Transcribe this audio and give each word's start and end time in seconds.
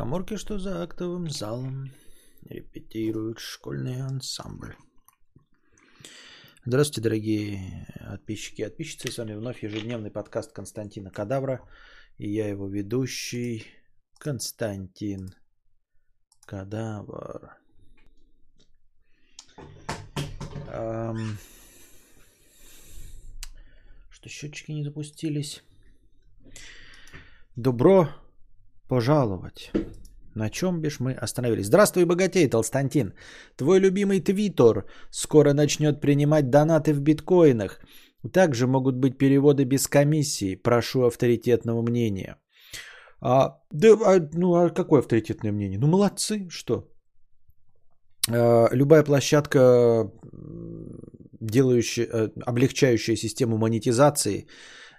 коморке, 0.00 0.38
что 0.38 0.58
за 0.58 0.82
актовым 0.82 1.28
залом 1.28 1.92
репетирует 2.48 3.38
школьный 3.38 4.00
ансамбль. 4.00 4.74
Здравствуйте, 6.64 7.02
дорогие 7.02 7.86
подписчики 8.08 8.62
и 8.62 8.64
подписчицы. 8.64 9.12
С 9.12 9.18
вами 9.18 9.34
вновь 9.34 9.62
ежедневный 9.62 10.10
подкаст 10.10 10.52
Константина 10.52 11.10
Кадавра. 11.10 11.68
И 12.16 12.30
я 12.32 12.48
его 12.48 12.66
ведущий 12.66 13.66
Константин 14.18 15.34
Кадавр. 16.46 17.58
Эм... 20.68 21.36
Что 24.08 24.30
счетчики 24.30 24.72
не 24.72 24.82
запустились? 24.82 25.62
Добро 27.54 28.08
пожаловать. 28.90 29.70
На 30.34 30.50
чем 30.50 30.80
бишь 30.80 31.00
мы 31.00 31.12
остановились? 31.24 31.66
Здравствуй, 31.66 32.04
богатей, 32.04 32.50
Толстантин. 32.50 33.12
Твой 33.56 33.80
любимый 33.80 34.20
твиттер 34.20 34.84
скоро 35.10 35.52
начнет 35.54 36.00
принимать 36.00 36.50
донаты 36.50 36.92
в 36.92 37.00
биткоинах. 37.00 37.80
Также 38.32 38.66
могут 38.66 38.96
быть 38.96 39.18
переводы 39.18 39.64
без 39.64 39.88
комиссии. 39.88 40.56
Прошу 40.56 41.02
авторитетного 41.02 41.82
мнения. 41.82 42.36
А, 43.20 43.58
да, 43.72 43.88
а, 44.04 44.28
ну 44.32 44.54
а 44.54 44.70
какое 44.70 45.00
авторитетное 45.00 45.52
мнение? 45.52 45.78
Ну 45.78 45.86
молодцы, 45.86 46.48
что? 46.50 46.88
А, 48.28 48.68
любая 48.72 49.04
площадка, 49.04 50.10
делающая, 51.40 52.06
э, 52.06 52.28
облегчающая 52.46 53.16
систему 53.16 53.56
монетизации, 53.58 54.46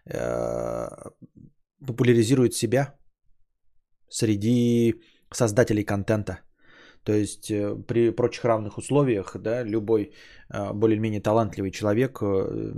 э, 0.05 0.87
популяризирует 1.87 2.53
себя 2.53 2.95
среди 4.11 4.95
создателей 5.33 5.83
контента. 5.83 6.39
То 7.03 7.13
есть 7.13 7.49
э, 7.49 7.75
при 7.87 8.11
прочих 8.11 8.45
равных 8.45 8.77
условиях, 8.77 9.35
да, 9.39 9.63
любой 9.63 10.11
э, 10.53 10.73
более-менее 10.73 11.21
талантливый 11.21 11.71
человек 11.71 12.19
э, 12.21 12.73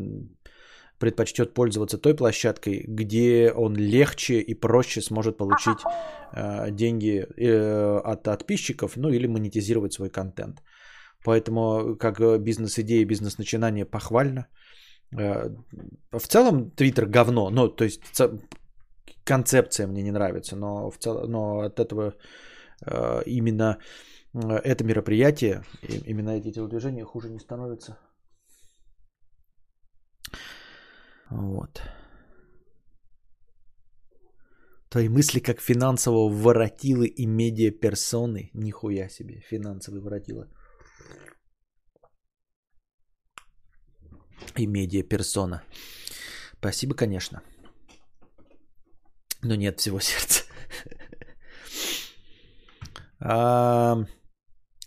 предпочтет 0.98 1.54
пользоваться 1.54 1.98
той 1.98 2.16
площадкой, 2.16 2.86
где 2.88 3.52
он 3.52 3.76
легче 3.76 4.40
и 4.40 4.54
проще 4.54 5.02
сможет 5.02 5.38
получить 5.38 5.80
деньги 6.72 7.26
от 8.06 8.24
подписчиков, 8.24 8.96
ну 8.96 9.10
или 9.10 9.28
монетизировать 9.28 9.94
свой 9.94 10.10
контент. 10.10 10.64
Поэтому 11.26 11.98
как 12.00 12.22
бизнес-идея, 12.42 13.06
бизнес-начинание 13.06 13.86
похвально. 13.86 14.48
В 15.12 16.28
целом 16.28 16.72
Твиттер 16.72 17.06
говно, 17.06 17.50
ну 17.50 17.68
то 17.68 17.84
есть 17.84 18.02
концепция 19.24 19.88
мне 19.88 20.04
не 20.04 20.12
нравится, 20.12 20.56
но, 20.56 20.90
в 20.90 20.98
цел... 20.98 21.28
но 21.28 21.62
от 21.62 21.80
этого 21.80 22.14
э, 22.86 23.24
именно 23.26 23.80
э, 24.34 24.60
это 24.64 24.84
мероприятие, 24.84 25.64
именно 26.06 26.32
эти 26.32 26.52
телодвижения 26.52 27.06
хуже 27.06 27.30
не 27.30 27.40
становятся. 27.40 27.98
Вот. 31.30 31.82
Твои 34.90 35.10
мысли 35.10 35.40
как 35.40 35.60
финансового 35.60 36.30
воротилы 36.30 37.08
и 37.08 37.26
медиаперсоны. 37.26 38.52
Нихуя 38.54 39.10
себе, 39.10 39.42
финансовый 39.42 40.02
воротила. 40.02 40.48
И 44.56 44.68
медиаперсона. 44.68 45.64
Спасибо, 46.60 46.94
конечно 46.94 47.42
но 49.44 49.56
нет 49.56 49.80
всего 49.80 50.00
сердца. 50.02 50.44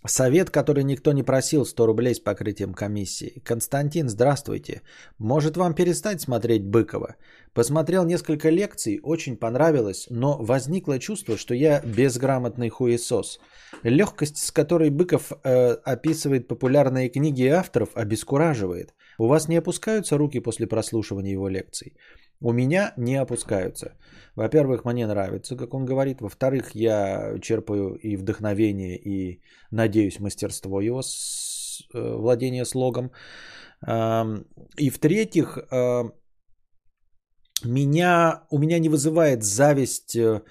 Совет, 0.05 0.49
который 0.49 0.83
никто 0.83 1.11
не 1.11 1.23
просил, 1.23 1.65
100 1.65 1.85
рублей 1.85 2.13
с 2.13 2.19
покрытием 2.19 2.73
комиссии. 2.73 3.41
Константин, 3.43 4.09
здравствуйте. 4.09 4.81
Может 5.17 5.57
вам 5.57 5.73
перестать 5.73 6.21
смотреть 6.21 6.65
Быкова? 6.65 7.15
Посмотрел 7.53 8.05
несколько 8.05 8.49
лекций, 8.49 8.99
очень 9.03 9.37
понравилось, 9.37 10.07
но 10.09 10.37
возникло 10.39 10.99
чувство, 10.99 11.37
что 11.37 11.55
я 11.55 11.81
безграмотный 11.81 12.69
хуесос. 12.69 13.39
Легкость, 13.83 14.37
с 14.37 14.51
которой 14.51 14.91
Быков 14.91 15.31
э, 15.43 15.73
описывает 15.83 16.47
популярные 16.47 17.09
книги 17.09 17.47
авторов, 17.47 17.89
обескураживает. 17.95 18.93
У 19.17 19.27
вас 19.27 19.47
не 19.47 19.57
опускаются 19.57 20.17
руки 20.17 20.39
после 20.39 20.67
прослушивания 20.67 21.33
его 21.33 21.49
лекций? 21.49 21.93
У 22.39 22.53
меня 22.53 22.93
не 22.97 23.15
опускаются. 23.15 23.97
Во-первых, 24.35 24.85
мне 24.85 25.07
нравится, 25.07 25.55
как 25.55 25.73
он 25.73 25.85
говорит. 25.85 26.21
Во-вторых, 26.21 26.75
я 26.75 27.39
черпаю 27.41 27.95
и 27.95 28.15
вдохновение, 28.15 28.95
и 28.95 29.41
надеюсь 29.71 30.19
мастерство 30.19 30.81
его 30.81 31.01
с, 31.01 31.81
э, 31.93 32.15
владения 32.17 32.65
слогом. 32.65 33.11
И 34.79 34.89
в-третьих, 34.89 35.57
э, 35.71 36.03
меня, 37.63 38.43
у 38.51 38.59
меня 38.59 38.79
не 38.79 38.89
вызывает 38.89 39.43
зависть 39.43 40.15
э, 40.15 40.41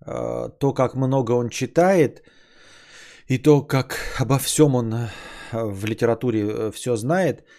то, 0.00 0.72
как 0.74 0.94
много 0.94 1.32
он 1.32 1.48
читает, 1.48 2.22
и 3.28 3.38
то, 3.38 3.62
как 3.62 3.98
обо 4.18 4.38
всем 4.38 4.74
он 4.74 4.94
в 5.52 5.84
литературе 5.84 6.70
все 6.70 6.96
знает– 6.96 7.44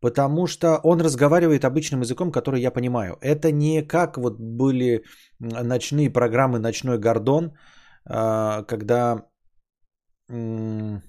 Потому 0.00 0.46
что 0.46 0.80
он 0.84 1.00
разговаривает 1.00 1.64
обычным 1.64 2.02
языком, 2.02 2.30
который 2.30 2.60
я 2.60 2.70
понимаю. 2.70 3.16
Это 3.20 3.50
не 3.52 3.82
как 3.82 4.16
вот 4.16 4.38
были 4.38 5.02
ночные 5.40 6.10
программы 6.10 6.58
«Ночной 6.58 6.98
гордон», 6.98 7.52
а, 8.04 8.62
когда 8.62 9.24
он 10.30 11.02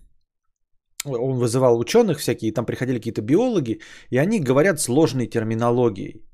вызывал 1.05 1.79
ученых 1.79 2.19
всякие, 2.19 2.53
там 2.53 2.65
приходили 2.65 2.97
какие-то 2.97 3.21
биологи, 3.21 3.79
и 4.09 4.17
они 4.17 4.39
говорят 4.39 4.79
сложной 4.79 5.27
терминологией. 5.27 6.25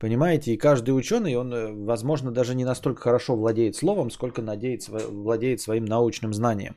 Понимаете, 0.00 0.52
и 0.52 0.58
каждый 0.58 0.92
ученый, 0.92 1.36
он, 1.36 1.52
э, 1.52 1.72
возможно, 1.86 2.30
даже 2.30 2.54
не 2.54 2.64
настолько 2.64 3.02
хорошо 3.02 3.36
владеет 3.36 3.76
словом, 3.76 4.10
сколько 4.10 4.40
надеет, 4.40 4.88
владеет 4.88 5.60
своим 5.60 5.84
научным 5.84 6.32
знанием. 6.32 6.76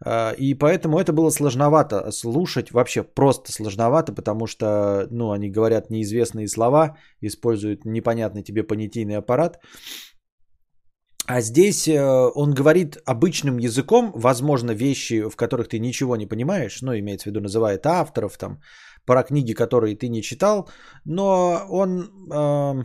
А, 0.00 0.32
и 0.32 0.54
поэтому 0.54 0.98
это 0.98 1.12
было 1.12 1.30
сложновато 1.30 2.10
слушать, 2.10 2.72
вообще 2.72 3.02
просто 3.02 3.52
сложновато, 3.52 4.12
потому 4.12 4.46
что, 4.46 5.06
ну, 5.10 5.32
они 5.32 5.50
говорят 5.50 5.90
неизвестные 5.90 6.48
слова, 6.48 6.96
используют 7.20 7.84
непонятный 7.84 8.42
тебе 8.42 8.62
понятийный 8.62 9.16
аппарат. 9.16 9.58
А 11.26 11.40
здесь 11.40 11.88
э, 11.88 12.30
он 12.34 12.52
говорит 12.52 12.98
обычным 13.06 13.58
языком, 13.58 14.12
возможно, 14.14 14.72
вещи, 14.72 15.22
в 15.22 15.36
которых 15.36 15.68
ты 15.68 15.78
ничего 15.78 16.16
не 16.16 16.26
понимаешь, 16.26 16.82
ну, 16.82 16.92
имеется 16.92 17.24
в 17.24 17.26
виду, 17.26 17.40
называет 17.40 17.86
авторов, 17.86 18.36
там, 18.36 18.60
про 19.06 19.22
книги, 19.22 19.54
которые 19.54 19.96
ты 19.96 20.08
не 20.08 20.22
читал, 20.22 20.68
но 21.04 21.66
он 21.70 22.10
э, 22.30 22.84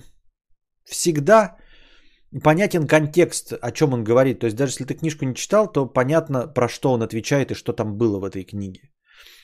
всегда 0.86 1.58
понятен 2.44 2.88
контекст, 2.88 3.54
о 3.62 3.72
чем 3.72 3.94
он 3.94 4.04
говорит. 4.04 4.40
То 4.40 4.46
есть 4.46 4.58
даже 4.58 4.72
если 4.72 4.86
ты 4.86 4.94
книжку 4.94 5.26
не 5.26 5.36
читал, 5.36 5.72
то 5.72 5.86
понятно, 5.86 6.48
про 6.48 6.70
что 6.70 6.92
он 6.92 7.02
отвечает 7.02 7.52
и 7.52 7.56
что 7.56 7.74
там 7.74 7.98
было 7.98 8.20
в 8.20 8.24
этой 8.24 8.44
книге. 8.44 8.82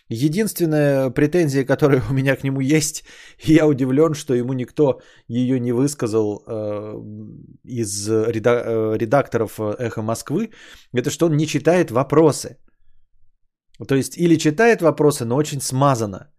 Единственная 0.10 1.10
претензия, 1.10 1.66
которая 1.66 2.02
у 2.10 2.14
меня 2.14 2.36
к 2.36 2.44
нему 2.44 2.62
есть, 2.62 3.04
я 3.44 3.66
удивлен, 3.66 4.14
что 4.14 4.36
ему 4.36 4.54
никто 4.54 5.02
ее 5.28 5.60
не 5.60 5.72
высказал 5.72 6.44
э, 6.48 6.94
из 7.64 8.08
реда- 8.10 8.64
э, 8.66 8.98
редакторов 8.98 9.60
Эхо 9.60 10.02
Москвы, 10.02 10.52
это 10.94 11.10
что 11.10 11.26
он 11.26 11.36
не 11.38 11.48
читает 11.48 11.92
вопросы. 11.92 12.58
То 13.88 13.96
есть 13.96 14.18
или 14.18 14.38
читает 14.38 14.82
вопросы, 14.82 15.26
но 15.26 15.36
очень 15.36 15.60
смазано. 15.62 16.32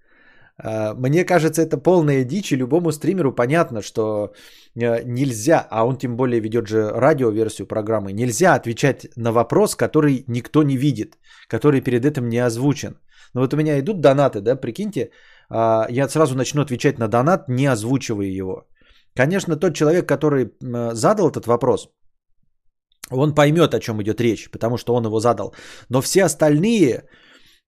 А, 0.59 0.95
мне 0.95 1.25
кажется, 1.25 1.63
это 1.63 1.79
полная 1.79 2.25
дичь, 2.25 2.53
и 2.53 2.57
любому 2.57 2.93
стримеру 2.93 3.33
понятно, 3.33 3.83
что 3.83 4.33
э, 4.75 5.03
нельзя, 5.05 5.67
а 5.71 5.87
он 5.87 5.97
тем 5.97 6.17
более 6.17 6.41
ведет 6.41 6.67
же 6.67 6.89
радиоверсию 6.89 7.67
программы, 7.67 8.13
нельзя 8.13 8.55
отвечать 8.55 9.07
на 9.17 9.33
вопрос, 9.33 9.77
который 9.77 10.25
никто 10.29 10.63
не 10.63 10.77
видит, 10.77 11.19
который 11.49 11.81
перед 11.81 12.05
этим 12.05 12.29
не 12.29 12.39
озвучен. 12.39 12.99
Но 13.35 13.41
вот 13.43 13.55
у 13.55 13.57
меня 13.57 13.79
идут 13.79 14.01
донаты, 14.01 14.41
да, 14.41 14.57
прикиньте, 14.57 15.11
а, 15.51 15.87
я 15.91 16.09
сразу 16.09 16.37
начну 16.37 16.63
отвечать 16.63 16.99
на 16.99 17.09
донат, 17.09 17.49
не 17.49 17.67
озвучивая 17.67 18.27
его. 18.27 18.67
Конечно, 19.15 19.57
тот 19.57 19.75
человек, 19.75 20.07
который 20.07 20.51
задал 20.93 21.31
этот 21.31 21.47
вопрос, 21.47 21.89
он 23.11 23.35
поймет, 23.35 23.75
о 23.75 23.81
чем 23.81 24.03
идет 24.03 24.21
речь, 24.21 24.51
потому 24.51 24.77
что 24.77 24.95
он 24.95 25.05
его 25.05 25.21
задал. 25.21 25.55
Но 25.89 26.01
все 26.01 26.25
остальные, 26.25 27.05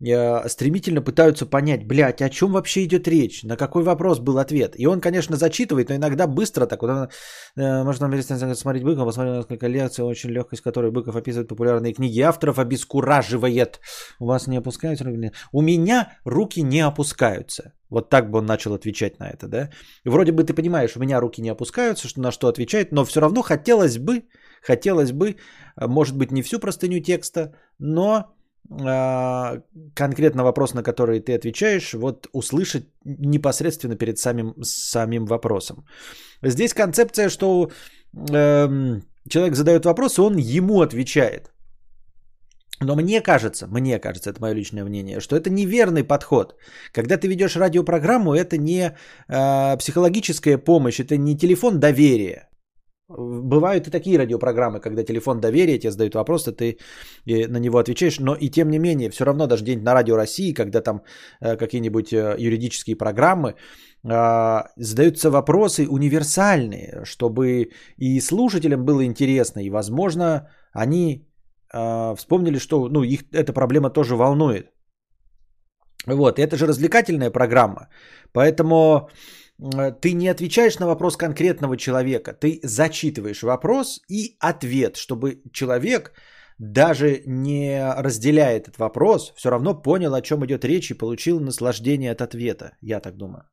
стремительно 0.01 1.03
пытаются 1.03 1.45
понять, 1.45 1.85
блядь, 1.85 2.23
о 2.23 2.31
чем 2.31 2.53
вообще 2.53 2.85
идет 2.85 3.09
речь, 3.09 3.43
на 3.43 3.57
какой 3.57 3.83
вопрос 3.83 4.21
был 4.21 4.39
ответ. 4.39 4.75
И 4.79 4.87
он, 4.87 5.01
конечно, 5.01 5.37
зачитывает, 5.37 5.89
но 5.89 5.97
иногда 5.97 6.27
быстро 6.27 6.67
так. 6.67 6.83
Вот 6.83 6.91
он, 6.91 7.09
э, 7.57 7.83
можно 7.83 8.09
смотреть 8.55 8.85
Быкова, 8.85 9.07
посмотреть 9.07 9.37
несколько 9.39 9.67
лекций, 9.67 10.05
очень 10.05 10.31
легкость, 10.31 10.63
которой 10.63 10.93
Быков 10.93 11.17
описывает 11.17 11.49
популярные 11.49 11.95
книги 11.95 12.21
авторов, 12.21 12.59
обескураживает. 12.59 13.81
У 14.21 14.27
вас 14.27 14.47
не 14.47 14.59
опускаются 14.59 15.05
руки? 15.05 15.33
У 15.53 15.63
меня 15.63 16.13
руки 16.25 16.63
не 16.63 16.81
опускаются. 16.81 17.73
Вот 17.91 18.11
так 18.11 18.31
бы 18.31 18.39
он 18.39 18.47
начал 18.47 18.75
отвечать 18.75 19.19
на 19.19 19.29
это, 19.29 19.49
да? 19.49 19.71
И 20.05 20.11
вроде 20.11 20.31
бы 20.33 20.45
ты 20.45 20.55
понимаешь, 20.55 20.97
у 20.97 21.01
меня 21.01 21.21
руки 21.21 21.43
не 21.43 21.49
опускаются, 21.49 22.07
что 22.07 22.21
на 22.21 22.31
что 22.31 22.49
отвечает, 22.49 22.93
но 22.93 23.05
все 23.05 23.21
равно 23.21 23.43
хотелось 23.43 23.99
бы, 23.99 24.25
хотелось 24.63 25.13
бы, 25.13 25.37
может 25.77 26.17
быть, 26.17 26.31
не 26.31 26.43
всю 26.43 26.61
простыню 26.61 27.01
текста, 27.01 27.55
но 27.79 28.19
э, 28.19 28.38
конкретно 28.69 30.45
вопрос, 30.45 30.75
на 30.75 30.83
который 30.83 31.21
ты 31.21 31.35
отвечаешь, 31.35 31.95
вот 31.95 32.29
услышать 32.33 32.85
непосредственно 33.05 33.97
перед 33.97 34.19
самим, 34.19 34.55
самим 34.63 35.27
вопросом. 35.27 35.87
Здесь 36.43 36.75
концепция, 36.75 37.31
что 37.31 37.71
э, 38.31 39.01
человек 39.29 39.55
задает 39.55 39.85
вопрос, 39.85 40.19
и 40.19 40.21
он 40.21 40.37
ему 40.37 40.83
отвечает. 40.83 41.51
Но 42.81 42.95
мне 42.95 43.21
кажется, 43.21 43.67
мне 43.67 43.99
кажется, 43.99 44.31
это 44.31 44.41
мое 44.41 44.55
личное 44.55 44.85
мнение, 44.85 45.21
что 45.21 45.37
это 45.37 45.51
неверный 45.51 46.05
подход. 46.05 46.55
Когда 46.93 47.17
ты 47.17 47.27
ведешь 47.27 47.57
радиопрограмму, 47.57 48.35
это 48.35 48.57
не 48.59 48.93
э, 49.29 49.77
психологическая 49.79 50.59
помощь, 50.59 51.01
это 51.01 51.17
не 51.17 51.37
телефон 51.37 51.81
доверия. 51.81 52.49
Бывают 53.09 53.87
и 53.87 53.91
такие 53.91 54.19
радиопрограммы, 54.19 54.81
когда 54.81 55.03
телефон 55.03 55.41
доверия, 55.41 55.79
тебе 55.79 55.91
задают 55.91 56.15
вопрос, 56.15 56.47
и 56.47 56.53
ты 56.53 56.79
на 57.49 57.59
него 57.59 57.79
отвечаешь, 57.79 58.21
но 58.21 58.35
и 58.35 58.51
тем 58.51 58.69
не 58.71 58.79
менее, 58.79 59.11
все 59.11 59.25
равно 59.25 59.47
даже 59.47 59.65
день 59.65 59.83
на 59.83 59.95
радио 59.95 60.17
России, 60.17 60.53
когда 60.53 60.83
там 60.83 61.01
э, 61.41 61.57
какие-нибудь 61.57 62.13
э, 62.13 62.37
юридические 62.39 62.97
программы, 62.97 63.55
э, 64.05 64.63
задаются 64.77 65.31
вопросы 65.31 65.89
универсальные, 65.89 67.01
чтобы 67.05 67.71
и 67.97 68.21
слушателям 68.21 68.85
было 68.85 69.03
интересно, 69.03 69.61
и, 69.61 69.71
возможно, 69.71 70.51
они 70.75 71.27
э, 71.73 72.15
вспомнили, 72.15 72.59
что 72.59 72.89
ну, 72.91 73.05
их 73.05 73.23
эта 73.33 73.55
проблема 73.55 73.89
тоже 73.89 74.17
волнует. 74.17 74.71
Вот, 76.07 76.39
это 76.39 76.57
же 76.57 76.67
развлекательная 76.67 77.31
программа, 77.31 77.89
поэтому 78.33 79.09
ты 79.59 80.13
не 80.13 80.29
отвечаешь 80.29 80.79
на 80.79 80.87
вопрос 80.87 81.17
конкретного 81.17 81.77
человека, 81.77 82.33
ты 82.33 82.61
зачитываешь 82.63 83.43
вопрос 83.43 84.01
и 84.09 84.37
ответ, 84.39 84.97
чтобы 84.97 85.43
человек, 85.53 86.13
даже 86.59 87.23
не 87.27 87.95
разделяя 88.03 88.57
этот 88.57 88.79
вопрос, 88.79 89.33
все 89.37 89.51
равно 89.51 89.83
понял, 89.83 90.15
о 90.15 90.23
чем 90.23 90.45
идет 90.45 90.65
речь 90.65 90.91
и 90.91 90.99
получил 90.99 91.41
наслаждение 91.41 92.13
от 92.13 92.21
ответа. 92.23 92.77
Я 92.81 93.01
так 93.01 93.17
думаю. 93.17 93.45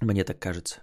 Мне 0.00 0.24
так 0.24 0.38
кажется. 0.38 0.82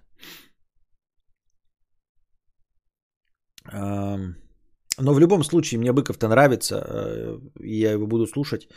Но 5.02 5.14
в 5.14 5.20
любом 5.20 5.44
случае 5.44 5.80
мне 5.80 5.94
Быков-то 5.94 6.28
нравится, 6.28 6.76
э, 6.76 7.40
я 7.60 7.92
его 7.92 8.08
буду 8.08 8.28
слушать, 8.28 8.68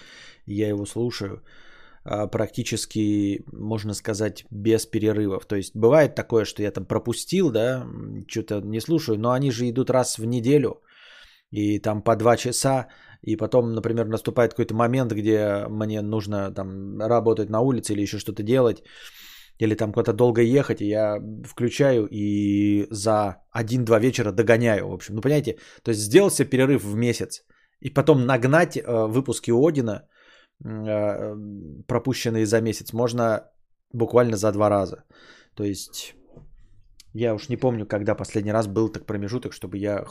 я 0.47 0.69
его 0.69 0.87
слушаю. 0.87 1.43
А, 2.05 2.27
практически, 2.27 3.45
можно 3.53 3.95
сказать, 3.95 4.45
без 4.51 4.87
перерывов. 4.87 5.47
То 5.47 5.57
есть 5.57 5.77
бывает 5.77 6.15
такое, 6.15 6.45
что 6.45 6.63
я 6.63 6.71
там 6.71 6.85
пропустил, 6.85 7.51
да, 7.51 7.87
что-то 8.29 8.61
не 8.61 8.81
слушаю, 8.81 9.19
но 9.19 9.31
они 9.31 9.51
же 9.51 9.69
идут 9.69 9.91
раз 9.91 10.19
в 10.19 10.25
неделю, 10.25 10.83
и 11.53 11.79
там 11.79 12.03
по 12.03 12.17
два 12.17 12.37
часа, 12.37 12.89
и 13.23 13.37
потом, 13.37 13.75
например, 13.75 14.07
наступает 14.07 14.51
какой-то 14.51 14.75
момент, 14.75 15.13
где 15.13 15.67
мне 15.69 16.03
нужно 16.03 16.51
там 16.51 17.01
работать 17.01 17.51
на 17.51 17.61
улице 17.61 17.93
или 17.93 18.03
еще 18.03 18.19
что-то 18.19 18.43
делать, 18.43 18.83
или 19.59 19.77
там 19.77 19.93
куда-то 19.93 20.13
долго 20.13 20.43
ехать, 20.43 20.81
и 20.81 20.89
я 20.89 21.21
включаю 21.45 22.09
и 22.11 22.87
за 22.91 23.37
один-два 23.53 24.01
вечера 24.01 24.33
догоняю, 24.33 24.89
в 24.89 24.93
общем. 24.93 25.15
Ну, 25.15 25.21
понимаете, 25.21 25.59
то 25.85 25.93
есть 25.93 26.01
сделал 26.01 26.31
себе 26.31 26.51
перерыв 26.51 26.83
в 26.83 26.97
месяц, 26.97 27.45
и 27.81 27.91
потом 27.91 28.27
нагнать 28.27 28.77
э, 28.77 29.07
выпуски 29.07 29.53
Одина– 29.53 30.03
пропущенные 30.63 32.47
за 32.47 32.61
месяц, 32.61 32.93
можно 32.93 33.51
буквально 33.93 34.37
за 34.37 34.53
два 34.53 34.69
раза. 34.71 35.05
То 35.55 35.65
есть 35.65 36.15
я 37.15 37.35
уж 37.35 37.49
не 37.49 37.57
помню, 37.57 37.87
когда 37.87 38.15
последний 38.15 38.53
раз 38.53 38.67
был 38.67 38.89
так 38.89 39.07
промежуток, 39.07 39.53
чтобы 39.53 39.77
я... 39.77 40.05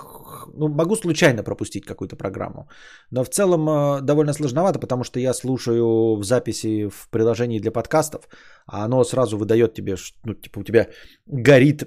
Ну, 0.54 0.68
могу 0.68 0.96
случайно 0.96 1.44
пропустить 1.44 1.86
какую-то 1.86 2.16
программу. 2.16 2.70
Но 3.12 3.24
в 3.24 3.30
целом 3.30 3.68
э, 3.70 4.02
довольно 4.02 4.34
сложновато, 4.34 4.80
потому 4.80 5.04
что 5.04 5.20
я 5.20 5.34
слушаю 5.34 6.16
в 6.16 6.24
записи 6.24 6.90
в 6.90 7.10
приложении 7.10 7.60
для 7.60 7.72
подкастов, 7.72 8.28
а 8.68 8.86
оно 8.86 9.04
сразу 9.04 9.38
выдает 9.38 9.74
тебе, 9.74 9.96
ну, 10.26 10.36
типа 10.36 10.60
у 10.60 10.64
тебя 10.64 10.88
горит 11.26 11.84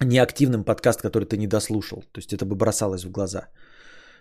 неактивным 0.00 0.64
подкаст, 0.64 1.02
который 1.02 1.24
ты 1.24 1.36
не 1.36 1.46
дослушал. 1.46 2.02
То 2.12 2.18
есть 2.18 2.32
это 2.32 2.46
бы 2.46 2.56
бросалось 2.56 3.04
в 3.04 3.10
глаза. 3.10 3.48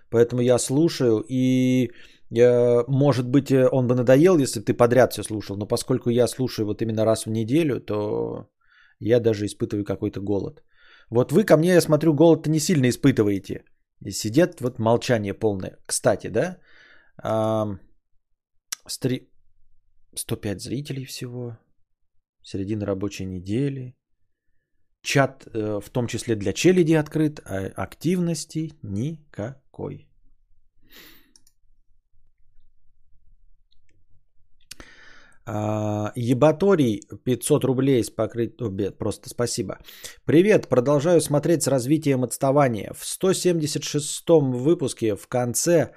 Поэтому 0.09 0.41
я 0.41 0.59
слушаю 0.59 1.23
и 1.29 1.91
Э, 1.91 2.20
может 2.87 3.27
быть, 3.27 3.51
э, 3.51 3.67
он 3.71 3.87
бы 3.87 3.95
надоел, 3.95 4.37
если 4.37 4.61
ты 4.61 4.73
подряд 4.73 5.13
все 5.13 5.23
слушал, 5.23 5.57
но 5.57 5.67
поскольку 5.67 6.09
я 6.09 6.27
слушаю 6.27 6.65
вот 6.65 6.81
именно 6.81 7.05
раз 7.05 7.25
в 7.25 7.29
неделю, 7.29 7.81
то 7.81 8.49
я 8.99 9.19
даже 9.19 9.45
испытываю 9.45 9.83
какой-то 9.83 10.21
голод. 10.21 10.63
Вот 11.09 11.31
вы 11.31 11.43
ко 11.43 11.57
мне, 11.57 11.73
я 11.73 11.81
смотрю, 11.81 12.13
голод 12.13 12.47
не 12.47 12.59
сильно 12.59 12.87
испытываете. 12.87 13.65
И 14.05 14.11
сидят 14.11 14.61
вот 14.61 14.79
молчание 14.79 15.33
полное. 15.33 15.77
Кстати, 15.85 16.27
да, 16.27 16.57
стри... 18.87 19.29
105 20.15 20.61
зрителей 20.61 21.05
всего, 21.05 21.57
середина 22.41 22.85
рабочей 22.85 23.25
недели. 23.25 23.95
Чат 25.03 25.47
э, 25.53 25.79
в 25.81 25.89
том 25.89 26.07
числе 26.07 26.35
для 26.35 26.53
челяди 26.53 26.93
открыт, 26.93 27.39
а 27.45 27.71
активности 27.75 28.73
никакой. 28.83 30.10
Ебаторий 36.15 37.01
500 37.23 37.63
рублей 37.65 38.03
с 38.03 38.09
покрытием. 38.09 38.93
Просто 38.97 39.29
спасибо. 39.29 39.77
Привет, 40.25 40.67
продолжаю 40.67 41.21
смотреть 41.21 41.63
с 41.63 41.67
развитием 41.67 42.23
отставания. 42.23 42.93
В 42.93 43.03
176-м 43.03 44.51
выпуске 44.51 45.15
в 45.15 45.27
конце 45.27 45.91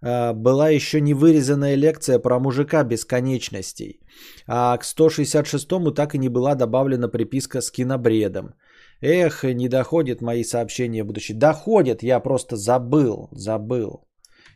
а, 0.00 0.32
была 0.32 0.68
еще 0.68 1.00
не 1.00 1.14
вырезанная 1.14 1.76
лекция 1.76 2.18
про 2.18 2.38
мужика 2.38 2.84
бесконечностей. 2.84 4.00
А 4.46 4.76
к 4.76 4.84
166-му 4.84 5.92
так 5.92 6.14
и 6.14 6.18
не 6.18 6.28
была 6.28 6.54
добавлена 6.54 7.08
приписка 7.08 7.60
с 7.60 7.70
кинобредом. 7.70 8.54
Эх, 9.00 9.44
не 9.44 9.68
доходят 9.68 10.20
мои 10.20 10.44
сообщения 10.44 11.04
в 11.04 11.06
будущее. 11.06 11.38
Доходят, 11.38 12.02
я 12.02 12.20
просто 12.20 12.56
забыл, 12.56 13.28
забыл. 13.32 14.07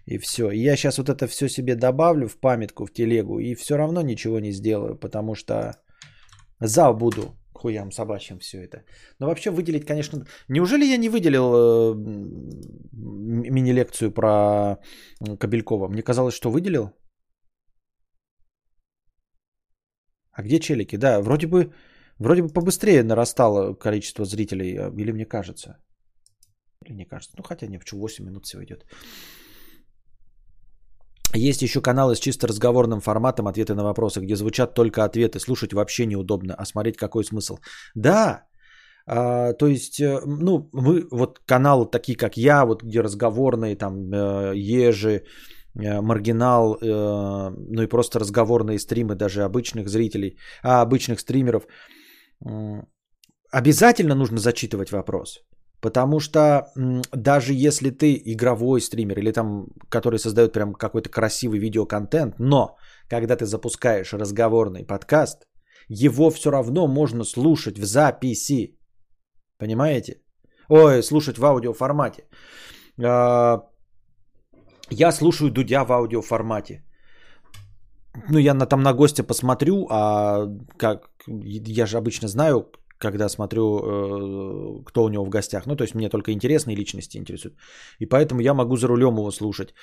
И 0.07 0.19
все. 0.19 0.51
Я 0.51 0.77
сейчас 0.77 0.99
вот 0.99 1.09
это 1.09 1.27
все 1.27 1.49
себе 1.49 1.75
добавлю 1.75 2.29
в 2.29 2.39
памятку, 2.41 2.87
в 2.87 2.93
телегу, 2.93 3.39
и 3.39 3.55
все 3.55 3.77
равно 3.77 4.03
ничего 4.03 4.41
не 4.41 4.53
сделаю, 4.53 4.99
потому 4.99 5.35
что 5.35 5.75
забуду 6.61 7.37
хуям 7.63 7.93
собачьим 7.93 8.39
все 8.39 8.59
это. 8.59 8.85
Но 9.21 9.27
вообще 9.27 9.51
выделить, 9.51 9.87
конечно... 9.87 10.27
Неужели 10.49 10.85
я 10.85 10.97
не 10.97 11.09
выделил 11.09 11.55
э, 11.55 11.95
мини-лекцию 13.51 14.13
про 14.13 14.77
Кобелькова? 15.39 15.89
Мне 15.89 16.03
казалось, 16.03 16.35
что 16.35 16.51
выделил. 16.51 16.91
А 20.33 20.43
где 20.43 20.59
челики? 20.59 20.97
Да, 20.97 21.21
вроде 21.21 21.47
бы, 21.47 21.73
вроде 22.19 22.43
бы 22.43 22.49
побыстрее 22.49 23.03
нарастало 23.05 23.75
количество 23.75 24.25
зрителей, 24.25 24.77
э, 24.77 24.91
или 24.99 25.13
мне 25.13 25.25
кажется. 25.25 25.77
Или 26.87 26.97
не 26.97 27.05
кажется. 27.05 27.35
Ну, 27.39 27.45
хотя 27.45 27.67
не, 27.67 27.79
почему 27.79 28.01
8 28.01 28.25
минут 28.25 28.45
всего 28.47 28.65
идет. 28.65 28.85
Есть 31.35 31.63
еще 31.63 31.81
каналы 31.81 32.15
с 32.15 32.21
чисто 32.21 32.47
разговорным 32.47 33.01
форматом 33.01 33.47
ответы 33.47 33.75
на 33.75 33.85
вопросы, 33.85 34.21
где 34.21 34.37
звучат 34.37 34.75
только 34.75 35.05
ответы. 35.05 35.39
Слушать 35.41 35.73
вообще 35.73 36.07
неудобно, 36.07 36.55
а 36.55 36.65
смотреть 36.65 36.97
какой 36.97 37.25
смысл. 37.25 37.59
Да, 37.95 38.43
а, 39.07 39.53
то 39.53 39.67
есть, 39.67 40.01
э, 40.01 40.21
ну, 40.27 40.69
мы, 40.73 41.07
вот 41.11 41.41
каналы 41.47 41.87
такие, 41.91 42.17
как 42.17 42.37
я, 42.37 42.65
вот 42.65 42.83
где 42.83 43.01
разговорные, 43.01 43.77
там, 43.77 44.13
э, 44.13 44.53
ежи, 44.55 45.23
э, 45.75 46.01
маргинал, 46.01 46.79
ну 46.81 47.83
и 47.83 47.87
просто 47.87 48.19
разговорные 48.19 48.79
стримы 48.79 49.15
даже 49.15 49.43
обычных 49.43 49.89
зрителей, 49.89 50.37
а 50.63 50.83
обычных 50.83 51.21
стримеров, 51.21 51.67
обязательно 53.51 54.15
нужно 54.15 54.39
зачитывать 54.39 54.93
вопрос. 54.93 55.39
Потому 55.83 56.21
что 56.21 56.63
даже 57.13 57.53
если 57.53 57.91
ты 57.91 58.23
игровой 58.25 58.81
стример 58.81 59.19
или 59.19 59.33
там, 59.33 59.67
который 59.89 60.19
создает 60.19 60.53
прям 60.53 60.75
какой-то 60.75 61.11
красивый 61.11 61.59
видеоконтент, 61.59 62.39
но 62.39 62.77
когда 63.09 63.37
ты 63.37 63.47
запускаешь 63.47 64.13
разговорный 64.13 64.87
подкаст, 64.87 65.49
его 65.89 66.31
все 66.31 66.51
равно 66.51 66.87
можно 66.87 67.25
слушать 67.25 67.79
в 67.79 67.85
записи. 67.85 68.79
Понимаете? 69.59 70.23
Ой, 70.69 71.03
слушать 71.03 71.39
в 71.39 71.45
аудиоформате. 71.45 72.29
А, 73.05 73.63
я 74.91 75.13
слушаю 75.13 75.51
Дудя 75.51 75.85
в 75.85 75.91
аудиоформате. 75.91 76.85
Ну, 78.29 78.39
я 78.39 78.55
на, 78.55 78.67
там 78.67 78.83
на 78.83 78.93
гостя 78.93 79.25
посмотрю, 79.25 79.87
а 79.91 80.47
как 80.77 81.11
я 81.27 81.87
же 81.87 81.97
обычно 81.97 82.29
знаю, 82.29 82.71
когда 83.03 83.29
смотрю, 83.29 83.63
э, 83.63 84.83
кто 84.85 85.05
у 85.05 85.09
него 85.09 85.25
в 85.25 85.31
гостях. 85.31 85.67
Ну, 85.67 85.77
то 85.77 85.85
есть 85.85 85.95
мне 85.95 86.09
только 86.09 86.33
интересные 86.33 86.77
личности 86.77 87.19
интересуют. 87.19 87.55
И 87.99 88.07
поэтому 88.07 88.41
я 88.41 88.55
могу 88.55 88.77
за 88.77 88.89
рулем 88.89 89.19
его 89.19 89.31
слушать. 89.31 89.75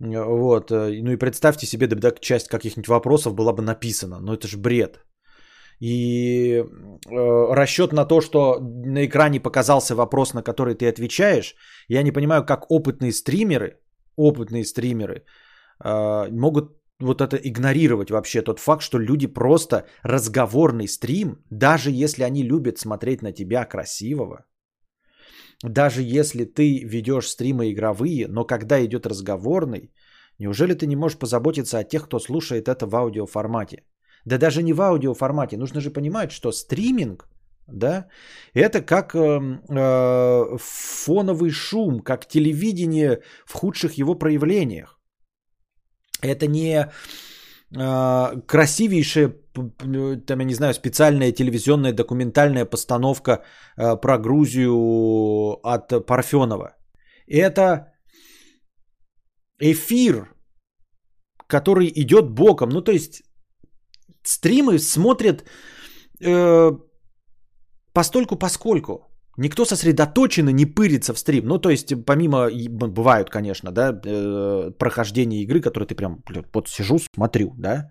Вот. 0.00 0.70
Э, 0.70 1.02
ну 1.02 1.12
и 1.12 1.16
представьте 1.16 1.66
себе, 1.66 1.86
да, 1.86 2.12
часть 2.20 2.48
каких-нибудь 2.48 2.88
вопросов 2.88 3.34
была 3.34 3.52
бы 3.52 3.62
написана. 3.62 4.20
Но 4.20 4.34
это 4.34 4.46
же 4.46 4.58
бред. 4.58 5.00
И 5.80 6.56
э, 6.56 7.54
расчет 7.54 7.92
на 7.92 8.04
то, 8.04 8.20
что 8.20 8.58
на 8.60 9.06
экране 9.06 9.40
показался 9.40 9.94
вопрос, 9.94 10.34
на 10.34 10.42
который 10.42 10.74
ты 10.74 10.88
отвечаешь. 10.88 11.54
Я 11.88 12.02
не 12.02 12.12
понимаю, 12.12 12.44
как 12.44 12.70
опытные 12.70 13.12
стримеры, 13.12 13.78
опытные 14.16 14.64
стримеры 14.64 15.24
э, 15.84 16.30
могут 16.30 16.77
вот 17.00 17.20
это 17.20 17.36
игнорировать 17.36 18.10
вообще 18.10 18.42
тот 18.42 18.58
факт, 18.58 18.82
что 18.82 18.98
люди 18.98 19.26
просто 19.26 19.86
разговорный 20.02 20.88
стрим, 20.88 21.38
даже 21.50 21.90
если 21.90 22.24
они 22.24 22.42
любят 22.42 22.78
смотреть 22.78 23.22
на 23.22 23.32
тебя 23.32 23.64
красивого, 23.64 24.44
даже 25.62 26.02
если 26.02 26.44
ты 26.44 26.84
ведешь 26.84 27.28
стримы 27.28 27.70
игровые, 27.70 28.26
но 28.28 28.44
когда 28.44 28.84
идет 28.84 29.06
разговорный, 29.06 29.92
неужели 30.38 30.74
ты 30.74 30.86
не 30.86 30.96
можешь 30.96 31.18
позаботиться 31.18 31.78
о 31.78 31.84
тех, 31.84 32.04
кто 32.04 32.20
слушает 32.20 32.68
это 32.68 32.86
в 32.86 32.94
аудиоформате? 32.94 33.84
Да 34.24 34.38
даже 34.38 34.62
не 34.62 34.72
в 34.72 34.80
аудиоформате. 34.80 35.56
Нужно 35.56 35.80
же 35.80 35.90
понимать, 35.90 36.30
что 36.32 36.52
стриминг, 36.52 37.28
да, 37.66 38.08
это 38.54 38.82
как 38.82 39.14
э, 39.14 39.18
э, 39.68 40.56
фоновый 40.58 41.50
шум, 41.50 42.00
как 42.00 42.26
телевидение 42.26 43.22
в 43.46 43.52
худших 43.54 43.98
его 43.98 44.14
проявлениях. 44.14 44.97
Это 46.22 46.46
не 46.46 46.90
э, 47.76 48.40
красивейшая, 48.46 49.34
там, 49.54 50.38
я 50.40 50.44
не 50.44 50.54
знаю, 50.54 50.74
специальная 50.74 51.32
телевизионная 51.32 51.92
документальная 51.92 52.64
постановка 52.64 53.44
э, 53.76 53.96
про 53.96 54.18
Грузию 54.18 55.58
от 55.62 56.06
Парфенова. 56.06 56.76
Это 57.26 57.92
эфир, 59.60 60.34
который 61.46 61.92
идет 61.94 62.30
боком. 62.30 62.70
Ну, 62.70 62.82
то 62.82 62.92
есть 62.92 63.22
стримы 64.22 64.78
смотрят 64.78 65.44
э, 66.20 66.72
постольку 67.92 68.36
поскольку. 68.36 69.07
Никто 69.38 69.64
сосредоточенно 69.64 70.50
не 70.50 70.66
пырится 70.66 71.14
в 71.14 71.18
стрим. 71.18 71.46
Ну, 71.46 71.58
то 71.58 71.70
есть, 71.70 71.92
помимо, 72.04 72.50
бывают, 72.70 73.30
конечно, 73.30 73.70
да, 73.70 73.92
э, 74.04 74.72
прохождения 74.78 75.42
игры, 75.42 75.60
которые 75.60 75.86
ты 75.86 75.94
прям, 75.94 76.22
вот 76.52 76.68
сижу, 76.68 76.98
смотрю, 77.14 77.54
да, 77.58 77.88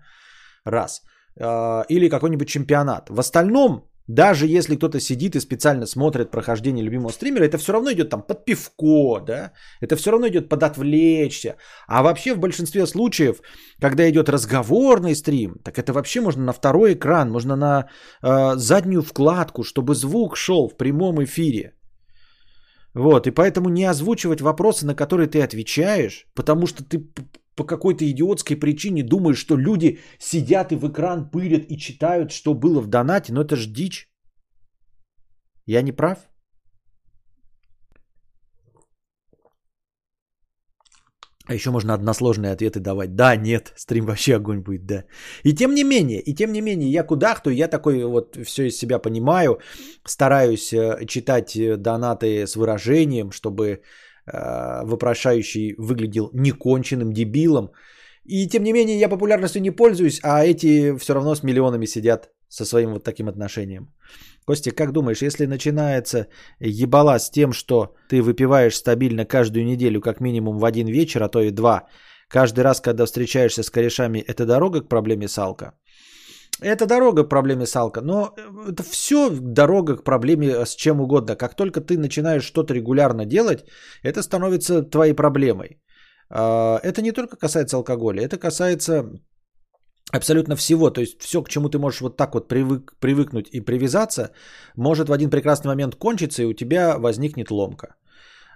раз. 0.64 1.02
Э, 1.40 1.84
или 1.88 2.10
какой-нибудь 2.10 2.48
чемпионат. 2.48 3.08
В 3.10 3.18
остальном 3.18 3.88
даже 4.08 4.46
если 4.46 4.76
кто-то 4.76 5.00
сидит 5.00 5.36
и 5.36 5.40
специально 5.40 5.86
смотрит 5.86 6.30
прохождение 6.30 6.82
любимого 6.82 7.12
стримера, 7.12 7.44
это 7.44 7.58
все 7.58 7.72
равно 7.72 7.92
идет 7.92 8.08
там 8.10 8.22
под 8.22 8.44
пивко, 8.44 9.20
да, 9.20 9.52
это 9.82 9.96
все 9.96 10.10
равно 10.10 10.26
идет 10.28 10.48
под 10.48 10.62
отвлечься. 10.62 11.56
А 11.86 12.02
вообще 12.02 12.34
в 12.34 12.38
большинстве 12.38 12.86
случаев, 12.86 13.42
когда 13.80 14.08
идет 14.08 14.28
разговорный 14.28 15.14
стрим, 15.14 15.58
так 15.62 15.78
это 15.78 15.92
вообще 15.92 16.20
можно 16.20 16.44
на 16.44 16.52
второй 16.52 16.94
экран, 16.94 17.30
можно 17.30 17.56
на 17.56 17.88
э, 18.22 18.56
заднюю 18.56 19.02
вкладку, 19.02 19.62
чтобы 19.62 19.94
звук 19.94 20.36
шел 20.36 20.68
в 20.68 20.76
прямом 20.76 21.22
эфире. 21.24 21.74
Вот, 22.94 23.26
и 23.26 23.30
поэтому 23.30 23.68
не 23.68 23.84
озвучивать 23.84 24.40
вопросы, 24.40 24.86
на 24.86 24.94
которые 24.94 25.28
ты 25.28 25.42
отвечаешь, 25.42 26.26
потому 26.34 26.66
что 26.66 26.82
ты 26.82 27.06
по 27.58 27.66
какой-то 27.66 28.04
идиотской 28.04 28.56
причине 28.56 29.02
думаешь, 29.02 29.38
что 29.38 29.56
люди 29.56 29.98
сидят 30.18 30.72
и 30.72 30.76
в 30.76 30.84
экран 30.84 31.30
пырят 31.30 31.64
и 31.70 31.76
читают, 31.76 32.30
что 32.30 32.54
было 32.54 32.80
в 32.80 32.86
донате, 32.86 33.32
но 33.32 33.40
это 33.40 33.56
ж 33.56 33.66
дичь. 33.66 34.08
Я 35.66 35.82
не 35.82 35.92
прав? 35.92 36.18
А 41.48 41.54
еще 41.54 41.70
можно 41.70 41.94
односложные 41.94 42.52
ответы 42.52 42.78
давать. 42.80 43.16
Да, 43.16 43.36
нет, 43.36 43.72
стрим 43.76 44.06
вообще 44.06 44.36
огонь 44.36 44.60
будет, 44.60 44.86
да. 44.86 45.04
И 45.44 45.54
тем 45.54 45.74
не 45.74 45.84
менее, 45.84 46.20
и 46.20 46.34
тем 46.34 46.52
не 46.52 46.60
менее, 46.60 46.90
я 46.90 47.04
кудахту, 47.04 47.50
я 47.50 47.68
такой 47.68 48.04
вот 48.04 48.36
все 48.44 48.66
из 48.66 48.78
себя 48.78 48.98
понимаю, 48.98 49.58
стараюсь 50.04 50.72
э, 50.72 51.06
читать 51.06 51.56
э, 51.56 51.76
донаты 51.76 52.46
с 52.46 52.54
выражением, 52.54 53.30
чтобы 53.32 53.80
вопрошающий 54.84 55.74
выглядел 55.78 56.30
неконченным 56.32 57.12
дебилом. 57.12 57.70
И 58.24 58.46
тем 58.48 58.62
не 58.62 58.72
менее 58.72 58.98
я 58.98 59.08
популярностью 59.08 59.62
не 59.62 59.70
пользуюсь, 59.70 60.20
а 60.22 60.44
эти 60.44 60.96
все 60.98 61.14
равно 61.14 61.34
с 61.34 61.42
миллионами 61.42 61.86
сидят 61.86 62.30
со 62.48 62.64
своим 62.64 62.92
вот 62.92 63.04
таким 63.04 63.28
отношением. 63.28 63.88
Костя, 64.44 64.70
как 64.70 64.92
думаешь, 64.92 65.22
если 65.22 65.46
начинается 65.46 66.26
ебала 66.60 67.18
с 67.18 67.30
тем, 67.30 67.52
что 67.52 67.94
ты 68.08 68.22
выпиваешь 68.22 68.76
стабильно 68.76 69.26
каждую 69.26 69.64
неделю 69.64 70.00
как 70.00 70.20
минимум 70.20 70.58
в 70.58 70.64
один 70.64 70.88
вечер, 70.88 71.22
а 71.22 71.28
то 71.28 71.40
и 71.42 71.50
два, 71.50 71.88
каждый 72.28 72.64
раз, 72.64 72.80
когда 72.80 73.04
встречаешься 73.04 73.62
с 73.62 73.70
корешами, 73.70 74.18
это 74.26 74.46
дорога 74.46 74.80
к 74.80 74.88
проблеме 74.88 75.28
салка? 75.28 75.74
Это 76.62 76.86
дорога 76.86 77.24
к 77.24 77.28
проблеме 77.28 77.66
салка, 77.66 78.00
но 78.00 78.34
э, 78.36 78.72
это 78.72 78.82
все 78.82 79.30
дорога 79.30 79.96
к 79.96 80.04
проблеме 80.04 80.66
с 80.66 80.74
чем 80.74 81.00
угодно. 81.00 81.36
Как 81.36 81.54
только 81.54 81.80
ты 81.80 81.96
начинаешь 81.98 82.44
что-то 82.44 82.74
регулярно 82.74 83.24
делать, 83.24 83.64
это 84.02 84.22
становится 84.22 84.82
твоей 84.82 85.14
проблемой. 85.14 85.80
А, 86.30 86.80
это 86.82 87.02
не 87.02 87.12
только 87.12 87.36
касается 87.36 87.76
алкоголя, 87.76 88.22
это 88.22 88.38
касается 88.38 89.04
абсолютно 90.12 90.56
всего. 90.56 90.90
То 90.90 91.00
есть 91.00 91.20
все, 91.20 91.42
к 91.42 91.48
чему 91.48 91.68
ты 91.68 91.78
можешь 91.78 92.00
вот 92.00 92.16
так 92.16 92.34
вот 92.34 92.48
привык, 92.48 92.96
привыкнуть 93.00 93.48
и 93.52 93.60
привязаться, 93.60 94.30
может 94.76 95.08
в 95.08 95.12
один 95.12 95.30
прекрасный 95.30 95.68
момент 95.68 95.94
кончиться, 95.94 96.42
и 96.42 96.46
у 96.46 96.54
тебя 96.54 96.98
возникнет 96.98 97.50
ломка. 97.50 97.94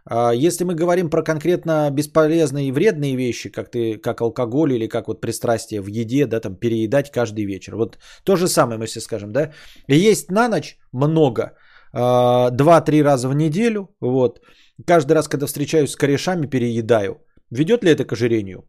А, 0.04 0.32
если 0.32 0.64
мы 0.64 0.74
говорим 0.74 1.10
про 1.10 1.22
конкретно 1.22 1.90
бесполезные 1.90 2.68
и 2.68 2.72
вредные 2.72 3.16
вещи, 3.16 3.50
как, 3.50 3.70
ты, 3.70 3.98
как 3.98 4.20
алкоголь 4.20 4.72
или 4.72 4.88
как 4.88 5.08
вот 5.08 5.20
пристрастие 5.20 5.80
в 5.80 5.86
еде, 5.86 6.26
да, 6.26 6.40
там 6.40 6.56
переедать 6.56 7.10
каждый 7.10 7.44
вечер. 7.44 7.76
Вот 7.76 7.98
то 8.24 8.36
же 8.36 8.48
самое 8.48 8.78
мы 8.78 8.86
все 8.86 9.00
скажем, 9.00 9.32
да. 9.32 9.52
Есть 9.88 10.30
на 10.30 10.48
ночь 10.48 10.78
много, 10.92 11.52
а, 11.92 12.50
два-три 12.50 13.02
раза 13.02 13.28
в 13.28 13.34
неделю, 13.34 13.88
вот. 14.00 14.40
Каждый 14.86 15.12
раз, 15.12 15.28
когда 15.28 15.46
встречаюсь 15.46 15.90
с 15.90 15.96
корешами, 15.96 16.46
переедаю. 16.46 17.14
Ведет 17.50 17.84
ли 17.84 17.90
это 17.90 18.04
к 18.04 18.12
ожирению? 18.12 18.64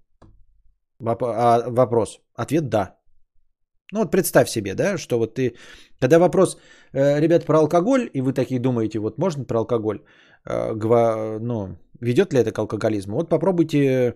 А, 0.99 1.69
вопрос. 1.69 2.19
Ответ 2.35 2.69
да. 2.69 2.97
Ну 3.93 3.99
вот 3.99 4.11
представь 4.11 4.49
себе, 4.49 4.73
да, 4.73 4.97
что 4.97 5.19
вот 5.19 5.35
ты, 5.35 5.55
когда 5.99 6.17
вопрос, 6.17 6.57
э, 6.93 7.19
ребят, 7.19 7.45
про 7.45 7.59
алкоголь, 7.59 8.09
и 8.13 8.21
вы 8.21 8.33
такие 8.33 8.59
думаете, 8.59 8.99
вот 8.99 9.19
можно 9.19 9.45
про 9.45 9.59
алкоголь, 9.59 9.99
ну, 10.45 11.77
ведет 11.99 12.33
ли 12.33 12.39
это 12.39 12.51
к 12.51 12.59
алкоголизму? 12.59 13.15
Вот 13.15 13.29
попробуйте 13.29 14.15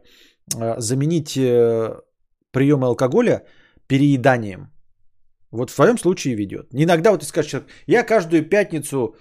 э, 0.55 0.79
заменить 0.79 1.33
приемы 2.51 2.87
алкоголя 2.87 3.45
перееданием. 3.87 4.71
Вот 5.51 5.69
в 5.69 5.75
твоем 5.75 5.97
случае 5.97 6.35
ведет. 6.35 6.67
Иногда 6.73 7.11
вот 7.11 7.21
ты 7.21 7.25
скажешь, 7.25 7.63
я 7.87 8.03
каждую 8.03 8.49
пятницу 8.49 9.15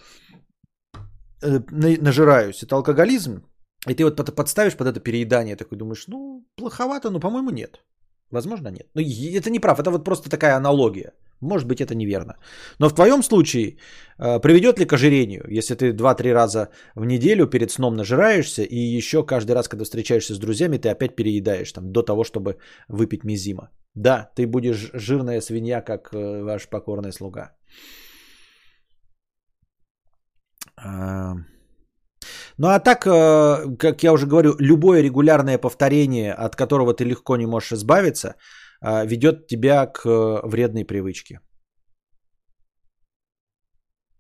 нажираюсь. 1.43 2.63
Это 2.63 2.77
алкоголизм? 2.77 3.45
И 3.89 3.95
ты 3.95 4.05
вот 4.05 4.35
подставишь 4.35 4.77
под 4.77 4.89
это 4.89 5.01
переедание, 5.01 5.57
такой 5.57 5.79
думаешь, 5.79 6.09
ну, 6.09 6.45
плоховато, 6.57 7.11
но, 7.11 7.21
по-моему, 7.21 7.51
нет. 7.51 7.85
Возможно, 8.31 8.69
нет. 8.69 8.89
Но 8.95 9.01
это 9.01 9.51
не 9.51 9.61
прав, 9.61 9.79
это 9.79 9.91
вот 9.91 10.05
просто 10.05 10.29
такая 10.29 10.57
аналогия. 10.57 11.13
Может 11.41 11.69
быть, 11.69 11.81
это 11.81 11.95
неверно. 11.95 12.35
Но 12.79 12.89
в 12.89 12.95
твоем 12.95 13.23
случае 13.23 13.77
э, 14.19 14.41
приведет 14.41 14.79
ли 14.79 14.87
к 14.87 14.93
ожирению, 14.93 15.45
если 15.49 15.75
ты 15.75 15.93
2-3 15.93 16.33
раза 16.33 16.69
в 16.95 17.05
неделю 17.05 17.47
перед 17.47 17.71
сном 17.71 17.97
нажираешься 17.97 18.63
и 18.63 18.97
еще 18.97 19.25
каждый 19.25 19.53
раз, 19.53 19.69
когда 19.69 19.85
встречаешься 19.85 20.35
с 20.35 20.39
друзьями, 20.39 20.79
ты 20.79 20.89
опять 20.89 21.17
переедаешь 21.17 21.73
там, 21.73 21.93
до 21.93 22.03
того, 22.03 22.25
чтобы 22.25 22.57
выпить 22.89 23.25
мизима. 23.25 23.71
Да, 23.95 24.31
ты 24.35 24.47
будешь 24.47 24.91
жирная 24.95 25.41
свинья, 25.41 25.83
как 25.83 26.13
э, 26.13 26.43
ваш 26.43 26.69
покорный 26.69 27.13
слуга. 27.13 27.53
А... 30.77 31.35
Ну 32.59 32.69
а 32.69 32.81
так, 32.81 33.07
э, 33.07 33.77
как 33.79 34.03
я 34.03 34.13
уже 34.13 34.27
говорю, 34.27 34.55
любое 34.59 35.03
регулярное 35.03 35.59
повторение, 35.59 36.33
от 36.33 36.57
которого 36.57 36.95
ты 36.95 37.05
легко 37.05 37.37
не 37.37 37.47
можешь 37.47 37.73
избавиться, 37.73 38.37
ведет 38.83 39.47
тебя 39.47 39.87
к 39.87 40.07
э, 40.07 40.41
вредной 40.47 40.85
привычке. 40.85 41.41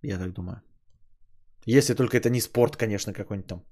Я 0.02 0.18
так 0.18 0.32
думаю. 0.32 0.62
Если 1.66 1.94
только 1.94 2.16
это 2.16 2.30
не 2.30 2.40
спорт, 2.40 2.76
конечно, 2.76 3.12
какой-нибудь 3.12 3.48
там. 3.48 3.62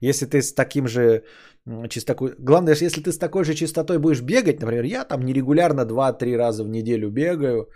Если 0.00 0.26
ты 0.26 0.40
с 0.40 0.54
таким 0.54 0.86
же 0.86 1.24
чистотой... 1.88 2.34
Главное, 2.38 2.74
если 2.74 3.02
ты 3.02 3.10
с 3.10 3.18
такой 3.18 3.44
же 3.44 3.54
чистотой 3.54 3.98
будешь 3.98 4.22
бегать, 4.22 4.60
например, 4.60 4.84
я 4.84 5.04
там 5.04 5.24
нерегулярно 5.24 5.84
2-3 5.84 6.36
раза 6.36 6.64
в 6.64 6.68
неделю 6.68 7.10
бегаю, 7.10 7.68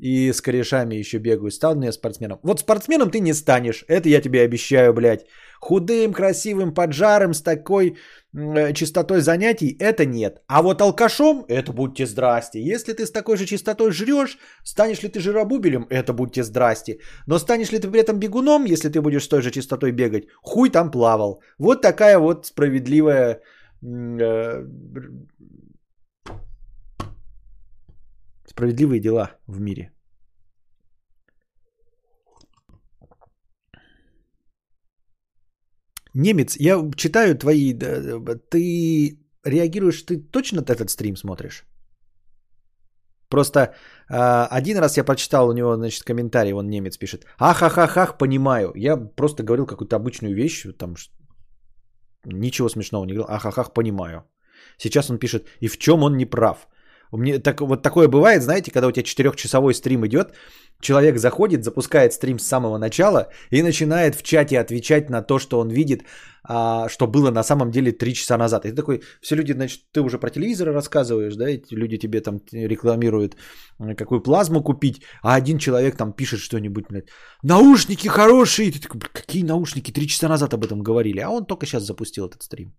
и 0.00 0.32
с 0.32 0.40
корешами 0.40 0.94
еще 0.96 1.18
бегаю. 1.18 1.50
Стал 1.50 1.74
мне 1.74 1.92
спортсменом. 1.92 2.38
Вот 2.42 2.60
спортсменом 2.60 3.10
ты 3.10 3.20
не 3.20 3.34
станешь. 3.34 3.84
Это 3.88 4.08
я 4.08 4.20
тебе 4.20 4.42
обещаю, 4.42 4.92
блядь. 4.92 5.26
Худым, 5.60 6.12
красивым, 6.12 6.74
поджарым, 6.74 7.32
с 7.32 7.42
такой 7.42 7.96
э, 8.36 8.72
чистотой 8.74 9.20
занятий, 9.20 9.76
это 9.80 10.04
нет. 10.04 10.42
А 10.46 10.62
вот 10.62 10.82
алкашом, 10.82 11.44
это 11.48 11.72
будьте 11.72 12.06
здрасте. 12.06 12.60
Если 12.60 12.92
ты 12.92 13.06
с 13.06 13.12
такой 13.12 13.36
же 13.36 13.46
чистотой 13.46 13.90
жрешь, 13.90 14.38
станешь 14.62 15.02
ли 15.02 15.08
ты 15.08 15.20
жиробубелем, 15.20 15.86
это 15.88 16.12
будьте 16.12 16.42
здрасте. 16.42 16.98
Но 17.26 17.38
станешь 17.38 17.72
ли 17.72 17.78
ты 17.78 17.88
при 17.88 18.00
этом 18.00 18.18
бегуном, 18.18 18.66
если 18.66 18.90
ты 18.90 19.00
будешь 19.00 19.24
с 19.24 19.28
той 19.28 19.40
же 19.40 19.50
чистотой 19.50 19.92
бегать, 19.92 20.24
хуй 20.42 20.70
там 20.70 20.90
плавал. 20.90 21.40
Вот 21.58 21.80
такая 21.80 22.18
вот 22.18 22.46
справедливая 22.46 23.40
э, 23.82 24.64
справедливые 28.54 29.00
дела 29.00 29.30
в 29.46 29.60
мире. 29.60 29.90
Немец, 36.14 36.56
я 36.60 36.90
читаю 36.96 37.34
твои... 37.34 37.74
Ты 38.50 39.18
реагируешь, 39.44 40.02
ты 40.02 40.30
точно 40.30 40.60
этот 40.60 40.90
стрим 40.90 41.16
смотришь? 41.16 41.64
Просто 43.28 43.58
э, 43.58 44.46
один 44.58 44.78
раз 44.78 44.96
я 44.96 45.04
прочитал 45.04 45.48
у 45.48 45.52
него, 45.52 45.76
значит, 45.76 46.04
комментарий, 46.04 46.52
он 46.52 46.70
немец 46.70 46.98
пишет. 46.98 47.26
Ахахахах, 47.38 48.18
понимаю. 48.18 48.72
Я 48.76 48.96
просто 48.96 49.42
говорил 49.42 49.66
какую-то 49.66 49.96
обычную 49.96 50.34
вещь, 50.34 50.66
там 50.78 50.94
ничего 52.24 52.68
смешного 52.68 53.06
не 53.06 53.14
говорил. 53.14 53.34
Ахахах, 53.34 53.72
понимаю. 53.72 54.22
Сейчас 54.78 55.10
он 55.10 55.18
пишет, 55.18 55.48
и 55.60 55.68
в 55.68 55.78
чем 55.78 56.02
он 56.04 56.16
не 56.16 56.26
прав. 56.26 56.68
Мне 57.16 57.38
так, 57.38 57.60
вот 57.60 57.82
такое 57.82 58.08
бывает, 58.08 58.42
знаете, 58.42 58.70
когда 58.70 58.88
у 58.88 58.92
тебя 58.92 59.04
четырехчасовой 59.04 59.74
стрим 59.74 60.04
идет, 60.06 60.34
человек 60.80 61.18
заходит, 61.18 61.64
запускает 61.64 62.12
стрим 62.12 62.38
с 62.38 62.46
самого 62.46 62.78
начала 62.78 63.28
и 63.50 63.62
начинает 63.62 64.14
в 64.14 64.22
чате 64.22 64.58
отвечать 64.58 65.10
на 65.10 65.22
то, 65.22 65.38
что 65.38 65.60
он 65.60 65.70
видит, 65.70 66.02
а, 66.42 66.88
что 66.88 67.06
было 67.06 67.30
на 67.30 67.42
самом 67.42 67.70
деле 67.70 67.92
три 67.92 68.14
часа 68.14 68.36
назад. 68.36 68.64
И 68.64 68.70
ты 68.70 68.76
такой, 68.76 69.02
все 69.20 69.36
люди, 69.36 69.52
значит, 69.52 69.80
ты 69.92 70.00
уже 70.00 70.18
про 70.18 70.30
телевизор 70.30 70.72
рассказываешь, 70.72 71.36
да, 71.36 71.48
эти 71.48 71.74
люди 71.74 71.98
тебе 71.98 72.20
там 72.20 72.40
рекламируют, 72.52 73.36
какую 73.96 74.20
плазму 74.20 74.62
купить, 74.62 75.02
а 75.22 75.36
один 75.36 75.58
человек 75.58 75.96
там 75.96 76.12
пишет 76.12 76.40
что-нибудь, 76.40 76.86
блядь, 76.88 77.08
наушники 77.42 78.08
хорошие, 78.08 78.72
ты 78.72 78.80
такой, 78.80 79.00
какие 79.00 79.44
наушники, 79.44 79.92
три 79.92 80.08
часа 80.08 80.28
назад 80.28 80.52
об 80.54 80.64
этом 80.64 80.82
говорили, 80.82 81.20
а 81.20 81.30
он 81.30 81.46
только 81.46 81.66
сейчас 81.66 81.84
запустил 81.84 82.26
этот 82.26 82.42
стрим. 82.42 82.72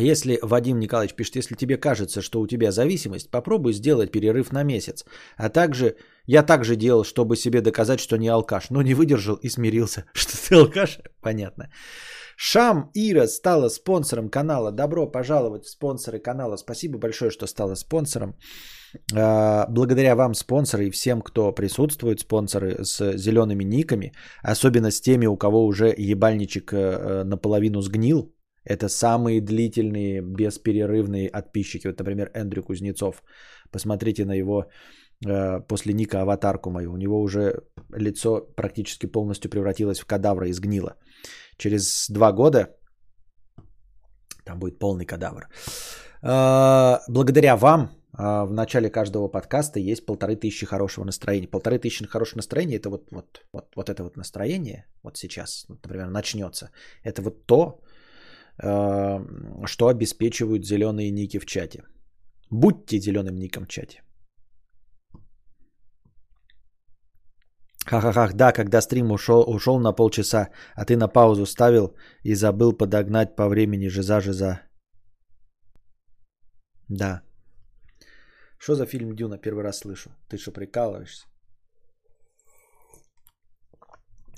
Если 0.00 0.38
Вадим 0.42 0.78
Николаевич 0.78 1.14
пишет, 1.14 1.36
если 1.36 1.56
тебе 1.56 1.76
кажется, 1.76 2.22
что 2.22 2.40
у 2.40 2.46
тебя 2.46 2.72
зависимость, 2.72 3.30
попробуй 3.30 3.72
сделать 3.72 4.10
перерыв 4.10 4.52
на 4.52 4.64
месяц. 4.64 5.04
А 5.36 5.48
также, 5.48 5.96
я 6.26 6.42
также 6.42 6.76
делал, 6.76 7.04
чтобы 7.04 7.36
себе 7.36 7.60
доказать, 7.60 8.00
что 8.00 8.16
не 8.16 8.28
алкаш, 8.28 8.70
но 8.70 8.82
не 8.82 8.94
выдержал 8.94 9.36
и 9.36 9.48
смирился, 9.48 10.04
что 10.14 10.36
ты 10.48 10.54
алкаш. 10.54 11.00
Понятно. 11.20 11.70
Шам 12.36 12.90
Ира 12.94 13.26
стала 13.26 13.68
спонсором 13.68 14.30
канала. 14.30 14.72
Добро 14.72 15.06
пожаловать 15.06 15.64
в 15.64 15.70
спонсоры 15.70 16.18
канала. 16.18 16.56
Спасибо 16.56 16.98
большое, 16.98 17.30
что 17.30 17.46
стала 17.46 17.74
спонсором. 17.74 18.34
А, 19.14 19.66
благодаря 19.68 20.14
вам, 20.14 20.34
спонсоры, 20.34 20.86
и 20.86 20.90
всем, 20.90 21.20
кто 21.20 21.52
присутствует, 21.52 22.20
спонсоры 22.20 22.82
с 22.84 23.16
зелеными 23.18 23.64
никами, 23.64 24.12
особенно 24.42 24.90
с 24.90 25.00
теми, 25.02 25.26
у 25.26 25.36
кого 25.36 25.66
уже 25.66 25.94
ебальничек 25.96 26.72
э, 26.72 27.24
наполовину 27.24 27.82
сгнил, 27.82 28.32
это 28.64 28.88
самые 28.88 29.40
длительные, 29.40 30.20
бесперерывные 30.20 31.30
подписчики. 31.30 31.86
Вот, 31.86 31.98
например, 31.98 32.30
Эндрю 32.34 32.62
Кузнецов. 32.62 33.22
Посмотрите 33.70 34.24
на 34.24 34.34
его 34.34 34.64
э, 35.26 35.60
после 35.68 35.94
ника 35.94 36.20
аватарку 36.20 36.70
мою. 36.70 36.92
У 36.92 36.96
него 36.96 37.20
уже 37.20 37.62
лицо 37.96 38.40
практически 38.56 39.06
полностью 39.06 39.50
превратилось 39.50 40.00
в 40.00 40.06
кадавра 40.06 40.48
и 40.48 40.52
сгнило. 40.52 40.96
Через 41.56 42.06
два 42.10 42.32
года 42.32 42.76
там 44.44 44.58
будет 44.58 44.78
полный 44.78 45.06
кадавр. 45.06 45.48
Э, 46.22 46.98
благодаря 47.08 47.56
вам 47.56 47.80
э, 47.82 48.44
в 48.44 48.52
начале 48.52 48.90
каждого 48.90 49.28
подкаста 49.28 49.80
есть 49.80 50.04
полторы 50.04 50.36
тысячи 50.36 50.66
хорошего 50.66 51.04
настроения. 51.06 51.48
Полторы 51.48 51.78
тысячи 51.78 52.06
хорошего 52.06 52.38
настроения 52.38 52.76
это 52.76 52.90
вот, 52.90 53.08
вот, 53.10 53.40
вот, 53.54 53.64
вот 53.74 53.88
это 53.88 54.02
вот 54.02 54.16
настроение, 54.16 54.84
вот 55.02 55.16
сейчас, 55.16 55.66
например, 55.68 56.10
начнется. 56.10 56.70
Это 57.04 57.22
вот 57.22 57.46
то, 57.46 57.80
что 58.60 59.88
обеспечивают 59.88 60.66
зеленые 60.66 61.10
ники 61.10 61.38
в 61.38 61.46
чате. 61.46 61.82
Будьте 62.50 62.98
зеленым 62.98 63.36
ником 63.36 63.64
в 63.64 63.68
чате. 63.68 64.02
Ха-ха-ха, 67.86 68.30
да, 68.34 68.52
когда 68.52 68.80
стрим 68.80 69.10
ушел, 69.10 69.42
ушел 69.48 69.80
на 69.80 69.92
полчаса, 69.92 70.50
а 70.74 70.84
ты 70.84 70.96
на 70.96 71.08
паузу 71.08 71.46
ставил 71.46 71.96
и 72.22 72.34
забыл 72.34 72.72
подогнать 72.72 73.36
по 73.36 73.48
времени 73.48 73.88
жиза-жиза. 73.88 74.60
Да. 76.88 77.22
Что 78.58 78.74
за 78.74 78.86
фильм 78.86 79.16
Дюна? 79.16 79.38
Первый 79.38 79.64
раз 79.64 79.78
слышу. 79.78 80.10
Ты 80.28 80.36
что, 80.36 80.52
прикалываешься? 80.52 81.29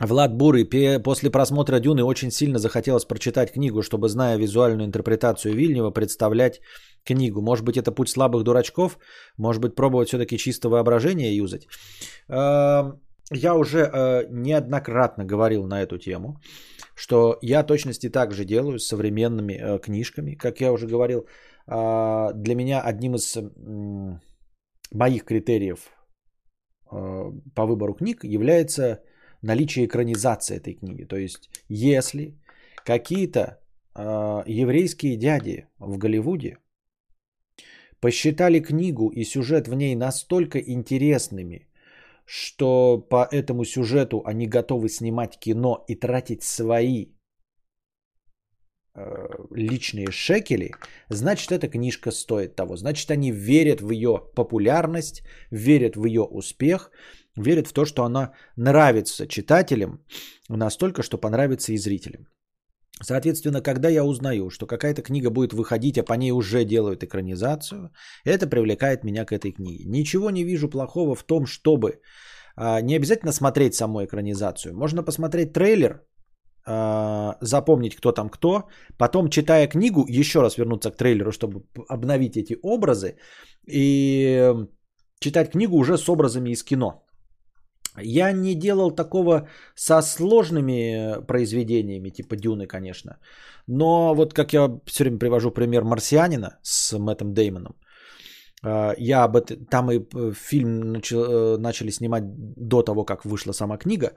Влад 0.01 0.35
Бурый, 0.35 0.65
после 1.03 1.31
просмотра 1.31 1.79
Дюны 1.79 2.03
очень 2.05 2.31
сильно 2.31 2.59
захотелось 2.59 3.05
прочитать 3.05 3.53
книгу, 3.53 3.83
чтобы, 3.83 4.09
зная 4.09 4.37
визуальную 4.37 4.87
интерпретацию 4.87 5.55
Вильнева, 5.55 5.91
представлять 5.91 6.61
книгу. 7.05 7.41
Может 7.41 7.65
быть, 7.65 7.77
это 7.77 7.93
путь 7.93 8.09
слабых 8.09 8.43
дурачков? 8.43 8.99
Может 9.39 9.63
быть, 9.63 9.75
пробовать 9.75 10.09
все-таки 10.09 10.39
чисто 10.39 10.69
воображение 10.69 11.37
юзать? 11.37 11.67
Эм, 12.29 13.01
я 13.31 13.55
уже 13.55 13.79
э, 13.79 14.27
неоднократно 14.31 15.25
говорил 15.25 15.67
на 15.67 15.83
эту 15.83 15.99
тему, 15.99 16.37
что 16.95 17.39
я 17.43 17.63
точности 17.63 18.09
так 18.09 18.33
же 18.33 18.45
делаю 18.45 18.79
с 18.79 18.87
современными 18.87 19.53
э, 19.53 19.79
книжками. 19.79 20.35
Как 20.35 20.61
я 20.61 20.73
уже 20.73 20.87
говорил, 20.87 21.27
э, 21.67 22.33
для 22.35 22.55
меня 22.55 22.81
одним 22.81 23.15
из 23.15 23.37
моих 24.91 25.25
критериев 25.25 25.91
по 26.91 27.65
выбору 27.65 27.95
книг 27.95 28.23
является 28.23 29.01
наличие 29.43 29.87
экранизации 29.87 30.57
этой 30.57 30.75
книги. 30.75 31.05
То 31.05 31.17
есть, 31.17 31.51
если 31.69 32.39
какие-то 32.85 33.61
э, 33.95 34.43
еврейские 34.47 35.17
дяди 35.17 35.67
в 35.79 35.99
Голливуде 35.99 36.59
посчитали 38.01 38.61
книгу 38.61 39.09
и 39.09 39.25
сюжет 39.25 39.69
в 39.69 39.75
ней 39.75 39.95
настолько 39.95 40.59
интересными, 40.59 41.69
что 42.25 42.99
по 42.99 43.29
этому 43.31 43.65
сюжету 43.65 44.23
они 44.25 44.47
готовы 44.47 44.89
снимать 44.89 45.39
кино 45.39 45.85
и 45.89 45.95
тратить 45.95 46.43
свои 46.43 47.07
э, 48.95 49.29
личные 49.51 50.11
шекели, 50.11 50.73
значит, 51.09 51.53
эта 51.53 51.69
книжка 51.69 52.11
стоит 52.11 52.57
того. 52.57 52.77
Значит, 52.77 53.11
они 53.11 53.31
верят 53.33 53.81
в 53.81 53.91
ее 53.91 54.21
популярность, 54.35 55.23
верят 55.51 55.97
в 55.97 56.05
ее 56.05 56.23
успех 56.23 56.91
верит 57.37 57.69
в 57.69 57.73
то, 57.73 57.85
что 57.85 58.05
она 58.05 58.33
нравится 58.57 59.27
читателям 59.27 60.05
настолько, 60.49 61.03
что 61.03 61.19
понравится 61.19 61.73
и 61.73 61.79
зрителям. 61.79 62.27
Соответственно, 63.03 63.63
когда 63.63 63.89
я 63.89 64.05
узнаю, 64.05 64.51
что 64.51 64.67
какая-то 64.67 65.03
книга 65.03 65.31
будет 65.31 65.53
выходить, 65.53 65.99
а 65.99 66.05
по 66.05 66.15
ней 66.15 66.31
уже 66.33 66.65
делают 66.65 67.03
экранизацию, 67.03 67.91
это 68.25 68.47
привлекает 68.47 69.05
меня 69.05 69.25
к 69.25 69.33
этой 69.33 69.53
книге. 69.53 69.85
Ничего 69.87 70.31
не 70.31 70.45
вижу 70.45 70.69
плохого 70.69 71.15
в 71.15 71.25
том, 71.25 71.47
чтобы 71.47 72.01
а, 72.57 72.81
не 72.81 72.97
обязательно 72.97 73.33
смотреть 73.33 73.75
саму 73.75 74.05
экранизацию. 74.05 74.75
Можно 74.75 75.03
посмотреть 75.03 75.53
трейлер, 75.53 76.03
а, 76.65 77.37
запомнить, 77.41 77.97
кто 77.97 78.13
там 78.13 78.29
кто, 78.29 78.69
потом, 78.99 79.31
читая 79.31 79.67
книгу, 79.67 80.05
еще 80.09 80.41
раз 80.41 80.59
вернуться 80.59 80.91
к 80.91 80.97
трейлеру, 80.97 81.33
чтобы 81.33 81.65
обновить 81.89 82.37
эти 82.37 82.57
образы 82.63 83.17
и 83.67 84.55
читать 85.19 85.51
книгу 85.51 85.77
уже 85.77 85.99
с 85.99 86.09
образами 86.09 86.51
из 86.51 86.63
кино. 86.63 87.05
Я 88.01 88.33
не 88.33 88.55
делал 88.55 88.91
такого 88.91 89.49
со 89.75 90.03
сложными 90.03 90.73
э, 90.73 91.27
произведениями, 91.27 92.11
типа 92.11 92.37
Дюны, 92.37 92.67
конечно. 92.67 93.19
Но 93.67 94.15
вот 94.15 94.33
как 94.35 94.53
я 94.53 94.81
все 94.87 95.05
время 95.05 95.19
привожу 95.19 95.51
пример 95.51 95.85
«Марсианина» 95.85 96.59
с 96.63 96.99
Мэттом 96.99 97.35
Деймоном. 97.35 97.77
Э, 98.65 98.95
я 98.99 99.25
об 99.25 99.37
этом, 99.37 99.67
там 99.67 99.91
и 99.91 99.99
э, 99.99 100.33
фильм 100.35 100.93
начал, 100.93 101.59
начали 101.59 101.91
снимать 101.91 102.25
до 102.57 102.83
того, 102.83 103.05
как 103.05 103.25
вышла 103.25 103.53
сама 103.53 103.77
книга. 103.77 104.13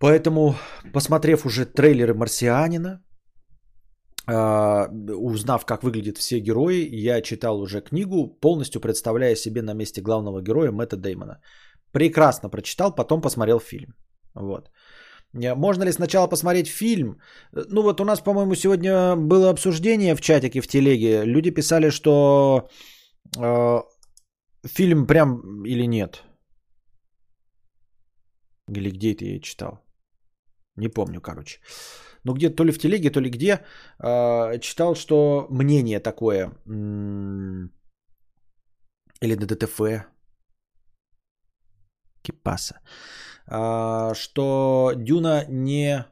Поэтому, 0.00 0.54
посмотрев 0.92 1.44
уже 1.44 1.66
трейлеры 1.66 2.14
«Марсианина», 2.14 3.02
узнав, 4.30 5.64
как 5.64 5.82
выглядят 5.82 6.18
все 6.18 6.38
герои, 6.38 6.86
я 6.92 7.22
читал 7.22 7.60
уже 7.60 7.80
книгу, 7.80 8.28
полностью 8.42 8.78
представляя 8.78 9.34
себе 9.34 9.62
на 9.62 9.72
месте 9.72 10.02
главного 10.02 10.42
героя 10.42 10.70
Мэтта 10.70 10.98
Деймона. 10.98 11.40
Прекрасно 11.92 12.50
прочитал, 12.50 12.94
потом 12.94 13.20
посмотрел 13.20 13.60
фильм. 13.60 13.94
Вот. 14.34 14.70
Можно 15.34 15.84
ли 15.84 15.92
сначала 15.92 16.28
посмотреть 16.28 16.68
фильм? 16.68 17.20
Ну 17.52 17.82
вот 17.82 18.00
у 18.00 18.04
нас, 18.04 18.20
по-моему, 18.20 18.54
сегодня 18.54 19.16
было 19.16 19.50
обсуждение 19.50 20.14
в 20.14 20.20
чатике, 20.20 20.60
в 20.60 20.66
телеге. 20.68 21.24
Люди 21.24 21.50
писали, 21.50 21.90
что 21.90 22.68
э, 23.38 23.82
фильм 24.66 25.06
прям 25.06 25.64
или 25.66 25.86
нет. 25.86 26.22
Или 28.76 28.90
где 28.90 29.12
это 29.12 29.24
я 29.24 29.40
читал? 29.40 29.84
Не 30.76 30.88
помню, 30.88 31.20
короче. 31.20 31.60
Ну 32.24 32.34
где 32.34 32.50
то 32.50 32.64
ли 32.64 32.72
в 32.72 32.78
телеге, 32.78 33.10
то 33.10 33.20
ли 33.20 33.30
где 33.30 33.60
э, 34.02 34.58
читал, 34.60 34.94
что 34.94 35.46
мнение 35.50 36.00
такое. 36.00 36.52
Или 39.20 39.34
на 39.34 39.46
ДТФ 42.28 42.38
Кипаса, 42.38 42.80
а, 43.46 44.14
что 44.14 44.92
Дюна 44.96 45.44
не, 45.48 46.04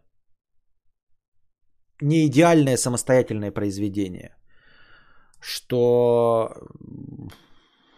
не 2.03 2.27
идеальное 2.27 2.77
самостоятельное 2.77 3.51
произведение, 3.51 4.37
что 5.41 6.49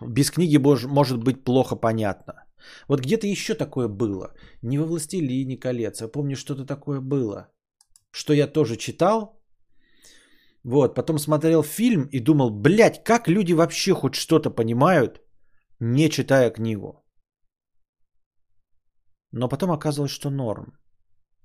без 0.00 0.30
книги 0.30 0.58
может 0.58 1.22
быть 1.22 1.44
плохо 1.44 1.76
понятно. 1.76 2.44
Вот 2.88 3.00
где-то 3.00 3.26
еще 3.26 3.54
такое 3.54 3.88
было. 3.88 4.34
Не 4.62 4.78
во 4.78 4.84
«Властелине 4.84 5.56
колец», 5.56 6.02
а 6.02 6.08
помню, 6.08 6.36
что-то 6.36 6.66
такое 6.66 7.00
было. 7.00 7.48
Что 8.10 8.32
я 8.32 8.52
тоже 8.52 8.76
читал. 8.76 9.40
Вот, 10.64 10.94
потом 10.94 11.18
смотрел 11.18 11.62
фильм 11.62 12.08
и 12.12 12.20
думал, 12.20 12.50
блядь, 12.50 13.04
как 13.04 13.28
люди 13.28 13.54
вообще 13.54 13.94
хоть 13.94 14.14
что-то 14.14 14.50
понимают, 14.50 15.20
не 15.80 16.10
читая 16.10 16.50
книгу. 16.50 17.07
Но 19.32 19.48
потом 19.48 19.70
оказалось, 19.70 20.10
что 20.12 20.30
норм. 20.30 20.72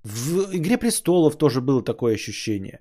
В 0.04 0.50
«Игре 0.52 0.78
престолов» 0.78 1.36
тоже 1.36 1.60
было 1.60 1.82
такое 1.82 2.14
ощущение. 2.14 2.80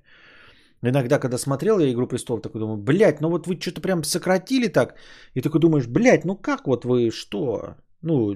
Иногда, 0.84 1.20
когда 1.20 1.38
смотрел 1.38 1.80
я 1.80 1.92
«Игру 1.92 2.08
престолов», 2.08 2.42
такой 2.42 2.60
думаю, 2.60 2.78
блядь, 2.78 3.22
ну 3.22 3.30
вот 3.30 3.48
вы 3.48 3.60
что-то 3.60 3.82
прям 3.82 4.04
сократили 4.04 4.68
так. 4.68 4.96
И 5.34 5.42
такой 5.42 5.60
думаешь, 5.62 5.88
блядь, 5.88 6.26
ну 6.26 6.36
как 6.36 6.68
вот 6.68 6.86
вы, 6.86 7.12
что? 7.12 7.76
Ну, 8.02 8.36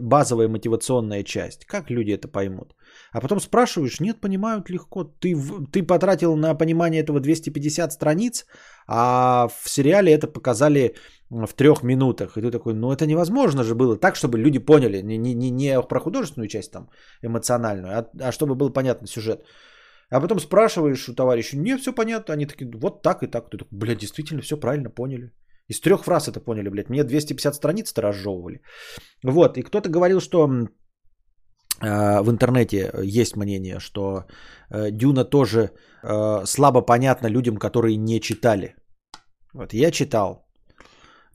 базовая 0.00 0.48
мотивационная 0.48 1.22
часть. 1.22 1.64
Как 1.64 1.88
люди 1.88 2.10
это 2.10 2.26
поймут? 2.26 2.74
А 3.12 3.20
потом 3.20 3.40
спрашиваешь, 3.40 4.00
нет, 4.00 4.20
понимают 4.20 4.70
легко. 4.70 5.04
Ты, 5.04 5.36
ты 5.72 5.86
потратил 5.86 6.36
на 6.36 6.54
понимание 6.56 7.00
этого 7.02 7.20
250 7.20 7.92
страниц, 7.92 8.44
а 8.88 9.46
в 9.62 9.68
сериале 9.68 10.12
это 10.12 10.26
показали 10.26 10.96
в 11.30 11.54
трех 11.54 11.82
минутах. 11.82 12.36
И 12.36 12.42
ты 12.42 12.50
такой, 12.50 12.74
ну 12.74 12.92
это 12.92 13.06
невозможно 13.06 13.64
же 13.64 13.74
было 13.74 13.96
так, 13.96 14.16
чтобы 14.16 14.38
люди 14.38 14.58
поняли. 14.58 15.02
Не, 15.02 15.34
не, 15.34 15.50
не 15.50 15.82
про 15.82 16.00
художественную 16.00 16.48
часть 16.48 16.72
там 16.72 16.88
эмоциональную, 17.22 17.98
а, 17.98 18.10
а 18.20 18.32
чтобы 18.32 18.54
был 18.54 18.72
понятный 18.72 19.08
сюжет. 19.08 19.44
А 20.10 20.20
потом 20.20 20.40
спрашиваешь 20.40 21.08
у 21.08 21.14
товарища, 21.14 21.56
не, 21.56 21.76
все 21.76 21.92
понятно. 21.92 22.34
Они 22.34 22.46
такие, 22.46 22.70
вот 22.70 23.02
так 23.02 23.22
и 23.22 23.26
так. 23.26 23.50
Ты 23.50 23.58
такой, 23.58 23.78
блядь, 23.78 23.98
действительно 23.98 24.42
все 24.42 24.56
правильно 24.56 24.90
поняли. 24.90 25.32
Из 25.70 25.80
трех 25.80 26.04
фраз 26.04 26.28
это 26.28 26.40
поняли, 26.40 26.70
блядь. 26.70 26.88
Мне 26.88 27.04
250 27.04 27.54
страниц-то 27.54 28.02
разжевывали. 28.02 28.62
Вот, 29.22 29.58
и 29.58 29.62
кто-то 29.62 29.90
говорил, 29.90 30.20
что 30.20 30.48
э, 31.82 32.22
в 32.22 32.30
интернете 32.30 32.90
есть 33.02 33.36
мнение, 33.36 33.80
что 33.80 34.24
э, 34.70 34.90
Дюна 34.90 35.24
тоже 35.24 35.58
э, 36.02 36.46
слабо 36.46 36.80
понятна 36.80 37.26
людям, 37.26 37.56
которые 37.58 37.96
не 37.96 38.20
читали. 38.20 38.76
Вот, 39.52 39.74
я 39.74 39.90
читал. 39.90 40.47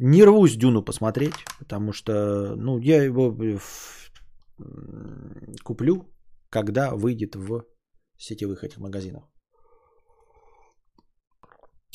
Не 0.05 0.25
рвусь 0.25 0.57
Дюну 0.57 0.83
посмотреть, 0.83 1.45
потому 1.59 1.93
что, 1.93 2.11
ну, 2.57 2.77
я 2.79 3.03
его 3.03 3.37
куплю, 5.63 6.09
когда 6.49 6.91
выйдет 6.91 7.35
в 7.35 7.63
сетевых 8.17 8.65
этих 8.65 8.79
магазинах. 8.79 9.23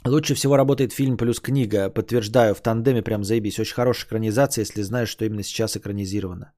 Лучше 0.07 0.35
всего 0.35 0.57
работает 0.57 0.93
фильм 0.93 1.19
плюс 1.19 1.39
книга. 1.39 1.91
Подтверждаю, 1.91 2.55
в 2.55 2.63
тандеме 2.63 3.03
прям 3.03 3.25
заебись. 3.25 3.61
Очень 3.61 3.75
хорошая 3.75 4.07
экранизация, 4.07 4.63
если 4.63 4.83
знаешь, 4.83 5.11
что 5.11 5.27
именно 5.27 5.43
сейчас 5.43 5.77
экранизировано. 5.77 6.55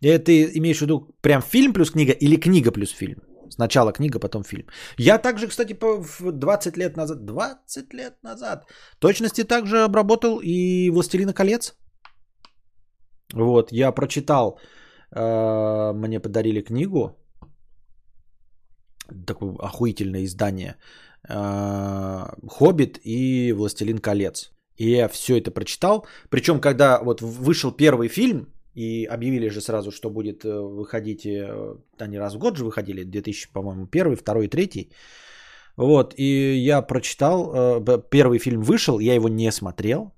И 0.00 0.18
ты 0.18 0.44
имеешь 0.58 0.78
в 0.78 0.82
виду 0.82 1.08
прям 1.22 1.42
фильм 1.42 1.72
плюс 1.72 1.90
книга 1.90 2.12
или 2.12 2.36
книга 2.36 2.70
плюс 2.70 2.90
фильм? 2.90 3.18
Сначала 3.50 3.92
книга, 3.92 4.18
потом 4.18 4.44
фильм. 4.44 4.66
Я 4.98 5.18
также, 5.18 5.48
кстати, 5.48 5.76
в 5.80 6.32
20 6.32 6.76
лет 6.76 6.96
назад, 6.96 7.24
20 7.24 7.94
лет 7.94 8.22
назад, 8.22 8.66
точности 8.98 9.44
также 9.44 9.84
обработал 9.84 10.40
и 10.42 10.90
«Властелина 10.90 11.32
колец». 11.32 11.74
Вот, 13.34 13.72
я 13.72 13.92
прочитал, 13.92 14.58
э, 15.10 15.92
мне 15.94 16.20
подарили 16.20 16.60
книгу, 16.62 17.16
такое 19.26 19.56
охуительное 19.58 20.24
издание 20.24 20.76
а, 21.28 22.34
Хоббит 22.48 23.00
и 23.04 23.52
Властелин 23.52 23.98
колец. 23.98 24.52
И 24.76 24.90
я 24.90 25.08
все 25.08 25.38
это 25.38 25.50
прочитал. 25.50 26.06
Причем, 26.28 26.60
когда 26.60 27.00
вот 27.02 27.22
вышел 27.22 27.72
первый 27.72 28.08
фильм, 28.08 28.46
и 28.76 29.06
объявили 29.06 29.48
же 29.48 29.60
сразу, 29.60 29.90
что 29.90 30.10
будет 30.10 30.44
э, 30.44 30.48
выходить, 30.48 31.24
э, 31.24 31.76
они 31.98 32.18
раз 32.18 32.34
в 32.34 32.38
год 32.38 32.56
же 32.56 32.64
выходили, 32.64 33.04
2000, 33.04 33.52
по-моему, 33.52 33.86
первый, 33.86 34.16
второй, 34.16 34.48
третий. 34.48 34.90
Вот, 35.76 36.14
и 36.18 36.54
я 36.66 36.82
прочитал, 36.82 37.52
э, 37.54 38.02
первый 38.10 38.38
фильм 38.38 38.62
вышел, 38.62 39.00
я 39.00 39.14
его 39.14 39.28
не 39.28 39.52
смотрел, 39.52 40.12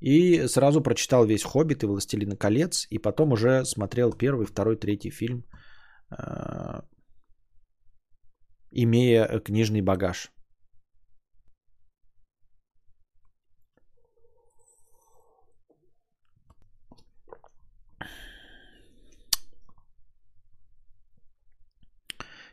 и 0.00 0.48
сразу 0.48 0.80
прочитал 0.80 1.24
весь 1.24 1.44
«Хоббит» 1.44 1.82
и 1.82 1.86
«Властелина 1.86 2.36
колец», 2.36 2.86
и 2.90 2.98
потом 2.98 3.32
уже 3.32 3.64
смотрел 3.64 4.12
первый, 4.12 4.46
второй, 4.46 4.76
третий 4.76 5.10
фильм 5.10 5.44
имея 8.70 9.40
книжный 9.40 9.82
багаж. 9.82 10.30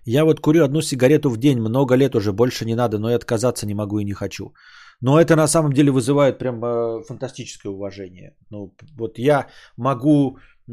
Я 0.06 0.24
вот 0.24 0.40
курю 0.40 0.64
одну 0.64 0.82
сигарету 0.82 1.30
в 1.30 1.38
день, 1.38 1.60
много 1.60 1.96
лет 1.96 2.16
уже, 2.16 2.32
больше 2.32 2.66
не 2.66 2.76
надо, 2.76 3.00
но 3.00 3.10
и 3.10 3.16
отказаться 3.16 3.66
не 3.66 3.74
могу 3.74 4.00
и 4.00 4.06
не 4.06 4.14
хочу. 4.14 4.54
Но 5.02 5.20
это 5.20 5.36
на 5.36 5.48
самом 5.48 5.74
деле 5.74 5.92
вызывает 5.92 6.38
прям 6.38 6.64
э, 6.64 7.04
фантастическое 7.04 7.72
уважение. 7.72 8.36
Ну, 8.52 8.74
вот 8.98 9.18
я 9.18 9.48
могу 9.78 10.38
э, 10.68 10.72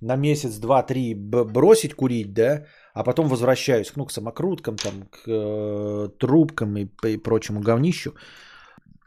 на 0.00 0.16
месяц, 0.16 0.58
два, 0.58 0.82
три 0.82 1.14
бросить 1.14 1.94
курить, 1.94 2.34
да, 2.34 2.66
а 2.94 3.02
потом 3.02 3.28
возвращаюсь 3.28 3.92
ну, 3.96 4.04
к 4.04 4.12
самокруткам, 4.12 4.76
там, 4.76 4.92
к 5.10 5.26
э, 5.26 6.08
трубкам 6.18 6.76
и, 6.76 6.88
и 7.06 7.16
прочему 7.16 7.60
говнищу. 7.60 8.14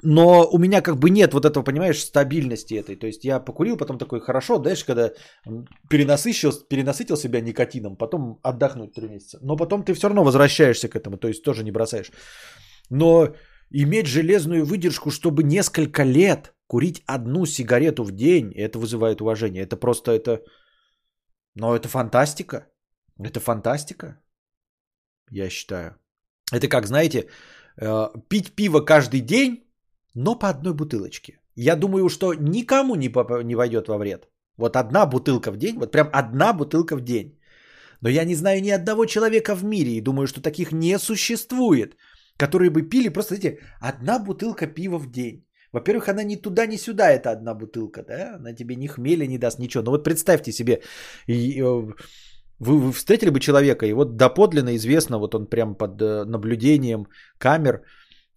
Но 0.05 0.47
у 0.47 0.59
меня 0.59 0.81
как 0.81 0.97
бы 0.97 1.09
нет 1.09 1.33
вот 1.33 1.45
этого, 1.45 1.63
понимаешь, 1.63 1.99
стабильности 1.99 2.75
этой. 2.75 2.95
То 2.95 3.07
есть 3.07 3.25
я 3.25 3.39
покурил, 3.39 3.77
потом 3.77 3.97
такой, 3.97 4.21
хорошо, 4.21 4.59
дальше, 4.59 4.85
когда 4.85 5.11
перенасыщил, 5.89 6.51
перенасытил 6.69 7.17
себя 7.17 7.41
никотином, 7.41 7.97
потом 7.97 8.39
отдохнуть 8.43 8.93
три 8.93 9.09
месяца. 9.09 9.39
Но 9.41 9.57
потом 9.57 9.83
ты 9.83 9.93
все 9.93 10.07
равно 10.07 10.23
возвращаешься 10.23 10.89
к 10.89 10.95
этому, 10.95 11.17
то 11.17 11.27
есть 11.27 11.43
тоже 11.43 11.63
не 11.63 11.71
бросаешь. 11.71 12.11
Но 12.91 13.33
иметь 13.71 14.05
железную 14.05 14.63
выдержку, 14.63 15.09
чтобы 15.09 15.43
несколько 15.43 16.03
лет 16.03 16.53
курить 16.67 17.03
одну 17.07 17.45
сигарету 17.45 18.03
в 18.03 18.11
день, 18.11 18.53
это 18.53 18.77
вызывает 18.77 19.21
уважение. 19.21 19.63
Это 19.63 19.75
просто 19.75 20.11
это... 20.11 20.43
Но 21.55 21.75
это 21.75 21.87
фантастика. 21.87 22.67
Это 23.17 23.39
фантастика, 23.39 24.21
я 25.31 25.49
считаю. 25.49 25.95
Это 26.51 26.67
как, 26.67 26.85
знаете, 26.85 27.29
э, 27.81 28.07
пить 28.27 28.55
пиво 28.55 28.81
каждый 28.81 29.21
день, 29.21 29.64
но 30.15 30.39
по 30.39 30.49
одной 30.49 30.73
бутылочке. 30.73 31.39
Я 31.55 31.75
думаю, 31.75 32.09
что 32.09 32.33
никому 32.33 32.95
не, 32.95 33.09
поп- 33.09 33.43
не 33.43 33.55
войдет 33.55 33.87
во 33.87 33.97
вред. 33.97 34.27
Вот 34.57 34.75
одна 34.75 35.05
бутылка 35.05 35.51
в 35.51 35.57
день, 35.57 35.77
вот 35.77 35.91
прям 35.91 36.09
одна 36.13 36.53
бутылка 36.53 36.95
в 36.95 37.01
день. 37.01 37.37
Но 38.01 38.09
я 38.09 38.25
не 38.25 38.35
знаю 38.35 38.61
ни 38.61 38.69
одного 38.69 39.05
человека 39.05 39.55
в 39.55 39.63
мире, 39.63 39.91
и 39.91 40.01
думаю, 40.01 40.27
что 40.27 40.41
таких 40.41 40.71
не 40.71 40.99
существует, 40.99 41.95
которые 42.37 42.69
бы 42.69 42.89
пили 42.89 43.09
просто, 43.09 43.35
знаете, 43.35 43.59
одна 43.79 44.19
бутылка 44.19 44.67
пива 44.67 44.97
в 44.99 45.11
день. 45.11 45.45
Во-первых, 45.71 46.07
она 46.07 46.23
ни 46.23 46.35
туда, 46.35 46.65
ни 46.67 46.77
сюда, 46.77 47.11
это 47.11 47.31
одна 47.31 47.53
бутылка, 47.53 48.03
да? 48.03 48.35
Она 48.35 48.53
тебе 48.53 48.75
ни 48.75 48.87
хмеля 48.87 49.27
не 49.27 49.37
даст, 49.37 49.59
ничего. 49.59 49.83
Но 49.83 49.91
вот 49.91 50.03
представьте 50.03 50.51
себе, 50.51 50.81
э, 51.27 51.63
вы, 52.59 52.79
вы 52.79 52.91
встретили 52.93 53.29
бы 53.29 53.39
человека, 53.39 53.85
и 53.85 53.93
вот 53.93 54.15
доподлинно 54.15 54.75
известно, 54.75 55.19
вот 55.19 55.35
он 55.35 55.47
прям 55.47 55.75
под 55.75 56.01
э, 56.01 56.23
наблюдением 56.25 57.07
камер, 57.37 57.81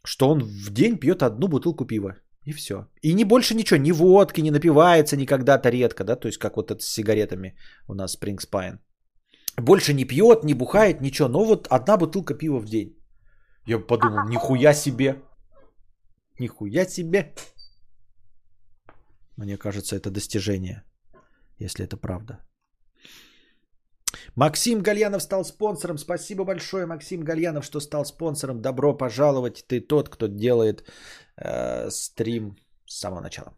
что 0.09 0.29
он 0.29 0.43
в 0.43 0.71
день 0.71 0.99
пьет 0.99 1.23
одну 1.23 1.49
бутылку 1.49 1.85
пива. 1.85 2.17
И 2.47 2.53
все. 2.53 2.87
И 3.03 3.15
не 3.15 3.25
больше 3.25 3.55
ничего, 3.55 3.81
ни 3.81 3.93
водки, 3.93 4.41
не 4.41 4.51
напивается 4.51 5.17
никогда-то 5.17 5.71
редко, 5.71 6.05
да, 6.05 6.17
то 6.17 6.29
есть 6.29 6.39
как 6.39 6.57
вот 6.57 6.71
это 6.71 6.81
с 6.81 6.89
сигаретами 6.89 7.59
у 7.89 7.95
нас 7.95 8.17
Spring 8.17 8.39
Spine. 8.39 8.79
Больше 9.59 9.93
не 9.93 10.07
пьет, 10.07 10.45
не 10.45 10.55
бухает, 10.55 11.01
ничего, 11.01 11.29
но 11.29 11.45
вот 11.45 11.69
одна 11.71 11.97
бутылка 11.97 12.35
пива 12.35 12.59
в 12.59 12.65
день. 12.65 12.97
Я 13.67 13.79
подумал, 13.79 14.29
нихуя 14.29 14.75
себе. 14.75 15.15
Нихуя 16.39 16.87
себе. 16.87 17.35
Мне 19.37 19.59
кажется, 19.59 19.97
это 19.97 20.11
достижение, 20.11 20.85
если 21.59 21.85
это 21.85 21.99
правда. 21.99 22.48
Максим 24.39 24.83
Гальянов 24.83 25.23
стал 25.23 25.45
спонсором. 25.45 25.99
Спасибо 25.99 26.45
большое, 26.45 26.87
Максим 26.87 27.25
Гальянов, 27.25 27.65
что 27.65 27.81
стал 27.81 28.05
спонсором. 28.05 28.63
Добро 28.63 28.97
пожаловать. 28.97 29.65
Ты 29.67 29.81
тот, 29.81 30.09
кто 30.09 30.29
делает 30.29 30.85
э, 31.37 31.91
стрим 31.91 32.57
с 32.87 33.01
самого 33.01 33.21
начала. 33.21 33.53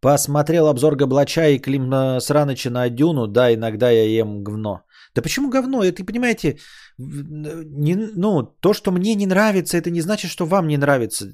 Посмотрел 0.00 0.66
обзор 0.66 0.96
Габлача 0.96 1.48
и 1.48 1.58
Клим 1.58 2.20
Сраныча 2.20 2.70
на 2.70 2.88
Дюну. 2.88 3.26
Да, 3.26 3.52
иногда 3.52 3.90
я 3.90 4.04
ем 4.04 4.42
говно. 4.42 4.80
Да 5.14 5.22
почему 5.22 5.50
говно? 5.50 5.84
Это, 5.84 6.06
понимаете, 6.06 6.56
не, 6.96 7.96
ну, 8.16 8.42
то, 8.60 8.72
что 8.72 8.92
мне 8.92 9.14
не 9.14 9.26
нравится, 9.26 9.76
это 9.76 9.90
не 9.90 10.00
значит, 10.00 10.30
что 10.30 10.46
вам 10.46 10.68
не 10.68 10.78
нравится 10.78 11.26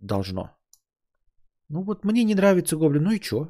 должно. 0.00 0.50
Ну 1.68 1.82
вот 1.82 2.04
мне 2.04 2.22
не 2.22 2.34
нравится 2.34 2.76
Гоблин, 2.76 3.02
ну 3.02 3.10
и 3.10 3.20
что? 3.20 3.48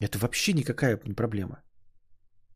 Это 0.00 0.18
вообще 0.18 0.52
никакая 0.52 1.00
не 1.04 1.14
проблема. 1.14 1.62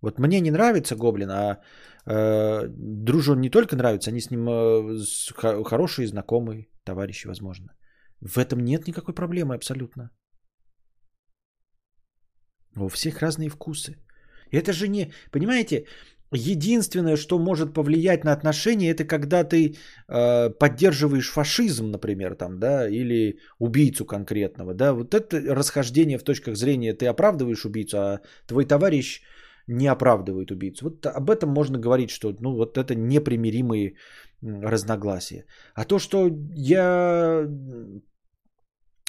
Вот 0.02 0.18
мне 0.18 0.40
не 0.40 0.50
нравится 0.50 0.96
Гоблин, 0.96 1.30
а 1.30 1.60
э, 2.06 2.68
дружу 2.68 3.34
не 3.34 3.50
только 3.50 3.76
нравится, 3.76 4.10
они 4.10 4.20
с 4.20 4.30
ним 4.30 4.48
э, 4.48 5.64
хорошие 5.64 6.06
знакомые, 6.06 6.68
товарищи, 6.84 7.26
возможно. 7.26 7.66
В 8.20 8.38
этом 8.38 8.64
нет 8.64 8.86
никакой 8.86 9.14
проблемы 9.14 9.54
абсолютно. 9.54 10.10
У 12.76 12.88
всех 12.88 13.22
разные 13.22 13.48
вкусы. 13.48 13.96
Это 14.50 14.72
же 14.72 14.88
не, 14.88 15.12
понимаете, 15.30 15.86
единственное, 16.32 17.16
что 17.16 17.38
может 17.38 17.74
повлиять 17.74 18.24
на 18.24 18.32
отношения, 18.32 18.90
это 18.90 19.04
когда 19.04 19.44
ты 19.44 19.76
э, 20.08 20.50
поддерживаешь 20.50 21.30
фашизм, 21.30 21.90
например, 21.90 22.34
там, 22.34 22.58
да, 22.58 22.88
или 22.88 23.38
убийцу 23.58 24.04
конкретного, 24.04 24.74
да, 24.74 24.92
вот 24.92 25.14
это 25.14 25.54
расхождение 25.54 26.18
в 26.18 26.24
точках 26.24 26.56
зрения, 26.56 26.94
ты 26.94 27.06
оправдываешь 27.06 27.64
убийцу, 27.64 27.96
а 27.96 28.20
твой 28.46 28.64
товарищ 28.64 29.22
не 29.66 29.86
оправдывает 29.86 30.50
убийцу. 30.50 30.84
Вот 30.84 31.06
об 31.06 31.30
этом 31.30 31.50
можно 31.50 31.78
говорить, 31.78 32.10
что, 32.10 32.36
ну, 32.40 32.54
вот 32.54 32.76
это 32.76 32.94
непримиримые 32.94 33.94
разногласия. 34.42 35.46
А 35.74 35.84
то, 35.84 35.98
что 35.98 36.30
я 36.54 37.48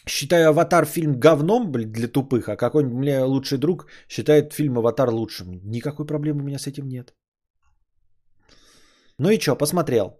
считаю 0.07 0.49
«Аватар» 0.49 0.85
фильм 0.85 1.19
говном 1.19 1.71
блин, 1.71 1.91
для 1.91 2.07
тупых, 2.07 2.49
а 2.49 2.55
какой-нибудь 2.55 2.97
мне 2.97 3.23
лучший 3.23 3.57
друг 3.57 3.87
считает 4.09 4.53
фильм 4.53 4.77
«Аватар» 4.77 5.09
лучшим. 5.09 5.59
Никакой 5.63 6.05
проблемы 6.05 6.41
у 6.41 6.45
меня 6.45 6.59
с 6.59 6.67
этим 6.67 6.87
нет. 6.87 7.13
Ну 9.17 9.29
и 9.29 9.39
что, 9.39 9.55
посмотрел. 9.55 10.19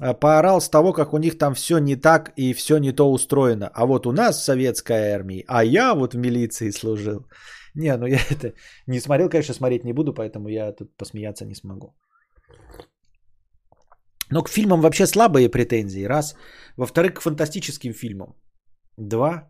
А, 0.00 0.14
поорал 0.14 0.60
с 0.60 0.68
того, 0.68 0.92
как 0.92 1.12
у 1.12 1.18
них 1.18 1.38
там 1.38 1.54
все 1.54 1.78
не 1.78 1.96
так 1.96 2.32
и 2.36 2.54
все 2.54 2.78
не 2.78 2.92
то 2.92 3.10
устроено. 3.12 3.70
А 3.74 3.86
вот 3.86 4.06
у 4.06 4.12
нас 4.12 4.38
в 4.38 4.44
советской 4.44 5.12
армии, 5.14 5.44
а 5.48 5.64
я 5.64 5.94
вот 5.94 6.14
в 6.14 6.18
милиции 6.18 6.70
служил. 6.70 7.26
Не, 7.74 7.96
ну 7.96 8.06
я 8.06 8.18
это 8.30 8.52
не 8.86 9.00
смотрел, 9.00 9.28
конечно, 9.28 9.54
смотреть 9.54 9.84
не 9.84 9.92
буду, 9.92 10.14
поэтому 10.14 10.48
я 10.48 10.72
тут 10.72 10.96
посмеяться 10.96 11.44
не 11.44 11.54
смогу. 11.54 11.94
Но 14.30 14.42
к 14.42 14.48
фильмам 14.48 14.80
вообще 14.80 15.06
слабые 15.06 15.48
претензии, 15.48 16.04
раз. 16.04 16.34
Во-вторых, 16.76 17.14
к 17.14 17.22
фантастическим 17.22 17.94
фильмам. 17.94 18.36
Два. 18.98 19.48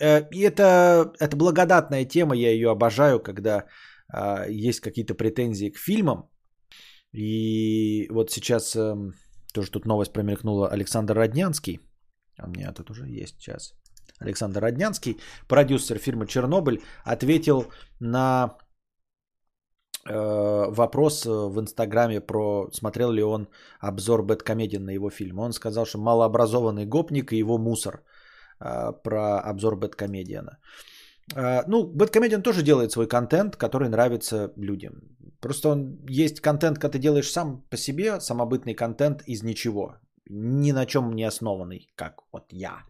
Э, 0.00 0.28
и 0.30 0.40
это, 0.40 1.12
это 1.18 1.36
благодатная 1.36 2.04
тема, 2.04 2.36
я 2.36 2.50
ее 2.50 2.70
обожаю, 2.70 3.20
когда 3.20 3.66
а, 4.08 4.46
есть 4.48 4.80
какие-то 4.80 5.14
претензии 5.14 5.70
к 5.70 5.78
фильмам. 5.78 6.30
И 7.12 8.08
вот 8.10 8.30
сейчас 8.30 8.76
эм, 8.76 9.14
тоже 9.52 9.70
тут 9.70 9.86
новость 9.86 10.12
промелькнула. 10.12 10.68
Александр 10.68 11.14
Роднянский, 11.14 11.80
а 12.38 12.46
у 12.46 12.50
меня 12.50 12.72
тут 12.72 12.90
уже 12.90 13.08
есть 13.08 13.40
сейчас. 13.40 13.74
Александр 14.20 14.60
Роднянский, 14.60 15.16
продюсер 15.48 15.98
фирмы 15.98 16.26
«Чернобыль», 16.26 16.82
ответил 17.04 17.64
на 18.00 18.56
э, 20.08 20.70
вопрос 20.70 21.26
в 21.26 21.58
Инстаграме 21.58 22.20
про 22.20 22.70
смотрел 22.72 23.10
ли 23.10 23.22
он 23.22 23.48
обзор 23.80 24.22
Бэткомедиан 24.22 24.84
на 24.84 24.90
его 24.90 25.10
фильм. 25.10 25.38
Он 25.38 25.52
сказал, 25.52 25.86
что 25.86 25.98
малообразованный 25.98 26.86
гопник 26.86 27.32
и 27.32 27.38
его 27.38 27.58
мусор– 27.58 28.04
про 28.58 29.38
обзор 29.50 29.76
Бэткомедиана. 29.76 30.58
А, 31.34 31.64
ну, 31.66 31.84
Бэткомедиан 31.84 32.42
тоже 32.42 32.62
делает 32.62 32.92
свой 32.92 33.08
контент, 33.08 33.56
который 33.56 33.88
нравится 33.88 34.52
людям. 34.56 34.92
Просто 35.40 35.68
он 35.68 35.98
есть 36.08 36.40
контент, 36.40 36.78
когда 36.78 36.92
ты 36.92 36.98
делаешь 36.98 37.30
сам 37.30 37.62
по 37.70 37.76
себе, 37.76 38.20
самобытный 38.20 38.74
контент 38.74 39.22
из 39.26 39.42
ничего, 39.42 39.96
ни 40.28 40.72
на 40.72 40.86
чем 40.86 41.14
не 41.14 41.24
основанный, 41.24 41.88
как 41.96 42.22
вот 42.32 42.52
я. 42.52 42.84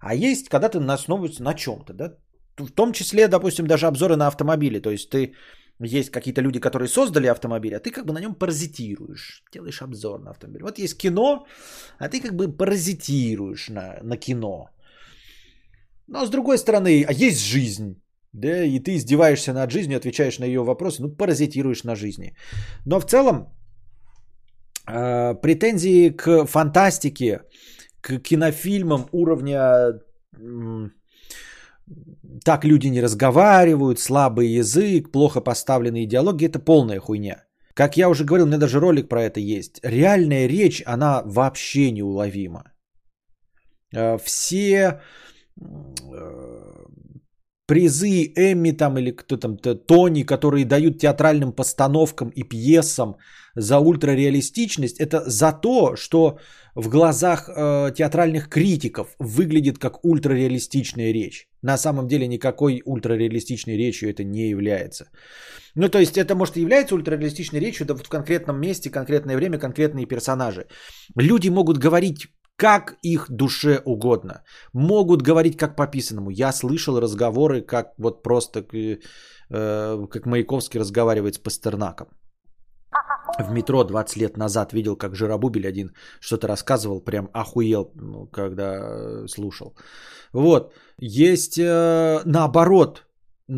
А 0.00 0.14
есть, 0.14 0.48
когда 0.48 0.68
ты 0.68 0.78
основываешься 0.78 1.42
на 1.42 1.54
чем-то, 1.54 1.92
да? 1.92 2.14
В 2.56 2.70
том 2.70 2.92
числе, 2.92 3.28
допустим, 3.28 3.66
даже 3.66 3.86
обзоры 3.86 4.16
на 4.16 4.26
автомобили. 4.26 4.80
То 4.80 4.90
есть 4.90 5.10
ты 5.10 5.34
есть 5.80 6.10
какие-то 6.10 6.42
люди, 6.42 6.60
которые 6.60 6.88
создали 6.88 7.28
автомобиль, 7.28 7.74
а 7.74 7.80
ты 7.80 7.90
как 7.90 8.06
бы 8.06 8.12
на 8.12 8.20
нем 8.20 8.34
паразитируешь, 8.34 9.42
делаешь 9.52 9.82
обзор 9.82 10.20
на 10.20 10.30
автомобиль. 10.30 10.62
Вот 10.62 10.78
есть 10.78 10.98
кино, 10.98 11.46
а 11.98 12.08
ты 12.08 12.20
как 12.20 12.34
бы 12.34 12.48
паразитируешь 12.48 13.68
на, 13.68 13.98
на 14.02 14.16
кино. 14.16 14.70
Но 16.12 16.26
с 16.26 16.30
другой 16.30 16.58
стороны, 16.58 17.04
а 17.08 17.12
есть 17.12 17.40
жизнь. 17.40 17.94
Да, 18.32 18.64
и 18.64 18.80
ты 18.80 18.96
издеваешься 18.96 19.52
над 19.52 19.70
жизнью, 19.70 19.96
отвечаешь 19.96 20.38
на 20.38 20.44
ее 20.44 20.62
вопросы, 20.62 21.02
ну, 21.02 21.16
паразитируешь 21.16 21.84
на 21.84 21.96
жизни. 21.96 22.34
Но 22.86 23.00
в 23.00 23.04
целом, 23.04 23.46
э, 24.88 25.34
претензии 25.42 26.10
к 26.10 26.46
фантастике, 26.46 27.40
к 28.00 28.18
кинофильмам 28.18 29.06
уровня 29.12 29.60
э, 30.38 30.88
так 32.44 32.64
люди 32.64 32.88
не 32.88 33.02
разговаривают, 33.02 33.98
слабый 33.98 34.48
язык, 34.48 35.12
плохо 35.12 35.40
поставленные 35.40 36.04
идеологии, 36.04 36.48
это 36.48 36.58
полная 36.58 37.00
хуйня. 37.00 37.44
Как 37.74 37.96
я 37.96 38.08
уже 38.08 38.24
говорил, 38.24 38.44
у 38.44 38.48
меня 38.48 38.58
даже 38.58 38.80
ролик 38.80 39.08
про 39.08 39.22
это 39.22 39.40
есть. 39.40 39.80
Реальная 39.82 40.46
речь, 40.46 40.82
она 40.86 41.22
вообще 41.24 41.90
неуловима. 41.90 42.62
Э, 43.94 44.18
все 44.18 45.00
призы 47.66 48.32
Эмми 48.36 48.72
там 48.72 48.98
или 48.98 49.12
кто 49.12 49.36
там, 49.36 49.56
Тони, 49.56 50.24
которые 50.24 50.64
дают 50.64 50.98
театральным 50.98 51.52
постановкам 51.52 52.28
и 52.28 52.42
пьесам 52.42 53.16
за 53.54 53.78
ультрареалистичность, 53.78 55.00
это 55.00 55.22
за 55.26 55.52
то, 55.52 55.96
что 55.96 56.38
в 56.74 56.88
глазах 56.88 57.48
э, 57.48 57.92
театральных 57.94 58.48
критиков 58.48 59.14
выглядит 59.18 59.78
как 59.78 60.04
ультрареалистичная 60.04 61.12
речь. 61.12 61.48
На 61.62 61.78
самом 61.78 62.08
деле 62.08 62.26
никакой 62.26 62.82
ультрареалистичной 62.84 63.76
речью 63.76 64.10
это 64.10 64.24
не 64.24 64.48
является. 64.48 65.04
Ну, 65.74 65.88
то 65.88 65.98
есть 65.98 66.18
это 66.18 66.34
может 66.34 66.56
и 66.56 66.60
является 66.60 66.94
ультрареалистичной 66.94 67.60
речью 67.60 67.86
да, 67.86 67.94
в 67.94 68.08
конкретном 68.08 68.60
месте, 68.60 68.90
конкретное 68.90 69.36
время, 69.36 69.58
конкретные 69.58 70.06
персонажи. 70.06 70.66
Люди 71.16 71.48
могут 71.50 71.78
говорить 71.78 72.28
как 72.56 72.96
их 73.02 73.26
душе 73.30 73.80
угодно. 73.84 74.42
Могут 74.72 75.22
говорить 75.22 75.56
как 75.56 75.76
по 75.76 75.86
писанному. 75.86 76.30
Я 76.30 76.52
слышал 76.52 77.00
разговоры, 77.00 77.60
как 77.62 77.92
вот 77.98 78.22
просто 78.22 78.64
э, 79.50 80.06
как 80.10 80.26
Маяковский 80.26 80.80
разговаривает 80.80 81.34
с 81.34 81.38
Пастернаком. 81.38 82.08
В 83.38 83.50
метро 83.50 83.84
20 83.84 84.16
лет 84.16 84.36
назад 84.36 84.72
видел, 84.72 84.96
как 84.96 85.14
Жиробубель 85.14 85.66
один 85.66 85.90
что-то 86.20 86.46
рассказывал, 86.48 87.00
прям 87.00 87.28
охуел, 87.32 87.90
ну, 87.94 88.26
когда 88.26 88.78
э, 88.80 89.26
слушал. 89.28 89.74
Вот. 90.32 90.74
Есть 90.98 91.58
э, 91.58 92.20
наоборот 92.24 93.06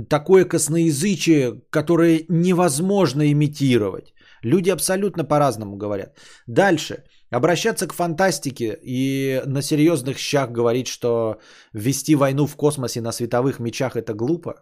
такое 0.08 0.44
косноязычие, 0.44 1.62
которое 1.70 2.24
невозможно 2.28 3.30
имитировать. 3.32 4.14
Люди 4.42 4.70
абсолютно 4.70 5.24
по-разному 5.24 5.76
говорят. 5.76 6.18
Дальше. 6.46 7.04
Обращаться 7.34 7.88
к 7.88 7.94
фантастике 7.94 8.78
и 8.84 9.42
на 9.46 9.62
серьезных 9.62 10.18
щах 10.18 10.52
говорить, 10.52 10.86
что 10.86 11.40
вести 11.72 12.14
войну 12.14 12.46
в 12.46 12.56
космосе 12.56 13.00
на 13.00 13.12
световых 13.12 13.58
мечах 13.58 13.96
это 13.96 14.14
глупо. 14.14 14.52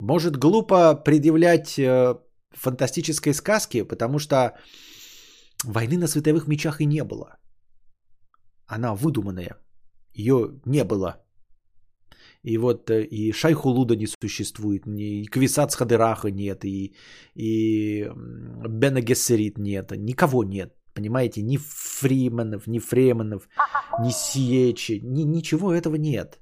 Может 0.00 0.36
глупо 0.38 0.94
предъявлять 0.94 1.78
э, 1.78 2.14
фантастической 2.52 3.34
сказки, 3.34 3.82
потому 3.82 4.18
что 4.18 4.56
войны 5.64 5.98
на 5.98 6.06
световых 6.06 6.48
мечах 6.48 6.80
и 6.80 6.86
не 6.86 7.04
было. 7.04 7.36
Она 8.66 8.94
выдуманная. 8.94 9.56
Ее 10.14 10.60
не 10.64 10.84
было. 10.84 11.21
И 12.42 12.58
вот 12.58 12.90
э, 12.90 13.04
и 13.04 13.32
Шайхулуда 13.32 13.96
не 13.96 14.06
существует, 14.06 14.86
и 14.86 15.26
Квисац 15.26 15.76
Хадыраха 15.76 16.30
нет, 16.30 16.64
и, 16.64 16.94
и 17.34 18.10
Бена 18.68 19.00
Гессерит 19.00 19.58
нет, 19.58 19.92
никого 19.96 20.44
нет. 20.44 20.74
Понимаете, 20.94 21.42
ни 21.42 21.56
Фрименов, 21.56 22.66
ни 22.66 22.80
Фременов, 22.80 23.48
ни 24.00 24.10
Сечи, 24.10 25.00
ни, 25.02 25.22
ничего 25.22 25.72
этого 25.72 25.96
нет. 25.96 26.40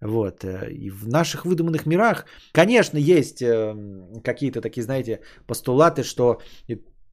Вот. 0.00 0.44
Э, 0.44 0.70
и 0.70 0.90
в 0.90 1.08
наших 1.08 1.44
выдуманных 1.44 1.86
мирах, 1.86 2.26
конечно, 2.52 2.98
есть 2.98 3.42
э, 3.42 3.74
какие-то 4.22 4.60
такие, 4.60 4.82
знаете, 4.82 5.20
постулаты, 5.46 6.04
что 6.04 6.40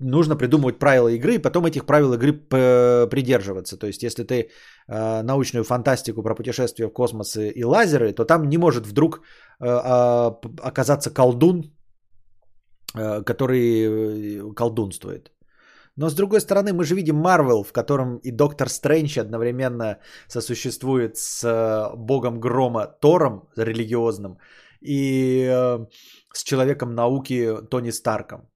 нужно 0.02 0.36
придумывать 0.36 0.80
правила 0.80 1.08
игры, 1.10 1.36
и 1.36 1.42
потом 1.42 1.66
этих 1.66 1.86
правил 1.86 2.14
игры 2.14 2.34
придерживаться. 3.08 3.78
То 3.78 3.88
есть, 3.88 4.04
если 4.04 4.24
ты 4.24 4.50
э, 4.88 5.22
научную 5.24 5.64
фантастику 5.64 6.24
про 6.24 6.36
путешествия 6.36 6.88
в 6.88 6.94
космос 6.94 7.38
и 7.38 7.64
лазеры, 7.64 8.14
то 8.14 8.26
там 8.26 8.50
не 8.50 8.58
может 8.58 8.86
вдруг 8.86 9.22
э, 9.60 9.66
э, 9.66 10.32
оказаться 10.64 11.14
колдун, 11.14 11.64
э, 12.96 13.24
который 13.24 13.60
э, 13.60 14.54
колдунствует. 14.54 15.32
Но 15.98 16.10
с 16.10 16.16
другой 16.16 16.40
стороны, 16.40 16.74
мы 16.74 16.84
же 16.84 16.96
видим 16.96 17.16
Марвел, 17.16 17.64
в 17.64 17.74
котором 17.74 18.18
и 18.18 18.32
Доктор 18.32 18.70
Стрэндж 18.70 19.20
одновременно 19.20 19.98
сосуществует 20.28 21.18
с 21.18 21.44
э, 21.44 21.96
богом 21.96 22.40
грома 22.40 22.88
Тором 23.02 23.50
религиозным 23.58 24.38
и 24.82 25.44
э, 25.44 25.86
с 26.34 26.44
человеком 26.44 26.96
науки 26.96 27.58
Тони 27.70 27.92
Старком. 27.92 28.51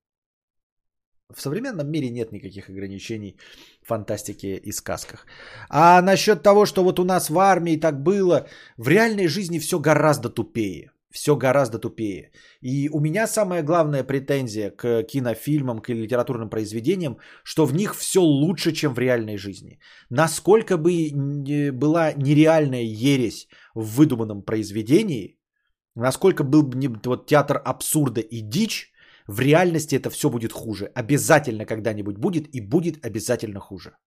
В 1.33 1.41
современном 1.41 1.89
мире 1.89 2.09
нет 2.09 2.31
никаких 2.31 2.69
ограничений 2.69 3.37
в 3.81 3.87
фантастике 3.87 4.57
и 4.57 4.71
сказках. 4.71 5.25
А 5.69 6.01
насчет 6.01 6.43
того, 6.43 6.65
что 6.65 6.83
вот 6.83 6.99
у 6.99 7.03
нас 7.03 7.29
в 7.29 7.39
армии 7.39 7.79
так 7.79 8.03
было, 8.03 8.47
в 8.77 8.87
реальной 8.87 9.27
жизни 9.27 9.59
все 9.59 9.79
гораздо 9.79 10.29
тупее. 10.29 10.91
все 11.15 11.37
гораздо 11.37 11.79
тупее. 11.79 12.31
И 12.61 12.89
у 12.89 12.99
меня 12.99 13.27
самая 13.27 13.63
главная 13.63 14.03
претензия 14.03 14.69
к 14.69 15.03
кинофильмам, 15.03 15.79
к 15.79 15.93
литературным 15.93 16.49
произведениям, 16.49 17.17
что 17.43 17.65
в 17.65 17.73
них 17.73 17.95
все 17.95 18.19
лучше, 18.19 18.73
чем 18.73 18.93
в 18.93 18.99
реальной 18.99 19.37
жизни. 19.37 19.79
Насколько 20.09 20.77
бы 20.77 21.11
была 21.71 22.11
нереальная 22.13 22.83
ересь 22.83 23.47
в 23.73 23.95
выдуманном 23.95 24.43
произведении, 24.43 25.39
насколько 25.95 26.43
был 26.43 26.63
бы 26.63 26.99
вот 27.05 27.27
театр 27.27 27.61
абсурда 27.63 28.19
и 28.19 28.41
дичь, 28.41 28.91
в 29.27 29.39
реальности 29.39 29.95
это 29.95 30.09
все 30.09 30.29
будет 30.29 30.51
хуже. 30.51 30.91
Обязательно 30.95 31.65
когда-нибудь 31.65 32.17
будет 32.17 32.47
и 32.53 32.61
будет 32.61 33.05
обязательно 33.05 33.59
хуже. 33.59 33.97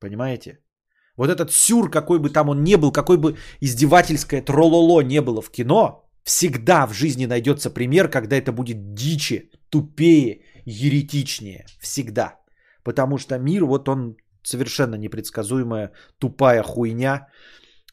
Понимаете? 0.00 0.58
Вот 1.16 1.28
этот 1.28 1.50
сюр, 1.50 1.90
какой 1.90 2.18
бы 2.18 2.30
там 2.30 2.48
он 2.48 2.62
ни 2.62 2.76
был, 2.76 2.92
какой 2.92 3.18
бы 3.18 3.36
издевательское 3.60 4.42
трололо 4.42 5.02
не 5.02 5.20
было 5.20 5.42
в 5.42 5.50
кино, 5.50 6.08
всегда 6.24 6.86
в 6.86 6.92
жизни 6.92 7.26
найдется 7.26 7.70
пример, 7.70 8.08
когда 8.08 8.36
это 8.36 8.52
будет 8.52 8.94
дичи, 8.94 9.50
тупее, 9.70 10.40
еретичнее. 10.64 11.66
Всегда. 11.80 12.40
Потому 12.84 13.18
что 13.18 13.38
мир, 13.38 13.64
вот 13.64 13.88
он 13.88 14.16
совершенно 14.42 14.94
непредсказуемая, 14.94 15.92
тупая 16.18 16.62
хуйня. 16.62 17.28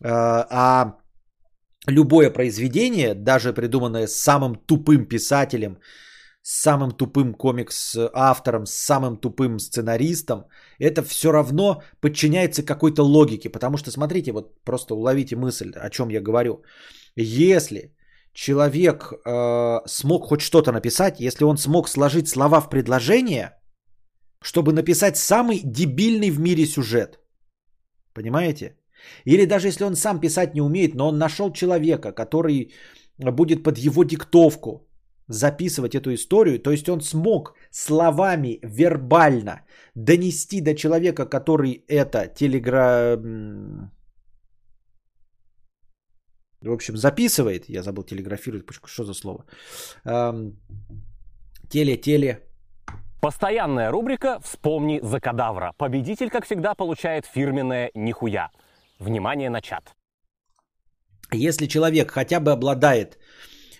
А, 0.01 0.47
а 0.49 0.97
любое 1.87 2.29
произведение, 2.29 3.13
даже 3.13 3.53
придуманное 3.53 4.07
самым 4.07 4.55
тупым 4.55 5.05
писателем, 5.05 5.77
самым 6.41 6.91
тупым 6.91 7.33
комикс-автором, 7.33 8.65
самым 8.65 9.17
тупым 9.17 9.59
сценаристом, 9.59 10.45
это 10.79 11.03
все 11.03 11.31
равно 11.31 11.81
подчиняется 12.01 12.63
какой-то 12.63 13.03
логике. 13.03 13.49
Потому 13.49 13.77
что, 13.77 13.91
смотрите, 13.91 14.31
вот 14.31 14.63
просто 14.63 14.95
уловите 14.95 15.35
мысль, 15.35 15.71
о 15.75 15.89
чем 15.89 16.09
я 16.09 16.21
говорю. 16.21 16.63
Если 17.15 17.95
человек 18.33 19.11
э, 19.11 19.79
смог 19.87 20.27
хоть 20.27 20.41
что-то 20.41 20.71
написать, 20.71 21.19
если 21.19 21.43
он 21.43 21.57
смог 21.57 21.89
сложить 21.89 22.29
слова 22.29 22.61
в 22.61 22.69
предложение, 22.69 23.51
чтобы 24.41 24.73
написать 24.73 25.17
самый 25.17 25.61
дебильный 25.63 26.29
в 26.29 26.39
мире 26.39 26.65
сюжет. 26.65 27.19
Понимаете? 28.13 28.77
Или 29.25 29.45
даже 29.45 29.67
если 29.67 29.85
он 29.85 29.95
сам 29.95 30.19
писать 30.19 30.53
не 30.53 30.61
умеет, 30.61 30.95
но 30.95 31.07
он 31.07 31.17
нашел 31.17 31.51
человека, 31.53 32.11
который 32.11 32.71
будет 33.17 33.63
под 33.63 33.77
его 33.77 34.03
диктовку 34.03 34.87
записывать 35.27 35.95
эту 35.95 36.13
историю, 36.13 36.59
то 36.59 36.71
есть 36.71 36.89
он 36.89 37.01
смог 37.01 37.55
словами 37.71 38.59
вербально 38.63 39.61
донести 39.95 40.61
до 40.61 40.73
человека, 40.75 41.25
который 41.25 41.83
это 41.87 42.27
телегра... 42.27 43.17
В 46.61 46.71
общем, 46.71 46.97
записывает, 46.97 47.69
я 47.69 47.83
забыл 47.83 48.03
телеграфировать, 48.03 48.65
что 48.85 49.03
за 49.03 49.13
слово. 49.13 49.45
Теле-теле. 51.69 52.43
Постоянная 53.21 53.91
рубрика 53.91 54.39
«Вспомни 54.43 54.99
за 55.03 55.19
кадавра». 55.19 55.73
Победитель, 55.77 56.29
как 56.29 56.45
всегда, 56.45 56.75
получает 56.75 57.25
фирменное 57.25 57.91
«Нихуя». 57.95 58.49
Внимание 58.99 59.49
на 59.49 59.61
чат. 59.61 59.95
Если 61.33 61.67
человек 61.67 62.11
хотя 62.11 62.39
бы 62.39 62.51
обладает 62.51 63.17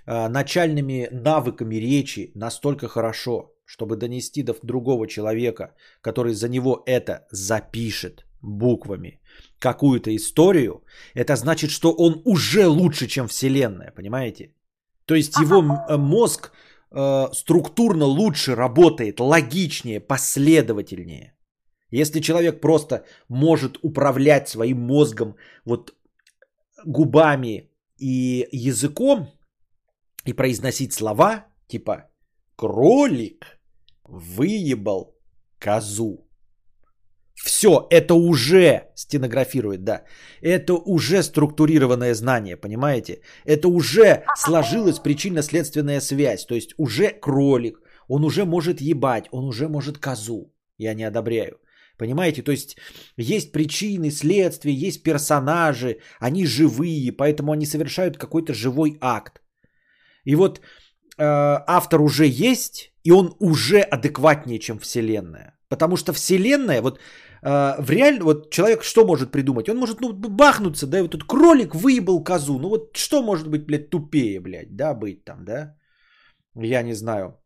э, 0.05 0.27
начальными 0.27 1.07
навыками 1.11 1.75
речи 1.75 2.31
настолько 2.35 2.87
хорошо, 2.87 3.53
чтобы 3.65 3.95
донести 3.95 4.43
до 4.43 4.53
другого 4.63 5.07
человека, 5.07 5.73
который 6.01 6.33
за 6.33 6.49
него 6.49 6.83
это 6.85 7.25
запишет 7.31 8.25
буквами, 8.41 9.19
какую-то 9.59 10.15
историю, 10.15 10.83
это 11.15 11.35
значит, 11.35 11.71
что 11.71 11.93
он 11.93 12.21
уже 12.25 12.67
лучше, 12.67 13.07
чем 13.07 13.27
Вселенная, 13.27 13.91
понимаете? 13.95 14.53
То 15.05 15.15
есть 15.15 15.37
его 15.39 15.63
э, 15.63 15.97
мозг 15.97 16.51
э, 16.91 17.33
структурно 17.33 18.05
лучше 18.05 18.55
работает, 18.55 19.19
логичнее, 19.19 19.99
последовательнее. 19.99 21.36
Если 21.91 22.19
человек 22.19 22.61
просто 22.61 23.05
может 23.29 23.77
управлять 23.81 24.49
своим 24.49 24.79
мозгом 24.81 25.35
вот 25.65 25.93
губами 26.85 27.71
и 27.97 28.47
языком 28.51 29.27
и 30.25 30.33
произносить 30.33 30.93
слова 30.93 31.45
типа 31.67 32.09
кролик 32.55 33.59
выебал 34.03 35.15
козу. 35.59 36.27
Все, 37.35 37.87
это 37.91 38.15
уже 38.15 38.91
стенографирует, 38.95 39.83
да. 39.83 40.03
Это 40.41 40.73
уже 40.73 41.21
структурированное 41.23 42.15
знание, 42.15 42.57
понимаете? 42.57 43.21
Это 43.45 43.67
уже 43.67 44.23
сложилась 44.35 44.99
причинно-следственная 44.99 46.01
связь. 46.01 46.45
То 46.45 46.55
есть 46.55 46.73
уже 46.77 47.09
кролик, 47.21 47.79
он 48.07 48.25
уже 48.25 48.43
может 48.45 48.81
ебать, 48.81 49.27
он 49.31 49.45
уже 49.45 49.67
может 49.67 49.97
козу. 49.99 50.51
Я 50.77 50.93
не 50.95 51.03
одобряю. 51.03 51.59
Понимаете? 51.97 52.43
То 52.43 52.51
есть 52.51 52.77
есть 53.17 53.51
причины, 53.51 54.11
следствия, 54.11 54.73
есть 54.73 55.03
персонажи, 55.03 55.97
они 56.19 56.45
живые, 56.45 57.11
поэтому 57.11 57.51
они 57.51 57.65
совершают 57.65 58.17
какой-то 58.17 58.53
живой 58.53 58.97
акт. 59.01 59.41
И 60.25 60.35
вот 60.35 60.59
э, 60.59 60.63
автор 61.67 62.01
уже 62.01 62.25
есть, 62.25 62.91
и 63.03 63.11
он 63.11 63.35
уже 63.39 63.81
адекватнее, 63.81 64.59
чем 64.59 64.79
Вселенная. 64.79 65.57
Потому 65.69 65.97
что 65.97 66.13
Вселенная, 66.13 66.81
вот 66.81 66.99
э, 67.41 67.81
в 67.81 67.89
реально, 67.89 68.25
вот 68.25 68.51
человек 68.51 68.83
что 68.83 69.05
может 69.05 69.31
придумать? 69.31 69.69
Он 69.69 69.77
может 69.77 70.01
ну, 70.01 70.13
бахнуться, 70.13 70.87
да, 70.87 71.01
вот 71.01 71.11
тут 71.11 71.23
кролик 71.23 71.75
выебал 71.75 72.23
козу. 72.23 72.59
Ну 72.59 72.69
вот 72.69 72.95
что 72.95 73.23
может 73.23 73.47
быть, 73.47 73.65
блядь, 73.65 73.89
тупее, 73.89 74.39
блядь, 74.39 74.75
да, 74.75 74.93
быть 74.93 75.25
там, 75.25 75.45
да? 75.45 75.75
Я 76.55 76.83
не 76.83 76.93
знаю. 76.93 77.39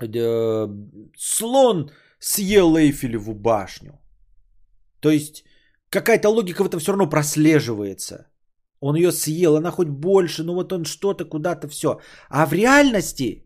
Э, 0.00 0.68
слон 1.16 1.90
съел 2.18 2.76
Эйфелеву 2.76 3.34
башню. 3.34 4.00
То 5.00 5.10
есть 5.10 5.44
какая-то 5.90 6.28
логика 6.28 6.62
в 6.62 6.66
этом 6.66 6.80
все 6.80 6.92
равно 6.92 7.08
прослеживается. 7.08 8.26
Он 8.80 8.96
ее 8.96 9.12
съел, 9.12 9.56
она 9.56 9.70
хоть 9.70 9.88
больше, 9.88 10.44
ну 10.44 10.54
вот 10.54 10.72
он 10.72 10.84
что-то 10.84 11.24
куда-то 11.24 11.68
все. 11.68 12.00
А 12.28 12.46
в 12.46 12.52
реальности, 12.52 13.44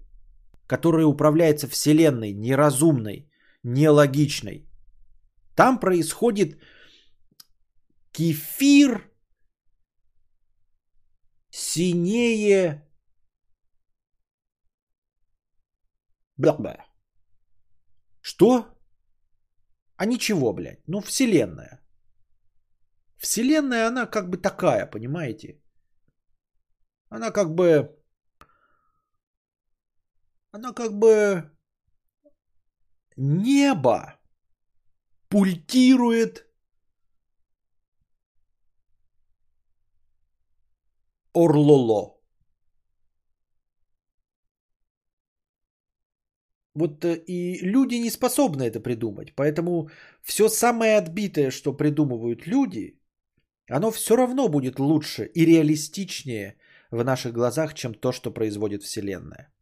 которая 0.67 1.07
управляется 1.07 1.69
Вселенной, 1.69 2.33
неразумной, 2.33 3.31
нелогичной, 3.63 4.69
там 5.57 5.81
происходит 5.81 6.59
кефир 8.13 9.11
синее... 11.51 12.89
Бла-бла. 16.37 16.92
Что? 18.23 18.79
А 19.97 20.07
ничего, 20.07 20.53
блядь. 20.53 20.81
Ну, 20.87 21.01
Вселенная. 21.01 21.81
Вселенная, 23.19 23.89
она 23.89 24.07
как 24.07 24.31
бы 24.31 24.39
такая, 24.39 24.87
понимаете? 24.87 25.61
Она 27.09 27.31
как 27.31 27.55
бы... 27.55 27.95
Она 30.53 30.73
как 30.73 30.93
бы... 30.99 31.51
Небо 33.17 34.19
пультирует 35.29 36.47
Орлоло. 41.35 42.12
Вот 46.75 47.05
э, 47.05 47.17
и 47.27 47.59
люди 47.63 47.97
не 47.97 48.11
способны 48.11 48.63
это 48.63 48.81
придумать. 48.81 49.35
Поэтому 49.35 49.89
все 50.23 50.49
самое 50.49 50.99
отбитое, 50.99 51.51
что 51.51 51.77
придумывают 51.77 52.47
люди, 52.47 52.99
оно 53.71 53.91
все 53.91 54.17
равно 54.17 54.49
будет 54.49 54.79
лучше 54.79 55.31
и 55.35 55.45
реалистичнее 55.45 56.57
в 56.91 57.05
наших 57.05 57.33
глазах, 57.33 57.75
чем 57.75 57.95
то, 57.95 58.13
что 58.13 58.31
производит 58.31 58.83
Вселенная. 58.83 59.53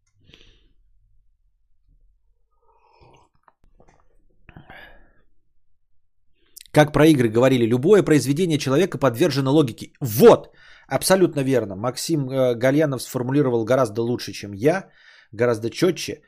Как 6.73 6.93
про 6.93 7.07
игры 7.07 7.29
говорили, 7.29 7.67
любое 7.67 8.05
произведение 8.05 8.59
человека 8.59 8.99
подвержено 8.99 9.53
логике. 9.53 9.93
Вот, 10.01 10.55
абсолютно 10.87 11.41
верно. 11.41 11.75
Максим 11.77 12.31
э, 12.31 12.55
Гальянов 12.55 13.03
сформулировал 13.03 13.65
гораздо 13.65 14.03
лучше, 14.03 14.33
чем 14.33 14.53
я, 14.53 14.89
гораздо 15.33 15.71
четче. 15.71 16.23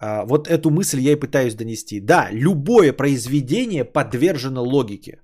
А, 0.00 0.24
вот 0.24 0.48
эту 0.48 0.70
мысль 0.70 1.00
я 1.00 1.12
и 1.12 1.20
пытаюсь 1.20 1.54
донести. 1.54 2.00
Да, 2.00 2.28
любое 2.30 2.92
произведение 2.92 3.84
подвержено 3.84 4.62
логике. 4.62 5.20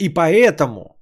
И 0.00 0.08
поэтому 0.08 0.96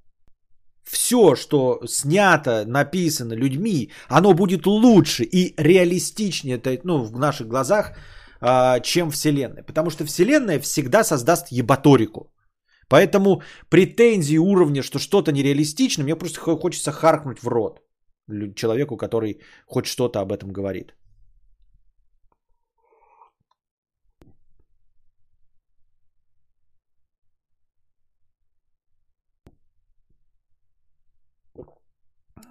все, 0.83 1.35
что 1.35 1.79
снято, 1.85 2.65
написано 2.65 3.33
людьми, 3.33 3.91
оно 4.09 4.33
будет 4.33 4.65
лучше 4.65 5.23
и 5.23 5.53
реалистичнее 5.57 6.61
ну, 6.83 7.03
в 7.03 7.19
наших 7.19 7.47
глазах, 7.47 7.93
а, 8.41 8.79
чем 8.79 9.11
Вселенная. 9.11 9.63
Потому 9.63 9.89
что 9.89 10.05
Вселенная 10.05 10.59
всегда 10.59 11.03
создаст 11.03 11.51
ебаторику. 11.51 12.31
Поэтому 12.89 13.41
претензии 13.69 14.37
уровня, 14.37 14.83
что 14.83 14.99
что-то 14.99 15.31
нереалистично, 15.31 16.03
мне 16.03 16.15
просто 16.15 16.39
хочется 16.39 16.91
харкнуть 16.91 17.39
в 17.43 17.47
рот. 17.47 17.79
человеку, 18.55 18.97
который 18.97 19.39
хоть 19.67 19.85
что-то 19.85 20.19
об 20.19 20.31
этом 20.31 20.51
говорит. 20.51 20.93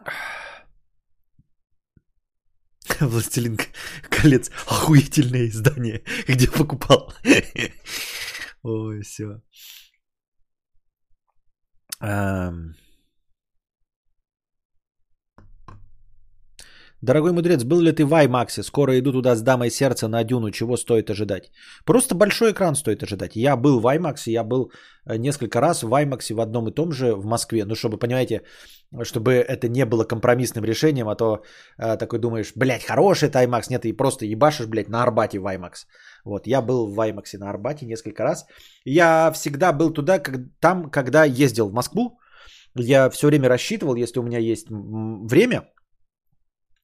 Властелин 3.00 3.58
колец. 4.10 4.50
Охуительное 4.66 5.46
издание. 5.46 6.02
Где 6.28 6.48
покупал? 6.48 7.14
Ой, 8.62 9.02
все. 9.02 9.40
Дорогой 17.02 17.32
мудрец, 17.32 17.64
был 17.64 17.80
ли 17.80 17.90
ты 17.90 18.04
в 18.04 18.12
IMAX? 18.12 18.62
Скоро 18.62 18.96
иду 18.96 19.12
туда 19.12 19.34
с 19.34 19.42
дамой 19.42 19.70
сердца 19.70 20.06
на 20.08 20.22
дюну. 20.22 20.50
Чего 20.50 20.76
стоит 20.76 21.10
ожидать? 21.10 21.50
Просто 21.84 22.14
большой 22.14 22.52
экран 22.52 22.76
стоит 22.76 23.02
ожидать. 23.02 23.34
Я 23.34 23.56
был 23.56 23.80
в 23.80 23.86
IMAX, 23.86 24.30
я 24.30 24.44
был 24.44 24.70
э, 25.04 25.16
несколько 25.16 25.60
раз 25.60 25.82
в 25.82 25.92
IMAX 25.92 26.32
в 26.32 26.40
одном 26.40 26.68
и 26.68 26.74
том 26.74 26.92
же 26.92 27.16
в 27.16 27.26
Москве. 27.26 27.64
Ну, 27.64 27.74
чтобы, 27.74 27.98
понимаете, 27.98 28.42
чтобы 29.02 29.32
это 29.32 29.68
не 29.68 29.84
было 29.84 30.04
компромиссным 30.04 30.64
решением, 30.64 31.08
а 31.08 31.16
то 31.16 31.42
э, 31.76 31.96
такой 31.96 32.20
думаешь, 32.20 32.52
блядь, 32.54 32.84
хороший 32.84 33.28
это 33.30 33.42
IMAX. 33.42 33.62
Нет, 33.70 33.84
и 33.84 33.96
просто 33.96 34.24
ебашишь, 34.24 34.66
блядь, 34.66 34.88
на 34.88 35.02
Арбате 35.02 35.40
в 35.40 35.46
IMAX. 35.46 35.86
Вот, 36.24 36.46
я 36.46 36.62
был 36.62 36.86
в 36.86 37.00
IMAX 37.00 37.36
на 37.38 37.50
Арбате 37.50 37.84
несколько 37.84 38.22
раз. 38.22 38.46
Я 38.84 39.32
всегда 39.32 39.72
был 39.72 39.92
туда, 39.92 40.20
как, 40.20 40.36
там, 40.60 40.88
когда 40.88 41.24
ездил 41.24 41.68
в 41.68 41.72
Москву. 41.72 42.20
Я 42.76 43.10
все 43.10 43.26
время 43.26 43.48
рассчитывал, 43.48 43.96
если 43.96 44.20
у 44.20 44.22
меня 44.22 44.38
есть 44.38 44.66
время, 44.70 45.62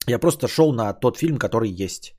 я 0.08 0.18
просто 0.18 0.48
шел 0.48 0.72
на 0.72 0.92
тот 0.92 1.16
фильм, 1.16 1.38
который 1.38 1.70
есть. 1.70 2.14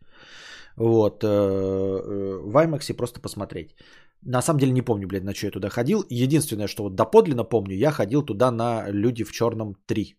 Вот. 0.78 1.24
Э, 1.24 1.28
э, 1.28 2.40
в 2.44 2.56
IMAX 2.56 2.94
просто 2.94 3.22
посмотреть. 3.22 3.76
На 4.22 4.42
самом 4.42 4.60
деле 4.60 4.72
не 4.72 4.82
помню, 4.82 5.08
блядь, 5.08 5.24
на 5.24 5.34
что 5.34 5.48
я 5.48 5.52
туда 5.52 5.70
ходил. 5.70 6.04
Единственное, 6.10 6.68
что 6.68 6.84
вот 6.84 6.96
доподлинно 6.96 7.44
помню, 7.44 7.76
я 7.76 7.92
ходил 7.92 8.26
туда 8.26 8.52
на 8.52 8.90
«Люди 8.90 9.24
в 9.24 9.32
черном 9.32 9.76
3». 9.88 10.16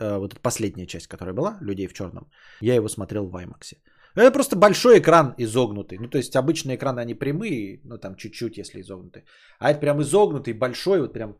Э, 0.00 0.18
вот 0.18 0.32
эта 0.32 0.40
последняя 0.42 0.86
часть, 0.86 1.06
которая 1.06 1.34
была, 1.34 1.58
«Людей 1.60 1.86
в 1.86 1.92
черном». 1.92 2.30
Я 2.60 2.74
его 2.74 2.88
смотрел 2.88 3.26
в 3.26 3.36
IMAX. 3.36 3.76
Это 4.16 4.30
просто 4.30 4.56
большой 4.56 4.98
экран 4.98 5.34
изогнутый. 5.38 5.98
Ну, 5.98 6.08
то 6.08 6.18
есть 6.18 6.36
обычные 6.36 6.76
экраны, 6.76 7.00
они 7.00 7.14
прямые, 7.14 7.80
ну, 7.84 7.98
там 7.98 8.14
чуть-чуть, 8.16 8.58
если 8.58 8.80
изогнуты. 8.80 9.24
А 9.58 9.70
это 9.70 9.80
прям 9.80 10.00
изогнутый, 10.00 10.54
большой, 10.54 11.00
вот 11.00 11.12
прям 11.12 11.36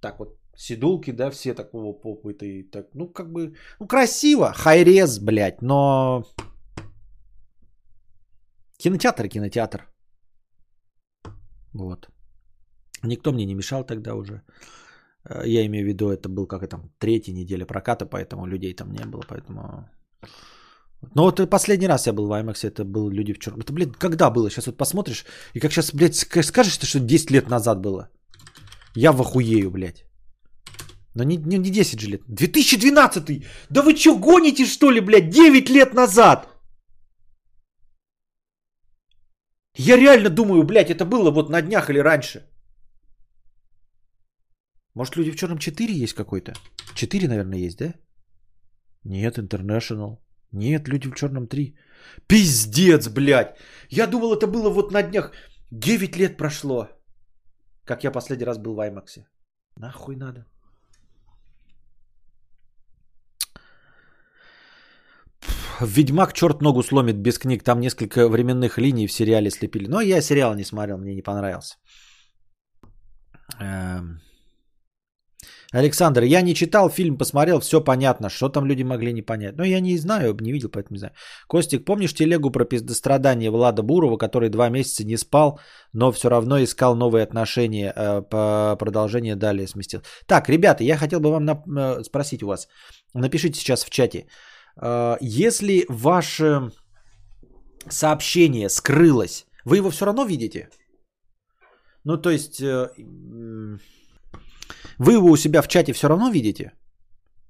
так 0.00 0.18
вот 0.18 0.39
Сидулки, 0.60 1.12
да, 1.12 1.30
все 1.30 1.54
такого 1.54 1.94
попыта 1.94 2.44
и 2.44 2.62
так, 2.62 2.88
ну, 2.94 3.08
как 3.08 3.32
бы, 3.32 3.54
ну, 3.80 3.86
красиво, 3.86 4.52
хайрез, 4.52 5.18
блядь, 5.18 5.62
но 5.62 6.24
кинотеатр 8.76 9.28
кинотеатр. 9.28 9.88
Вот. 11.72 12.08
Никто 13.02 13.32
мне 13.32 13.46
не 13.46 13.54
мешал 13.54 13.84
тогда 13.84 14.14
уже. 14.14 14.42
Э, 15.24 15.46
я 15.46 15.64
имею 15.64 15.84
в 15.84 15.88
виду, 15.88 16.10
это 16.10 16.28
был 16.28 16.46
как 16.46 16.62
это, 16.62 16.78
третья 16.98 17.32
неделя 17.32 17.64
проката, 17.64 18.04
поэтому 18.04 18.46
людей 18.46 18.74
там 18.74 18.92
не 18.92 19.06
было, 19.06 19.22
поэтому... 19.28 19.88
Ну 21.14 21.22
вот 21.22 21.50
последний 21.50 21.88
раз 21.88 22.06
я 22.06 22.12
был 22.12 22.26
в 22.26 22.32
IMAX, 22.32 22.66
это 22.68 22.84
был 22.84 23.08
«Люди 23.08 23.32
в 23.32 23.38
черном». 23.38 23.60
Это, 23.60 23.72
блядь, 23.72 23.96
когда 23.96 24.30
было? 24.30 24.50
Сейчас 24.50 24.66
вот 24.66 24.76
посмотришь, 24.76 25.24
и 25.54 25.60
как 25.60 25.72
сейчас, 25.72 25.94
блядь, 25.94 26.16
скажешь, 26.16 26.78
что 26.82 27.00
10 27.00 27.30
лет 27.30 27.48
назад 27.48 27.80
было. 27.80 28.10
Я 28.94 29.12
в 29.12 29.20
охуею, 29.22 29.70
блядь. 29.70 30.09
Но 31.14 31.24
не, 31.24 31.36
не, 31.36 31.58
не 31.58 31.70
10 31.70 32.00
же 32.00 32.08
лет. 32.08 32.22
2012! 32.28 33.44
Да 33.70 33.82
вы 33.82 33.96
что, 33.96 34.16
гоните 34.18 34.66
что 34.66 34.90
ли, 34.90 35.00
блядь? 35.00 35.30
9 35.30 35.70
лет 35.70 35.94
назад! 35.94 36.48
Я 39.76 39.96
реально 39.96 40.30
думаю, 40.30 40.62
блядь, 40.62 40.90
это 40.90 41.04
было 41.04 41.30
вот 41.30 41.50
на 41.50 41.62
днях 41.62 41.90
или 41.90 41.98
раньше. 41.98 42.46
Может, 44.94 45.16
люди 45.16 45.30
в 45.30 45.36
черном 45.36 45.58
4 45.58 45.92
есть 45.92 46.14
какой-то? 46.14 46.52
4, 46.94 47.28
наверное, 47.28 47.58
есть, 47.58 47.78
да? 47.78 47.94
Нет, 49.04 49.38
International. 49.38 50.18
Нет, 50.52 50.88
люди 50.88 51.08
в 51.08 51.14
черном 51.14 51.46
3. 51.46 51.76
Пиздец, 52.26 53.08
блядь. 53.08 53.56
Я 53.88 54.06
думал, 54.06 54.34
это 54.34 54.46
было 54.46 54.68
вот 54.70 54.92
на 54.92 55.02
днях. 55.02 55.32
9 55.70 56.16
лет 56.16 56.36
прошло. 56.36 56.88
Как 57.84 58.04
я 58.04 58.10
последний 58.10 58.46
раз 58.46 58.58
был 58.58 58.74
в 58.74 58.80
IMAX. 58.80 59.24
Нахуй 59.76 60.16
надо. 60.16 60.46
Ведьмак 65.80 66.32
черт 66.32 66.60
ногу 66.62 66.82
сломит 66.82 67.16
без 67.16 67.38
книг. 67.38 67.62
Там 67.62 67.80
несколько 67.80 68.28
временных 68.28 68.78
линий 68.78 69.06
в 69.06 69.12
сериале 69.12 69.50
слепили. 69.50 69.88
Но 69.88 70.00
я 70.00 70.20
сериал 70.20 70.54
не 70.54 70.64
смотрел, 70.64 70.98
мне 70.98 71.14
не 71.14 71.22
понравился. 71.22 71.76
Эм. 73.60 74.20
Александр, 75.72 76.24
я 76.24 76.42
не 76.42 76.54
читал 76.54 76.90
фильм, 76.90 77.16
посмотрел, 77.16 77.60
все 77.60 77.80
понятно. 77.80 78.28
Что 78.28 78.48
там 78.48 78.66
люди 78.66 78.82
могли 78.82 79.12
не 79.12 79.22
понять? 79.22 79.56
Но 79.56 79.64
я 79.64 79.80
не 79.80 79.96
знаю, 79.98 80.36
не 80.40 80.52
видел, 80.52 80.68
поэтому 80.68 80.94
не 80.94 80.98
знаю. 80.98 81.14
Костик, 81.46 81.84
помнишь 81.84 82.12
телегу 82.12 82.50
про 82.50 82.64
пиздострадание 82.64 83.50
Влада 83.50 83.82
Бурова, 83.82 84.16
который 84.16 84.48
два 84.48 84.68
месяца 84.68 85.04
не 85.04 85.16
спал, 85.16 85.60
но 85.92 86.10
все 86.10 86.28
равно 86.28 86.58
искал 86.58 86.96
новые 86.96 87.22
отношения, 87.22 87.92
э, 87.96 88.22
по 88.22 88.76
продолжение 88.78 89.36
далее 89.36 89.68
сместил. 89.68 90.02
Так, 90.26 90.48
ребята, 90.48 90.82
я 90.82 90.96
хотел 90.96 91.20
бы 91.20 91.30
вам 91.30 91.44
на... 91.44 91.62
Э, 91.78 92.02
спросить 92.02 92.42
у 92.42 92.48
вас. 92.48 92.66
Напишите 93.14 93.60
сейчас 93.60 93.84
в 93.84 93.90
чате. 93.90 94.26
А, 94.76 95.16
если 95.20 95.84
ваше 95.88 96.70
сообщение 97.88 98.68
скрылось, 98.68 99.46
вы 99.64 99.76
его 99.76 99.90
все 99.90 100.06
равно 100.06 100.24
видите? 100.24 100.68
Ну, 102.04 102.16
то 102.16 102.30
есть, 102.30 102.60
э, 102.62 102.88
вы 104.98 105.12
его 105.12 105.30
у 105.30 105.36
себя 105.36 105.62
в 105.62 105.68
чате 105.68 105.92
все 105.92 106.08
равно 106.08 106.30
видите? 106.30 106.72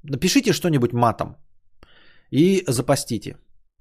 Напишите 0.03 0.53
что-нибудь 0.53 0.93
матом 0.93 1.37
и 2.31 2.64
запастите. 2.66 3.37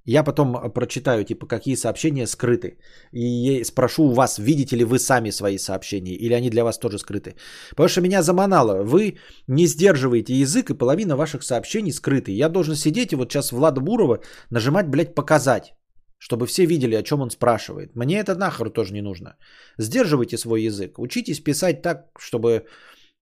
Я 0.05 0.23
потом 0.23 0.71
прочитаю, 0.73 1.23
типа, 1.23 1.45
какие 1.47 1.75
сообщения 1.75 2.27
скрыты. 2.27 2.77
И 3.13 3.63
спрошу 3.63 4.03
у 4.03 4.13
вас, 4.13 4.39
видите 4.39 4.77
ли 4.77 4.83
вы 4.83 4.97
сами 4.99 5.31
свои 5.31 5.57
сообщения, 5.57 6.13
или 6.13 6.33
они 6.33 6.49
для 6.49 6.63
вас 6.63 6.79
тоже 6.79 6.97
скрыты. 6.97 7.35
Потому 7.69 7.89
что 7.89 8.01
меня 8.01 8.21
заманало. 8.21 8.83
Вы 8.83 9.17
не 9.47 9.67
сдерживаете 9.67 10.33
язык, 10.33 10.69
и 10.69 10.77
половина 10.77 11.15
ваших 11.15 11.43
сообщений 11.43 11.91
скрыты. 11.91 12.31
Я 12.31 12.49
должен 12.49 12.75
сидеть 12.75 13.11
и 13.11 13.15
вот 13.15 13.31
сейчас 13.31 13.51
Влада 13.51 13.81
Бурова 13.81 14.19
нажимать, 14.49 14.87
блядь, 14.87 15.15
показать. 15.15 15.73
Чтобы 16.17 16.47
все 16.47 16.65
видели, 16.65 16.95
о 16.95 17.03
чем 17.03 17.21
он 17.21 17.29
спрашивает. 17.29 17.95
Мне 17.95 18.19
это 18.19 18.35
нахер 18.35 18.69
тоже 18.69 18.93
не 18.93 19.01
нужно. 19.01 19.37
Сдерживайте 19.77 20.37
свой 20.37 20.63
язык. 20.63 20.99
Учитесь 20.99 21.39
писать 21.39 21.81
так, 21.81 22.07
чтобы 22.19 22.65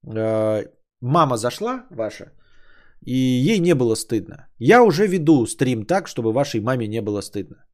э, 0.08 0.64
мама 1.02 1.38
зашла 1.38 1.86
ваша, 1.92 2.32
и 3.06 3.16
ей 3.16 3.60
не 3.60 3.76
было 3.76 3.96
стыдно. 3.96 4.48
Я 4.60 4.84
уже 4.84 5.08
веду 5.08 5.46
стрим 5.46 5.86
так, 5.86 6.08
чтобы 6.08 6.34
вашей 6.34 6.62
маме 6.62 6.88
не 6.88 7.02
было 7.02 7.22
стыдно. 7.22 7.66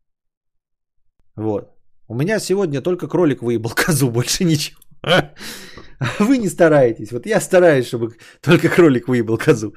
Вот. 1.35 1.69
У 2.07 2.15
меня 2.15 2.39
сегодня 2.39 2.81
только 2.81 3.07
кролик 3.07 3.41
выебал 3.41 3.71
козу, 3.75 4.11
больше 4.11 4.43
ничего. 4.43 4.79
Вы 6.19 6.37
не 6.37 6.49
стараетесь. 6.49 7.11
Вот 7.11 7.25
я 7.25 7.41
стараюсь, 7.41 7.87
чтобы 7.87 8.17
только 8.41 8.69
кролик 8.69 9.07
выебал 9.07 9.37
козу. 9.37 9.73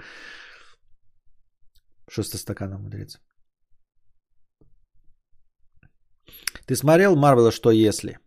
Шестой 2.11 2.39
стакана, 2.39 2.79
мудрец. 2.79 3.19
Ты 6.67 6.75
смотрел 6.75 7.17
Марвела 7.17 7.53
«Что 7.53 7.71
если»? 7.71 8.19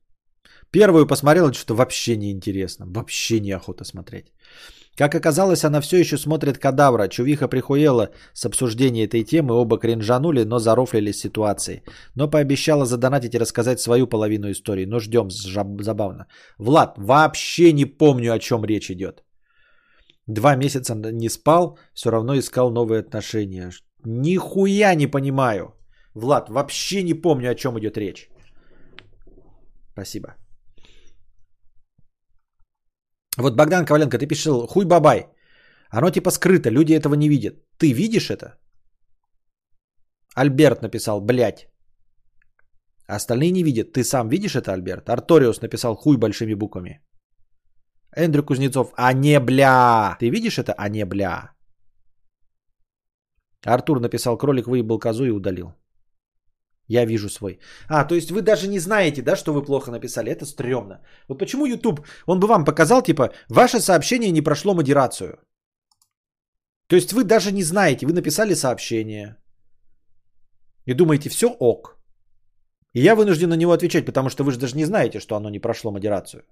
Первую 0.72 1.08
посмотрел, 1.08 1.52
что 1.54 1.76
вообще 1.76 2.18
не 2.18 2.32
интересно. 2.32 2.86
Вообще 2.88 3.40
неохота 3.40 3.84
смотреть. 3.86 4.32
Как 5.00 5.16
оказалось, 5.16 5.64
она 5.64 5.80
все 5.80 5.98
еще 5.98 6.18
смотрит 6.18 6.58
кадавра. 6.58 7.08
Чувиха 7.08 7.48
прихуела 7.48 8.10
с 8.34 8.46
обсуждения 8.46 9.06
этой 9.06 9.24
темы, 9.24 9.54
оба 9.54 9.78
кринжанули, 9.78 10.44
но 10.44 10.60
зарофлили 10.60 11.14
ситуации. 11.14 11.84
Но 12.16 12.28
пообещала 12.28 12.86
задонатить 12.86 13.34
и 13.34 13.40
рассказать 13.40 13.80
свою 13.80 14.08
половину 14.08 14.52
истории. 14.52 14.86
Но 14.86 15.00
ждем, 15.00 15.30
забавно. 15.30 16.26
Влад, 16.58 16.96
вообще 16.98 17.72
не 17.72 17.86
помню, 17.86 18.34
о 18.34 18.40
чем 18.40 18.66
речь 18.66 18.92
идет. 18.92 19.24
Два 20.28 20.56
месяца 20.58 20.96
не 20.96 21.30
спал, 21.30 21.78
все 21.94 22.12
равно 22.12 22.38
искал 22.38 22.70
новые 22.70 23.00
отношения. 23.00 23.72
Нихуя 24.04 24.96
не 24.96 25.08
понимаю. 25.08 25.76
Влад, 26.14 26.50
вообще 26.50 27.04
не 27.04 27.14
помню, 27.14 27.52
о 27.52 27.56
чем 27.56 27.80
идет 27.80 27.98
речь. 27.98 28.30
Спасибо. 29.94 30.36
Вот 33.38 33.56
Богдан 33.56 33.86
Коваленко, 33.86 34.18
ты 34.18 34.28
пишешь 34.28 34.68
хуй 34.70 34.86
бабай. 34.86 35.28
Оно 35.90 36.10
типа 36.10 36.32
скрыто, 36.32 36.70
люди 36.70 36.94
этого 36.94 37.16
не 37.16 37.30
видят. 37.30 37.56
Ты 37.78 37.94
видишь 37.94 38.30
это? 38.30 38.58
Альберт 40.36 40.82
написал, 40.82 41.22
блядь. 41.22 41.68
А 43.08 43.16
остальные 43.16 43.52
не 43.52 43.64
видят. 43.64 43.94
Ты 43.94 44.04
сам 44.04 44.30
видишь 44.30 44.56
это, 44.56 44.74
Альберт? 44.74 45.10
Арториус 45.10 45.62
написал 45.62 45.96
хуй 45.96 46.18
большими 46.18 46.54
буквами. 46.54 47.02
Эндрю 48.16 48.44
Кузнецов, 48.44 48.94
а 48.96 49.14
не 49.14 49.40
бля. 49.40 50.16
Ты 50.20 50.30
видишь 50.30 50.58
это? 50.58 50.74
А 50.78 50.90
не 50.90 51.06
бля. 51.06 51.56
Артур 53.66 54.00
написал, 54.00 54.38
кролик 54.38 54.68
выебал 54.68 55.00
козу 55.00 55.26
и 55.26 55.32
удалил. 55.32 55.74
Я 56.90 57.06
вижу 57.06 57.30
свой. 57.30 57.60
А, 57.88 58.04
то 58.04 58.16
есть 58.16 58.32
вы 58.32 58.42
даже 58.42 58.68
не 58.68 58.80
знаете, 58.80 59.22
да, 59.22 59.36
что 59.36 59.54
вы 59.54 59.64
плохо 59.64 59.92
написали. 59.92 60.32
Это 60.32 60.46
стрёмно. 60.46 61.02
Вот 61.28 61.40
почему 61.40 61.68
YouTube, 61.68 62.00
он 62.26 62.40
бы 62.40 62.48
вам 62.48 62.66
показал, 62.66 63.04
типа, 63.04 63.32
ваше 63.48 63.80
сообщение 63.80 64.32
не 64.32 64.42
прошло 64.42 64.74
модерацию. 64.74 65.38
То 66.88 66.96
есть 66.96 67.14
вы 67.14 67.24
даже 67.24 67.52
не 67.52 67.64
знаете, 67.64 68.08
вы 68.08 68.14
написали 68.14 68.56
сообщение. 68.56 69.36
И 70.86 70.96
думаете, 70.96 71.30
все 71.30 71.48
ок. 71.60 72.00
И 72.96 73.02
я 73.02 73.16
вынужден 73.16 73.50
на 73.50 73.58
него 73.58 73.72
отвечать, 73.72 74.06
потому 74.06 74.30
что 74.30 74.44
вы 74.44 74.52
же 74.52 74.58
даже 74.58 74.76
не 74.76 74.86
знаете, 74.86 75.20
что 75.20 75.36
оно 75.36 75.50
не 75.52 75.60
прошло 75.60 75.92
модерацию. 75.92 76.44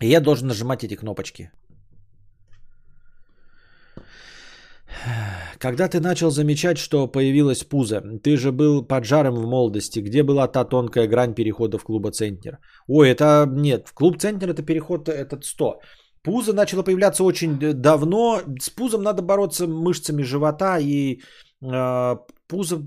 И 0.00 0.06
я 0.06 0.20
должен 0.20 0.46
нажимать 0.46 0.84
эти 0.84 0.94
кнопочки. 0.94 1.50
Когда 5.58 5.88
ты 5.88 6.00
начал 6.00 6.30
замечать, 6.30 6.78
что 6.78 7.06
появилась 7.08 7.64
пузо, 7.64 8.00
ты 8.22 8.36
же 8.36 8.52
был 8.52 8.86
поджаром 8.86 9.34
в 9.34 9.46
молодости. 9.46 10.00
Где 10.00 10.22
была 10.22 10.48
та 10.48 10.64
тонкая 10.64 11.06
грань 11.06 11.34
перехода 11.34 11.78
в 11.78 11.84
клуба 11.84 12.10
Центнер? 12.10 12.58
Ой, 12.86 13.10
это 13.10 13.46
нет, 13.50 13.88
в 13.88 13.92
клуб 13.92 14.18
Центнер 14.18 14.50
это 14.50 14.62
переход 14.62 15.08
этот 15.08 15.44
100. 15.44 15.80
Пузо 16.22 16.52
начало 16.52 16.82
появляться 16.82 17.24
очень 17.24 17.58
давно. 17.58 18.40
С 18.60 18.70
пузом 18.70 19.02
надо 19.02 19.22
бороться 19.22 19.66
мышцами 19.66 20.22
живота 20.22 20.78
и 20.78 21.20
э, 21.62 22.16
пузо... 22.48 22.82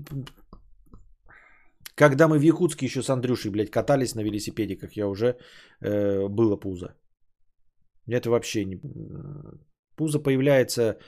Когда 1.94 2.26
мы 2.26 2.38
в 2.38 2.42
Якутске 2.42 2.86
еще 2.86 3.02
с 3.02 3.10
Андрюшей, 3.10 3.50
блядь, 3.50 3.70
катались 3.70 4.14
на 4.14 4.22
велосипеде, 4.22 4.76
как 4.76 4.96
я 4.96 5.06
уже, 5.08 5.36
э, 5.80 6.28
было 6.28 6.56
пузо. 6.56 6.94
Это 8.06 8.30
вообще 8.30 8.64
не... 8.64 8.80
Пузо 9.96 10.18
появляется 10.18 10.98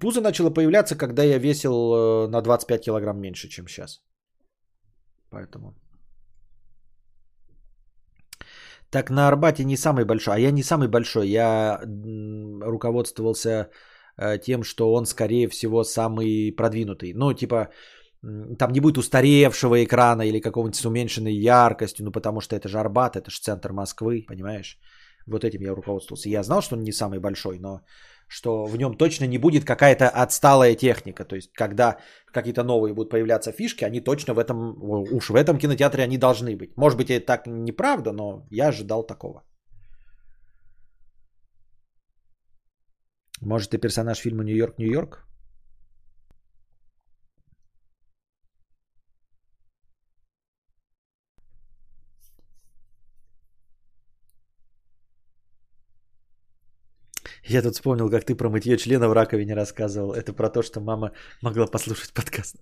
Пузо 0.00 0.20
начало 0.20 0.50
появляться, 0.50 0.96
когда 0.96 1.22
я 1.22 1.38
весил 1.38 1.72
э, 1.72 2.28
на 2.28 2.42
25 2.42 2.84
килограмм 2.84 3.20
меньше, 3.20 3.48
чем 3.48 3.68
сейчас. 3.68 4.00
Поэтому. 5.30 5.74
Так 8.90 9.10
на 9.10 9.28
Арбате 9.28 9.64
не 9.64 9.76
самый 9.76 10.04
большой, 10.04 10.34
а 10.34 10.38
я 10.38 10.50
не 10.50 10.62
самый 10.62 10.88
большой. 10.88 11.28
Я 11.28 11.80
руководствовался 12.62 13.70
э, 14.16 14.38
тем, 14.38 14.64
что 14.64 14.92
он, 14.92 15.06
скорее 15.06 15.48
всего, 15.48 15.84
самый 15.84 16.52
продвинутый. 16.56 17.12
Ну, 17.14 17.32
типа, 17.34 17.68
там 18.58 18.72
не 18.72 18.80
будет 18.80 18.98
устаревшего 18.98 19.84
экрана 19.84 20.22
или 20.22 20.40
какого-нибудь 20.40 20.76
с 20.76 20.86
уменьшенной 20.86 21.34
яркостью, 21.34 22.04
ну, 22.04 22.12
потому 22.12 22.40
что 22.40 22.56
это 22.56 22.68
же 22.68 22.78
Арбат, 22.78 23.16
это 23.16 23.30
же 23.30 23.40
центр 23.40 23.72
Москвы, 23.72 24.24
понимаешь? 24.26 24.78
Вот 25.26 25.44
этим 25.44 25.60
я 25.60 25.74
руководствовался. 25.74 26.28
Я 26.30 26.42
знал, 26.42 26.62
что 26.62 26.76
он 26.76 26.82
не 26.82 26.92
самый 26.92 27.20
большой, 27.20 27.58
но 27.58 27.80
что 28.28 28.66
в 28.66 28.76
нем 28.76 28.96
точно 28.96 29.26
не 29.26 29.38
будет 29.38 29.64
какая-то 29.64 30.08
отсталая 30.08 30.74
техника. 30.74 31.24
То 31.24 31.36
есть, 31.36 31.52
когда 31.52 31.96
какие-то 32.32 32.62
новые 32.62 32.94
будут 32.94 33.10
появляться 33.10 33.52
фишки, 33.52 33.84
они 33.84 34.00
точно 34.00 34.34
в 34.34 34.38
этом, 34.38 34.76
уж 35.12 35.30
в 35.30 35.34
этом 35.34 35.58
кинотеатре 35.58 36.04
они 36.04 36.18
должны 36.18 36.56
быть. 36.56 36.76
Может 36.76 36.98
быть, 36.98 37.10
это 37.10 37.26
так 37.26 37.46
неправда, 37.46 38.12
но 38.12 38.46
я 38.50 38.68
ожидал 38.68 39.06
такого. 39.06 39.42
Может, 43.40 43.70
ты 43.70 43.78
персонаж 43.78 44.18
фильма 44.18 44.44
«Нью-Йорк, 44.44 44.78
Нью-Йорк»? 44.78 45.27
Я 57.50 57.62
тут 57.62 57.74
вспомнил, 57.74 58.10
как 58.10 58.24
ты 58.24 58.34
про 58.34 58.50
мытье 58.50 58.76
члена 58.76 59.08
в 59.08 59.14
раковине 59.14 59.54
рассказывал. 59.54 60.12
Это 60.12 60.34
про 60.34 60.50
то, 60.50 60.62
что 60.62 60.80
мама 60.80 61.12
могла 61.42 61.66
послушать 61.66 62.12
подкаст. 62.12 62.56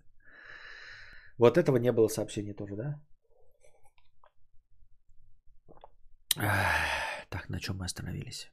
Вот 1.39 1.59
этого 1.59 1.76
не 1.78 1.93
было 1.93 2.09
сообщения 2.09 2.55
тоже, 2.55 2.76
да? 2.76 3.01
Так, 7.30 7.49
на 7.49 7.59
чем 7.59 7.78
мы 7.78 7.84
остановились? 7.84 8.49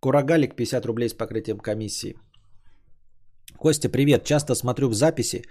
Курагалик 0.00 0.56
50 0.56 0.86
рублей 0.86 1.08
с 1.08 1.14
покрытием 1.14 1.58
комиссии. 1.58 2.14
Костя, 3.58 3.88
привет. 3.88 4.24
Часто 4.24 4.54
смотрю 4.54 4.88
в 4.88 4.94
записи. 4.94 5.42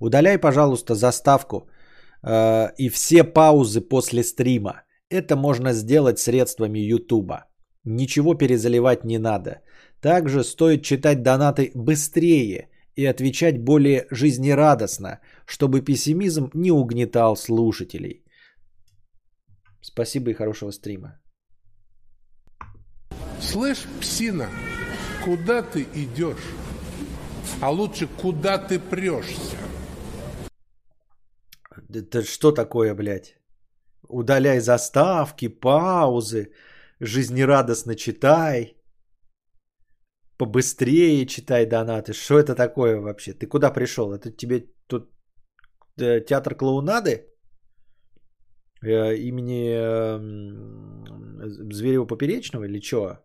Удаляй, 0.00 0.38
пожалуйста, 0.38 0.94
заставку 0.94 1.68
Э, 2.22 2.68
и 2.78 2.88
все 2.88 3.24
паузы 3.24 3.80
после 3.80 4.22
стрима. 4.22 4.82
Это 5.08 5.36
можно 5.36 5.72
сделать 5.72 6.18
средствами 6.18 6.78
Ютуба. 6.78 7.44
Ничего 7.84 8.34
перезаливать 8.34 9.04
не 9.04 9.18
надо. 9.18 9.62
Также 10.00 10.44
стоит 10.44 10.82
читать 10.82 11.22
донаты 11.22 11.72
быстрее 11.74 12.68
и 12.94 13.06
отвечать 13.06 13.58
более 13.58 14.06
жизнерадостно, 14.10 15.20
чтобы 15.46 15.80
пессимизм 15.80 16.50
не 16.54 16.70
угнетал 16.70 17.36
слушателей. 17.36 18.24
Спасибо 19.82 20.30
и 20.30 20.34
хорошего 20.34 20.72
стрима. 20.72 21.20
Слышь, 23.40 23.86
псина, 24.00 24.48
куда 25.24 25.62
ты 25.62 25.86
идешь? 25.94 26.52
А 27.60 27.70
лучше, 27.70 28.06
куда 28.06 28.58
ты 28.58 28.78
прешься? 28.78 29.56
Это 31.88 32.22
что 32.22 32.52
такое, 32.52 32.94
блядь? 32.94 33.36
Удаляй 34.08 34.60
заставки, 34.60 35.48
паузы, 35.48 36.52
жизнерадостно 37.00 37.94
читай, 37.96 38.76
побыстрее 40.36 41.26
читай 41.26 41.66
донаты. 41.66 42.12
Что 42.12 42.38
это 42.38 42.54
такое 42.54 43.00
вообще? 43.00 43.32
Ты 43.32 43.46
куда 43.46 43.70
пришел? 43.70 44.12
Это 44.12 44.30
тебе 44.30 44.66
тут 44.86 45.10
э, 45.98 46.20
театр 46.20 46.54
клоунады? 46.54 47.26
Э, 48.82 49.14
имени 49.14 49.70
э, 49.70 50.18
Зверева 51.72 52.06
Поперечного 52.06 52.64
или 52.64 52.80
что? 52.80 53.18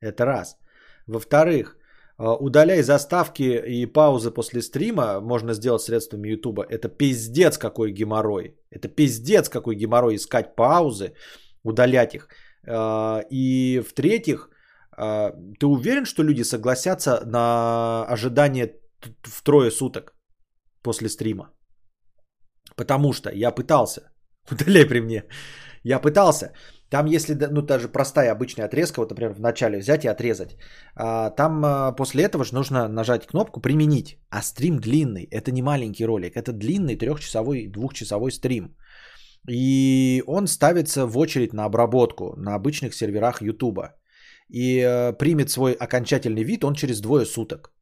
Это 0.00 0.24
раз. 0.24 0.58
Во-вторых, 1.06 1.76
удаляй 2.20 2.82
заставки 2.82 3.42
и 3.42 3.86
паузы 3.86 4.30
после 4.30 4.60
стрима 4.60 5.20
можно 5.20 5.54
сделать 5.54 5.82
средствами 5.82 6.28
Ютуба. 6.28 6.64
Это 6.68 6.88
пиздец 6.88 7.58
какой 7.58 7.92
геморрой. 7.92 8.56
Это 8.70 8.88
пиздец 8.88 9.48
какой 9.48 9.74
геморрой 9.76 10.16
искать 10.16 10.54
паузы, 10.54 11.14
удалять 11.64 12.14
их. 12.14 12.28
А, 12.66 13.22
и 13.30 13.80
в-третьих, 13.80 14.50
а, 14.96 15.32
ты 15.58 15.66
уверен, 15.66 16.04
что 16.04 16.22
люди 16.22 16.42
согласятся 16.42 17.22
на 17.24 18.04
ожидание 18.04 18.74
в 19.22 19.42
трое 19.42 19.70
суток 19.70 20.14
после 20.82 21.08
стрима? 21.08 21.50
Потому 22.76 23.12
что 23.12 23.30
я 23.30 23.50
пытался. 23.50 24.12
Удаляй 24.50 24.86
при 24.86 25.00
мне. 25.00 25.24
Я 25.84 25.98
пытался. 25.98 26.52
Там, 26.90 27.06
если, 27.06 27.34
ну, 27.34 27.62
даже 27.62 27.88
простая 27.88 28.32
обычная 28.32 28.66
отрезка, 28.66 29.00
вот, 29.00 29.10
например, 29.10 29.32
в 29.32 29.40
начале 29.40 29.78
взять 29.78 30.04
и 30.04 30.08
отрезать, 30.08 30.56
а, 30.96 31.30
там 31.30 31.64
а, 31.64 31.92
после 31.92 32.24
этого 32.24 32.44
же 32.44 32.54
нужно 32.54 32.88
нажать 32.88 33.26
кнопку 33.26 33.60
«Применить». 33.60 34.18
А 34.28 34.42
стрим 34.42 34.80
длинный, 34.80 35.28
это 35.30 35.52
не 35.52 35.62
маленький 35.62 36.06
ролик, 36.06 36.36
это 36.36 36.52
длинный 36.52 36.96
трехчасовой, 36.96 37.68
двухчасовой 37.68 38.32
стрим. 38.32 38.76
И 39.48 40.22
он 40.26 40.46
ставится 40.48 41.06
в 41.06 41.16
очередь 41.16 41.52
на 41.52 41.64
обработку 41.64 42.34
на 42.36 42.54
обычных 42.54 42.94
серверах 42.94 43.40
YouTube. 43.40 43.78
И 44.48 44.80
э, 44.80 45.12
примет 45.12 45.50
свой 45.50 45.72
окончательный 45.72 46.44
вид 46.44 46.64
он 46.64 46.74
через 46.74 47.00
двое 47.00 47.24
суток. 47.24 47.72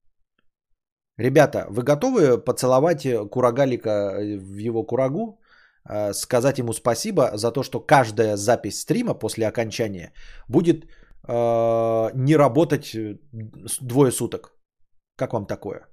Ребята, 1.17 1.67
вы 1.71 1.83
готовы 1.83 2.39
поцеловать 2.39 3.07
курагалика 3.31 3.91
э, 3.91 4.37
в 4.37 4.59
его 4.59 4.85
курагу 4.85 5.41
сказать 6.13 6.59
ему 6.59 6.73
спасибо 6.73 7.31
за 7.35 7.53
то, 7.53 7.63
что 7.63 7.81
каждая 7.81 8.37
запись 8.37 8.81
стрима 8.81 9.15
после 9.15 9.47
окончания 9.47 10.13
будет 10.49 10.85
э, 10.85 12.11
не 12.15 12.37
работать 12.37 12.95
э, 12.95 13.19
двое 13.81 14.13
суток. 14.13 14.55
Как 15.17 15.33
вам 15.33 15.47
такое? 15.47 15.87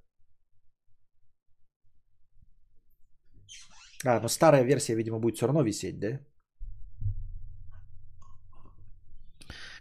А, 4.06 4.20
но 4.20 4.28
старая 4.28 4.64
версия, 4.64 4.96
видимо, 4.96 5.20
будет 5.20 5.36
все 5.36 5.48
равно 5.48 5.64
висеть, 5.64 6.00
да? 6.00 6.20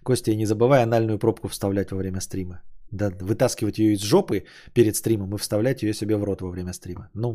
Костя, 0.02 0.34
не 0.34 0.46
забывай 0.46 0.82
анальную 0.82 1.18
пробку 1.18 1.48
вставлять 1.48 1.90
во 1.90 1.98
время 1.98 2.20
стрима. 2.20 2.62
Да, 2.92 3.10
вытаскивать 3.10 3.78
ее 3.78 3.94
из 3.94 4.02
жопы 4.02 4.44
перед 4.72 4.96
стримом 4.96 5.34
и 5.34 5.38
вставлять 5.38 5.82
ее 5.82 5.94
себе 5.94 6.16
в 6.16 6.24
рот 6.24 6.40
во 6.40 6.50
время 6.50 6.72
стрима. 6.72 7.10
Ну, 7.14 7.34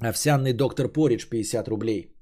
Овсяный 0.00 0.52
доктор 0.52 0.88
Поридж 0.88 1.26
50 1.28 1.68
рублей. 1.68 2.12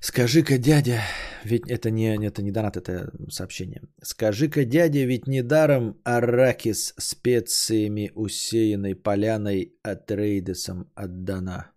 Скажи-ка, 0.00 0.58
дядя, 0.58 1.00
ведь 1.44 1.68
это 1.68 1.90
не, 1.90 2.26
это 2.26 2.42
не 2.42 2.52
донат, 2.52 2.76
это 2.76 3.12
сообщение. 3.30 3.82
Скажи-ка, 4.02 4.64
дядя, 4.64 5.04
ведь 5.04 5.26
недаром 5.26 6.00
аракис 6.04 6.94
специями 6.98 8.12
усеянной 8.14 8.94
поляной 8.94 9.72
от 9.82 10.10
Рейдесом 10.10 10.90
отдана. 10.94 11.72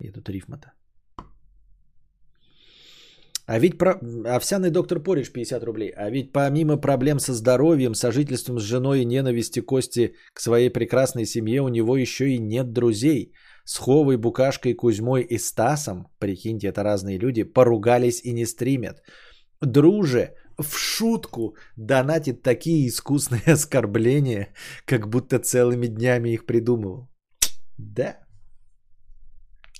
И 0.00 0.10
тут 0.10 0.28
рифмата. 0.28 0.72
А 3.50 3.58
ведь 3.58 3.78
про... 3.78 3.98
овсяный 4.36 4.70
доктор 4.70 5.02
Пориш 5.02 5.32
50 5.32 5.64
рублей. 5.64 5.92
А 5.96 6.08
ведь 6.10 6.32
помимо 6.32 6.80
проблем 6.80 7.18
со 7.18 7.34
здоровьем, 7.34 7.94
сожительством 7.94 8.60
с 8.60 8.62
женой 8.62 9.00
и 9.00 9.04
ненависти 9.04 9.60
Кости 9.60 10.14
к 10.32 10.40
своей 10.40 10.70
прекрасной 10.70 11.26
семье, 11.26 11.60
у 11.60 11.68
него 11.68 11.96
еще 11.96 12.28
и 12.28 12.38
нет 12.38 12.72
друзей. 12.72 13.32
С 13.64 13.76
Ховой, 13.78 14.18
Букашкой, 14.18 14.74
Кузьмой 14.74 15.22
и 15.22 15.38
Стасом, 15.38 16.06
прикиньте, 16.20 16.68
это 16.68 16.84
разные 16.84 17.18
люди, 17.18 17.42
поругались 17.42 18.20
и 18.24 18.32
не 18.32 18.46
стримят. 18.46 19.02
Друже, 19.60 20.34
в 20.56 20.78
шутку 20.78 21.56
донатит 21.76 22.42
такие 22.42 22.86
искусные 22.86 23.42
оскорбления, 23.54 24.54
как 24.86 25.08
будто 25.08 25.40
целыми 25.40 25.88
днями 25.88 26.30
их 26.30 26.46
придумывал. 26.46 27.08
Да. 27.78 28.16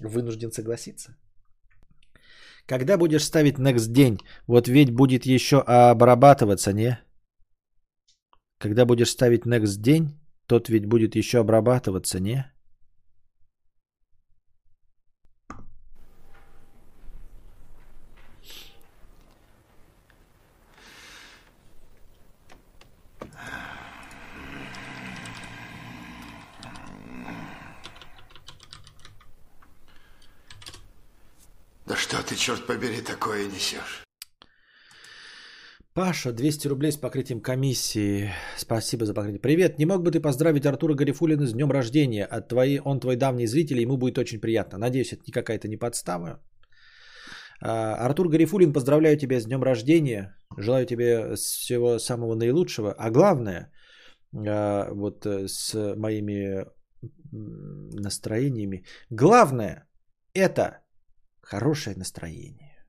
Вынужден 0.01 0.51
согласиться. 0.51 1.15
Когда 2.71 2.97
будешь 2.97 3.25
ставить 3.25 3.59
next 3.59 3.91
день? 3.91 4.21
Вот 4.47 4.69
ведь 4.69 4.93
будет 4.93 5.27
еще 5.27 5.59
обрабатываться, 5.61 6.73
не? 6.73 7.01
Когда 8.59 8.85
будешь 8.85 9.11
ставить 9.11 9.45
next 9.45 9.81
день, 9.81 10.21
тот 10.47 10.69
ведь 10.69 10.87
будет 10.87 11.17
еще 11.17 11.41
обрабатываться, 11.41 12.21
не? 12.21 12.45
Что 32.11 32.23
ты, 32.25 32.35
черт 32.35 32.67
побери, 32.67 33.01
такое 33.03 33.47
несешь? 33.47 34.05
Паша, 35.95 36.33
200 36.33 36.69
рублей 36.69 36.91
с 36.91 36.97
покрытием 36.97 37.41
комиссии. 37.41 38.33
Спасибо 38.57 39.07
за 39.07 39.15
покрытие. 39.15 39.41
Привет, 39.41 39.79
не 39.79 39.87
мог 39.87 40.03
бы 40.03 40.11
ты 40.11 40.21
поздравить 40.21 40.67
Артура 40.67 40.95
Гарифулина 40.95 41.47
с 41.47 41.53
днем 41.53 41.71
рождения? 41.71 42.25
От 42.25 42.49
твоей, 42.49 42.81
он 42.81 42.99
твой 42.99 43.17
давний 43.17 43.47
зритель, 43.47 43.81
ему 43.81 43.97
будет 43.97 44.19
очень 44.19 44.41
приятно. 44.41 44.79
Надеюсь, 44.79 45.13
это 45.13 45.23
не 45.25 45.33
какая-то 45.33 45.69
не 45.69 45.77
подстава. 45.77 46.41
А, 47.63 47.95
Артур 48.07 48.29
Гарифулин, 48.29 48.73
поздравляю 48.73 49.17
тебя 49.17 49.39
с 49.41 49.45
днем 49.45 49.63
рождения. 49.63 50.35
Желаю 50.59 50.87
тебе 50.87 51.37
всего 51.37 51.99
самого 52.01 52.35
наилучшего. 52.35 52.93
А 52.93 53.11
главное, 53.11 53.71
а, 54.35 54.93
вот 54.93 55.27
э, 55.27 55.47
с 55.47 55.95
моими 55.97 56.67
настроениями, 57.31 58.85
главное 59.11 59.87
это 60.35 60.81
хорошее 61.43 61.97
настроение. 61.97 62.87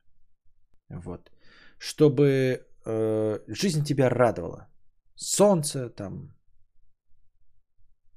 Вот. 0.90 1.32
Чтобы 1.78 2.66
э, 2.86 3.40
жизнь 3.48 3.84
тебя 3.84 4.10
радовала. 4.10 4.68
Солнце 5.16 5.90
там. 5.90 6.36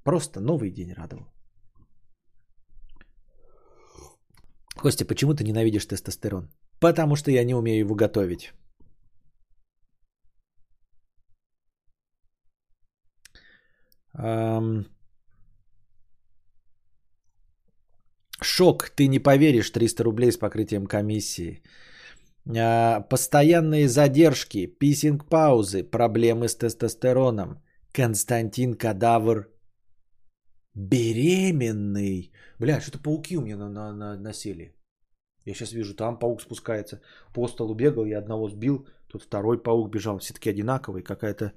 Просто 0.04 0.40
новый 0.40 0.70
день 0.70 0.92
радовал. 0.92 1.32
Костя, 4.76 5.06
почему 5.06 5.34
ты 5.34 5.44
ненавидишь 5.44 5.86
тестостерон? 5.86 6.50
Потому 6.80 7.16
что 7.16 7.30
я 7.30 7.44
не 7.44 7.54
умею 7.54 7.80
его 7.80 7.94
готовить. 7.94 8.52
Эм... 14.14 14.93
Шок, 18.44 18.90
ты 18.90 19.08
не 19.08 19.18
поверишь, 19.18 19.70
300 19.70 20.04
рублей 20.04 20.30
с 20.30 20.36
покрытием 20.36 20.86
комиссии. 20.86 21.62
А, 22.46 23.00
постоянные 23.00 23.88
задержки, 23.88 24.66
писинг-паузы, 24.66 25.82
проблемы 25.82 26.48
с 26.48 26.56
тестостероном. 26.56 27.62
Константин 27.92 28.74
Кадавр 28.74 29.48
беременный. 30.74 32.32
Бля, 32.58 32.80
что-то 32.80 32.98
пауки 32.98 33.36
у 33.36 33.40
меня 33.40 33.56
на, 33.56 33.68
на, 33.68 33.92
на, 33.92 34.16
насели. 34.16 34.74
Я 35.46 35.54
сейчас 35.54 35.72
вижу, 35.72 35.94
там 35.94 36.18
паук 36.18 36.42
спускается. 36.42 37.00
По 37.34 37.48
столу 37.48 37.74
бегал, 37.74 38.06
я 38.06 38.18
одного 38.18 38.48
сбил, 38.48 38.86
тут 39.08 39.22
второй 39.22 39.62
паук 39.62 39.90
бежал. 39.90 40.18
Все 40.18 40.34
таки 40.34 40.50
одинаковые. 40.50 41.02
Какая-то, 41.02 41.52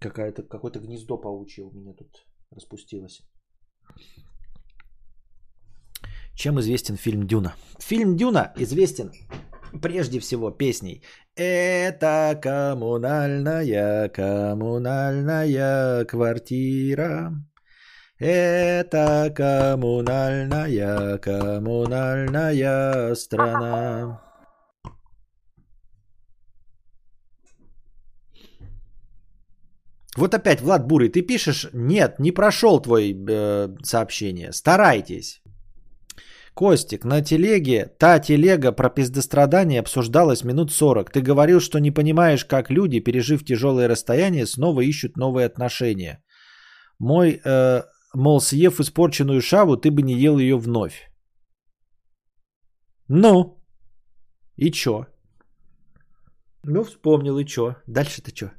какая-то, 0.00 0.42
какое-то 0.42 0.80
гнездо 0.80 1.18
паучье 1.18 1.64
у 1.64 1.72
меня 1.72 1.94
тут 1.94 2.26
распустилось. 2.50 3.22
Чем 6.36 6.60
известен 6.60 6.96
фильм 6.96 7.26
«Дюна»? 7.26 7.54
Фильм 7.80 8.16
«Дюна» 8.16 8.52
известен 8.56 9.10
прежде 9.80 10.20
всего 10.20 10.50
песней 10.50 11.02
«Это 11.34 12.38
коммунальная, 12.42 14.10
коммунальная 14.10 16.04
квартира». 16.04 17.32
Это 18.18 19.32
коммунальная, 19.34 21.18
коммунальная 21.18 23.14
страна. 23.14 24.22
Вот 30.16 30.34
опять, 30.34 30.60
Влад 30.62 30.86
Бурый, 30.86 31.08
ты 31.10 31.20
пишешь, 31.22 31.68
нет, 31.74 32.18
не 32.18 32.32
прошел 32.32 32.80
твой 32.80 33.14
э, 33.28 33.68
сообщение. 33.82 34.52
Старайтесь. 34.52 35.42
Костик, 36.56 37.04
на 37.04 37.20
телеге, 37.20 37.86
та 37.98 38.18
телега 38.18 38.72
про 38.72 38.88
пиздострадание 38.88 39.80
обсуждалась 39.80 40.44
минут 40.44 40.72
40. 40.72 41.10
Ты 41.10 41.20
говорил, 41.20 41.60
что 41.60 41.78
не 41.80 41.90
понимаешь, 41.90 42.46
как 42.46 42.70
люди, 42.70 43.00
пережив 43.00 43.44
тяжелое 43.44 43.88
расстояние, 43.88 44.46
снова 44.46 44.80
ищут 44.80 45.16
новые 45.16 45.46
отношения. 45.46 46.22
Мой, 46.98 47.40
э, 47.44 47.82
мол, 48.14 48.40
съев 48.40 48.80
испорченную 48.80 49.42
шаву, 49.42 49.76
ты 49.76 49.90
бы 49.90 50.00
не 50.00 50.14
ел 50.14 50.38
ее 50.38 50.56
вновь. 50.56 51.10
Ну, 53.08 53.62
и 54.56 54.70
чё? 54.70 55.06
Ну, 56.64 56.84
вспомнил, 56.84 57.38
и 57.38 57.44
чё? 57.44 57.74
Дальше-то 57.86 58.32
чё? 58.32 58.50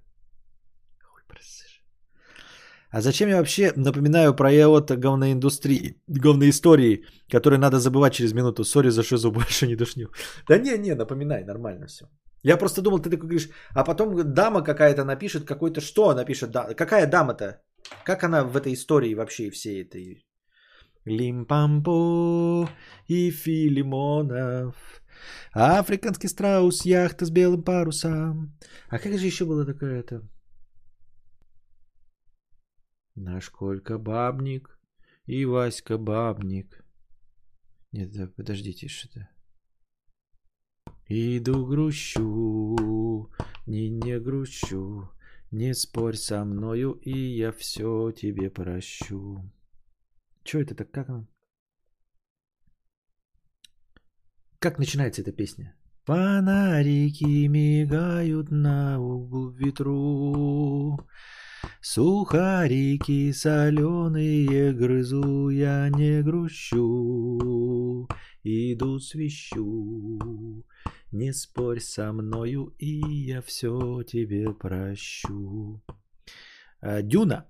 А 2.98 3.02
зачем 3.02 3.30
я 3.30 3.38
вообще 3.38 3.74
напоминаю 3.76 4.34
про 4.34 4.52
ИОТ 4.52 4.92
говноиндустрии, 4.98 6.02
говноистории, 6.08 7.06
которые 7.32 7.60
надо 7.60 7.80
забывать 7.80 8.14
через 8.14 8.34
минуту? 8.34 8.64
Сори 8.64 8.90
за 8.90 9.04
шизу, 9.04 9.32
больше 9.36 9.68
не 9.68 9.76
душню. 9.76 10.08
Да 10.48 10.58
не, 10.58 10.78
не, 10.78 10.96
напоминай, 10.96 11.44
нормально 11.44 11.86
все. 11.86 12.06
Я 12.44 12.58
просто 12.58 12.82
думал, 12.82 12.98
ты 12.98 13.12
такой 13.12 13.28
говоришь, 13.28 13.50
а 13.76 13.84
потом 13.84 14.34
дама 14.34 14.64
какая-то 14.64 15.04
напишет 15.04 15.46
какой-то, 15.46 15.80
что 15.80 16.16
напишет, 16.16 16.50
да, 16.50 16.74
какая 16.74 17.06
дама-то? 17.08 17.62
Как 18.04 18.24
она 18.24 18.44
в 18.44 18.58
этой 18.58 18.74
истории 18.74 19.16
вообще 19.16 19.52
всей 19.52 19.84
этой? 19.84 20.26
Лимпампо 21.06 22.68
и 23.08 23.30
Филимонов. 23.30 24.76
Африканский 25.54 26.30
страус, 26.30 26.86
яхта 26.86 27.26
с 27.26 27.30
белым 27.30 27.62
парусом. 27.62 28.58
А 28.90 28.98
как 28.98 29.20
же 29.20 29.28
еще 29.28 29.46
было 29.46 29.66
такое-то? 29.66 30.24
Наш 33.18 33.50
Колька 33.50 33.98
Бабник 33.98 34.80
и 35.26 35.44
Васька 35.44 35.98
Бабник. 35.98 36.86
Нет, 37.92 38.12
да, 38.12 38.28
подождите, 38.28 38.88
что-то. 38.88 39.28
Иду 41.08 41.66
грущу, 41.66 43.32
не 43.66 43.90
не 43.90 44.20
грущу, 44.20 45.10
не 45.50 45.74
спорь 45.74 46.16
со 46.16 46.46
мною, 46.46 46.92
и 46.92 47.12
я 47.12 47.52
все 47.52 48.12
тебе 48.12 48.52
прощу. 48.52 49.52
Че 50.44 50.62
это 50.62 50.76
так, 50.76 50.92
как? 50.92 51.08
Как 54.60 54.78
начинается 54.78 55.24
эта 55.24 55.32
песня? 55.32 55.76
Фонарики 56.06 57.48
мигают 57.48 58.52
на 58.52 59.00
углу 59.02 59.50
ветру, 59.50 61.00
Сухарики 61.82 63.32
соленые 63.32 64.74
грызу, 64.74 65.50
я 65.50 65.90
не 65.90 66.22
грущу, 66.24 68.08
иду 68.44 69.00
свищу. 69.00 70.64
Не 71.12 71.34
спорь 71.34 71.80
со 71.80 72.12
мною, 72.12 72.76
и 72.80 73.02
я 73.30 73.42
все 73.42 74.04
тебе 74.04 74.54
прощу. 74.54 75.82
А, 76.82 77.02
Дюна. 77.02 77.46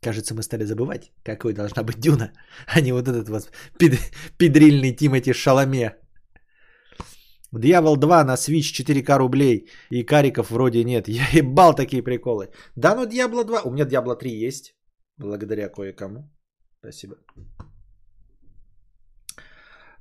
Кажется, 0.00 0.34
мы 0.34 0.42
стали 0.42 0.64
забывать, 0.64 1.12
какой 1.24 1.54
должна 1.54 1.84
быть 1.84 2.00
Дюна, 2.00 2.32
а 2.66 2.80
не 2.80 2.92
вот 2.92 3.08
этот 3.08 3.28
вот 3.28 3.50
пид- 3.78 4.12
педрильный 4.36 4.96
Тимати 4.96 5.32
Шаломе. 5.32 6.01
Дьявол 7.52 7.96
2 7.96 8.24
на 8.24 8.36
Switch 8.36 8.72
4К 8.72 9.18
рублей. 9.18 9.68
И 9.90 10.04
кариков 10.04 10.50
вроде 10.50 10.84
нет. 10.84 11.08
Я 11.08 11.26
ебал 11.32 11.74
такие 11.74 12.02
приколы. 12.02 12.48
Да, 12.76 12.94
ну 12.94 13.06
Diablo 13.06 13.44
2. 13.44 13.62
У 13.64 13.70
меня 13.70 13.84
Diablo 13.84 14.16
3 14.16 14.30
есть. 14.30 14.74
Благодаря 15.18 15.68
кое-кому. 15.68 16.30
Спасибо. 16.80 17.16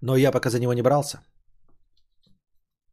Но 0.01 0.15
я 0.15 0.31
пока 0.31 0.49
за 0.49 0.59
него 0.59 0.73
не 0.73 0.81
брался. 0.81 1.19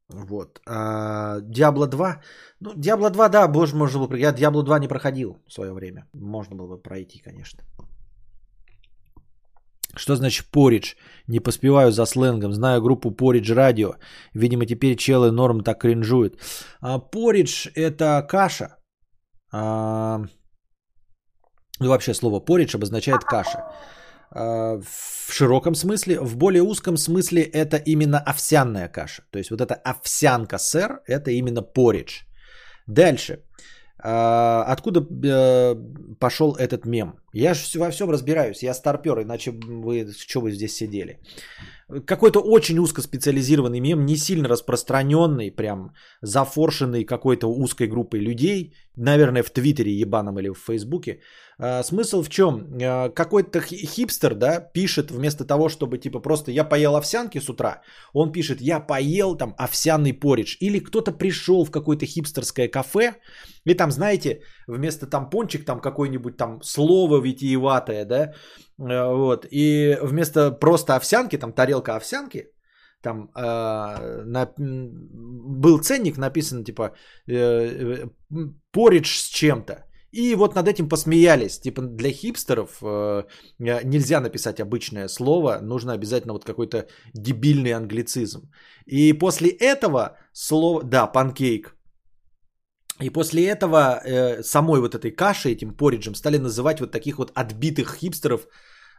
Вот. 0.08 0.60
А, 0.66 1.40
Diablo 1.40 1.86
2. 1.86 2.20
Ну, 2.60 2.74
Diablo 2.74 3.10
2, 3.10 3.28
да, 3.28 3.48
боже, 3.48 3.76
можно 3.76 4.06
было... 4.06 4.16
Я 4.16 4.32
Diablo 4.32 4.62
2 4.62 4.78
не 4.78 4.88
проходил 4.88 5.38
в 5.46 5.52
свое 5.52 5.72
время. 5.72 6.06
Можно 6.12 6.56
было 6.56 6.66
бы 6.66 6.82
пройти, 6.82 7.20
конечно. 7.20 7.62
Что 9.96 10.16
значит 10.16 10.46
поридж? 10.50 10.94
Не 11.28 11.40
поспеваю 11.40 11.92
за 11.92 12.06
сленгом. 12.06 12.52
Знаю 12.52 12.82
группу 12.82 13.10
Поридж 13.10 13.52
Радио. 13.52 13.94
Видимо, 14.34 14.66
теперь 14.66 14.96
челы 14.96 15.30
норм 15.30 15.62
так 15.62 15.80
кринжуют. 15.80 16.40
А, 16.80 16.98
поридж– 16.98 17.68
это 17.74 18.26
каша. 18.28 18.76
А, 19.52 20.20
ну, 21.80 21.88
вообще 21.88 22.14
слово 22.14 22.40
поридж 22.40 22.76
обозначает 22.76 23.24
каша. 23.24 23.58
А, 24.30 24.78
в 24.80 25.32
широком 25.32 25.74
смысле, 25.74 26.20
в 26.20 26.36
более 26.36 26.62
узком 26.62 26.96
смысле 26.96 27.42
это 27.42 27.76
именно 27.76 28.18
овсяная 28.18 28.88
каша. 28.88 29.22
То 29.30 29.38
есть 29.38 29.50
вот 29.50 29.60
эта 29.60 29.74
овсянка 29.74 30.58
сэр, 30.58 31.00
это 31.06 31.30
именно 31.30 31.62
поридж. 31.62 32.22
Дальше. 32.86 33.42
А, 34.00 34.64
откуда 34.72 35.00
э, 35.00 35.74
пошел 36.20 36.54
этот 36.54 36.84
мем? 36.86 37.18
Я 37.32 37.54
же 37.54 37.78
во 37.78 37.90
всем 37.90 38.10
разбираюсь, 38.10 38.62
я 38.62 38.74
старпер, 38.74 39.22
иначе 39.22 39.50
вы, 39.50 40.06
что 40.18 40.40
вы 40.40 40.50
здесь 40.50 40.74
сидели? 40.74 41.18
Какой-то 42.06 42.40
очень 42.40 42.78
узкоспециализированный 42.78 43.80
мем, 43.80 44.04
не 44.04 44.16
сильно 44.16 44.48
распространенный, 44.48 45.50
прям 45.50 45.92
зафоршенный 46.22 47.04
какой-то 47.04 47.46
узкой 47.46 47.86
группой 47.86 48.20
людей, 48.20 48.74
наверное, 48.96 49.42
в 49.42 49.50
Твиттере 49.50 49.92
ебаном 49.92 50.38
или 50.38 50.48
в 50.48 50.58
Фейсбуке. 50.66 51.20
А, 51.58 51.82
смысл 51.82 52.22
в 52.22 52.28
чем? 52.28 52.66
А, 52.82 53.08
какой-то 53.08 53.60
хипстер, 53.60 54.34
да, 54.34 54.60
пишет 54.60 55.10
вместо 55.10 55.44
того, 55.44 55.68
чтобы 55.68 55.98
типа 55.98 56.20
просто 56.20 56.50
я 56.50 56.64
поел 56.64 56.94
овсянки 56.96 57.40
с 57.40 57.48
утра, 57.48 57.80
он 58.12 58.32
пишет 58.32 58.60
я 58.60 58.80
поел 58.80 59.36
там 59.36 59.54
овсяный 59.58 60.12
поридж. 60.12 60.56
Или 60.60 60.80
кто-то 60.80 61.12
пришел 61.12 61.64
в 61.64 61.70
какое-то 61.70 62.06
хипстерское 62.06 62.68
кафе, 62.68 63.14
и 63.64 63.74
там, 63.74 63.90
знаете, 63.90 64.40
вместо 64.68 65.06
там 65.06 65.30
пончик 65.30 65.64
там 65.64 65.80
какое-нибудь 65.80 66.36
там 66.36 66.62
слово 66.62 67.20
витиеватое, 67.20 68.04
да, 68.04 68.32
а, 68.78 69.12
вот, 69.12 69.46
и 69.50 69.98
вместо 70.02 70.52
просто 70.52 70.94
овсянки, 70.94 71.38
там 71.38 71.52
тарелка 71.52 71.96
овсянки, 71.96 72.52
там 73.02 73.30
э, 73.36 74.24
на, 74.24 74.52
был 74.56 75.78
ценник 75.78 76.18
написан 76.18 76.64
типа 76.64 76.92
э, 77.28 77.34
э 77.34 78.06
поридж 78.72 79.18
с 79.18 79.28
чем-то. 79.28 79.84
И 80.10 80.34
вот 80.34 80.54
над 80.54 80.68
этим 80.68 80.88
посмеялись. 80.88 81.60
Типа 81.60 81.82
для 81.82 82.10
хипстеров 82.10 82.82
э, 82.82 83.24
нельзя 83.58 84.20
написать 84.20 84.60
обычное 84.60 85.08
слово, 85.08 85.60
нужно 85.62 85.92
обязательно 85.92 86.32
вот 86.32 86.44
какой-то 86.44 86.86
дебильный 87.14 87.72
англицизм. 87.72 88.50
И 88.86 89.12
после 89.12 89.50
этого 89.50 90.16
слово, 90.32 90.82
да, 90.82 91.06
панкейк. 91.06 91.77
И 93.00 93.10
после 93.10 93.46
этого 93.46 94.00
э, 94.04 94.42
самой 94.42 94.80
вот 94.80 94.94
этой 94.94 95.10
кашей, 95.10 95.52
этим 95.52 95.74
пориджем, 95.76 96.14
стали 96.14 96.38
называть 96.38 96.80
вот 96.80 96.90
таких 96.90 97.18
вот 97.18 97.32
отбитых 97.34 97.96
хипстеров. 97.96 98.48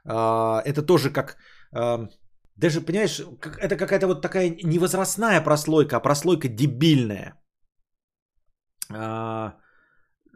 Э, 0.05 0.61
это 0.65 0.81
тоже 0.81 1.11
как... 1.11 1.37
Э, 1.75 2.07
даже, 2.55 2.81
понимаешь, 2.81 3.21
это 3.59 3.75
какая-то 3.75 4.07
вот 4.07 4.21
такая 4.21 4.49
невозрастная 4.63 5.41
прослойка, 5.41 5.97
а 5.97 5.99
прослойка 5.99 6.47
дебильная. 6.47 7.33
Э, 8.93 9.51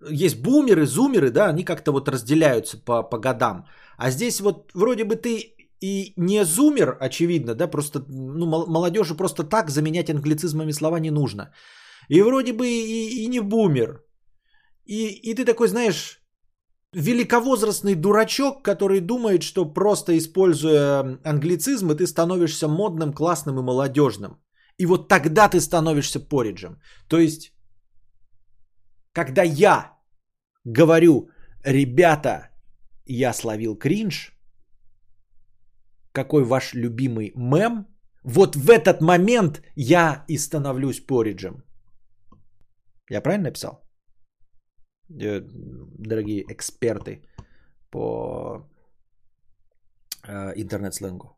есть 0.10 0.42
бумеры, 0.42 0.86
зумеры, 0.86 1.32
да, 1.32 1.50
они 1.50 1.64
как-то 1.64 1.92
вот 1.92 2.10
разделяются 2.10 2.78
по, 2.78 3.04
по 3.04 3.18
годам. 3.18 3.66
А 3.98 4.12
здесь 4.12 4.42
вот 4.42 4.72
вроде 4.74 5.06
бы 5.06 5.16
ты 5.16 5.54
и 5.82 6.14
не 6.18 6.46
зумер, 6.46 6.98
очевидно, 7.00 7.56
да, 7.56 7.68
просто 7.68 8.00
ну, 8.10 8.46
молодежи 8.68 9.16
просто 9.16 9.44
так 9.44 9.70
заменять 9.70 10.10
англицизмами 10.10 10.72
слова 10.72 11.00
не 11.00 11.12
нужно. 11.12 11.54
И 12.10 12.22
вроде 12.22 12.54
бы 12.54 12.68
и, 12.68 13.24
и 13.24 13.28
не 13.28 13.40
бумер. 13.40 14.04
И, 14.86 15.08
и 15.08 15.36
ты 15.36 15.46
такой, 15.46 15.68
знаешь, 15.68 16.22
великовозрастный 16.94 17.96
дурачок, 17.96 18.64
который 18.64 19.00
думает, 19.00 19.44
что 19.44 19.74
просто 19.74 20.18
используя 20.18 21.20
англицизмы, 21.24 21.96
ты 21.96 22.08
становишься 22.08 22.68
модным, 22.68 23.14
классным 23.14 23.60
и 23.60 23.64
молодежным. 23.64 24.38
И 24.78 24.86
вот 24.86 25.08
тогда 25.08 25.50
ты 25.50 25.60
становишься 25.60 26.20
пориджем. 26.20 26.80
То 27.08 27.20
есть, 27.20 27.54
когда 29.14 29.44
я 29.44 29.94
говорю, 30.66 31.30
ребята, 31.64 32.50
я 33.06 33.34
словил 33.34 33.76
кринж, 33.76 34.32
какой 36.12 36.44
ваш 36.44 36.74
любимый 36.74 37.32
мем, 37.36 37.88
вот 38.24 38.56
в 38.56 38.70
этот 38.70 39.02
момент 39.02 39.62
я 39.76 40.26
и 40.28 40.38
становлюсь 40.38 41.00
пориджем. 41.00 41.64
Я 43.10 43.22
правильно 43.22 43.50
написал? 43.50 43.84
Э, 45.10 45.42
дорогие 46.00 46.44
эксперты 46.50 47.22
по 47.92 48.70
э, 50.28 50.54
интернет-сленгу. 50.56 51.38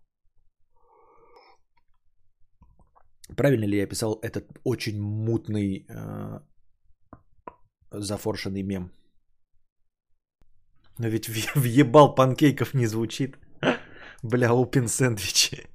Правильно 3.35 3.65
ли 3.65 3.77
я 3.77 3.87
писал 3.87 4.19
этот 4.21 4.45
очень 4.63 5.01
мутный 5.01 5.85
э, 5.89 6.39
зафоршенный 7.91 8.63
мем? 8.63 8.91
Но 10.99 11.07
ведь 11.07 11.27
въебал 11.55 12.15
панкейков 12.15 12.73
не 12.73 12.87
звучит. 12.87 13.37
Бля, 14.23 14.49
open 14.49 14.87
сэндвичи. 14.87 15.74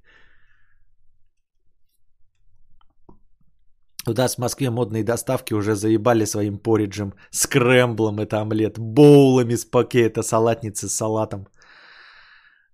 У 4.07 4.13
нас 4.13 4.37
в 4.37 4.39
Москве 4.39 4.71
модные 4.71 5.05
доставки 5.05 5.55
уже 5.55 5.75
заебали 5.75 6.25
своим 6.25 6.59
пориджем, 6.59 7.13
скрэмблом 7.31 8.19
это 8.19 8.41
омлет, 8.41 8.79
боулами 8.79 9.57
с 9.57 9.65
паке 9.65 10.07
это 10.07 10.23
салатницы 10.23 10.89
с 10.89 10.95
салатом. 10.95 11.47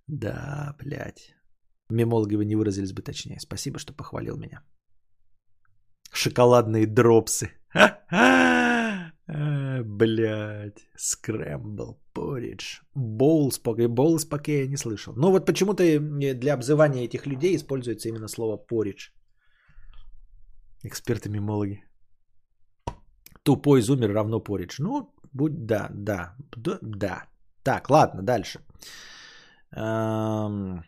Да, 0.07 0.75
блядь. 0.79 1.35
Мемологи 1.89 2.35
вы 2.35 2.45
не 2.45 2.55
выразились 2.55 2.93
бы 2.93 3.01
точнее. 3.01 3.39
Спасибо, 3.39 3.79
что 3.79 3.93
похвалил 3.93 4.37
меня. 4.37 4.61
Шоколадные 6.13 6.85
дропсы. 6.87 7.51
Блять, 9.27 10.87
скрэмбл, 10.95 11.99
поридж, 12.13 12.79
боул 12.95 13.51
с 13.51 13.59
поке. 13.59 13.87
Боул 13.87 14.17
с 14.17 14.25
поке 14.25 14.59
я 14.61 14.67
не 14.67 14.77
слышал. 14.77 15.13
Но 15.17 15.31
вот 15.31 15.45
почему-то 15.45 15.83
для 16.35 16.53
обзывания 16.53 17.03
этих 17.03 17.25
людей 17.25 17.55
используется 17.55 18.07
именно 18.07 18.27
слово 18.29 18.57
поридж. 18.57 19.09
Эксперты-мемологи. 20.83 21.83
Тупой 23.43 23.81
зумер 23.81 24.13
равно 24.13 24.39
поридж. 24.39 24.75
Ну, 24.79 25.13
будь, 25.33 25.65
да, 25.65 25.89
да, 25.93 26.35
да, 26.55 26.79
да. 26.81 27.27
Так, 27.63 27.89
ладно, 27.89 28.21
дальше. 28.21 28.59
Эм... 29.75 30.83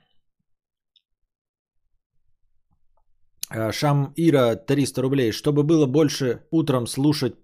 Шам 3.71 4.13
Ира 4.15 4.55
300 4.55 5.01
рублей. 5.01 5.31
Чтобы 5.31 5.63
было 5.63 5.85
больше 5.87 6.45
утром 6.51 6.87
слушать 6.87 7.35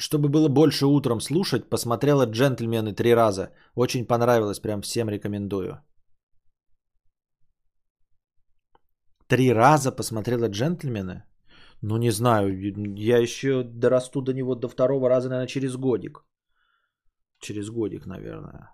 чтобы 0.00 0.28
было 0.28 0.48
больше 0.48 0.86
утром 0.86 1.20
слушать, 1.20 1.68
посмотрела 1.70 2.24
«Джентльмены» 2.24 2.94
три 2.94 3.14
раза. 3.14 3.50
Очень 3.74 4.06
понравилось, 4.06 4.60
прям 4.60 4.80
всем 4.80 5.10
рекомендую. 5.10 5.78
Три 9.26 9.52
раза 9.52 9.92
посмотрела 9.92 10.48
«Джентльмены»? 10.48 11.24
Ну, 11.82 11.96
не 11.96 12.10
знаю, 12.10 12.48
я 12.98 13.18
еще 13.18 13.62
дорасту 13.62 14.20
до 14.22 14.32
него 14.32 14.54
до 14.54 14.68
второго 14.68 15.08
раза, 15.08 15.28
наверное, 15.28 15.46
через 15.46 15.76
годик. 15.76 16.24
Через 17.40 17.70
годик, 17.70 18.06
наверное. 18.06 18.70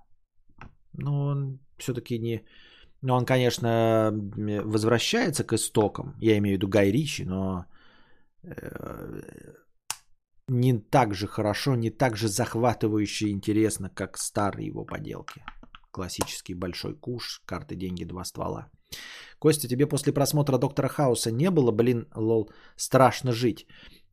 Но 0.93 1.27
он 1.27 1.61
все-таки 1.79 2.19
не... 2.19 2.45
Ну, 3.03 3.15
он, 3.15 3.25
конечно, 3.25 4.11
возвращается 4.65 5.45
к 5.45 5.53
истокам. 5.53 6.15
Я 6.21 6.37
имею 6.39 6.57
в 6.57 6.59
виду 6.59 6.69
Гай 6.69 6.91
Ричи, 6.91 7.25
но 7.25 7.67
э, 8.43 9.23
не 10.49 10.79
так 10.79 11.15
же 11.15 11.27
хорошо, 11.27 11.77
не 11.77 11.91
так 11.91 12.17
же 12.17 12.29
захватывающе 12.29 13.31
интересно, 13.31 13.91
как 13.91 14.19
старые 14.19 14.67
его 14.67 14.85
поделки. 14.85 15.45
Классический 15.93 16.55
большой 16.55 16.95
куш, 16.95 17.43
карты, 17.47 17.77
деньги, 17.77 18.05
два 18.05 18.25
ствола. 18.25 18.71
Костя, 19.39 19.69
тебе 19.69 19.87
после 19.87 20.13
просмотра 20.13 20.59
Доктора 20.59 20.89
Хауса 20.89 21.31
не 21.31 21.51
было, 21.51 21.73
блин, 21.73 22.07
лол, 22.15 22.51
страшно 22.77 23.33
жить? 23.33 23.67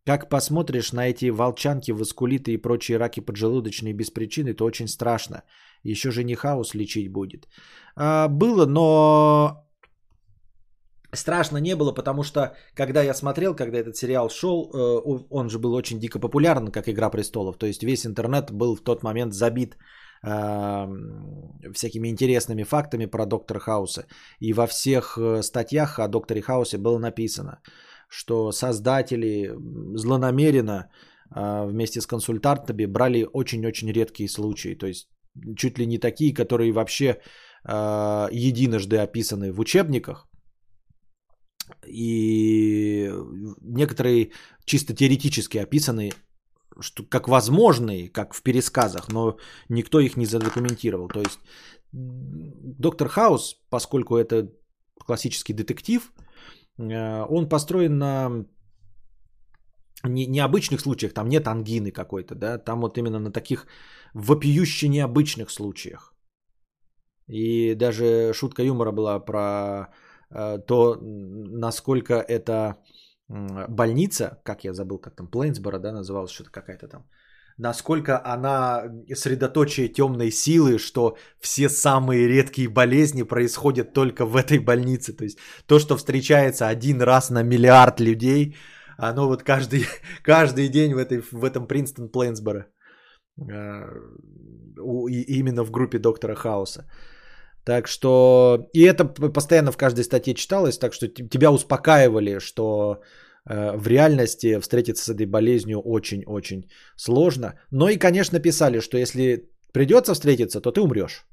Как 0.06 0.30
посмотришь 0.30 0.92
на 0.92 1.08
эти 1.08 1.32
волчанки, 1.32 1.92
воскулиты 1.92 2.52
и 2.52 2.58
прочие 2.58 2.98
раки 2.98 3.22
поджелудочные 3.22 3.94
без 3.94 4.10
причины, 4.10 4.54
то 4.54 4.66
очень 4.66 4.88
страшно. 4.88 5.44
Еще 5.84 6.12
же 6.12 6.24
не 6.24 6.36
хаос 6.36 6.74
лечить 6.74 7.12
будет. 7.12 7.48
А, 7.96 8.28
было, 8.28 8.66
но 8.66 9.64
страшно 11.14 11.58
не 11.58 11.76
было, 11.76 11.94
потому 11.94 12.24
что 12.24 12.56
когда 12.76 13.02
я 13.02 13.14
смотрел, 13.14 13.56
когда 13.56 13.78
этот 13.78 13.96
сериал 13.96 14.30
шел, 14.30 14.72
э, 14.74 15.26
он 15.30 15.50
же 15.50 15.58
был 15.58 15.74
очень 15.74 16.00
дико 16.00 16.20
популярен, 16.20 16.68
как 16.68 16.90
Игра 16.90 17.10
престолов. 17.10 17.58
То 17.58 17.66
есть 17.66 17.84
весь 17.84 18.06
интернет 18.06 18.52
был 18.52 18.76
в 18.76 18.82
тот 18.82 19.04
момент 19.04 19.34
забит 19.34 19.78
всякими 20.24 22.08
интересными 22.08 22.64
фактами 22.64 23.08
про 23.08 23.26
доктора 23.26 23.60
Хауса. 23.60 24.06
И 24.40 24.54
во 24.54 24.68
всех 24.68 25.18
э, 25.18 25.44
статьях 25.44 26.00
о 26.00 26.08
докторе 26.08 26.42
Хаусе 26.42 26.78
было 26.78 26.98
написано, 26.98 27.60
что 28.08 28.52
создатели 28.52 29.52
злонамеренно 29.98 30.90
вместе 31.36 32.00
с 32.00 32.08
консультантами 32.08 32.86
брали 32.86 33.28
очень-очень 33.34 33.92
редкие 33.92 34.30
случаи. 34.30 34.76
То 34.76 34.88
есть 34.88 35.10
чуть 35.58 35.80
ли 35.80 35.86
не 35.86 35.98
такие, 35.98 36.34
которые 36.34 36.72
вообще 36.72 37.20
единожды 37.66 38.98
описаны 38.98 39.52
в 39.52 39.60
учебниках, 39.60 40.28
и 41.88 43.12
некоторые 43.62 44.32
чисто 44.66 44.94
теоретически 44.94 45.58
описаны 45.58 46.12
что, 46.80 47.04
как 47.04 47.28
возможные, 47.28 48.10
как 48.10 48.34
в 48.34 48.42
пересказах, 48.42 49.12
но 49.12 49.38
никто 49.70 50.00
их 50.00 50.18
не 50.18 50.26
задокументировал. 50.26 51.08
То 51.08 51.20
есть 51.20 51.40
Доктор 51.92 53.08
Хаус, 53.08 53.56
поскольку 53.70 54.18
это 54.18 54.52
классический 55.06 55.54
детектив, 55.54 56.12
э, 56.78 57.26
он 57.30 57.48
построен 57.50 57.98
на 57.98 58.46
необычных 60.04 60.82
случаях, 60.82 61.14
там 61.14 61.30
нет 61.30 61.48
ангины 61.48 61.92
какой-то, 61.92 62.36
да, 62.36 62.58
там 62.58 62.82
вот 62.82 62.98
именно 62.98 63.20
на 63.20 63.32
таких 63.32 63.68
вопиюще 64.14 64.88
необычных 64.90 65.52
случаях. 65.52 66.14
И 67.28 67.76
даже 67.76 68.34
шутка 68.34 68.64
юмора 68.64 68.92
была 68.92 69.20
про 69.20 69.94
Э, 70.34 70.58
то 70.68 70.98
насколько 71.02 72.16
эта 72.16 72.78
больница, 73.30 74.42
как 74.44 74.64
я 74.64 74.74
забыл, 74.74 75.00
как 75.00 75.16
там, 75.16 75.28
Плейнсборо, 75.28 75.80
да, 75.80 75.92
называлась, 75.92 76.32
что-то 76.32 76.52
какая-то 76.52 76.88
там, 76.88 77.06
насколько 77.58 78.22
она 78.26 78.84
средоточие 79.16 79.88
темной 79.88 80.32
силы, 80.32 80.80
что 80.80 81.18
все 81.40 81.70
самые 81.70 82.28
редкие 82.28 82.70
болезни 82.70 83.24
происходят 83.24 83.94
только 83.94 84.26
в 84.26 84.36
этой 84.36 84.60
больнице. 84.60 85.14
То 85.14 85.24
есть 85.24 85.38
то, 85.66 85.80
что 85.80 85.98
встречается 85.98 86.68
один 86.68 87.02
раз 87.02 87.30
на 87.30 87.44
миллиард 87.44 88.00
людей, 88.00 88.56
оно 88.98 89.28
вот 89.28 89.44
каждый, 89.44 89.86
каждый 90.24 90.70
день 90.70 90.94
в, 90.94 90.98
этой, 90.98 91.22
в 91.32 91.44
этом 91.44 91.68
Принстон 91.68 92.10
Плейнсборо. 92.10 92.68
Э, 93.40 93.88
именно 94.78 95.64
в 95.64 95.72
группе 95.72 96.00
доктора 96.00 96.36
Хауса. 96.36 96.86
Так 97.66 97.88
что, 97.88 98.70
и 98.74 98.82
это 98.82 99.06
постоянно 99.06 99.72
в 99.72 99.78
каждой 99.78 100.04
статье 100.04 100.34
читалось, 100.34 100.78
так 100.78 100.94
что 100.94 101.08
тебя 101.08 101.52
успокаивали, 101.52 102.40
что 102.40 103.02
э, 103.50 103.78
в 103.78 103.88
реальности 103.88 104.60
встретиться 104.60 105.04
с 105.04 105.10
этой 105.10 105.26
болезнью 105.26 105.80
очень-очень 105.80 106.70
сложно. 106.98 107.54
Но 107.72 107.90
и, 107.90 107.98
конечно, 107.98 108.40
писали, 108.40 108.82
что 108.82 108.98
если 108.98 109.50
придется 109.72 110.14
встретиться, 110.14 110.60
то 110.60 110.72
ты 110.72 110.82
умрешь. 110.82 111.26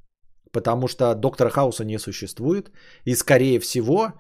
Потому 0.53 0.89
что 0.89 1.15
доктора 1.15 1.51
Хауса 1.51 1.85
не 1.85 1.99
существует. 1.99 2.71
И, 3.05 3.17
скорее 3.17 3.59
всего, 3.59 4.13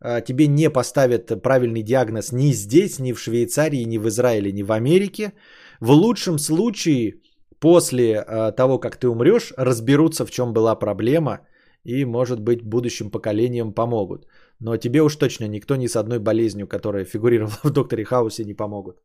э, 0.00 0.22
тебе 0.22 0.46
не 0.46 0.70
поставят 0.70 1.42
правильный 1.42 1.82
диагноз 1.82 2.32
ни 2.32 2.52
здесь, 2.52 2.98
ни 2.98 3.12
в 3.12 3.20
Швейцарии, 3.20 3.84
ни 3.84 3.98
в 3.98 4.08
Израиле, 4.08 4.52
ни 4.52 4.62
в 4.62 4.72
Америке. 4.72 5.32
В 5.80 5.90
лучшем 5.90 6.38
случае, 6.38 7.20
после 7.60 8.24
э, 8.26 8.52
того, 8.56 8.78
как 8.78 8.96
ты 8.96 9.06
умрешь, 9.06 9.52
разберутся, 9.58 10.24
в 10.24 10.30
чем 10.30 10.54
была 10.54 10.74
проблема– 10.74 11.40
и, 11.88 12.04
может 12.04 12.40
быть, 12.40 12.62
будущим 12.62 13.10
поколениям 13.10 13.72
помогут. 13.72 14.26
Но 14.60 14.76
тебе 14.76 15.00
уж 15.02 15.16
точно 15.16 15.48
никто 15.48 15.76
ни 15.76 15.86
с 15.86 15.96
одной 15.96 16.18
болезнью, 16.18 16.66
которая 16.66 17.04
фигурировала 17.04 17.58
в 17.64 17.70
Докторе 17.70 18.04
Хаусе, 18.04 18.44
не 18.44 18.54
помогут. 18.54 18.96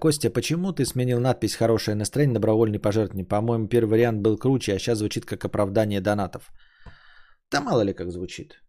Костя, 0.00 0.30
почему 0.30 0.72
ты 0.72 0.84
сменил 0.84 1.18
надпись 1.18 1.56
«Хорошее 1.56 1.94
настроение» 1.94 2.34
добровольный 2.34 2.78
пожертвование? 2.78 3.26
По-моему, 3.28 3.68
первый 3.68 3.88
вариант 3.90 4.20
был 4.22 4.36
круче, 4.36 4.74
а 4.74 4.78
сейчас 4.78 4.98
звучит 4.98 5.24
как 5.24 5.44
оправдание 5.44 6.00
донатов. 6.00 6.52
Да 7.50 7.60
мало 7.60 7.82
ли 7.84 7.94
как 7.94 8.10
звучит. 8.10 8.60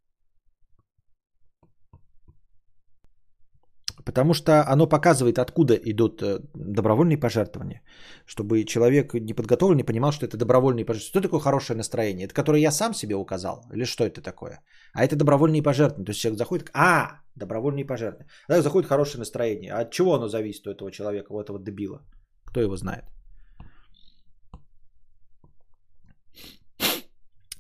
Потому 4.08 4.34
что 4.34 4.52
оно 4.74 4.88
показывает, 4.88 5.38
откуда 5.38 5.74
идут 5.74 6.22
э, 6.22 6.40
добровольные 6.56 7.18
пожертвования. 7.18 7.82
Чтобы 8.26 8.64
человек 8.64 9.14
неподготовленный 9.14 9.84
понимал, 9.84 10.12
что 10.12 10.26
это 10.26 10.38
добровольные 10.38 10.86
пожертвования. 10.86 11.10
Что 11.10 11.22
такое 11.22 11.42
хорошее 11.42 11.76
настроение? 11.78 12.26
Это 12.26 12.34
которое 12.34 12.62
я 12.62 12.72
сам 12.72 12.94
себе 12.94 13.16
указал? 13.16 13.66
Или 13.74 13.86
что 13.86 14.06
это 14.06 14.22
такое? 14.22 14.62
А 14.94 15.04
это 15.04 15.18
добровольные 15.18 15.62
пожертвования. 15.62 16.06
То 16.06 16.12
есть 16.12 16.22
человек 16.22 16.38
заходит, 16.38 16.70
а, 16.74 17.20
добровольные 17.36 17.86
пожертвования. 17.86 18.30
Тогда 18.48 18.62
заходит 18.62 18.88
хорошее 18.90 19.20
настроение. 19.20 19.74
А 19.74 19.82
от 19.82 19.92
чего 19.92 20.14
оно 20.14 20.30
зависит 20.30 20.68
у 20.68 20.72
этого 20.72 20.90
человека, 20.90 21.34
у 21.34 21.42
этого 21.42 21.60
дебила? 21.60 22.02
Кто 22.46 22.62
его 22.62 22.78
знает? 22.78 23.04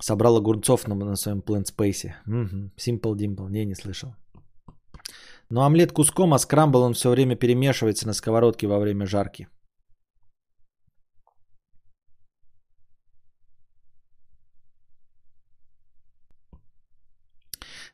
Собрал 0.02 0.38
огурцов 0.38 0.88
на, 0.88 0.96
на 0.96 1.18
своем 1.18 1.40
Plant 1.40 1.66
Space. 1.66 2.12
Угу. 2.26 2.72
Simple 2.78 3.16
Dimple. 3.18 3.50
Не, 3.50 3.66
не 3.66 3.76
слышал. 3.76 4.16
Но 5.50 5.64
омлет 5.64 5.92
куском, 5.92 6.34
а 6.34 6.40
скрамбл 6.40 6.82
он 6.82 6.94
все 6.94 7.10
время 7.10 7.36
перемешивается 7.36 8.08
на 8.08 8.14
сковородке 8.14 8.68
во 8.68 8.80
время 8.80 9.06
жарки. 9.06 9.48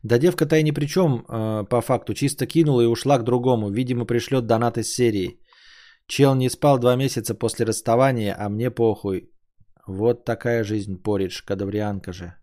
Да 0.03 0.17
девка-то 0.17 0.57
и 0.57 0.63
ни 0.63 0.71
при 0.71 0.85
чем, 0.85 1.25
э, 1.29 1.63
по 1.69 1.81
факту. 1.81 2.13
Чисто 2.13 2.45
кинула 2.45 2.81
и 2.81 2.87
ушла 2.87 3.17
к 3.17 3.23
другому. 3.23 3.69
Видимо, 3.69 4.05
пришлет 4.05 4.45
донат 4.47 4.77
из 4.77 4.93
серии. 4.93 5.39
Чел 6.07 6.35
не 6.35 6.49
спал 6.49 6.77
два 6.79 6.95
месяца 6.95 7.35
после 7.35 7.65
расставания, 7.65 8.35
а 8.37 8.49
мне 8.49 8.69
похуй. 8.69 9.29
Вот 9.87 10.25
такая 10.25 10.63
жизнь, 10.63 11.01
поридж, 11.01 11.43
кадаврианка 11.45 12.11
же. 12.11 12.33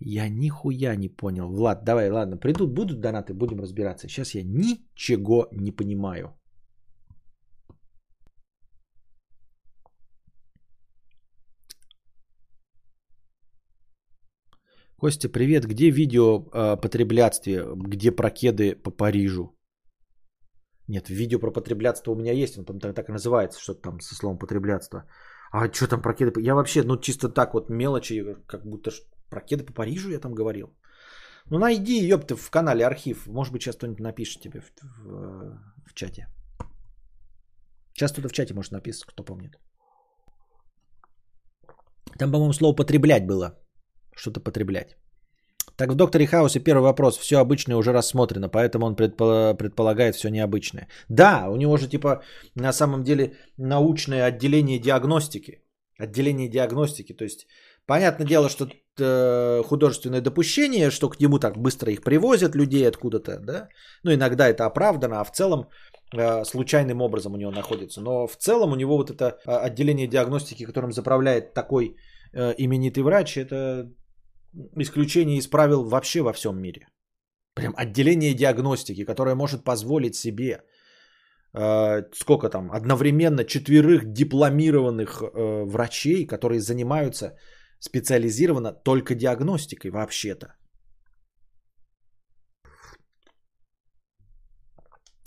Я 0.00 0.28
нихуя 0.28 0.96
не 0.96 1.08
понял. 1.08 1.48
Влад, 1.48 1.84
давай, 1.84 2.10
ладно, 2.10 2.36
придут, 2.36 2.70
будут 2.70 3.00
донаты, 3.00 3.34
будем 3.34 3.60
разбираться. 3.60 4.08
Сейчас 4.08 4.34
я 4.34 4.42
ничего 4.44 5.48
не 5.52 5.72
понимаю. 5.72 6.34
Костя, 14.96 15.28
привет. 15.28 15.64
Где 15.64 15.90
видео 15.90 16.48
о 16.52 16.76
потреблятстве? 16.76 17.64
Где 17.76 18.10
прокеды 18.10 18.74
по 18.74 18.90
Парижу? 18.90 19.54
Нет, 20.88 21.08
видео 21.08 21.38
про 21.38 21.52
потреблятство 21.52 22.12
у 22.12 22.16
меня 22.16 22.32
есть, 22.32 22.58
он 22.58 22.64
там 22.64 22.78
так 22.80 23.08
и 23.08 23.12
называется, 23.12 23.60
что-то 23.60 23.82
там 23.82 24.00
со 24.00 24.14
словом 24.14 24.38
потреблятство. 24.38 25.04
А 25.52 25.72
что 25.72 25.86
там 25.86 26.02
прокеды? 26.02 26.40
Я 26.40 26.54
вообще, 26.54 26.82
ну 26.82 26.96
чисто 26.96 27.28
так 27.28 27.54
вот 27.54 27.68
мелочи, 27.68 28.36
как 28.46 28.64
будто 28.64 28.90
про 29.30 29.40
кеды 29.40 29.64
по 29.64 29.72
Парижу 29.72 30.10
я 30.10 30.20
там 30.20 30.34
говорил. 30.34 30.68
Ну 31.50 31.58
найди, 31.58 32.08
ёпты, 32.08 32.34
в 32.36 32.50
канале 32.50 32.86
архив. 32.86 33.26
Может 33.26 33.52
быть, 33.52 33.62
сейчас 33.62 33.76
кто-нибудь 33.76 34.00
напишет 34.00 34.42
тебе 34.42 34.60
в, 34.60 34.72
в, 34.82 35.58
в 35.86 35.94
чате. 35.94 36.26
Сейчас 37.94 38.12
кто-то 38.12 38.28
в 38.28 38.32
чате 38.32 38.54
может 38.54 38.72
написать, 38.72 39.04
кто 39.04 39.24
помнит. 39.24 39.58
Там, 42.18 42.32
по-моему, 42.32 42.52
слово 42.52 42.76
«потреблять» 42.76 43.26
было. 43.26 43.58
Что-то 44.16 44.40
потреблять. 44.40 44.96
Так 45.76 45.90
в 45.90 45.94
«Докторе 45.94 46.26
Хаусе» 46.26 46.60
первый 46.60 46.82
вопрос. 46.82 47.18
Все 47.18 47.38
обычное 47.38 47.76
уже 47.76 47.92
рассмотрено, 47.92 48.48
поэтому 48.48 48.86
он 48.86 48.96
предполагает 48.96 50.14
все 50.14 50.28
необычное. 50.28 50.88
Да, 51.08 51.48
у 51.48 51.56
него 51.56 51.76
же 51.76 51.88
типа 51.88 52.22
на 52.54 52.72
самом 52.72 53.04
деле 53.04 53.36
научное 53.56 54.24
отделение 54.24 54.78
диагностики. 54.78 55.62
Отделение 55.98 56.48
диагностики. 56.48 57.12
То 57.12 57.24
есть 57.24 57.46
Понятное 57.88 58.26
дело, 58.26 58.50
что 58.50 58.68
э, 59.00 59.62
художественное 59.64 60.20
допущение, 60.20 60.90
что 60.90 61.08
к 61.08 61.18
нему 61.20 61.38
так 61.38 61.56
быстро 61.56 61.90
их 61.90 62.02
привозят 62.02 62.54
людей 62.54 62.86
откуда-то, 62.86 63.38
да. 63.38 63.68
Ну, 64.04 64.12
иногда 64.12 64.46
это 64.46 64.66
оправдано, 64.66 65.20
а 65.20 65.24
в 65.24 65.32
целом 65.32 65.68
э, 66.12 66.44
случайным 66.44 67.00
образом 67.00 67.32
у 67.32 67.36
него 67.36 67.50
находится. 67.50 68.02
Но 68.02 68.26
в 68.26 68.36
целом 68.36 68.72
у 68.72 68.76
него 68.76 68.98
вот 68.98 69.10
это 69.10 69.24
э, 69.24 69.66
отделение 69.66 70.06
диагностики, 70.06 70.66
которым 70.66 70.92
заправляет 70.92 71.54
такой 71.54 71.96
именитый 72.58 73.02
врач, 73.02 73.38
это 73.38 73.90
исключение 74.76 75.38
из 75.38 75.46
правил 75.46 75.88
вообще 75.88 76.20
во 76.20 76.34
всем 76.34 76.60
мире. 76.60 76.88
Прям 77.54 77.72
отделение 77.74 78.34
диагностики, 78.34 79.06
которое 79.06 79.34
может 79.34 79.64
позволить 79.64 80.14
себе 80.14 80.60
сколько 82.12 82.50
там, 82.50 82.70
одновременно 82.70 83.44
четверых 83.44 84.12
дипломированных 84.12 85.22
врачей, 85.34 86.26
которые 86.26 86.60
занимаются 86.60 87.38
специализирована 87.80 88.72
только 88.72 89.14
диагностикой 89.14 89.90
вообще-то. 89.90 90.54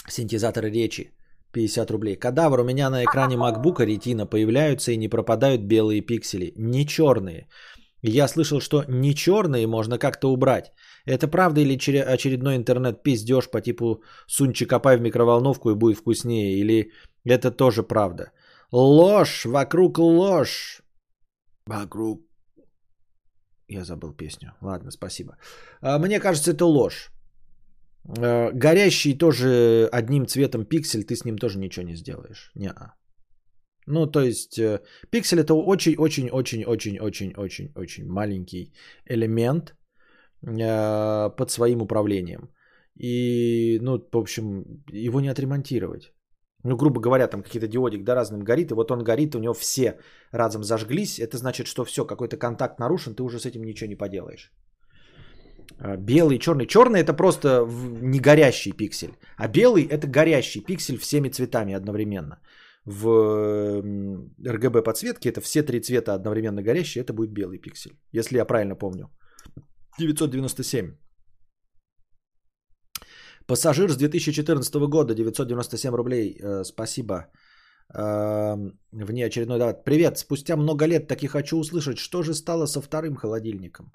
Синтезаторы 0.10 0.70
речи. 0.70 1.12
50 1.54 1.92
рублей. 1.92 2.16
Кадавр, 2.16 2.60
у 2.60 2.64
меня 2.64 2.90
на 2.90 3.04
экране 3.04 3.36
MacBook 3.36 3.86
ретина 3.86 4.26
появляются 4.26 4.92
и 4.92 4.98
не 4.98 5.10
пропадают 5.10 5.62
белые 5.62 6.02
пиксели. 6.02 6.54
Не 6.58 6.86
черные. 6.86 7.48
Я 8.02 8.28
слышал, 8.28 8.60
что 8.60 8.84
не 8.88 9.14
черные 9.14 9.68
можно 9.68 9.98
как-то 10.00 10.32
убрать. 10.32 10.72
Это 11.06 11.28
правда 11.28 11.62
или 11.62 11.76
очередной 11.76 12.56
интернет-пиздеж 12.56 13.50
по 13.52 13.62
типу 13.62 14.04
«сунчи 14.28 14.66
копай 14.66 14.98
в 14.98 15.02
микроволновку 15.02 15.72
и 15.72 15.76
будет 15.76 15.98
вкуснее» 15.98 16.60
или 16.60 16.92
это 17.26 17.52
тоже 17.52 17.84
правда? 17.84 18.32
Ложь, 18.72 19.46
вокруг 19.46 20.00
ложь. 20.00 20.82
Вокруг... 21.66 22.22
Я 23.72 23.86
забыл 23.86 24.14
песню. 24.14 24.52
Ладно, 24.62 24.92
спасибо. 24.92 25.38
А, 25.82 26.00
мне 26.00 26.20
кажется, 26.20 26.52
это 26.52 26.66
ложь. 26.66 27.12
А, 28.06 28.52
горящий 28.54 29.18
тоже 29.18 29.88
одним 29.92 30.28
цветом 30.28 30.66
пиксель, 30.66 31.06
ты 31.06 31.16
с 31.16 31.26
ним 31.26 31.38
тоже 31.38 31.58
ничего 31.58 31.86
не 31.86 31.96
сделаешь. 31.96 32.52
не 32.56 32.68
-а. 32.68 32.92
Ну, 33.88 34.08
то 34.08 34.22
есть, 34.22 34.60
э, 34.60 34.82
пиксель 35.10 35.40
это 35.40 35.54
очень-очень-очень-очень-очень-очень 35.54 38.08
маленький 38.08 38.74
элемент 39.10 39.76
э, 40.44 41.30
под 41.38 41.52
своим 41.52 41.82
управлением. 41.82 42.50
И, 43.00 43.80
ну, 43.82 44.00
в 44.12 44.18
общем, 44.18 44.66
его 44.92 45.22
не 45.22 45.30
отремонтировать. 45.30 46.14
Ну, 46.64 46.76
грубо 46.76 47.02
говоря, 47.02 47.28
там 47.28 47.44
какие-то 47.44 47.68
диодик 47.68 48.04
да, 48.04 48.16
разным 48.16 48.44
горит, 48.44 48.72
и 48.72 48.74
вот 48.74 48.92
он 48.92 49.04
горит, 49.04 49.36
у 49.36 49.40
него 49.40 49.54
все 49.54 49.98
разом 50.32 50.64
зажглись. 50.64 51.20
Это 51.20 51.38
значит, 51.38 51.68
что 51.68 51.86
все, 51.86 52.06
какой-то 52.06 52.38
контакт 52.38 52.80
нарушен, 52.80 53.16
ты 53.16 53.24
уже 53.24 53.40
с 53.40 53.46
этим 53.46 53.64
ничего 53.64 53.90
не 53.90 53.96
поделаешь. 53.96 54.52
А, 55.80 55.98
белый, 55.98 56.38
черный. 56.40 56.68
Черный 56.68 57.02
это 57.02 57.14
просто 57.14 57.68
не 58.02 58.20
горящий 58.20 58.72
пиксель, 58.72 59.18
а 59.38 59.48
белый 59.48 59.84
это 59.84 60.08
горящий 60.08 60.62
пиксель 60.62 60.98
всеми 60.98 61.30
цветами 61.30 61.74
одновременно 61.74 62.40
в 62.86 63.82
RGB 64.40 64.82
подсветке 64.82 65.30
это 65.30 65.42
все 65.42 65.64
три 65.64 65.82
цвета 65.82 66.14
одновременно 66.14 66.62
горящие, 66.62 67.04
это 67.04 67.14
будет 67.14 67.32
белый 67.32 67.60
пиксель, 67.60 68.00
если 68.12 68.38
я 68.38 68.46
правильно 68.46 68.76
помню. 68.76 69.10
997. 70.00 70.96
Пассажир 73.48 73.92
с 73.92 73.98
2014 73.98 74.76
года, 74.90 75.14
997 75.14 75.96
рублей. 75.96 76.38
Э, 76.40 76.64
спасибо. 76.64 77.28
Э, 77.94 78.56
вне 78.92 79.26
очередной 79.26 79.60
дат. 79.60 79.84
Привет, 79.84 80.18
спустя 80.18 80.56
много 80.56 80.88
лет 80.88 81.08
таки 81.08 81.28
хочу 81.28 81.58
услышать, 81.58 81.98
что 81.98 82.24
же 82.24 82.34
стало 82.34 82.68
со 82.68 82.82
вторым 82.82 83.16
холодильником. 83.16 83.92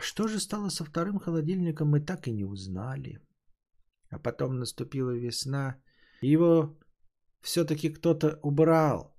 Что 0.00 0.28
же 0.28 0.38
стало 0.38 0.70
со 0.70 0.84
вторым 0.84 1.18
холодильником, 1.18 1.88
мы 1.88 2.00
так 2.00 2.26
и 2.26 2.32
не 2.32 2.44
узнали. 2.44 3.20
А 4.10 4.18
потом 4.18 4.58
наступила 4.58 5.10
весна, 5.10 5.76
и 6.22 6.28
его 6.28 6.78
все-таки 7.42 7.90
кто-то 7.90 8.38
убрал. 8.42 9.16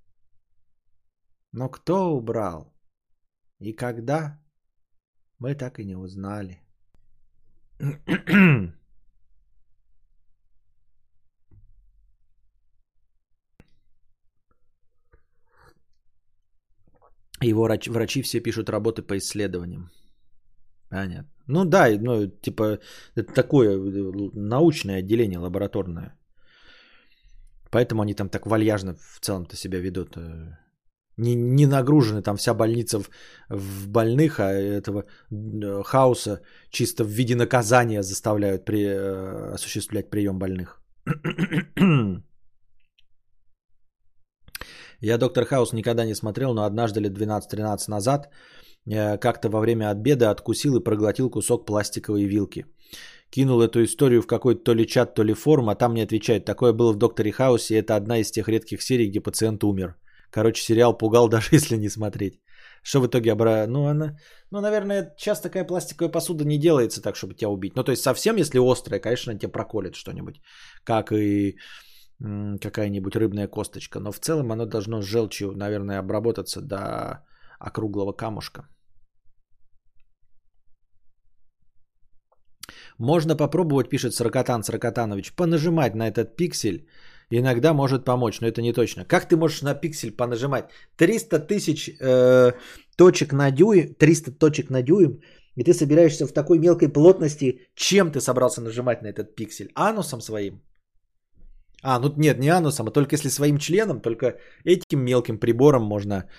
Но 1.52 1.70
кто 1.70 2.16
убрал 2.16 2.74
и 3.60 3.74
когда, 3.74 4.40
мы 5.40 5.56
так 5.56 5.80
и 5.80 5.86
не 5.86 5.96
узнали. 5.96 6.67
Его 17.42 17.68
врачи 17.88 18.22
все 18.24 18.40
пишут 18.40 18.70
работы 18.70 19.04
по 19.04 19.18
исследованиям. 19.18 19.92
Понятно. 20.90 21.30
Ну 21.48 21.66
да, 21.66 21.88
ну 22.00 22.28
типа 22.28 22.80
это 23.16 23.34
такое 23.34 23.78
э, 23.78 24.30
научное 24.34 25.00
отделение 25.00 25.40
лабораторное. 25.40 26.18
Поэтому 27.70 28.02
они 28.02 28.14
там 28.14 28.30
так 28.30 28.46
вальяжно 28.48 28.96
в 28.96 29.20
целом-то 29.20 29.56
себя 29.56 29.80
ведут. 29.80 30.18
Э, 31.18 31.22
не, 31.22 31.36
не 31.36 31.66
нагружены 31.66 32.22
там 32.22 32.38
вся 32.38 32.54
больница 32.54 33.00
в, 33.00 33.10
в 33.50 33.88
больных, 33.88 34.40
а 34.40 34.52
этого 34.52 35.06
э, 35.32 35.84
хаоса 35.84 36.42
чисто 36.70 37.04
в 37.04 37.08
виде 37.08 37.36
наказания 37.36 38.04
заставляют 38.04 38.66
при, 38.66 38.86
осуществлять 39.54 40.10
прием 40.10 40.40
больных. 40.40 40.82
Я 45.00 45.18
Доктор 45.20 45.46
Хаус 45.46 45.74
никогда 45.74 46.06
не 46.06 46.16
смотрел, 46.16 46.56
но 46.56 46.64
однажды 46.64 47.02
лет 47.02 47.14
12-13 47.14 47.88
назад 47.88 48.30
Э, 48.90 49.18
как-то 49.18 49.50
во 49.50 49.60
время 49.60 49.92
обеда 49.92 50.32
откусил 50.32 50.76
и 50.78 50.84
проглотил 50.84 51.30
кусок 51.30 51.66
пластиковой 51.66 52.26
вилки. 52.26 52.66
Кинул 53.30 53.62
эту 53.62 53.84
историю 53.84 54.22
в 54.22 54.28
какой-то 54.28 54.64
то 54.64 54.74
ли 54.74 54.88
чат, 54.88 55.14
то 55.16 55.24
ли 55.24 55.34
форум, 55.34 55.70
а 55.70 55.76
там 55.76 55.92
мне 55.92 56.04
отвечают, 56.04 56.46
такое 56.46 56.74
было 56.74 56.94
в 56.94 56.98
Докторе 56.98 57.32
Хаусе, 57.32 57.76
и 57.76 57.78
это 57.78 57.96
одна 57.96 58.20
из 58.20 58.32
тех 58.32 58.48
редких 58.48 58.82
серий, 58.82 59.10
где 59.10 59.20
пациент 59.20 59.64
умер. 59.64 59.96
Короче, 60.32 60.62
сериал 60.62 60.98
пугал, 60.98 61.30
даже 61.30 61.56
если 61.56 61.78
не 61.78 61.90
смотреть. 61.90 62.40
Что 62.84 63.02
в 63.02 63.08
итоге 63.08 63.32
обра... 63.32 63.68
Ну, 63.68 63.88
она... 63.88 64.18
ну, 64.52 64.62
наверное, 64.62 65.14
сейчас 65.18 65.42
такая 65.42 65.68
пластиковая 65.68 66.12
посуда 66.12 66.46
не 66.46 66.58
делается 66.58 67.02
так, 67.02 67.16
чтобы 67.16 67.34
тебя 67.34 67.50
убить. 67.50 67.76
Ну, 67.76 67.84
то 67.84 67.92
есть 67.92 68.04
совсем, 68.04 68.38
если 68.38 68.60
острая, 68.60 69.00
конечно, 69.00 69.38
тебе 69.38 69.52
проколет 69.52 69.96
что-нибудь. 69.96 70.42
Как 70.84 71.12
и 71.12 71.58
какая-нибудь 72.20 73.16
рыбная 73.16 73.48
косточка. 73.48 74.00
Но 74.00 74.12
в 74.12 74.20
целом 74.20 74.52
оно 74.52 74.66
должно 74.66 75.02
с 75.02 75.06
желчью, 75.06 75.52
наверное, 75.56 76.00
обработаться 76.00 76.62
до 76.62 77.26
округлого 77.60 78.14
камушка. 78.14 78.68
Можно 83.00 83.36
попробовать, 83.36 83.90
пишет 83.90 84.14
Саркатан 84.14 84.64
Саркатанович, 84.64 85.36
понажимать 85.36 85.96
на 85.96 86.08
этот 86.08 86.36
пиксель. 86.36 86.88
Иногда 87.32 87.74
может 87.74 88.06
помочь, 88.06 88.40
но 88.42 88.48
это 88.48 88.62
не 88.62 88.74
точно. 88.74 89.06
Как 89.06 89.28
ты 89.28 89.36
можешь 89.36 89.62
на 89.62 89.74
пиксель 89.76 90.12
понажимать? 90.12 90.70
300 90.96 91.40
тысяч 91.40 91.90
э, 92.00 92.54
точек 92.96 93.34
на 93.34 93.52
дюйм, 93.52 93.96
300 93.96 94.32
точек 94.32 94.70
на 94.70 94.82
дюйм, 94.82 95.20
и 95.56 95.64
ты 95.64 95.74
собираешься 95.74 96.28
в 96.28 96.32
такой 96.32 96.60
мелкой 96.60 96.90
плотности. 96.90 97.68
Чем 97.76 98.12
ты 98.12 98.22
собрался 98.22 98.62
нажимать 98.62 99.02
на 99.02 99.08
этот 99.08 99.36
пиксель? 99.36 99.72
Анусом 99.76 100.22
своим? 100.22 100.62
А, 101.84 102.00
ну 102.00 102.14
нет, 102.18 102.40
не 102.40 102.50
анусом, 102.50 102.88
а 102.88 102.92
только 102.92 103.16
если 103.16 103.30
своим 103.30 103.58
членом, 103.58 104.02
только 104.02 104.40
этим 104.64 105.04
мелким 105.04 105.38
прибором 105.38 105.84
можно 105.84 106.30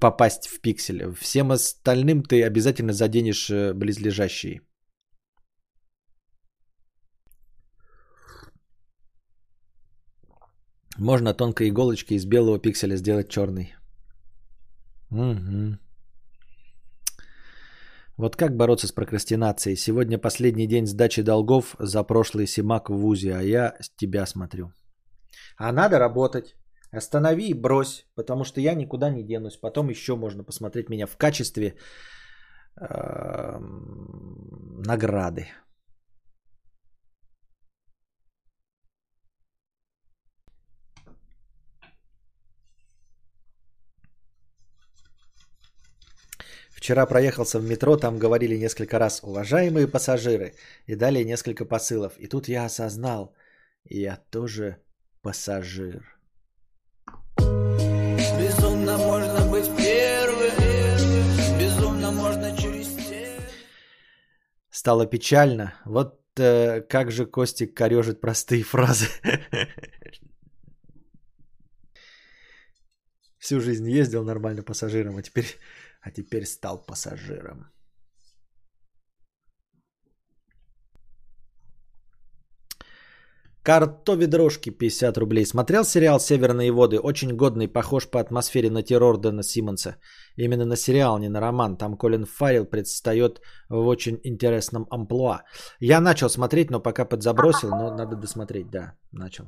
попасть 0.00 0.48
в 0.48 0.60
пиксель. 0.60 1.14
Всем 1.18 1.50
остальным 1.50 2.22
ты 2.22 2.44
обязательно 2.44 2.92
заденешь 2.92 3.50
э, 3.50 3.72
близлежащие. 3.72 4.60
Можно 10.98 11.34
тонкой 11.34 11.68
иголочкой 11.68 12.16
из 12.16 12.24
белого 12.24 12.58
пикселя 12.58 12.96
сделать 12.96 13.28
черный. 13.28 13.74
Угу. 15.10 15.78
Вот 18.16 18.36
как 18.36 18.56
бороться 18.56 18.86
с 18.86 18.92
прокрастинацией? 18.92 19.76
Сегодня 19.76 20.18
последний 20.18 20.66
день 20.66 20.86
сдачи 20.86 21.22
долгов 21.22 21.76
за 21.78 22.02
прошлый 22.02 22.46
Симак 22.46 22.88
в 22.88 22.94
ВУЗе, 22.94 23.34
а 23.34 23.42
я 23.42 23.76
с 23.80 23.90
тебя 23.90 24.26
смотрю. 24.26 24.72
А 25.58 25.72
надо 25.72 25.98
работать. 25.98 26.56
Останови 26.90 27.48
и 27.48 27.54
брось, 27.54 28.06
потому 28.14 28.44
что 28.44 28.60
я 28.60 28.74
никуда 28.74 29.10
не 29.10 29.22
денусь. 29.22 29.56
Потом 29.60 29.90
еще 29.90 30.16
можно 30.16 30.44
посмотреть 30.44 30.88
меня 30.88 31.06
в 31.06 31.16
качестве 31.16 31.74
э, 32.80 33.58
награды. 34.86 35.48
Вчера 46.86 47.04
проехался 47.04 47.58
в 47.58 47.64
метро, 47.64 47.96
там 47.96 48.16
говорили 48.16 48.56
несколько 48.56 49.00
раз 49.00 49.20
«Уважаемые 49.24 49.88
пассажиры» 49.88 50.54
и 50.86 50.94
далее 50.94 51.24
несколько 51.24 51.64
посылов. 51.64 52.12
И 52.16 52.28
тут 52.28 52.46
я 52.46 52.64
осознал, 52.64 53.34
я 53.90 54.18
тоже 54.30 54.76
пассажир. 55.20 56.04
Безумно 58.38 58.98
можно 58.98 59.50
быть 59.50 59.68
первым, 59.76 60.52
безумно 61.58 62.12
можно 62.12 62.56
через 62.56 62.86
Стало 64.70 65.06
печально. 65.06 65.74
Вот 65.84 66.20
э, 66.38 66.82
как 66.82 67.10
же 67.10 67.26
Костик 67.26 67.74
корежит 67.74 68.20
простые 68.20 68.62
фразы. 68.62 69.08
Всю 73.38 73.60
жизнь 73.60 73.90
ездил 73.90 74.22
нормально 74.24 74.62
пассажиром, 74.62 75.16
а 75.16 75.22
теперь 75.22 75.46
а 76.06 76.10
теперь 76.10 76.46
стал 76.46 76.86
пассажиром. 76.86 77.66
Картоведрожки 83.64 84.70
50 84.70 85.18
рублей. 85.18 85.44
Смотрел 85.44 85.84
сериал 85.84 86.20
«Северные 86.20 86.70
воды»? 86.70 87.00
Очень 87.00 87.34
годный, 87.36 87.66
похож 87.66 88.08
по 88.08 88.20
атмосфере 88.20 88.70
на 88.70 88.84
террор 88.84 89.18
Дэна 89.18 89.42
Симмонса. 89.42 89.96
Именно 90.36 90.64
на 90.64 90.76
сериал, 90.76 91.18
не 91.18 91.28
на 91.28 91.40
роман. 91.40 91.76
Там 91.76 91.96
Колин 91.96 92.26
Фаррелл 92.26 92.66
предстает 92.66 93.40
в 93.68 93.88
очень 93.88 94.20
интересном 94.22 94.86
амплуа. 94.88 95.42
Я 95.80 96.00
начал 96.00 96.28
смотреть, 96.28 96.70
но 96.70 96.80
пока 96.80 97.04
подзабросил, 97.04 97.70
но 97.70 97.92
надо 97.92 98.14
досмотреть. 98.14 98.70
Да, 98.70 98.94
начал. 99.10 99.46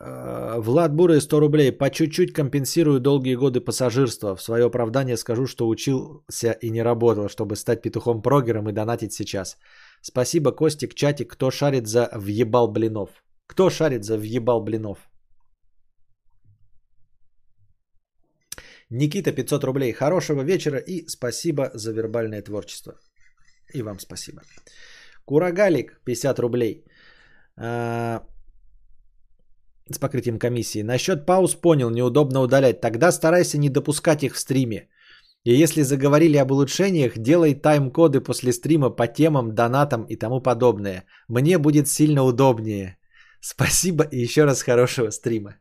Э, 0.00 0.56
Влад 0.58 0.94
Бурый 0.94 1.20
100 1.20 1.40
рублей. 1.40 1.72
По 1.72 1.90
чуть-чуть 1.90 2.32
компенсирую 2.32 3.00
долгие 3.00 3.34
годы 3.34 3.60
пассажирства. 3.60 4.36
В 4.36 4.42
свое 4.42 4.66
оправдание 4.66 5.16
скажу, 5.16 5.46
что 5.46 5.68
учился 5.68 6.52
и 6.52 6.70
не 6.70 6.82
работал, 6.82 7.28
чтобы 7.28 7.56
стать 7.56 7.82
петухом-прогером 7.82 8.68
и 8.68 8.72
донатить 8.72 9.12
сейчас. 9.12 9.58
Спасибо, 10.00 10.52
Костик, 10.52 10.94
чатик. 10.94 11.32
Кто 11.32 11.50
шарит 11.50 11.86
за 11.86 12.08
въебал 12.14 12.72
блинов? 12.72 13.10
Кто 13.46 13.70
шарит 13.70 14.04
за 14.04 14.16
въебал 14.16 14.62
блинов? 14.64 14.98
Никита 18.90 19.32
500 19.32 19.64
рублей. 19.64 19.92
Хорошего 19.92 20.42
вечера 20.42 20.78
и 20.78 21.06
спасибо 21.08 21.70
за 21.74 21.92
вербальное 21.92 22.42
творчество. 22.42 22.92
И 23.74 23.82
вам 23.82 23.98
спасибо. 23.98 24.42
Курагалик 25.24 26.00
50 26.04 26.38
рублей. 26.38 26.84
А, 27.56 28.22
с 29.94 29.98
покрытием 29.98 30.38
комиссии. 30.38 30.82
Насчет 30.82 31.26
пауз 31.26 31.54
понял, 31.54 31.90
неудобно 31.90 32.40
удалять. 32.40 32.80
Тогда 32.80 33.12
старайся 33.12 33.58
не 33.58 33.68
допускать 33.68 34.22
их 34.22 34.34
в 34.34 34.38
стриме. 34.38 34.88
И 35.44 35.62
если 35.62 35.82
заговорили 35.82 36.36
об 36.36 36.50
улучшениях, 36.50 37.18
делай 37.18 37.54
тайм-коды 37.54 38.20
после 38.20 38.52
стрима 38.52 38.90
по 38.90 39.06
темам, 39.06 39.54
донатам 39.54 40.04
и 40.04 40.16
тому 40.16 40.40
подобное. 40.40 41.04
Мне 41.28 41.58
будет 41.58 41.88
сильно 41.88 42.22
удобнее. 42.22 42.96
Спасибо 43.40 44.04
и 44.04 44.18
еще 44.18 44.44
раз 44.44 44.62
хорошего 44.62 45.10
стрима. 45.10 45.56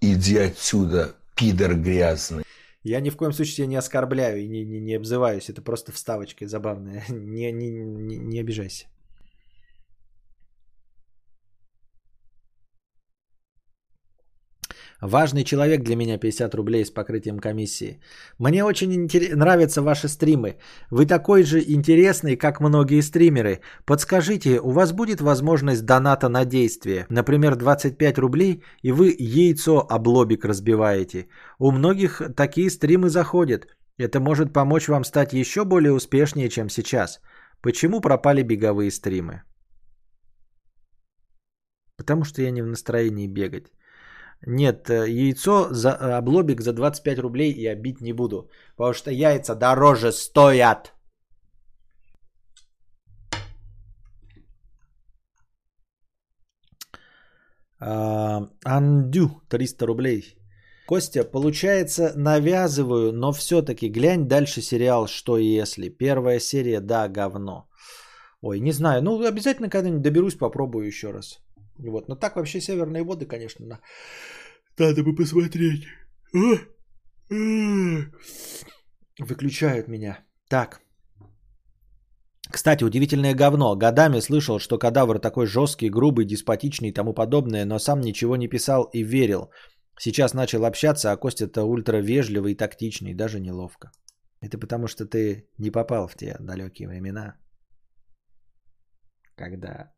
Иди 0.00 0.38
отсюда, 0.38 1.14
пидор 1.36 1.74
грязный. 1.74 2.44
Я 2.84 3.00
ни 3.00 3.10
в 3.10 3.16
коем 3.16 3.32
случае 3.32 3.56
тебя 3.56 3.66
не 3.66 3.76
оскорбляю 3.76 4.40
и 4.42 4.48
не, 4.48 4.64
не, 4.64 4.80
не 4.80 4.94
обзываюсь. 4.94 5.50
Это 5.50 5.62
просто 5.62 5.92
вставочка 5.92 6.46
забавная. 6.46 7.04
Не, 7.08 7.52
не, 7.52 7.70
не, 7.70 8.18
не 8.18 8.40
обижайся. 8.40 8.86
Важный 15.02 15.42
человек 15.42 15.82
для 15.82 15.96
меня 15.96 16.16
50 16.16 16.54
рублей 16.54 16.84
с 16.84 16.90
покрытием 16.90 17.40
комиссии. 17.40 18.00
Мне 18.38 18.64
очень 18.64 18.94
интерес... 18.94 19.34
нравятся 19.34 19.82
ваши 19.82 20.06
стримы. 20.08 20.58
Вы 20.90 21.06
такой 21.06 21.42
же 21.42 21.60
интересный, 21.60 22.36
как 22.36 22.60
многие 22.60 23.02
стримеры. 23.02 23.60
Подскажите, 23.84 24.60
у 24.60 24.70
вас 24.70 24.92
будет 24.92 25.20
возможность 25.20 25.84
доната 25.84 26.28
на 26.28 26.44
действие? 26.44 27.06
Например, 27.10 27.56
25 27.56 28.18
рублей, 28.18 28.62
и 28.82 28.92
вы 28.92 29.12
яйцо 29.18 29.84
об 29.90 30.06
лобик 30.06 30.44
разбиваете. 30.44 31.26
У 31.58 31.72
многих 31.72 32.22
такие 32.36 32.70
стримы 32.70 33.08
заходят. 33.08 33.66
Это 33.98 34.20
может 34.20 34.52
помочь 34.52 34.88
вам 34.88 35.04
стать 35.04 35.32
еще 35.32 35.64
более 35.64 35.92
успешнее, 35.92 36.48
чем 36.48 36.68
сейчас. 36.68 37.20
Почему 37.60 38.00
пропали 38.00 38.42
беговые 38.44 38.92
стримы? 38.92 39.42
Потому 41.96 42.24
что 42.24 42.40
я 42.42 42.52
не 42.52 42.62
в 42.62 42.66
настроении 42.66 43.26
бегать. 43.26 43.72
Нет, 44.46 44.90
э, 44.90 45.08
яйцо, 45.08 45.68
за, 45.72 45.90
э, 45.90 46.18
облобик 46.18 46.60
за 46.60 46.72
25 46.72 47.18
рублей 47.18 47.52
я 47.52 47.74
бить 47.74 48.00
не 48.00 48.12
буду. 48.12 48.50
Потому 48.76 48.94
что 48.94 49.10
яйца 49.10 49.54
дороже 49.54 50.12
стоят. 50.12 50.92
Андю, 58.64 59.42
300 59.48 59.86
рублей. 59.86 60.36
Костя, 60.86 61.24
получается, 61.24 62.12
навязываю, 62.16 63.12
но 63.12 63.32
все-таки 63.32 63.88
глянь 63.88 64.28
дальше 64.28 64.62
сериал 64.62 65.06
«Что 65.06 65.36
если?». 65.38 65.88
Первая 65.88 66.40
серия, 66.40 66.80
да, 66.80 67.08
говно. 67.08 67.68
Ой, 68.40 68.60
не 68.60 68.72
знаю, 68.72 69.02
ну 69.02 69.24
обязательно 69.24 69.70
когда-нибудь 69.70 70.02
доберусь, 70.02 70.34
попробую 70.34 70.86
еще 70.86 71.12
раз. 71.12 71.40
Вот. 71.90 72.08
Но 72.08 72.16
так 72.16 72.36
вообще 72.36 72.60
северные 72.60 73.04
воды, 73.04 73.26
конечно, 73.26 73.66
на... 73.66 73.80
надо 74.78 75.02
бы 75.02 75.14
посмотреть. 75.14 75.86
Выключают 79.18 79.88
меня. 79.88 80.24
Так. 80.48 80.80
Кстати, 82.50 82.84
удивительное 82.84 83.34
говно. 83.34 83.76
Годами 83.76 84.20
слышал, 84.20 84.58
что 84.58 84.78
кадавр 84.78 85.18
такой 85.18 85.46
жесткий, 85.46 85.90
грубый, 85.90 86.26
деспотичный 86.26 86.88
и 86.88 86.92
тому 86.92 87.14
подобное, 87.14 87.64
но 87.64 87.78
сам 87.78 88.00
ничего 88.00 88.36
не 88.36 88.48
писал 88.48 88.90
и 88.92 89.02
верил. 89.02 89.50
Сейчас 89.98 90.34
начал 90.34 90.64
общаться, 90.64 91.12
а 91.12 91.16
Костя-то 91.16 91.64
ультра 91.64 92.02
вежливый 92.02 92.52
и 92.52 92.56
тактичный, 92.56 93.14
даже 93.14 93.40
неловко. 93.40 93.90
Это 94.40 94.58
потому, 94.58 94.88
что 94.88 95.06
ты 95.06 95.48
не 95.58 95.70
попал 95.70 96.08
в 96.08 96.16
те 96.16 96.36
далекие 96.40 96.88
времена, 96.88 97.36
когда 99.36 99.92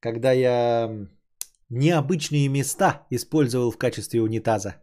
когда 0.00 0.32
я 0.32 1.06
необычные 1.68 2.48
места 2.48 3.06
использовал 3.10 3.70
в 3.70 3.78
качестве 3.78 4.22
унитаза. 4.22 4.74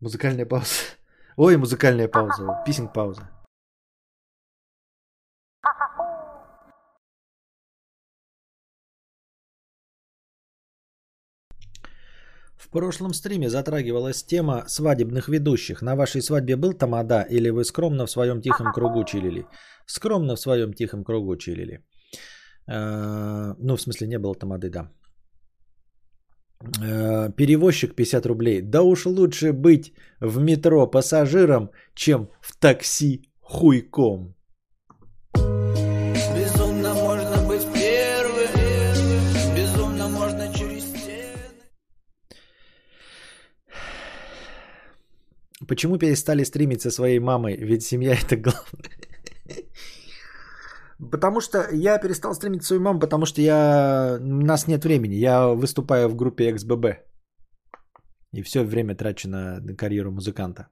Музыкальная 0.00 0.46
пауза. 0.46 0.66
Ой, 1.36 1.56
музыкальная 1.56 2.08
пауза. 2.08 2.62
Писинг 2.64 2.92
пауза. 2.92 3.28
В 12.56 12.72
прошлом 12.72 13.14
стриме 13.14 13.50
затрагивалась 13.50 14.22
тема 14.22 14.64
свадебных 14.68 15.28
ведущих. 15.28 15.82
На 15.82 15.96
вашей 15.96 16.22
свадьбе 16.22 16.54
был 16.54 16.72
тамада 16.72 17.22
или 17.22 17.50
вы 17.50 17.64
скромно 17.64 18.06
в 18.06 18.10
своем 18.10 18.40
тихом 18.40 18.72
кругу 18.72 19.04
чилили? 19.04 19.46
Скромно 19.86 20.36
в 20.36 20.40
своем 20.40 20.72
тихом 20.72 21.02
кругу 21.02 21.36
чилили. 21.36 21.84
Э, 22.70 23.54
ну, 23.58 23.76
в 23.76 23.80
смысле, 23.80 24.06
не 24.06 24.18
было 24.18 24.34
тамады, 24.34 24.70
да. 24.70 24.90
Э, 26.82 27.30
перевозчик 27.36 27.94
50 27.94 28.26
рублей. 28.26 28.62
Да 28.62 28.82
уж 28.82 29.06
лучше 29.06 29.52
быть 29.52 29.92
в 30.20 30.40
метро 30.40 30.86
пассажиром, 30.86 31.70
чем 31.94 32.28
в 32.40 32.56
такси 32.56 33.22
хуйком. 33.40 34.34
Безумно 36.36 36.94
можно 36.94 37.48
быть 37.48 37.66
первым, 37.74 38.50
безумно 39.56 40.08
можно 40.08 40.52
через 40.52 40.84
стены. 40.84 41.38
Почему 45.66 45.98
перестали 45.98 46.44
стримить 46.44 46.82
со 46.82 46.90
своей 46.90 47.18
мамой? 47.18 47.56
Ведь 47.56 47.82
семья 47.82 48.14
это 48.14 48.36
главное. 48.36 48.99
Потому 51.00 51.40
что 51.40 51.58
я 51.72 51.98
перестал 51.98 52.34
стримить 52.34 52.62
свою 52.62 52.82
маму, 52.82 53.00
потому 53.00 53.26
что 53.26 53.40
я... 53.40 54.18
у 54.20 54.44
нас 54.44 54.66
нет 54.66 54.84
времени. 54.84 55.14
Я 55.14 55.48
выступаю 55.48 56.08
в 56.08 56.16
группе 56.16 56.52
XBB. 56.52 56.96
И 58.32 58.42
все 58.42 58.64
время 58.64 58.94
трачу 58.94 59.28
на, 59.28 59.60
карьеру 59.76 60.10
музыканта. 60.12 60.68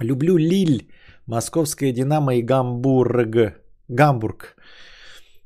Люблю 0.00 0.36
Лиль, 0.36 0.90
Московская 1.26 1.92
Динамо 1.92 2.34
и 2.34 2.42
Гамбург. 2.42 3.54
Гамбург. 3.88 4.56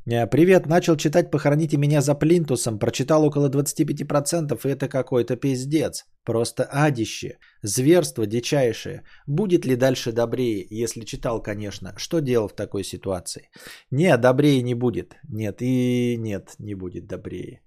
Э, 0.06 0.26
Привет, 0.26 0.66
начал 0.66 0.97
читать 0.97 1.31
«Похороните 1.31 1.78
меня 1.78 2.02
за 2.02 2.14
плинтусом». 2.14 2.78
Прочитал 2.78 3.24
около 3.24 3.48
25%, 3.48 4.60
и 4.64 4.68
это 4.68 4.89
какой-то 4.89 5.36
пиздец. 5.36 6.05
Просто 6.24 6.68
адище. 6.70 7.39
Зверство 7.62 8.26
дичайшее. 8.26 9.02
Будет 9.26 9.64
ли 9.64 9.76
дальше 9.76 10.12
добрее, 10.12 10.66
если 10.70 11.05
читал, 11.05 11.43
конечно? 11.43 11.94
Что 11.97 12.20
делал 12.20 12.48
в 12.48 12.55
такой 12.55 12.85
ситуации? 12.85 13.48
Не, 13.90 14.16
добрее 14.18 14.62
не 14.62 14.74
будет. 14.74 15.14
Нет, 15.31 15.62
и 15.62 16.16
нет, 16.18 16.55
не 16.59 16.74
будет 16.74 17.06
добрее. 17.06 17.62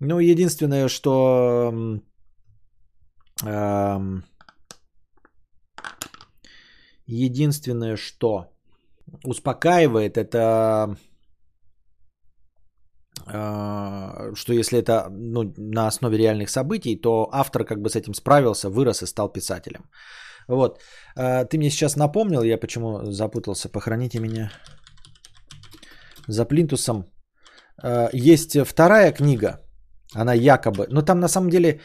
Ну, 0.00 0.20
единственное, 0.20 0.88
что... 0.88 1.72
Единственное, 7.06 7.96
что 7.96 8.46
успокаивает, 9.24 10.16
это 10.16 10.96
что 13.26 14.52
если 14.52 14.78
это 14.78 15.08
ну, 15.10 15.52
на 15.56 15.86
основе 15.86 16.18
реальных 16.18 16.50
событий, 16.50 16.96
то 16.96 17.28
автор 17.32 17.64
как 17.64 17.80
бы 17.80 17.88
с 17.88 17.96
этим 17.96 18.14
справился, 18.14 18.68
вырос 18.68 19.02
и 19.02 19.06
стал 19.06 19.32
писателем. 19.32 19.84
Вот. 20.48 20.80
А, 21.16 21.44
ты 21.44 21.58
мне 21.58 21.70
сейчас 21.70 21.96
напомнил, 21.96 22.42
я 22.42 22.58
почему 22.58 23.12
запутался, 23.12 23.68
похороните 23.68 24.20
меня 24.20 24.50
за 26.28 26.44
плинтусом. 26.44 27.04
А, 27.82 28.08
есть 28.12 28.56
вторая 28.66 29.12
книга, 29.12 29.60
она 30.14 30.34
якобы, 30.34 30.86
но 30.90 31.02
там 31.02 31.20
на 31.20 31.28
самом 31.28 31.50
деле 31.50 31.80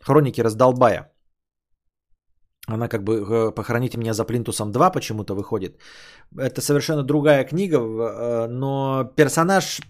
хроники 0.00 0.40
раздолбая. 0.40 1.10
Она 2.66 2.88
как 2.88 3.02
бы 3.04 3.12
э, 3.12 3.54
«Похороните 3.54 3.98
меня 3.98 4.14
за 4.14 4.24
плинтусом 4.24 4.70
2» 4.70 4.92
почему-то 4.92 5.34
выходит. 5.34 5.78
Это 6.34 6.62
совершенно 6.62 7.02
другая 7.02 7.44
книга, 7.44 7.76
э, 7.76 8.46
но 8.48 9.04
персонаж 9.16 9.82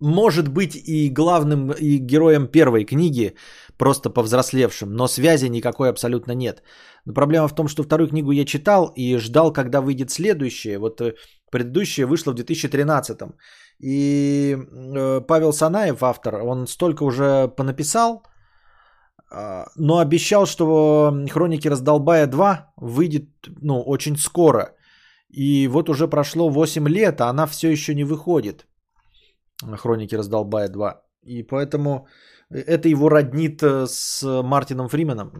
может 0.00 0.48
быть 0.48 0.76
и 0.76 1.08
главным, 1.08 1.72
и 1.72 1.98
героем 1.98 2.46
первой 2.46 2.84
книги, 2.84 3.34
просто 3.76 4.10
повзрослевшим, 4.10 4.92
но 4.92 5.08
связи 5.08 5.48
никакой 5.48 5.90
абсолютно 5.90 6.32
нет. 6.32 6.62
Но 7.04 7.14
проблема 7.14 7.48
в 7.48 7.54
том, 7.54 7.68
что 7.68 7.82
вторую 7.82 8.08
книгу 8.08 8.32
я 8.32 8.44
читал 8.44 8.92
и 8.96 9.16
ждал, 9.18 9.52
когда 9.52 9.80
выйдет 9.80 10.10
следующая. 10.10 10.78
Вот 10.78 11.00
э, 11.00 11.14
предыдущая 11.50 12.06
вышла 12.06 12.32
в 12.32 12.34
2013. 12.34 13.18
И 13.80 14.56
э, 14.56 15.20
Павел 15.26 15.52
Санаев, 15.52 16.02
автор, 16.02 16.34
он 16.42 16.66
столько 16.66 17.04
уже 17.04 17.48
понаписал, 17.48 18.22
э, 19.30 19.64
но 19.76 19.98
обещал, 19.98 20.46
что 20.46 21.12
Хроники 21.30 21.68
Раздолбая 21.68 22.26
2 22.26 22.72
выйдет 22.76 23.28
ну, 23.62 23.82
очень 23.82 24.16
скоро. 24.16 24.74
И 25.28 25.68
вот 25.68 25.88
уже 25.88 26.08
прошло 26.08 26.48
8 26.48 26.88
лет, 26.88 27.20
а 27.20 27.28
она 27.28 27.46
все 27.46 27.70
еще 27.70 27.94
не 27.94 28.04
выходит. 28.04 28.66
Хроники 29.76 30.16
Раздолбая 30.16 30.68
2. 30.68 31.02
И 31.22 31.42
поэтому 31.42 32.06
это 32.50 32.88
его 32.88 33.08
роднит 33.08 33.62
э, 33.62 33.86
с 33.86 34.42
Мартином 34.42 34.88
Фрименом, 34.88 35.30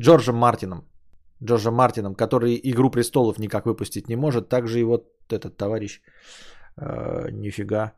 Джорджем 0.00 0.36
Мартином. 0.36 0.84
Джорджем 1.42 1.74
Мартином, 1.74 2.14
который 2.14 2.60
«Игру 2.64 2.90
престолов» 2.90 3.38
никак 3.38 3.66
выпустить 3.66 4.08
не 4.08 4.16
может. 4.16 4.48
Также 4.48 4.80
и 4.80 4.84
вот 4.84 5.04
этот 5.28 5.56
товарищ 5.56 6.00
э, 6.76 7.30
нифига 7.30 7.92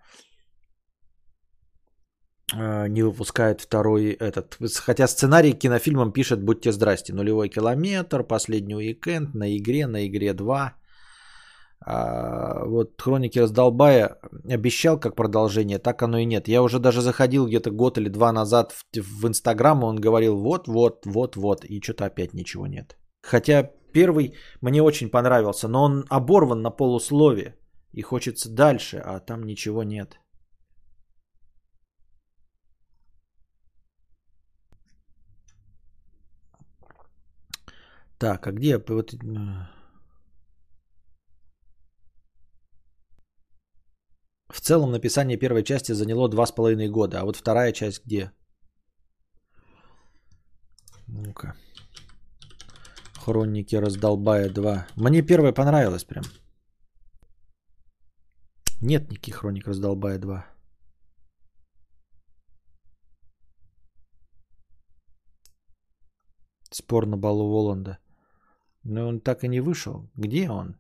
э, 2.54 2.88
не 2.88 3.02
выпускает 3.02 3.60
второй 3.60 4.12
этот. 4.12 4.58
Хотя 4.86 5.08
сценарий 5.08 5.52
к 5.52 5.58
кинофильмам 5.58 6.12
пишет 6.12 6.42
«Будьте 6.42 6.72
здрасте». 6.72 7.14
«Нулевой 7.14 7.48
километр», 7.48 8.24
«Последний 8.24 8.74
уикенд», 8.74 9.34
«На 9.34 9.56
игре», 9.56 9.86
«На 9.86 10.06
игре 10.06 10.34
2». 10.34 10.72
А, 11.82 12.65
вот 12.66 13.01
Хроники 13.01 13.39
раздолбая 13.39 14.19
обещал 14.44 15.01
как 15.01 15.16
продолжение, 15.16 15.78
так 15.78 16.02
оно 16.02 16.19
и 16.19 16.27
нет. 16.27 16.48
Я 16.48 16.62
уже 16.62 16.78
даже 16.78 17.01
заходил 17.01 17.47
где-то 17.47 17.70
год 17.70 17.98
или 17.98 18.09
два 18.09 18.32
назад 18.32 18.73
в, 18.73 18.85
в 18.94 19.27
Инстаграм, 19.27 19.81
и 19.81 19.85
он 19.85 19.97
говорил 19.97 20.36
вот, 20.36 20.69
вот, 20.69 21.07
вот, 21.07 21.36
вот, 21.36 21.65
и 21.65 21.81
что-то 21.81 22.07
опять 22.07 22.35
ничего 22.35 22.66
нет. 22.66 22.97
Хотя 23.23 23.70
первый 23.93 24.35
мне 24.61 24.82
очень 24.82 25.11
понравился, 25.11 25.69
но 25.69 25.85
он 25.85 26.05
оборван 26.11 26.62
на 26.62 26.70
полусловие, 26.70 27.57
и 27.93 28.02
хочется 28.02 28.51
дальше, 28.51 28.98
а 28.98 29.20
там 29.20 29.44
ничего 29.44 29.82
нет. 29.82 30.20
Так, 38.19 38.47
а 38.47 38.52
где 38.52 38.77
вот... 38.77 39.15
В 44.51 44.60
целом 44.60 44.90
написание 44.90 45.39
первой 45.39 45.62
части 45.62 45.93
заняло 45.93 46.28
два 46.28 46.47
с 46.47 46.52
половиной 46.52 46.89
года, 46.89 47.20
а 47.20 47.24
вот 47.24 47.36
вторая 47.36 47.72
часть 47.72 48.05
где? 48.05 48.32
Ну-ка. 51.06 51.55
Хроники 53.14 53.77
раздолбая 53.77 54.51
2. 54.51 54.86
Мне 54.97 55.22
первая 55.22 55.52
понравилась 55.52 56.05
прям. 56.05 56.24
Нет 58.81 59.10
никаких 59.10 59.36
хроник 59.36 59.66
раздолбая 59.66 60.18
2. 60.18 60.47
Спор 66.70 67.06
на 67.06 67.16
балу 67.16 67.48
Воланда. 67.48 67.98
Но 68.82 69.09
он 69.09 69.20
так 69.20 69.44
и 69.44 69.48
не 69.48 69.60
вышел. 69.60 70.09
Где 70.16 70.51
он? 70.51 70.77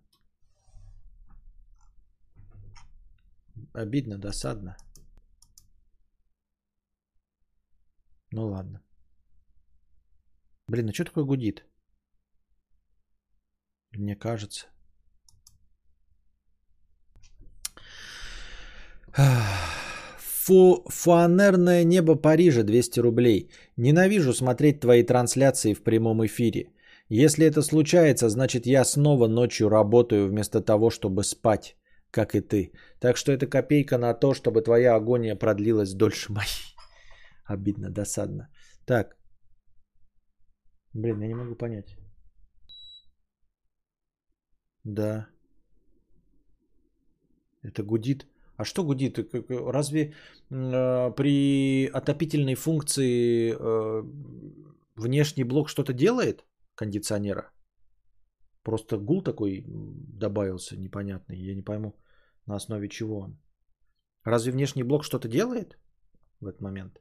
Обидно, 3.72 4.18
досадно. 4.18 4.76
Ну 8.32 8.46
ладно. 8.46 8.80
Блин, 10.68 10.88
а 10.88 10.92
что 10.92 11.04
такое 11.04 11.24
гудит? 11.24 11.64
Мне 13.92 14.16
кажется. 14.16 14.66
Фу, 20.18 20.84
фуанерное 20.88 21.84
небо 21.84 22.14
Парижа 22.14 22.62
200 22.62 23.00
рублей. 23.00 23.50
Ненавижу 23.76 24.32
смотреть 24.32 24.80
твои 24.80 25.02
трансляции 25.02 25.74
в 25.74 25.82
прямом 25.82 26.24
эфире. 26.26 26.72
Если 27.08 27.44
это 27.44 27.62
случается, 27.62 28.28
значит 28.28 28.66
я 28.66 28.84
снова 28.84 29.26
ночью 29.26 29.68
работаю 29.68 30.28
вместо 30.28 30.60
того, 30.60 30.90
чтобы 30.90 31.24
спать 31.24 31.76
как 32.10 32.34
и 32.34 32.40
ты. 32.40 32.72
Так 32.98 33.16
что 33.16 33.32
это 33.32 33.46
копейка 33.46 33.98
на 33.98 34.14
то, 34.14 34.34
чтобы 34.34 34.62
твоя 34.62 34.94
агония 34.96 35.36
продлилась 35.36 35.94
дольше 35.94 36.32
моей. 36.32 36.76
Обидно, 37.44 37.90
досадно. 37.90 38.48
Так. 38.86 39.16
Блин, 40.92 41.20
я 41.20 41.28
не 41.28 41.34
могу 41.34 41.54
понять. 41.54 41.96
Да. 44.84 45.28
Это 47.62 47.82
гудит. 47.82 48.26
А 48.56 48.64
что 48.64 48.84
гудит? 48.84 49.18
Разве 49.48 50.14
э, 50.50 51.10
при 51.16 51.86
отопительной 51.86 52.54
функции 52.54 53.54
э, 53.54 54.02
внешний 54.96 55.44
блок 55.44 55.68
что-то 55.68 55.92
делает 55.92 56.44
кондиционера? 56.74 57.52
Просто 58.70 58.98
гул 58.98 59.22
такой 59.22 59.64
добавился 60.20 60.76
непонятный. 60.76 61.36
Я 61.50 61.54
не 61.54 61.62
пойму, 61.62 61.92
на 62.46 62.54
основе 62.54 62.88
чего 62.88 63.18
он. 63.18 63.36
Разве 64.24 64.52
внешний 64.52 64.84
блок 64.84 65.02
что-то 65.04 65.28
делает 65.28 65.76
в 66.40 66.46
этот 66.46 66.60
момент? 66.60 67.00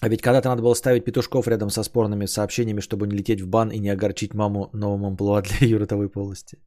А 0.00 0.08
ведь 0.08 0.22
когда-то 0.22 0.48
надо 0.48 0.62
было 0.62 0.74
ставить 0.74 1.04
петушков 1.04 1.46
рядом 1.46 1.68
со 1.68 1.82
спорными 1.82 2.26
сообщениями, 2.26 2.80
чтобы 2.80 3.06
не 3.06 3.16
лететь 3.16 3.42
в 3.42 3.46
бан 3.46 3.70
и 3.70 3.78
не 3.78 3.90
огорчить 3.92 4.34
маму 4.34 4.70
новым 4.72 5.04
амплуа 5.04 5.42
для 5.42 5.58
ее 5.66 6.08
полости. 6.08 6.58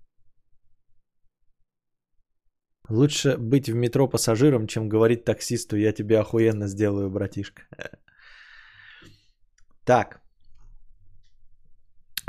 Лучше 2.90 3.36
быть 3.38 3.68
в 3.68 3.74
метро 3.74 4.08
пассажиром, 4.08 4.68
чем 4.68 4.90
говорить 4.90 5.26
таксисту, 5.26 5.76
я 5.76 5.92
тебе 5.92 6.20
охуенно 6.20 6.68
сделаю, 6.68 7.10
братишка. 7.10 7.64
Так. 9.86 10.27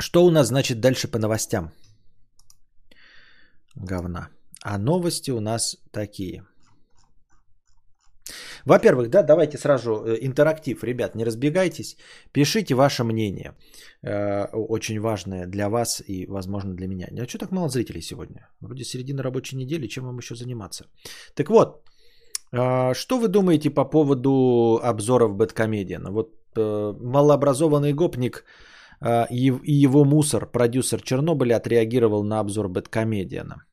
Что 0.01 0.25
у 0.25 0.31
нас 0.31 0.47
значит 0.47 0.79
дальше 0.79 1.07
по 1.11 1.19
новостям? 1.19 1.71
Говна. 3.75 4.29
А 4.63 4.77
новости 4.77 5.31
у 5.31 5.41
нас 5.41 5.77
такие. 5.91 6.43
Во-первых, 8.65 9.09
да, 9.09 9.23
давайте 9.23 9.57
сразу 9.57 9.91
э, 9.91 10.17
интерактив, 10.21 10.83
ребят, 10.83 11.15
не 11.15 11.25
разбегайтесь, 11.25 11.97
пишите 12.31 12.75
ваше 12.75 13.03
мнение, 13.03 13.55
э, 14.03 14.45
очень 14.53 14.99
важное 14.99 15.47
для 15.47 15.69
вас 15.69 16.03
и, 16.07 16.25
возможно, 16.27 16.73
для 16.73 16.87
меня. 16.87 17.07
А 17.11 17.27
что 17.27 17.37
так 17.37 17.51
мало 17.51 17.69
зрителей 17.69 18.01
сегодня? 18.01 18.47
Вроде 18.61 18.83
середина 18.83 19.23
рабочей 19.23 19.57
недели, 19.57 19.87
чем 19.87 20.05
вам 20.05 20.17
еще 20.17 20.35
заниматься? 20.35 20.85
Так 21.35 21.49
вот, 21.49 21.83
э, 22.51 22.93
что 22.93 23.19
вы 23.19 23.27
думаете 23.27 23.69
по 23.69 23.85
поводу 23.89 24.79
обзоров 24.83 25.35
Бэткомедиана? 25.35 26.11
Вот 26.11 26.35
малообразованный 26.55 27.93
гопник 27.93 28.43
и 29.01 29.71
его 29.83 30.03
мусор, 30.05 30.45
продюсер 30.51 31.01
Чернобыля, 31.01 31.57
отреагировал 31.57 32.23
на 32.23 32.39
обзор 32.39 32.67
Бэткомедиана. 32.69 33.63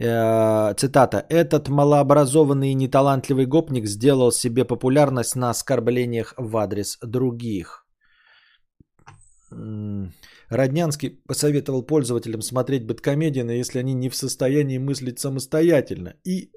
Э, 0.00 0.74
цитата. 0.76 1.26
«Этот 1.28 1.68
малообразованный 1.68 2.70
и 2.70 2.74
неталантливый 2.74 3.46
гопник 3.46 3.86
сделал 3.86 4.32
себе 4.32 4.64
популярность 4.64 5.36
на 5.36 5.50
оскорблениях 5.50 6.34
в 6.38 6.56
адрес 6.56 6.98
других». 7.02 7.86
Роднянский 10.48 11.10
посоветовал 11.26 11.82
пользователям 11.82 12.40
смотреть 12.40 12.86
Бэткомедиана, 12.86 13.50
если 13.50 13.80
они 13.80 13.94
не 13.94 14.08
в 14.08 14.14
состоянии 14.14 14.78
мыслить 14.78 15.18
самостоятельно 15.18 16.14
и 16.24 16.50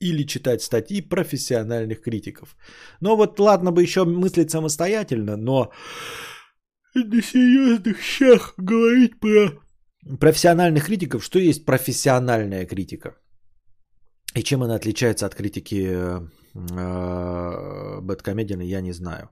или 0.00 0.26
читать 0.26 0.62
статьи 0.62 1.00
профессиональных 1.00 2.02
критиков. 2.02 2.56
Но 3.00 3.16
вот 3.16 3.40
ладно 3.40 3.72
бы 3.72 3.82
еще 3.82 4.04
мыслить 4.04 4.50
самостоятельно, 4.50 5.36
но 5.36 5.72
на 6.94 7.22
серьезных 7.22 8.00
щах 8.00 8.54
говорить 8.56 9.18
про 9.20 9.60
профессиональных 10.18 10.86
критиков, 10.86 11.24
что 11.24 11.38
есть 11.38 11.64
профессиональная 11.64 12.66
критика. 12.66 13.16
И 14.34 14.42
чем 14.42 14.62
она 14.62 14.74
отличается 14.74 15.26
от 15.26 15.34
критики 15.34 15.90
э, 15.90 16.20
Бэткомедиана, 18.00 18.62
я 18.62 18.80
не 18.80 18.92
знаю. 18.92 19.30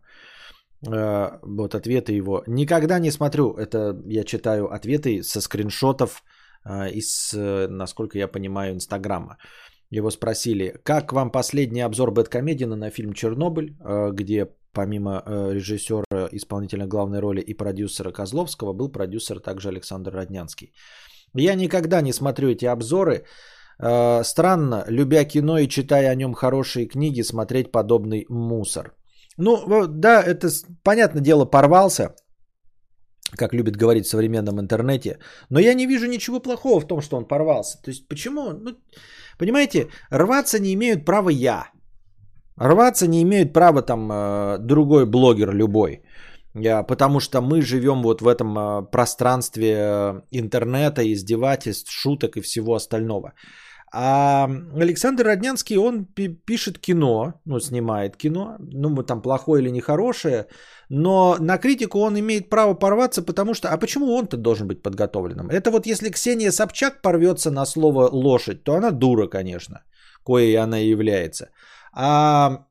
Э, 0.87 1.39
вот 1.43 1.75
ответы 1.75 2.13
его. 2.13 2.43
Никогда 2.47 2.99
не 2.99 3.11
смотрю, 3.11 3.55
это 3.55 4.01
я 4.07 4.25
читаю 4.25 4.73
ответы 4.73 5.23
со 5.23 5.41
скриншотов 5.41 6.23
э, 6.65 6.91
из, 6.91 7.33
насколько 7.35 8.19
я 8.19 8.29
понимаю, 8.29 8.75
Инстаграма. 8.75 9.37
Его 9.91 10.11
спросили, 10.11 10.81
как 10.83 11.13
вам 11.13 11.31
последний 11.31 11.81
обзор 11.81 12.11
Бэткомедиана 12.11 12.77
на 12.77 12.91
фильм 12.91 13.13
«Чернобыль», 13.13 13.77
э, 13.81 14.13
где 14.13 14.49
помимо 14.73 15.23
э, 15.25 15.55
режиссера, 15.55 16.29
исполнителя 16.33 16.87
главной 16.87 17.21
роли 17.21 17.41
и 17.41 17.55
продюсера 17.55 18.13
Козловского, 18.13 18.73
был 18.73 18.93
продюсер 18.93 19.41
также 19.41 19.69
Александр 19.69 20.11
Роднянский. 20.11 20.73
Я 21.35 21.55
никогда 21.55 22.03
не 22.03 22.13
смотрю 22.13 22.49
эти 22.49 22.67
обзоры. 22.67 23.25
Э, 23.79 24.23
странно, 24.25 24.85
любя 24.89 25.25
кино 25.25 25.59
и 25.59 25.69
читая 25.69 26.11
о 26.11 26.15
нем 26.15 26.35
хорошие 26.35 26.87
книги, 26.87 27.23
смотреть 27.23 27.73
подобный 27.73 28.27
мусор. 28.29 28.95
Ну, 29.39 29.87
да, 29.89 30.23
это, 30.23 30.49
понятное 30.83 31.23
дело, 31.23 31.45
порвался, 31.45 32.15
как 33.37 33.55
любят 33.55 33.77
говорить 33.77 34.07
в 34.07 34.11
современном 34.11 34.61
интернете. 34.61 35.19
Но 35.51 35.61
я 35.61 35.75
не 35.75 35.87
вижу 35.87 36.07
ничего 36.07 36.41
плохого 36.41 36.81
в 36.81 36.87
том, 36.87 37.01
что 37.01 37.17
он 37.17 37.29
порвался. 37.29 37.79
То 37.83 37.91
есть 37.91 38.09
почему? 38.09 38.53
Ну, 38.53 38.77
понимаете, 39.39 39.89
рваться 40.11 40.59
не 40.59 40.73
имеют 40.75 41.05
права 41.05 41.31
я. 41.31 41.71
Рваться 42.59 43.07
не 43.07 43.23
имеет 43.23 43.53
права 43.53 43.83
там 43.83 44.11
э, 44.11 44.59
другой 44.59 45.07
блогер 45.07 45.53
любой. 45.53 46.03
Потому 46.89 47.21
что 47.21 47.43
мы 47.43 47.61
живем 47.61 48.03
вот 48.03 48.23
в 48.23 48.29
этом 48.29 48.59
э, 48.59 48.83
пространстве 48.91 49.75
э, 49.79 50.21
интернета, 50.31 51.03
издевательств, 51.03 51.91
шуток 51.91 52.37
и 52.37 52.41
всего 52.41 52.75
остального. 52.75 53.33
А 53.93 54.49
Александр 54.75 55.25
Роднянский, 55.25 55.77
он 55.77 56.07
пи- 56.07 56.41
пишет 56.47 56.79
кино, 56.79 57.35
ну, 57.45 57.61
снимает 57.61 58.17
кино, 58.17 58.57
ну, 58.59 59.03
там 59.03 59.23
плохое 59.23 59.63
или 59.63 59.71
нехорошее, 59.71 60.47
но 60.89 61.37
на 61.41 61.59
критику 61.59 61.99
он 61.99 62.19
имеет 62.19 62.49
право 62.49 62.75
порваться, 62.75 63.23
потому 63.23 63.55
что, 63.55 63.69
а 63.69 63.79
почему 63.79 64.15
он-то 64.15 64.37
должен 64.37 64.69
быть 64.69 64.83
подготовленным? 64.83 65.51
Это 65.51 65.71
вот 65.71 65.87
если 65.87 66.11
Ксения 66.11 66.53
Собчак 66.53 67.03
порвется 67.03 67.51
на 67.51 67.67
слово 67.67 68.09
лошадь, 68.13 68.63
то 68.65 68.75
она 68.75 68.91
дура, 68.91 69.27
конечно, 69.29 69.83
коей 70.25 70.57
она 70.59 70.81
и 70.81 70.89
является. 70.89 71.51
А 71.93 72.67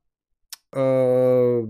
э, 0.74 1.68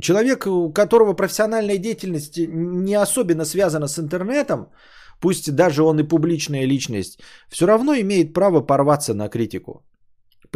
человек, 0.00 0.46
у 0.46 0.72
которого 0.72 1.14
профессиональная 1.14 1.78
деятельность 1.78 2.38
не 2.38 2.94
особенно 2.94 3.44
связана 3.44 3.88
с 3.88 3.98
интернетом, 3.98 4.70
пусть 5.20 5.54
даже 5.54 5.82
он 5.82 5.98
и 6.00 6.08
публичная 6.08 6.66
личность, 6.66 7.20
все 7.48 7.66
равно 7.66 7.94
имеет 7.94 8.32
право 8.32 8.60
порваться 8.60 9.14
на 9.14 9.28
критику. 9.28 9.82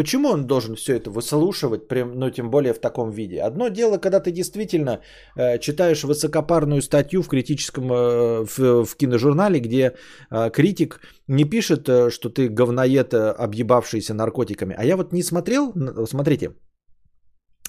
Почему 0.00 0.30
он 0.30 0.46
должен 0.46 0.76
все 0.76 0.96
это 0.96 1.10
выслушивать, 1.10 1.86
прям, 1.86 2.18
ну 2.18 2.30
тем 2.30 2.50
более 2.50 2.72
в 2.72 2.78
таком 2.78 3.10
виде? 3.10 3.42
Одно 3.42 3.68
дело, 3.68 3.98
когда 3.98 4.20
ты 4.20 4.32
действительно 4.32 5.00
э, 5.36 5.58
читаешь 5.58 6.04
высокопарную 6.04 6.80
статью 6.80 7.22
в 7.22 7.28
критическом, 7.28 7.92
э, 7.92 8.46
в, 8.46 8.84
в 8.86 8.96
киножурнале, 8.96 9.60
где 9.60 9.92
э, 10.30 10.50
критик 10.50 11.00
не 11.28 11.44
пишет, 11.44 11.86
э, 11.86 12.10
что 12.10 12.30
ты 12.30 12.48
говноед, 12.48 13.12
э, 13.12 13.34
объебавшийся 13.38 14.14
наркотиками. 14.14 14.74
А 14.78 14.84
я 14.86 14.96
вот 14.96 15.12
не 15.12 15.22
смотрел, 15.22 15.74
смотрите, 16.06 16.54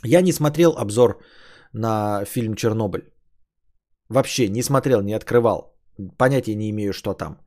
я 0.05 0.21
не 0.21 0.31
смотрел 0.31 0.77
обзор 0.77 1.21
на 1.73 2.23
фильм 2.23 2.55
«Чернобыль». 2.55 3.11
Вообще 4.07 4.47
не 4.47 4.63
смотрел, 4.63 5.01
не 5.01 5.17
открывал. 5.17 5.77
Понятия 6.17 6.55
не 6.55 6.69
имею, 6.69 6.93
что 6.93 7.13
там. 7.13 7.41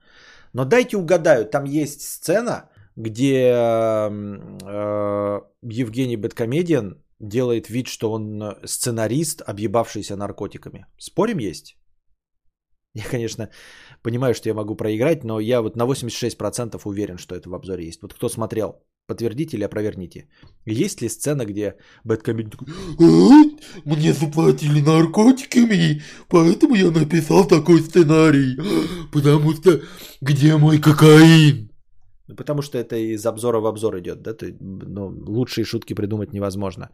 Но 0.53 0.67
дайте 0.67 0.99
угадаю, 0.99 1.47
там 1.47 1.65
есть 1.65 2.03
сцена, 2.03 2.69
где 2.97 3.51
э, 3.53 4.11
Евгений 5.63 6.17
Бэткомедиан 6.17 7.03
делает 7.19 7.69
вид, 7.69 7.89
что 7.89 8.13
он 8.13 8.43
э, 8.43 8.67
сценарист, 8.67 9.43
объебавшийся 9.47 10.17
наркотиками. 10.17 10.87
Спорим 10.99 11.39
есть? 11.39 11.77
Я, 12.95 13.05
конечно, 13.11 13.51
понимаю, 14.03 14.35
что 14.35 14.49
я 14.49 14.55
могу 14.55 14.77
проиграть, 14.77 15.25
но 15.25 15.41
я 15.41 15.63
вот 15.63 15.77
на 15.77 15.83
86% 15.83 16.81
уверен, 16.85 17.19
что 17.19 17.35
это 17.35 17.51
в 17.51 17.55
обзоре 17.55 17.87
есть. 17.87 18.03
Вот 18.03 18.15
кто 18.15 18.29
смотрел, 18.29 18.85
подтвердите 19.09 19.57
или 19.57 19.65
опровергните. 19.65 20.29
Есть 20.65 21.03
ли 21.03 21.09
сцена, 21.09 21.45
где 21.45 21.75
Бэткомедиан 22.05 22.51
такой, 22.51 22.69
«Ай, 23.01 23.57
Мне 23.85 24.13
заплатили 24.13 24.81
наркотиками, 24.81 26.03
поэтому 26.29 26.77
я 26.77 26.91
написал 26.93 27.49
такой 27.49 27.81
сценарий. 27.81 28.57
Потому 29.13 29.53
что 29.55 29.81
где 30.21 30.57
мой 30.57 30.79
кокаин? 30.79 31.74
Ну, 32.29 32.37
Потому 32.37 32.63
что 32.63 32.79
это 32.79 32.97
из 32.97 33.27
обзора 33.27 33.61
в 33.61 33.67
обзор 33.67 33.99
идет, 33.99 34.23
да? 34.23 34.33
Ты, 34.33 34.57
ну, 34.61 35.09
лучшие 35.27 35.65
шутки 35.65 35.95
придумать 35.95 36.33
невозможно. 36.33 36.91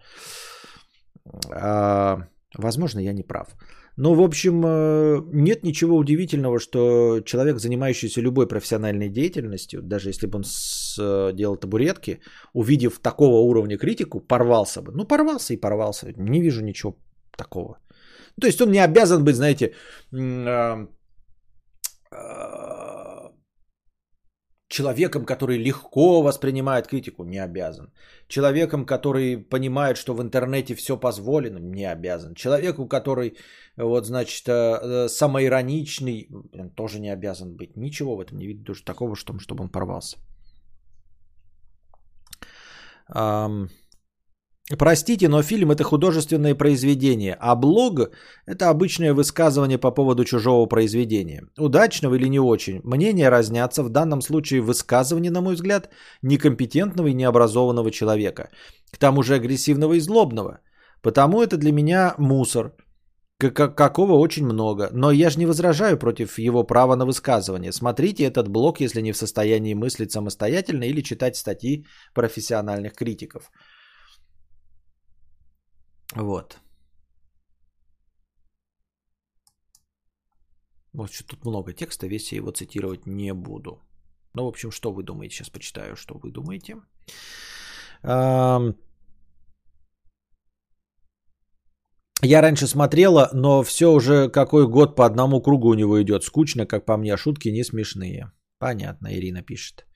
А, 1.52 2.26
возможно, 2.58 3.00
я 3.00 3.12
не 3.12 3.22
прав. 3.22 3.48
Но, 3.96 4.14
в 4.14 4.20
общем, 4.20 4.62
э, 4.64 5.22
нет 5.32 5.64
ничего 5.64 5.96
удивительного, 5.96 6.58
что 6.58 7.20
человек, 7.24 7.58
занимающийся 7.58 8.22
любой 8.22 8.48
профессиональной 8.48 9.08
деятельностью, 9.08 9.82
даже 9.82 10.08
если 10.08 10.26
бы 10.26 10.38
он 10.38 10.44
э, 10.44 11.32
делал 11.34 11.56
табуретки, 11.56 12.20
увидев 12.54 12.98
такого 12.98 13.40
уровня 13.40 13.78
критику, 13.78 14.20
порвался 14.20 14.82
бы. 14.82 14.92
Ну, 14.92 15.04
порвался 15.04 15.54
и 15.54 15.60
порвался. 15.60 16.12
Не 16.16 16.40
вижу 16.40 16.62
ничего 16.62 16.96
такого. 17.36 17.78
То 18.40 18.46
есть 18.46 18.60
он 18.60 18.70
не 18.70 18.84
обязан 18.84 19.24
быть, 19.24 19.36
знаете, 19.36 19.74
а, 20.12 20.86
а, 22.10 22.79
человеком, 24.70 25.26
который 25.26 25.58
легко 25.58 26.22
воспринимает 26.22 26.86
критику, 26.86 27.24
не 27.24 27.44
обязан. 27.44 27.92
Человеком, 28.28 28.86
который 28.86 29.36
понимает, 29.36 29.96
что 29.96 30.14
в 30.14 30.22
интернете 30.22 30.74
все 30.74 30.96
позволено, 30.96 31.58
не 31.58 31.84
обязан. 31.92 32.34
Человеку, 32.34 32.86
который, 32.86 33.36
вот, 33.76 34.06
значит, 34.06 34.48
э, 34.48 34.52
э, 34.52 35.08
самоироничный, 35.08 36.28
тоже 36.76 37.00
не 37.00 37.12
обязан 37.12 37.56
быть. 37.56 37.76
Ничего 37.76 38.16
в 38.16 38.20
этом 38.20 38.38
не 38.38 38.46
видно 38.46 38.64
даже 38.64 38.84
такого, 38.84 39.16
что- 39.16 39.38
чтобы 39.40 39.64
он 39.64 39.68
порвался. 39.70 40.16
Ам, 43.08 43.68
Простите, 44.78 45.28
но 45.28 45.42
фильм 45.42 45.72
это 45.72 45.82
художественное 45.82 46.54
произведение, 46.54 47.36
а 47.40 47.56
блог 47.56 48.10
это 48.46 48.68
обычное 48.68 49.14
высказывание 49.14 49.78
по 49.78 49.90
поводу 49.90 50.24
чужого 50.24 50.66
произведения. 50.66 51.42
Удачного 51.58 52.14
или 52.14 52.28
не 52.28 52.38
очень. 52.38 52.80
Мнения 52.84 53.30
разнятся. 53.30 53.82
В 53.82 53.88
данном 53.88 54.22
случае 54.22 54.60
высказывание, 54.60 55.32
на 55.32 55.40
мой 55.40 55.54
взгляд, 55.54 55.90
некомпетентного 56.22 57.08
и 57.08 57.14
необразованного 57.14 57.90
человека. 57.90 58.50
К 58.92 58.98
тому 58.98 59.22
же 59.22 59.34
агрессивного 59.34 59.94
и 59.94 60.00
злобного. 60.00 60.60
Потому 61.02 61.42
это 61.42 61.56
для 61.56 61.72
меня 61.72 62.14
мусор. 62.18 62.72
Какого 63.38 64.12
очень 64.12 64.44
много. 64.44 64.90
Но 64.92 65.10
я 65.10 65.30
же 65.30 65.38
не 65.38 65.46
возражаю 65.46 65.98
против 65.98 66.38
его 66.38 66.62
права 66.62 66.94
на 66.94 67.06
высказывание. 67.06 67.72
Смотрите 67.72 68.24
этот 68.24 68.48
блог, 68.48 68.80
если 68.80 69.00
не 69.00 69.12
в 69.12 69.16
состоянии 69.16 69.74
мыслить 69.74 70.12
самостоятельно 70.12 70.84
или 70.84 71.02
читать 71.02 71.36
статьи 71.36 71.86
профессиональных 72.14 72.92
критиков. 72.94 73.50
Вот. 76.16 76.60
Вот 80.92 81.12
что 81.12 81.24
тут 81.24 81.44
много 81.44 81.72
текста, 81.72 82.06
весь 82.08 82.32
я 82.32 82.38
его 82.38 82.50
цитировать 82.50 83.06
не 83.06 83.32
буду. 83.32 83.80
Ну, 84.34 84.44
в 84.44 84.48
общем, 84.48 84.70
что 84.70 84.92
вы 84.92 85.02
думаете? 85.02 85.36
Сейчас 85.36 85.50
почитаю, 85.50 85.96
что 85.96 86.18
вы 86.18 86.30
думаете. 86.32 86.76
Я 92.22 92.42
раньше 92.42 92.66
смотрела, 92.66 93.30
но 93.32 93.62
все 93.62 93.86
уже 93.92 94.28
какой 94.28 94.68
год 94.68 94.96
по 94.96 95.06
одному 95.06 95.40
кругу 95.42 95.68
у 95.68 95.74
него 95.74 96.02
идет. 96.02 96.24
Скучно, 96.24 96.66
как 96.66 96.84
по 96.84 96.96
мне, 96.96 97.14
а 97.14 97.18
шутки 97.18 97.48
не 97.48 97.64
смешные. 97.64 98.32
Понятно, 98.58 99.08
Ирина 99.08 99.42
пишет. 99.42 99.86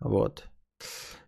Вот. 0.00 0.48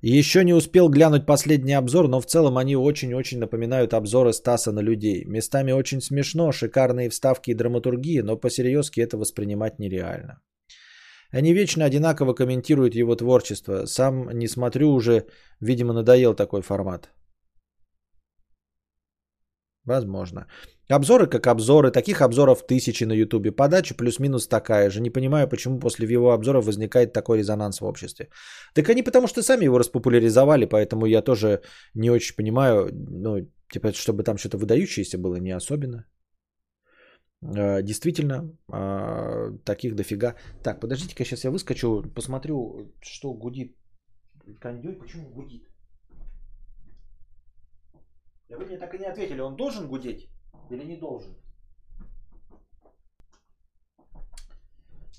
Еще 0.03 0.45
не 0.45 0.55
успел 0.55 0.89
глянуть 0.89 1.27
последний 1.27 1.75
обзор, 1.75 2.09
но 2.09 2.21
в 2.21 2.27
целом 2.27 2.59
они 2.59 2.77
очень-очень 2.77 3.39
напоминают 3.39 3.95
обзоры 3.95 4.33
Стаса 4.33 4.73
на 4.73 4.81
людей. 4.81 5.25
Местами 5.25 5.73
очень 5.73 6.01
смешно, 6.01 6.53
шикарные 6.53 7.09
вставки 7.09 7.51
и 7.51 7.55
драматургии, 7.55 8.21
но 8.21 8.37
по-серьезки 8.37 9.01
это 9.01 9.17
воспринимать 9.17 9.79
нереально. 9.79 10.41
Они 11.31 11.55
вечно 11.55 11.85
одинаково 11.85 12.35
комментируют 12.35 12.95
его 12.95 13.15
творчество. 13.17 13.87
Сам 13.87 14.29
не 14.33 14.49
смотрю 14.49 14.91
уже, 14.93 15.27
видимо, 15.61 15.93
надоел 15.95 16.35
такой 16.35 16.63
формат. 16.63 17.11
Возможно. 19.85 20.47
Обзоры 20.93 21.27
как 21.27 21.47
обзоры. 21.47 21.91
Таких 21.91 22.21
обзоров 22.21 22.67
тысячи 22.67 23.05
на 23.05 23.15
ютубе. 23.15 23.51
Подача 23.51 23.95
плюс-минус 23.95 24.49
такая 24.49 24.91
же. 24.91 25.01
Не 25.01 25.11
понимаю, 25.11 25.49
почему 25.49 25.79
после 25.79 26.07
его 26.07 26.33
обзоров 26.33 26.67
возникает 26.67 27.13
такой 27.13 27.39
резонанс 27.39 27.81
в 27.81 27.85
обществе. 27.85 28.29
Так 28.75 28.91
они 28.91 29.03
потому 29.03 29.27
что 29.27 29.43
сами 29.43 29.65
его 29.65 29.79
распопуляризовали, 29.79 30.67
поэтому 30.67 31.07
я 31.07 31.23
тоже 31.23 31.63
не 31.95 32.11
очень 32.11 32.37
понимаю, 32.37 32.91
ну, 32.93 33.49
типа, 33.73 33.93
чтобы 33.93 34.23
там 34.23 34.37
что-то 34.37 34.59
выдающееся 34.59 35.19
было, 35.19 35.37
не 35.37 35.57
особенно. 35.57 36.05
Э, 37.43 37.83
Действительно, 37.83 38.51
а, 38.71 39.51
таких 39.65 39.95
дофига. 39.95 40.35
Так, 40.63 40.81
подождите-ка, 40.81 41.25
сейчас 41.25 41.45
я 41.45 41.51
выскочу, 41.51 42.03
посмотрю, 42.15 42.93
что 43.01 43.33
гудит 43.33 43.77
кондей. 44.61 44.99
Почему 44.99 45.31
гудит? 45.31 45.63
Вы 48.49 48.67
мне 48.67 48.79
так 48.79 48.95
и 48.95 48.99
не 48.99 49.07
ответили, 49.07 49.41
он 49.41 49.57
должен 49.57 49.89
гудеть 49.89 50.29
или 50.73 50.85
не 50.85 50.97
должен? 50.97 51.35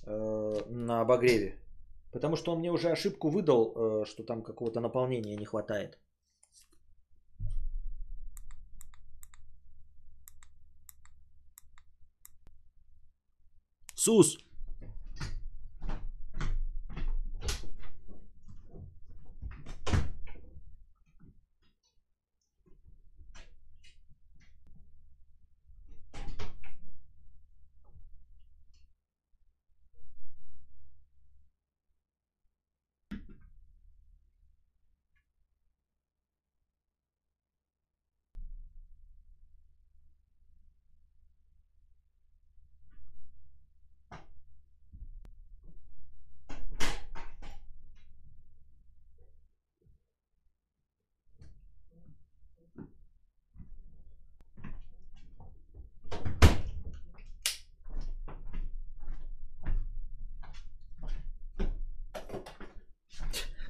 Э, 0.06 0.66
на 0.70 1.02
обогреве. 1.02 1.60
Потому 2.12 2.36
что 2.36 2.52
он 2.52 2.60
мне 2.60 2.72
уже 2.72 2.90
ошибку 2.90 3.30
выдал, 3.30 3.74
э, 3.76 4.06
что 4.06 4.24
там 4.24 4.42
какого-то 4.44 4.82
наполнения 4.82 5.36
не 5.36 5.46
хватает. 5.46 6.00
Сус! 13.96 14.38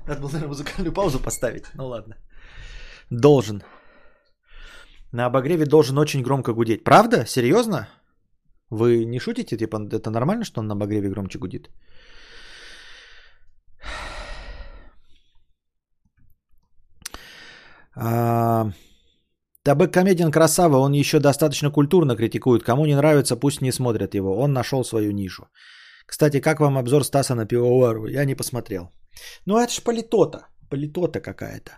Надо 0.08 0.22
было, 0.22 0.30
наверное, 0.30 0.50
музыкальную 0.50 0.94
паузу 0.94 1.20
поставить. 1.20 1.66
Ну 1.76 1.88
ладно. 1.88 2.16
Должен. 3.10 3.62
На 5.12 5.26
обогреве 5.26 5.66
должен 5.66 5.98
очень 5.98 6.24
громко 6.24 6.54
гудеть. 6.54 6.84
Правда? 6.84 7.26
Серьезно? 7.26 7.88
Вы 8.70 9.06
не 9.06 9.20
шутите? 9.20 9.58
Типа, 9.58 9.78
это 9.92 10.10
нормально, 10.10 10.44
что 10.46 10.62
он 10.62 10.68
на 10.68 10.74
обогреве 10.74 11.10
громче 11.10 11.40
гудит? 11.40 11.70
А, 17.96 18.72
Табек 19.64 19.94
Комедиан 19.94 20.32
красава, 20.32 20.78
он 20.78 20.94
еще 20.94 21.20
достаточно 21.20 21.72
культурно 21.72 22.16
критикует. 22.16 22.64
Кому 22.64 22.86
не 22.86 22.96
нравится, 22.96 23.36
пусть 23.36 23.62
не 23.62 23.72
смотрят 23.72 24.16
его. 24.16 24.38
Он 24.38 24.52
нашел 24.54 24.84
свою 24.84 25.12
нишу. 25.12 25.44
Кстати, 26.06 26.42
как 26.42 26.60
вам 26.60 26.78
обзор 26.78 27.04
Стаса 27.04 27.36
на 27.36 27.46
пивовару? 27.46 28.08
Я 28.08 28.26
не 28.26 28.36
посмотрел. 28.36 28.92
Ну 29.46 29.58
это 29.58 29.74
ж 29.74 29.84
политота. 29.84 30.48
Политота 30.70 31.22
какая-то. 31.22 31.72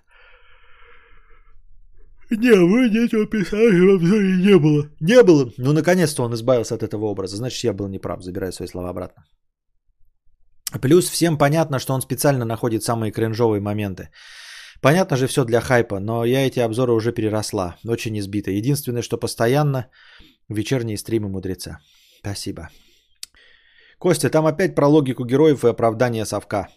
Не, 2.31 2.55
вы 2.55 2.89
нечего 2.89 3.27
писать, 3.27 3.73
в 3.73 3.95
обзоре 3.95 4.37
не 4.37 4.57
было. 4.57 4.89
Не 4.99 5.23
было. 5.23 5.51
Ну, 5.57 5.73
наконец-то 5.73 6.23
он 6.23 6.33
избавился 6.33 6.75
от 6.75 6.81
этого 6.81 7.05
образа. 7.05 7.37
Значит, 7.37 7.63
я 7.63 7.73
был 7.73 7.87
неправ. 7.87 8.23
Забираю 8.23 8.51
свои 8.51 8.67
слова 8.67 8.89
обратно. 8.89 9.25
Плюс 10.81 11.09
всем 11.09 11.37
понятно, 11.37 11.79
что 11.79 11.93
он 11.93 12.01
специально 12.01 12.45
находит 12.45 12.83
самые 12.83 13.11
кринжовые 13.11 13.61
моменты. 13.61 14.09
Понятно 14.81 15.17
же 15.17 15.27
все 15.27 15.45
для 15.45 15.61
хайпа, 15.61 15.99
но 15.99 16.25
я 16.25 16.45
эти 16.47 16.59
обзоры 16.59 16.93
уже 16.93 17.11
переросла. 17.11 17.77
Очень 17.87 18.17
избита. 18.17 18.51
Единственное, 18.51 19.03
что 19.03 19.17
постоянно 19.17 19.89
вечерние 20.49 20.97
стримы 20.97 21.29
мудреца. 21.29 21.79
Спасибо. 22.19 22.69
Костя, 24.05 24.29
там 24.29 24.45
опять 24.45 24.75
про 24.75 24.87
логику 24.87 25.25
героев 25.25 25.65
и 25.65 25.67
оправдание 25.67 26.25
совка. 26.25 26.67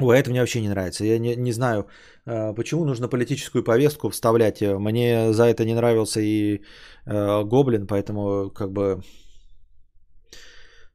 Ой, 0.00 0.18
это 0.18 0.30
мне 0.30 0.40
вообще 0.40 0.60
не 0.60 0.68
нравится. 0.68 1.04
Я 1.04 1.20
не, 1.20 1.36
не 1.36 1.52
знаю, 1.52 1.86
э, 2.26 2.52
почему 2.54 2.84
нужно 2.84 3.08
политическую 3.08 3.62
повестку 3.62 4.08
вставлять. 4.08 4.60
Мне 4.60 5.32
за 5.32 5.44
это 5.44 5.64
не 5.64 5.74
нравился 5.74 6.20
и 6.20 6.62
э, 7.06 7.44
Гоблин, 7.44 7.86
поэтому 7.86 8.50
как 8.50 8.72
бы... 8.72 9.02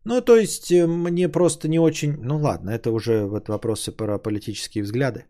Ну, 0.03 0.21
то 0.21 0.35
есть, 0.35 0.69
э, 0.69 0.85
мне 0.85 1.29
просто 1.29 1.69
не 1.69 1.79
очень... 1.79 2.17
Ну, 2.21 2.37
ладно, 2.37 2.71
это 2.71 2.91
уже 2.91 3.25
вот 3.25 3.47
вопросы 3.47 3.93
про 3.93 4.19
политические 4.19 4.83
взгляды. 4.83 5.27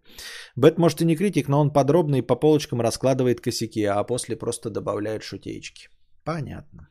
Бет, 0.55 0.79
может, 0.79 1.01
и 1.01 1.05
не 1.05 1.15
критик, 1.15 1.47
но 1.47 1.61
он 1.61 1.71
подробно 1.71 2.15
и 2.15 2.23
по 2.23 2.39
полочкам 2.39 2.81
раскладывает 2.81 3.39
косяки, 3.39 3.85
а 3.85 4.03
после 4.03 4.35
просто 4.35 4.71
добавляет 4.71 5.21
шутеечки. 5.21 5.89
Понятно. 6.23 6.90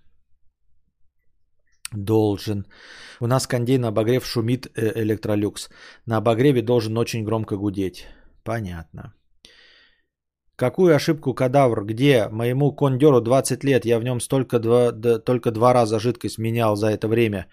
Должен. 1.92 2.66
У 3.20 3.26
нас 3.26 3.46
кондей 3.46 3.78
на 3.78 3.88
обогрев 3.88 4.24
шумит 4.24 4.66
э, 4.66 4.92
электролюкс. 5.02 5.70
На 6.06 6.18
обогреве 6.18 6.62
должен 6.62 6.96
очень 6.98 7.24
громко 7.24 7.56
гудеть. 7.56 8.06
Понятно. 8.44 9.12
Какую 10.56 10.94
ошибку 10.94 11.34
кадавр? 11.34 11.84
Где? 11.84 12.28
Моему 12.30 12.76
кондеру 12.76 13.20
20 13.20 13.64
лет. 13.64 13.84
Я 13.86 13.98
в 13.98 14.04
нем 14.04 14.20
столько 14.20 14.58
два, 14.58 14.92
да, 14.92 15.18
только 15.18 15.50
два 15.50 15.72
раза 15.72 15.98
жидкость 15.98 16.38
менял 16.38 16.76
за 16.76 16.88
это 16.88 17.08
время. 17.08 17.46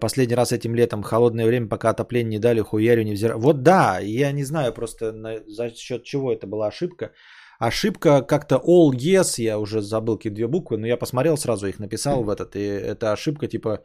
Последний 0.00 0.36
раз 0.36 0.52
этим 0.52 0.74
летом. 0.74 1.02
Холодное 1.02 1.46
время, 1.46 1.68
пока 1.68 1.90
отопление 1.90 2.30
не 2.30 2.38
дали, 2.38 2.60
хуярю 2.60 3.02
не 3.02 3.14
взираю. 3.14 3.38
Вот 3.38 3.62
да, 3.62 3.98
я 3.98 4.32
не 4.32 4.44
знаю 4.44 4.72
просто 4.72 5.12
на, 5.12 5.40
за 5.46 5.70
счет 5.74 6.04
чего 6.04 6.32
это 6.32 6.46
была 6.46 6.68
ошибка. 6.68 7.10
Ошибка 7.58 8.22
как-то 8.22 8.56
all 8.56 8.90
yes, 8.92 9.40
я 9.40 9.58
уже 9.58 9.80
забыл 9.80 10.16
какие 10.16 10.32
две 10.32 10.48
буквы, 10.48 10.78
но 10.78 10.86
я 10.86 10.96
посмотрел 10.96 11.36
сразу, 11.36 11.66
их 11.66 11.78
написал 11.78 12.24
в 12.24 12.28
этот. 12.28 12.56
И 12.56 12.60
это 12.60 13.12
ошибка 13.12 13.48
типа 13.48 13.82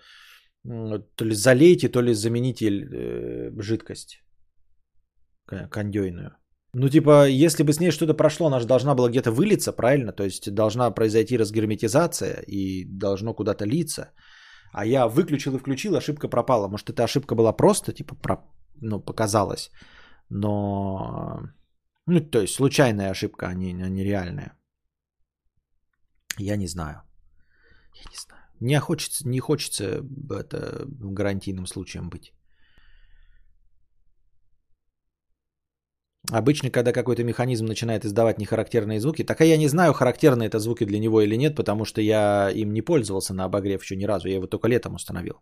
то 0.64 1.26
ли 1.26 1.34
залейте, 1.34 1.90
то 1.90 2.02
ли 2.02 2.14
замените 2.14 2.68
э, 2.68 3.52
жидкость 3.62 4.24
кондейную. 5.72 6.32
Ну, 6.74 6.90
типа, 6.90 7.28
если 7.28 7.64
бы 7.64 7.72
с 7.72 7.80
ней 7.80 7.92
что-то 7.92 8.14
прошло, 8.14 8.48
она 8.48 8.60
же 8.60 8.68
должна 8.68 8.96
была 8.96 9.10
где-то 9.10 9.32
вылиться, 9.32 9.72
правильно? 9.72 10.12
То 10.12 10.24
есть 10.24 10.54
должна 10.54 10.92
произойти 10.92 11.38
разгерметизация 11.38 12.44
и 12.48 12.86
должно 12.86 13.34
куда-то 13.34 13.66
литься. 13.66 14.12
А 14.74 14.86
я 14.86 15.08
выключил 15.08 15.56
и 15.56 15.60
включил, 15.60 15.96
ошибка 15.96 16.28
пропала. 16.28 16.68
Может, 16.68 16.90
эта 16.90 17.04
ошибка 17.04 17.36
была 17.36 17.54
просто, 17.54 17.94
типа, 17.94 18.16
про... 18.16 18.38
ну, 18.82 19.00
показалась. 19.00 19.72
Но 20.30 21.40
ну, 22.08 22.22
то 22.22 22.42
есть 22.42 22.54
случайная 22.54 23.12
ошибка, 23.12 23.48
а 23.48 23.54
не, 23.54 23.84
а 23.84 23.90
не 23.90 24.04
реальная. 24.04 24.58
Я 26.40 26.56
не 26.56 26.68
знаю. 26.68 27.02
Я 27.94 28.04
не 28.10 28.18
знаю. 28.18 28.44
Не 28.60 28.80
хочется, 28.80 29.28
не 29.28 29.40
хочется 29.40 30.04
это 30.30 30.86
гарантийным 30.88 31.68
случаем 31.68 32.10
быть. 32.10 32.34
Обычно, 36.32 36.70
когда 36.70 36.92
какой-то 36.92 37.24
механизм 37.24 37.66
начинает 37.66 38.06
издавать 38.06 38.38
нехарактерные 38.38 39.00
звуки, 39.00 39.24
так 39.24 39.42
а 39.42 39.46
я 39.46 39.58
не 39.58 39.70
знаю, 39.70 39.94
характерны 39.94 40.44
это 40.44 40.60
звуки 40.60 40.86
для 40.86 41.00
него 41.00 41.22
или 41.22 41.38
нет, 41.38 41.56
потому 41.56 41.86
что 41.86 42.02
я 42.02 42.50
им 42.52 42.74
не 42.74 42.82
пользовался 42.82 43.34
на 43.34 43.46
обогрев 43.46 43.84
еще 43.84 43.96
ни 43.96 44.06
разу. 44.06 44.28
Я 44.28 44.36
его 44.36 44.48
только 44.48 44.68
летом 44.68 44.96
установил. 44.96 45.36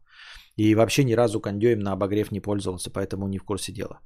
И 0.58 0.76
вообще 0.76 1.04
ни 1.04 1.14
разу 1.14 1.40
кондеем 1.40 1.80
на 1.80 1.94
обогрев 1.94 2.32
не 2.32 2.40
пользовался, 2.40 2.92
поэтому 2.92 3.28
не 3.28 3.40
в 3.40 3.44
курсе 3.44 3.72
дела. 3.72 4.00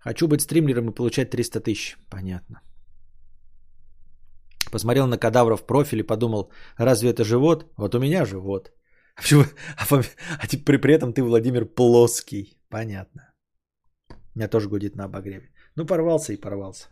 Хочу 0.00 0.28
быть 0.28 0.40
стримлером 0.40 0.90
и 0.90 0.94
получать 0.94 1.30
300 1.30 1.60
тысяч. 1.60 1.96
Понятно. 2.10 2.62
Посмотрел 4.72 5.06
на 5.06 5.18
кадавров 5.18 5.66
профиль 5.66 6.00
и 6.00 6.06
подумал, 6.06 6.50
разве 6.78 7.10
это 7.10 7.24
живот? 7.24 7.64
Вот 7.76 7.94
у 7.94 7.98
меня 7.98 8.24
живот. 8.24 8.70
А, 9.16 9.22
почему? 9.22 9.44
а, 9.76 10.02
а 10.42 10.46
при, 10.64 10.78
при 10.78 10.94
этом 10.94 11.12
ты, 11.12 11.22
Владимир, 11.22 11.66
плоский. 11.66 12.58
Понятно. 12.70 13.34
Меня 14.34 14.48
тоже 14.48 14.68
гудит 14.68 14.96
на 14.96 15.04
обогреве. 15.04 15.50
Ну, 15.76 15.84
порвался 15.84 16.32
и 16.32 16.40
порвался. 16.40 16.88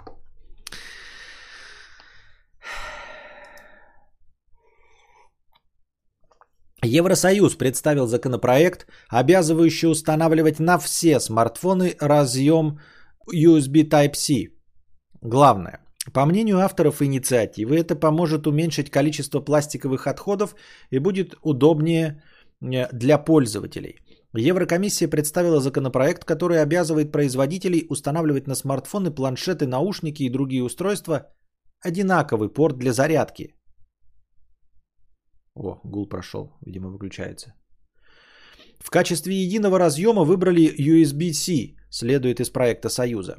Евросоюз 6.83 7.55
представил 7.57 8.07
законопроект, 8.07 8.87
обязывающий 9.09 9.89
устанавливать 9.89 10.61
на 10.61 10.79
все 10.79 11.21
смартфоны 11.21 11.97
разъем 12.01 12.79
USB 13.35 13.89
Type-C. 13.89 14.53
Главное, 15.23 15.81
по 16.13 16.27
мнению 16.27 16.59
авторов 16.59 17.03
инициативы, 17.03 17.77
это 17.77 17.97
поможет 17.97 18.47
уменьшить 18.47 18.91
количество 18.91 19.41
пластиковых 19.41 20.07
отходов 20.07 20.55
и 20.91 20.99
будет 20.99 21.35
удобнее 21.43 22.23
э, 22.61 22.89
для 22.93 23.19
пользователей. 23.19 23.97
Еврокомиссия 24.35 25.09
представила 25.09 25.61
законопроект, 25.61 26.25
который 26.25 26.63
обязывает 26.63 27.13
производителей 27.13 27.87
устанавливать 27.89 28.47
на 28.47 28.55
смартфоны, 28.55 29.11
планшеты, 29.11 29.67
наушники 29.67 30.23
и 30.23 30.31
другие 30.31 30.63
устройства 30.63 31.29
одинаковый 31.81 32.49
порт 32.49 32.79
для 32.79 32.93
зарядки. 32.93 33.55
О, 35.55 35.81
гул 35.85 36.09
прошел, 36.09 36.53
видимо, 36.67 36.91
выключается. 36.91 37.55
В 38.79 38.91
качестве 38.91 39.35
единого 39.35 39.79
разъема 39.79 40.25
выбрали 40.25 40.73
USB-C, 40.79 41.78
следует 41.91 42.41
из 42.41 42.51
проекта 42.51 42.89
Союза. 42.89 43.37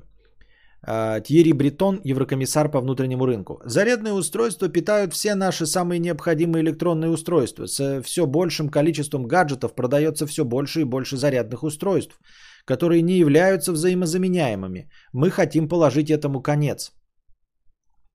А, 0.82 1.20
Тьерри 1.20 1.54
Бретон, 1.54 2.00
еврокомиссар 2.04 2.72
по 2.72 2.80
внутреннему 2.80 3.26
рынку. 3.26 3.62
Зарядные 3.66 4.14
устройства 4.14 4.70
питают 4.70 5.14
все 5.14 5.36
наши 5.36 5.66
самые 5.66 6.00
необходимые 6.00 6.64
электронные 6.64 7.10
устройства. 7.10 7.68
С 7.68 8.02
все 8.04 8.26
большим 8.26 8.70
количеством 8.70 9.28
гаджетов 9.28 9.76
продается 9.76 10.26
все 10.26 10.46
больше 10.46 10.82
и 10.82 10.86
больше 10.86 11.18
зарядных 11.18 11.64
устройств, 11.64 12.20
которые 12.66 13.02
не 13.02 13.18
являются 13.18 13.74
взаимозаменяемыми. 13.74 14.90
Мы 15.14 15.30
хотим 15.32 15.68
положить 15.68 16.10
этому 16.10 16.42
конец. 16.42 16.92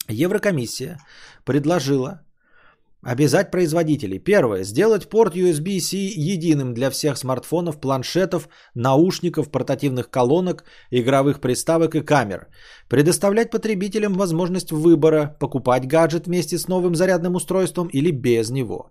Еврокомиссия 0.09 0.99
предложила 1.45 2.21
Обязать 3.07 3.51
производителей. 3.51 4.19
Первое. 4.19 4.65
Сделать 4.65 5.11
порт 5.11 5.37
USB-C 5.37 5.97
единым 6.35 6.73
для 6.73 6.91
всех 6.91 7.19
смартфонов, 7.19 7.79
планшетов, 7.79 8.49
наушников, 8.75 9.51
портативных 9.51 10.09
колонок, 10.09 10.65
игровых 10.91 11.41
приставок 11.41 11.95
и 11.95 12.01
камер. 12.01 12.47
Предоставлять 12.89 13.51
потребителям 13.51 14.15
возможность 14.15 14.73
выбора, 14.73 15.37
покупать 15.39 15.87
гаджет 15.87 16.27
вместе 16.27 16.57
с 16.57 16.67
новым 16.67 16.95
зарядным 16.95 17.35
устройством 17.35 17.89
или 17.89 18.11
без 18.11 18.51
него. 18.51 18.91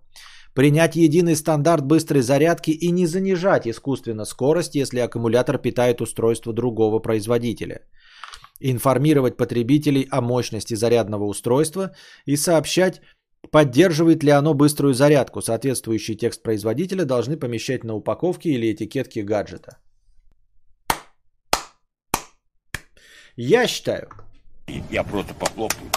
Принять 0.54 0.96
единый 0.96 1.36
стандарт 1.36 1.84
быстрой 1.84 2.22
зарядки 2.22 2.70
и 2.70 2.92
не 2.92 3.08
занижать 3.08 3.68
искусственно 3.68 4.26
скорость, 4.26 4.76
если 4.76 5.00
аккумулятор 5.00 5.58
питает 5.58 6.02
устройство 6.02 6.54
другого 6.54 7.00
производителя 7.00 7.82
информировать 8.60 9.36
потребителей 9.36 10.08
о 10.10 10.22
мощности 10.22 10.76
зарядного 10.76 11.26
устройства 11.26 11.92
и 12.26 12.38
сообщать, 12.38 13.02
поддерживает 13.52 14.24
ли 14.24 14.32
оно 14.32 14.54
быструю 14.54 14.94
зарядку. 14.94 15.42
Соответствующий 15.42 16.16
текст 16.16 16.44
производителя 16.44 17.06
должны 17.06 17.38
помещать 17.38 17.84
на 17.84 17.96
упаковке 17.96 18.50
или 18.50 18.72
этикетке 18.72 19.24
гаджета. 19.24 19.78
Я 23.36 23.68
считаю, 23.68 24.08
Я 24.92 25.04
просто 25.04 25.34
похлопаю. 25.34 25.90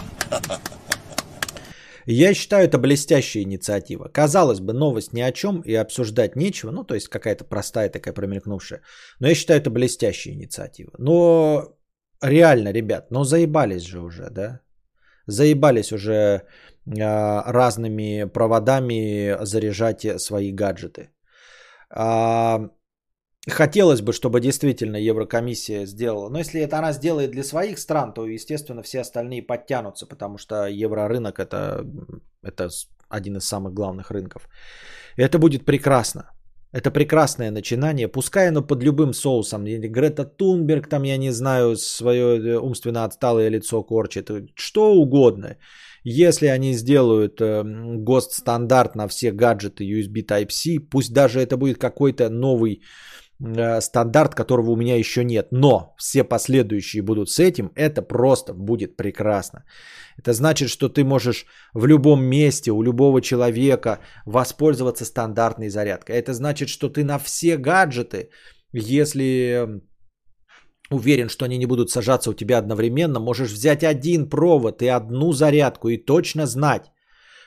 я 2.06 2.34
считаю, 2.34 2.64
это 2.64 2.78
блестящая 2.78 3.42
инициатива. 3.42 4.08
Казалось 4.08 4.60
бы, 4.60 4.72
новость 4.72 5.12
ни 5.12 5.20
о 5.20 5.32
чем 5.32 5.60
и 5.60 5.74
обсуждать 5.74 6.36
нечего, 6.36 6.70
ну, 6.70 6.84
то 6.84 6.94
есть 6.94 7.08
какая-то 7.08 7.44
простая 7.44 7.90
такая 7.90 8.14
промелькнувшая. 8.14 8.80
Но 9.20 9.28
я 9.28 9.34
считаю, 9.34 9.60
это 9.60 9.70
блестящая 9.70 10.34
инициатива. 10.34 10.92
Но 10.98 11.76
реально, 12.22 12.72
ребят, 12.72 13.10
ну 13.10 13.24
заебались 13.24 13.82
же 13.82 14.00
уже, 14.00 14.30
да? 14.30 14.60
Заебались 15.26 15.92
уже 15.92 16.42
разными 16.86 18.24
проводами 18.24 19.36
заряжать 19.44 20.06
свои 20.20 20.52
гаджеты. 20.52 21.10
А, 21.90 22.70
хотелось 23.48 24.02
бы, 24.02 24.12
чтобы 24.12 24.40
действительно 24.40 24.96
Еврокомиссия 24.96 25.86
сделала. 25.86 26.28
Но 26.28 26.38
если 26.38 26.60
это 26.60 26.78
она 26.78 26.92
сделает 26.92 27.30
для 27.30 27.44
своих 27.44 27.78
стран, 27.78 28.12
то, 28.12 28.26
естественно, 28.26 28.82
все 28.82 29.00
остальные 29.00 29.46
подтянутся, 29.46 30.06
потому 30.06 30.38
что 30.38 30.66
еврорынок 30.66 31.38
это, 31.38 31.84
это 32.42 32.68
один 33.08 33.36
из 33.36 33.44
самых 33.44 33.72
главных 33.72 34.10
рынков. 34.10 34.48
Это 35.16 35.38
будет 35.38 35.64
прекрасно. 35.64 36.30
Это 36.72 36.90
прекрасное 36.90 37.50
начинание, 37.50 38.08
пускай 38.08 38.48
оно 38.48 38.60
под 38.60 38.82
любым 38.82 39.14
соусом, 39.14 39.64
Грета 39.64 40.24
Тунберг, 40.24 40.88
там, 40.88 41.04
я 41.04 41.16
не 41.16 41.30
знаю, 41.30 41.76
свое 41.76 42.58
умственно 42.60 43.04
отсталое 43.04 43.48
лицо 43.48 43.82
корчит, 43.82 44.30
что 44.54 44.92
угодно. 44.94 45.56
Если 46.08 46.46
они 46.46 46.74
сделают 46.74 47.40
э, 47.40 47.44
м, 47.44 48.04
ГОСТ-стандарт 48.04 48.94
на 48.94 49.08
все 49.08 49.32
гаджеты 49.32 49.84
USB 49.84 50.24
Type-C, 50.24 50.78
пусть 50.88 51.12
даже 51.12 51.40
это 51.40 51.56
будет 51.56 51.78
какой-то 51.78 52.30
новый 52.30 52.80
э, 53.40 53.80
стандарт, 53.80 54.34
которого 54.36 54.70
у 54.70 54.76
меня 54.76 54.96
еще 54.96 55.24
нет, 55.24 55.48
но 55.50 55.94
все 55.98 56.22
последующие 56.22 57.02
будут 57.02 57.28
с 57.28 57.40
этим, 57.40 57.72
это 57.74 58.02
просто 58.02 58.54
будет 58.54 58.96
прекрасно. 58.96 59.64
Это 60.16 60.32
значит, 60.32 60.68
что 60.68 60.88
ты 60.88 61.02
можешь 61.02 61.46
в 61.74 61.86
любом 61.86 62.22
месте 62.24 62.70
у 62.70 62.82
любого 62.82 63.20
человека 63.20 63.98
воспользоваться 64.26 65.04
стандартной 65.04 65.70
зарядкой. 65.70 66.14
Это 66.14 66.34
значит, 66.34 66.68
что 66.68 66.88
ты 66.88 67.02
на 67.02 67.18
все 67.18 67.56
гаджеты, 67.56 68.30
если 68.72 69.80
уверен, 70.90 71.28
что 71.28 71.44
они 71.44 71.58
не 71.58 71.66
будут 71.66 71.90
сажаться 71.90 72.30
у 72.30 72.34
тебя 72.34 72.58
одновременно, 72.58 73.20
можешь 73.20 73.52
взять 73.52 73.84
один 73.84 74.28
провод 74.28 74.82
и 74.82 74.88
одну 74.88 75.32
зарядку 75.32 75.88
и 75.88 75.96
точно 75.96 76.46
знать, 76.46 76.90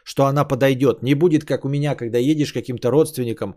что 0.04 0.26
она 0.26 0.46
подойдет. 0.46 1.04
Не 1.04 1.16
будет, 1.16 1.46
как 1.46 1.66
у 1.66 1.70
меня, 1.70 1.96
когда 1.96 2.18
едешь 2.18 2.54
каким-то 2.54 2.90
родственникам, 2.90 3.56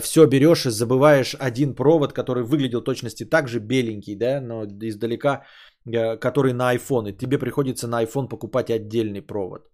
все 0.00 0.26
берешь 0.26 0.66
и 0.66 0.70
забываешь 0.70 1.36
один 1.38 1.74
провод, 1.74 2.12
который 2.12 2.44
выглядел 2.44 2.82
точности 2.82 3.24
так 3.24 3.48
же 3.48 3.60
беленький, 3.60 4.14
да, 4.14 4.40
но 4.40 4.64
издалека, 4.64 5.44
э, 5.86 6.16
который 6.16 6.52
на 6.52 6.74
iPhone. 6.74 7.10
И 7.10 7.16
тебе 7.16 7.38
приходится 7.38 7.88
на 7.88 8.02
iPhone 8.02 8.28
покупать 8.28 8.70
отдельный 8.70 9.22
провод. 9.22 9.68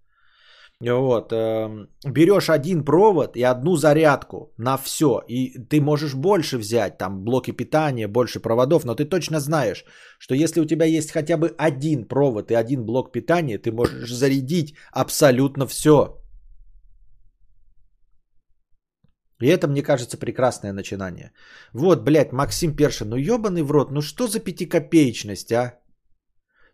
Вот, 0.80 1.32
эм, 1.32 1.88
берешь 2.04 2.48
один 2.48 2.84
провод 2.84 3.36
и 3.36 3.42
одну 3.42 3.76
зарядку 3.76 4.52
на 4.58 4.76
все, 4.76 5.20
и 5.28 5.58
ты 5.58 5.80
можешь 5.80 6.14
больше 6.14 6.56
взять, 6.56 6.98
там 6.98 7.24
блоки 7.24 7.50
питания, 7.50 8.06
больше 8.06 8.38
проводов, 8.38 8.84
но 8.84 8.94
ты 8.94 9.04
точно 9.04 9.40
знаешь, 9.40 9.84
что 10.20 10.34
если 10.36 10.60
у 10.60 10.66
тебя 10.66 10.86
есть 10.86 11.10
хотя 11.10 11.36
бы 11.36 11.52
один 11.58 12.04
провод 12.04 12.52
и 12.52 12.54
один 12.54 12.84
блок 12.86 13.10
питания, 13.10 13.58
ты 13.58 13.72
можешь 13.72 14.12
зарядить 14.12 14.74
абсолютно 14.92 15.66
все. 15.66 16.14
И 19.40 19.46
это, 19.46 19.66
мне 19.66 19.82
кажется, 19.82 20.16
прекрасное 20.16 20.72
начинание. 20.72 21.32
Вот, 21.72 22.04
блядь, 22.04 22.32
Максим 22.32 22.76
Першин, 22.76 23.08
ну 23.08 23.16
ебаный 23.16 23.62
в 23.62 23.72
рот, 23.72 23.90
ну 23.90 24.00
что 24.00 24.28
за 24.28 24.38
пятикопеечность, 24.38 25.52
а? 25.52 25.80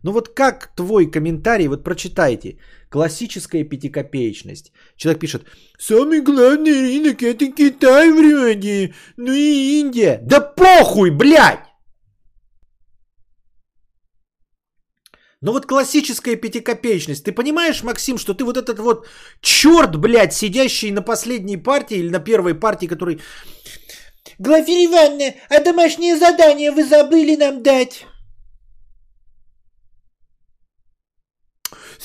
Ну 0.05 0.13
вот 0.13 0.29
как 0.35 0.75
твой 0.77 1.11
комментарий, 1.11 1.67
вот 1.67 1.83
прочитайте, 1.83 2.59
классическая 2.91 3.65
пятикопеечность. 3.65 4.71
Человек 4.97 5.21
пишет, 5.21 5.47
самый 5.79 6.21
главный 6.21 6.73
рынок 6.73 7.23
это 7.23 7.51
Китай 7.51 8.13
вроде, 8.13 8.95
ну 9.17 9.33
и 9.33 9.81
Индия. 9.81 10.21
Да 10.23 10.41
похуй, 10.41 11.11
блядь! 11.11 11.65
Ну 15.41 15.53
вот 15.53 15.67
классическая 15.67 16.37
пятикопеечность. 16.37 17.25
Ты 17.25 17.33
понимаешь, 17.33 17.83
Максим, 17.83 18.19
что 18.19 18.35
ты 18.35 18.45
вот 18.45 18.59
этот 18.59 18.79
вот 18.81 19.07
черт, 19.41 19.97
блядь, 19.97 20.35
сидящий 20.35 20.91
на 20.91 21.01
последней 21.01 21.57
партии 21.57 21.97
или 21.97 22.11
на 22.11 22.21
первой 22.21 22.55
партии, 22.55 22.87
который... 22.89 23.21
Глафира 24.39 24.85
Ивановна, 24.85 25.35
а 25.49 25.61
домашнее 25.61 26.17
задание 26.17 26.73
вы 26.73 26.85
забыли 26.85 27.37
нам 27.37 27.63
дать? 27.63 28.07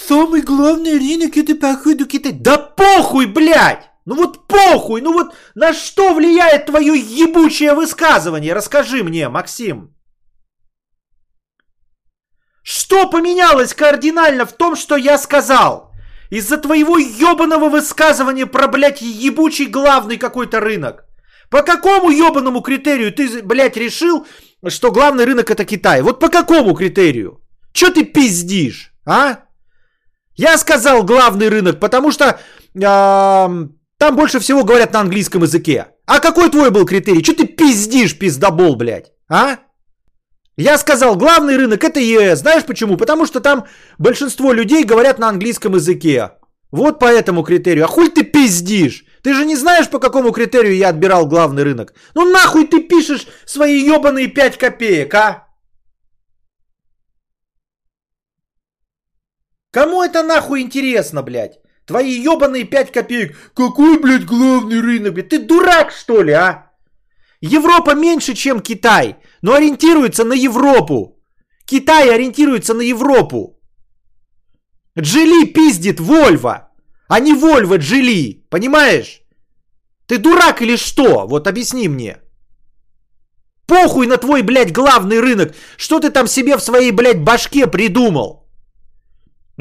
Самый 0.09 0.41
главный 0.41 0.97
рынок 0.97 1.37
это 1.37 1.53
походу 1.53 2.07
Китай. 2.07 2.31
Да 2.31 2.57
похуй, 2.57 3.27
блядь! 3.27 3.91
Ну 4.05 4.15
вот 4.15 4.47
похуй, 4.47 5.01
ну 5.01 5.13
вот 5.13 5.35
на 5.53 5.71
что 5.71 6.15
влияет 6.15 6.65
твое 6.65 6.97
ебучее 6.97 7.75
высказывание? 7.75 8.53
Расскажи 8.53 9.03
мне, 9.03 9.29
Максим. 9.29 9.93
Что 12.63 13.07
поменялось 13.07 13.75
кардинально 13.75 14.47
в 14.47 14.53
том, 14.53 14.75
что 14.75 14.97
я 14.97 15.19
сказал? 15.19 15.91
Из-за 16.31 16.57
твоего 16.57 16.97
ебаного 16.97 17.69
высказывания 17.69 18.47
про, 18.47 18.67
блядь, 18.67 19.03
ебучий 19.03 19.67
главный 19.67 20.17
какой-то 20.17 20.59
рынок. 20.59 21.05
По 21.51 21.61
какому 21.61 22.09
ебаному 22.09 22.61
критерию 22.61 23.13
ты, 23.13 23.43
блядь, 23.43 23.77
решил, 23.77 24.25
что 24.69 24.91
главный 24.91 25.25
рынок 25.25 25.51
это 25.51 25.65
Китай? 25.65 26.01
Вот 26.01 26.19
по 26.19 26.29
какому 26.29 26.73
критерию? 26.73 27.43
Че 27.73 27.91
ты 27.91 28.05
пиздишь, 28.05 28.91
а? 29.05 29.43
Я 30.39 30.57
сказал 30.57 31.03
главный 31.03 31.49
рынок, 31.49 31.81
потому 31.81 32.11
что 32.11 32.39
а, 32.81 33.51
там 33.97 34.15
больше 34.15 34.39
всего 34.39 34.63
говорят 34.63 34.93
на 34.93 35.01
английском 35.01 35.43
языке. 35.43 35.87
А 36.05 36.19
какой 36.19 36.49
твой 36.49 36.71
был 36.71 36.85
критерий? 36.85 37.21
Че 37.21 37.33
ты 37.33 37.45
пиздишь, 37.45 38.17
пиздобол, 38.17 38.77
блядь? 38.77 39.11
А? 39.29 39.57
Я 40.55 40.77
сказал, 40.77 41.17
главный 41.17 41.57
рынок 41.57 41.83
это 41.83 41.99
ЕС. 41.99 42.39
Знаешь 42.39 42.63
почему? 42.63 42.95
Потому 42.95 43.25
что 43.25 43.41
там 43.41 43.65
большинство 43.97 44.53
людей 44.53 44.85
говорят 44.85 45.19
на 45.19 45.27
английском 45.27 45.75
языке. 45.75 46.31
Вот 46.71 46.99
по 46.99 47.07
этому 47.07 47.43
критерию. 47.43 47.83
А 47.83 47.87
хуй 47.87 48.09
ты 48.09 48.23
пиздишь? 48.23 49.03
Ты 49.23 49.33
же 49.33 49.43
не 49.43 49.57
знаешь, 49.57 49.89
по 49.89 49.99
какому 49.99 50.31
критерию 50.31 50.77
я 50.77 50.87
отбирал 50.87 51.27
главный 51.27 51.63
рынок. 51.63 51.93
Ну 52.15 52.31
нахуй 52.31 52.65
ты 52.65 52.79
пишешь 52.79 53.27
свои 53.45 53.81
ебаные 53.81 54.27
5 54.27 54.57
копеек, 54.57 55.13
а? 55.15 55.48
Кому 59.71 60.01
это 60.03 60.23
нахуй 60.23 60.61
интересно, 60.61 61.21
блядь? 61.21 61.59
Твои 61.85 62.21
ебаные 62.21 62.65
5 62.65 62.91
копеек. 62.91 63.37
Какой, 63.55 63.99
блядь, 63.99 64.25
главный 64.25 64.81
рынок, 64.81 65.13
блядь? 65.13 65.29
Ты 65.29 65.39
дурак, 65.39 65.91
что 65.91 66.23
ли, 66.23 66.33
а? 66.33 66.71
Европа 67.41 67.95
меньше, 67.95 68.33
чем 68.33 68.59
Китай, 68.59 69.15
но 69.41 69.53
ориентируется 69.53 70.23
на 70.23 70.33
Европу. 70.33 71.19
Китай 71.65 72.13
ориентируется 72.13 72.73
на 72.73 72.81
Европу. 72.81 73.59
Джили 74.99 75.45
пиздит 75.45 75.99
Вольво, 75.99 76.69
а 77.07 77.19
не 77.19 77.33
Вольво 77.33 77.77
Джили, 77.77 78.45
понимаешь? 78.49 79.21
Ты 80.05 80.17
дурак 80.17 80.61
или 80.61 80.75
что? 80.77 81.27
Вот 81.27 81.47
объясни 81.47 81.87
мне. 81.87 82.17
Похуй 83.67 84.07
на 84.07 84.17
твой, 84.17 84.41
блядь, 84.41 84.73
главный 84.73 85.19
рынок. 85.19 85.53
Что 85.77 85.99
ты 85.99 86.09
там 86.09 86.27
себе 86.27 86.57
в 86.57 86.63
своей, 86.63 86.91
блядь, 86.91 87.23
башке 87.23 87.67
придумал? 87.67 88.38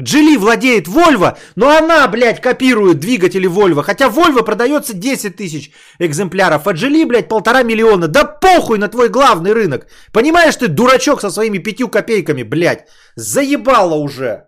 Джили 0.01 0.37
владеет 0.37 0.87
Volvo, 0.87 1.37
но 1.55 1.69
она, 1.69 2.07
блядь, 2.07 2.41
копирует 2.41 2.99
двигатели 2.99 3.49
Volvo. 3.49 3.83
Хотя 3.83 4.07
Volvo 4.07 4.43
продается 4.43 4.93
10 4.93 5.35
тысяч 5.35 5.71
экземпляров, 5.99 6.67
а 6.67 6.71
Джили, 6.73 7.03
блядь, 7.05 7.27
полтора 7.27 7.63
миллиона. 7.63 8.07
Да 8.07 8.23
похуй 8.23 8.77
на 8.77 8.87
твой 8.87 9.09
главный 9.09 9.53
рынок. 9.53 9.87
Понимаешь 10.13 10.55
ты, 10.55 10.67
дурачок 10.67 11.21
со 11.21 11.29
своими 11.29 11.57
пятью 11.57 11.89
копейками, 11.89 12.43
блядь. 12.43 12.87
Заебало 13.15 13.95
уже. 13.95 14.45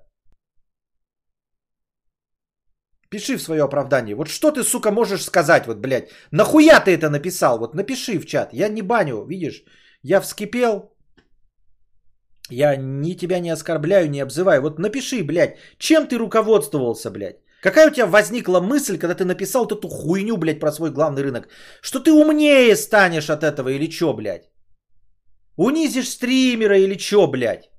Пиши 3.09 3.37
в 3.37 3.41
свое 3.41 3.63
оправдание. 3.63 4.15
Вот 4.15 4.29
что 4.29 4.51
ты, 4.51 4.63
сука, 4.63 4.91
можешь 4.91 5.25
сказать, 5.25 5.67
вот, 5.67 5.77
блядь. 5.81 6.09
Нахуя 6.31 6.79
ты 6.79 6.91
это 6.91 7.09
написал? 7.09 7.59
Вот 7.59 7.75
напиши 7.75 8.19
в 8.19 8.25
чат. 8.25 8.53
Я 8.53 8.69
не 8.69 8.81
баню, 8.81 9.25
видишь. 9.27 9.65
Я 10.01 10.21
вскипел. 10.21 10.90
Я 12.51 12.75
ни 12.75 13.13
тебя 13.13 13.39
не 13.39 13.49
оскорбляю, 13.49 14.09
не 14.09 14.21
обзываю. 14.21 14.61
Вот 14.61 14.79
напиши, 14.79 15.23
блядь, 15.23 15.57
чем 15.77 16.07
ты 16.07 16.17
руководствовался, 16.17 17.09
блядь. 17.09 17.37
Какая 17.61 17.87
у 17.87 17.93
тебя 17.93 18.07
возникла 18.07 18.59
мысль, 18.59 18.97
когда 18.97 19.15
ты 19.15 19.23
написал 19.25 19.63
вот 19.63 19.71
эту 19.71 19.87
хуйню, 19.87 20.37
блядь, 20.37 20.59
про 20.59 20.71
свой 20.71 20.91
главный 20.91 21.21
рынок? 21.23 21.47
Что 21.81 21.99
ты 21.99 22.11
умнее 22.11 22.75
станешь 22.75 23.29
от 23.29 23.43
этого 23.43 23.69
или 23.69 23.89
чё, 23.89 24.13
блядь? 24.13 24.49
Унизишь 25.57 26.09
стримера 26.09 26.77
или 26.77 26.95
чё, 26.95 27.27
блядь? 27.27 27.69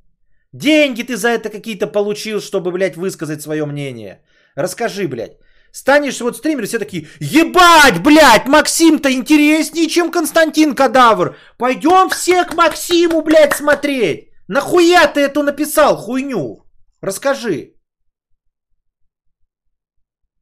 Деньги 0.52 1.02
ты 1.02 1.16
за 1.16 1.28
это 1.28 1.48
какие-то 1.48 1.86
получил, 1.86 2.40
чтобы, 2.40 2.70
блядь, 2.70 2.96
высказать 2.96 3.42
свое 3.42 3.66
мнение. 3.66 4.22
Расскажи, 4.54 5.08
блядь. 5.08 5.38
Станешь 5.72 6.20
вот 6.20 6.36
стример, 6.36 6.66
все 6.66 6.78
такие, 6.78 7.08
ебать, 7.18 8.02
блядь, 8.02 8.46
Максим-то 8.46 9.10
интереснее, 9.10 9.88
чем 9.88 10.10
Константин 10.10 10.74
Кадавр. 10.74 11.36
Пойдем 11.58 12.10
все 12.10 12.44
к 12.44 12.54
Максиму, 12.54 13.22
блядь, 13.22 13.54
смотреть. 13.54 14.31
Нахуя 14.52 15.06
ты 15.06 15.20
эту 15.20 15.42
написал, 15.42 15.96
хуйню? 15.96 16.66
Расскажи. 17.00 17.72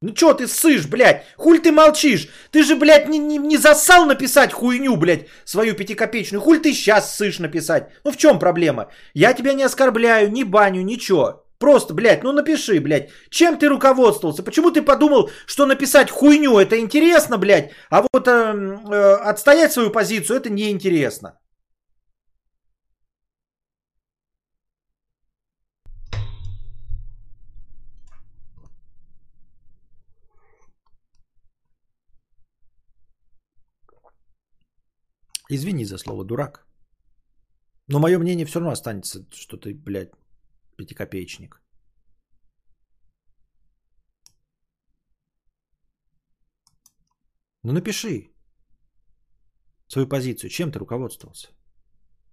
Ну 0.00 0.12
чё 0.12 0.34
ты 0.34 0.48
сышь, 0.48 0.88
блядь? 0.88 1.24
Хуль 1.36 1.60
ты 1.60 1.70
молчишь? 1.70 2.28
Ты 2.50 2.64
же, 2.64 2.74
блядь, 2.74 3.08
не, 3.08 3.18
не, 3.18 3.38
не 3.38 3.56
засал 3.56 4.06
написать 4.06 4.52
хуйню, 4.52 4.96
блядь, 4.96 5.28
свою 5.44 5.74
пятикопеечную. 5.74 6.42
Хуль 6.42 6.58
ты 6.58 6.72
сейчас 6.72 7.16
сышь 7.16 7.38
написать? 7.38 7.88
Ну 8.04 8.10
в 8.10 8.16
чем 8.16 8.40
проблема? 8.40 8.88
Я 9.14 9.32
тебя 9.32 9.52
не 9.52 9.62
оскорбляю, 9.62 10.32
не 10.32 10.42
баню, 10.42 10.82
ничего. 10.82 11.44
Просто, 11.58 11.94
блядь, 11.94 12.24
ну 12.24 12.32
напиши, 12.32 12.80
блядь, 12.80 13.10
чем 13.30 13.58
ты 13.58 13.68
руководствовался? 13.68 14.42
Почему 14.42 14.72
ты 14.72 14.82
подумал, 14.82 15.30
что 15.46 15.66
написать 15.66 16.10
хуйню 16.10 16.58
это 16.58 16.80
интересно, 16.80 17.38
блядь, 17.38 17.70
а 17.90 18.02
вот 18.12 18.26
э, 18.26 18.32
э, 18.32 19.14
отстоять 19.30 19.72
свою 19.72 19.90
позицию 19.90 20.38
это 20.38 20.50
неинтересно? 20.50 21.38
Извини 35.52 35.84
за 35.84 35.98
слово 35.98 36.24
дурак. 36.24 36.66
Но 37.88 37.98
мое 37.98 38.18
мнение 38.18 38.46
все 38.46 38.60
равно 38.60 38.70
останется, 38.72 39.26
что 39.32 39.56
ты, 39.56 39.74
блядь, 39.74 40.12
пятикопеечник. 40.76 41.60
Ну 47.64 47.72
напиши 47.72 48.30
свою 49.88 50.08
позицию. 50.08 50.50
Чем 50.50 50.70
ты 50.70 50.78
руководствовался? 50.78 51.48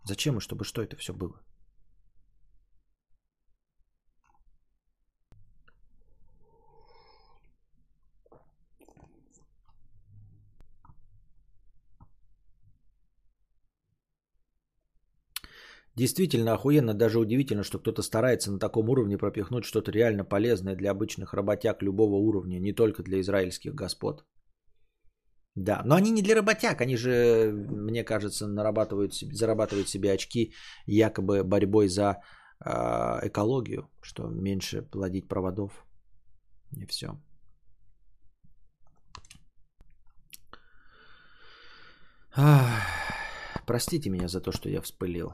Зачем 0.05 0.37
и 0.37 0.41
чтобы 0.41 0.63
что 0.63 0.81
это 0.83 0.95
все 0.95 1.13
было? 1.13 1.41
Действительно 15.97 16.53
охуенно, 16.53 16.93
даже 16.93 17.17
удивительно, 17.17 17.63
что 17.63 17.79
кто-то 17.79 18.03
старается 18.03 18.51
на 18.51 18.59
таком 18.59 18.89
уровне 18.89 19.17
пропихнуть 19.17 19.65
что-то 19.65 19.91
реально 19.91 20.23
полезное 20.23 20.75
для 20.75 20.91
обычных 20.91 21.33
работяг 21.33 21.81
любого 21.81 22.15
уровня, 22.15 22.59
не 22.59 22.71
только 22.71 23.01
для 23.01 23.19
израильских 23.19 23.73
господ. 23.73 24.23
Да, 25.55 25.81
но 25.85 25.95
они 25.95 26.11
не 26.11 26.21
для 26.21 26.35
работяг, 26.35 26.81
они 26.81 26.97
же, 26.97 27.51
мне 27.51 28.03
кажется, 28.03 28.47
нарабатывают, 28.47 29.15
зарабатывают 29.15 29.89
себе 29.89 30.11
очки 30.11 30.53
якобы 30.85 31.43
борьбой 31.43 31.87
за 31.87 32.21
э, 32.63 33.27
экологию, 33.27 33.89
что 34.03 34.27
меньше 34.29 34.83
плодить 34.83 35.27
проводов. 35.27 35.71
И 36.77 36.85
все. 36.85 37.07
Простите 43.65 44.11
меня 44.11 44.27
за 44.27 44.41
то, 44.41 44.51
что 44.51 44.69
я 44.69 44.81
вспылил. 44.81 45.33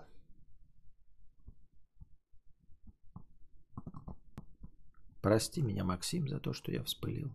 Прости 5.24 5.62
меня, 5.62 5.86
Максим, 5.86 6.28
за 6.28 6.40
то, 6.40 6.52
что 6.52 6.72
я 6.72 6.84
вспылил. 6.84 7.34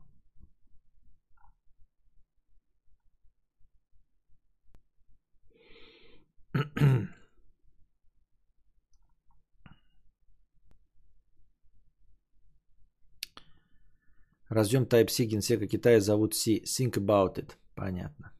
Разъем 14.50 14.84
Type-C 14.84 15.24
генсека 15.24 15.66
Китая 15.66 16.00
зовут 16.00 16.34
C. 16.34 16.60
Think 16.64 16.92
about 16.98 17.36
it. 17.36 17.56
Понятно. 17.74 18.32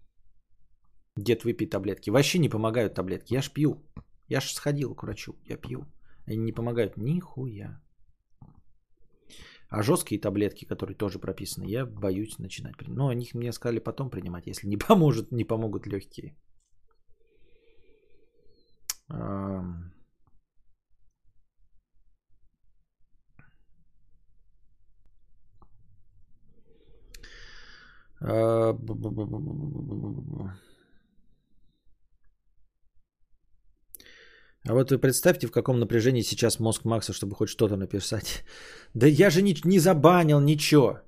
Дед, 1.17 1.45
выпей 1.45 1.67
таблетки. 1.67 2.11
Вообще 2.11 2.39
не 2.39 2.51
помогают 2.51 2.95
таблетки. 2.95 3.33
Я 3.33 3.41
ж 3.41 3.51
пью. 3.51 3.83
Я 4.29 4.41
ж 4.41 4.53
сходил 4.53 4.95
к 4.95 5.03
врачу. 5.03 5.37
Я 5.45 5.57
пью. 5.57 5.87
Они 6.27 6.37
не 6.37 6.53
помогают 6.53 6.99
нихуя. 6.99 7.81
А 9.69 9.83
жесткие 9.83 10.21
таблетки, 10.21 10.65
которые 10.65 10.97
тоже 10.97 11.19
прописаны, 11.19 11.65
я 11.65 11.85
боюсь 11.85 12.39
начинать. 12.39 12.75
Но 12.87 13.09
о 13.09 13.15
них 13.15 13.35
мне 13.35 13.53
сказали 13.53 13.81
потом 13.81 14.11
принимать, 14.11 14.47
если 14.47 14.67
не 14.67 14.77
поможет, 14.89 15.33
не 15.33 15.45
помогут 15.45 15.87
легкие. 15.87 16.35
А, 34.69 34.75
вот 34.75 34.91
вы 34.91 34.99
представьте, 34.99 35.47
в 35.47 35.51
каком 35.51 35.79
напряжении 35.81 36.23
сейчас 36.23 36.61
мозг 36.61 36.85
Макса, 36.85 37.13
чтобы 37.13 37.35
хоть 37.35 37.49
что-то 37.49 37.77
написать. 37.77 38.45
Да 38.95 39.07
я 39.07 39.31
же 39.31 39.43
не, 39.43 39.55
не 39.65 39.79
забанил 39.79 40.41
ничего. 40.41 41.01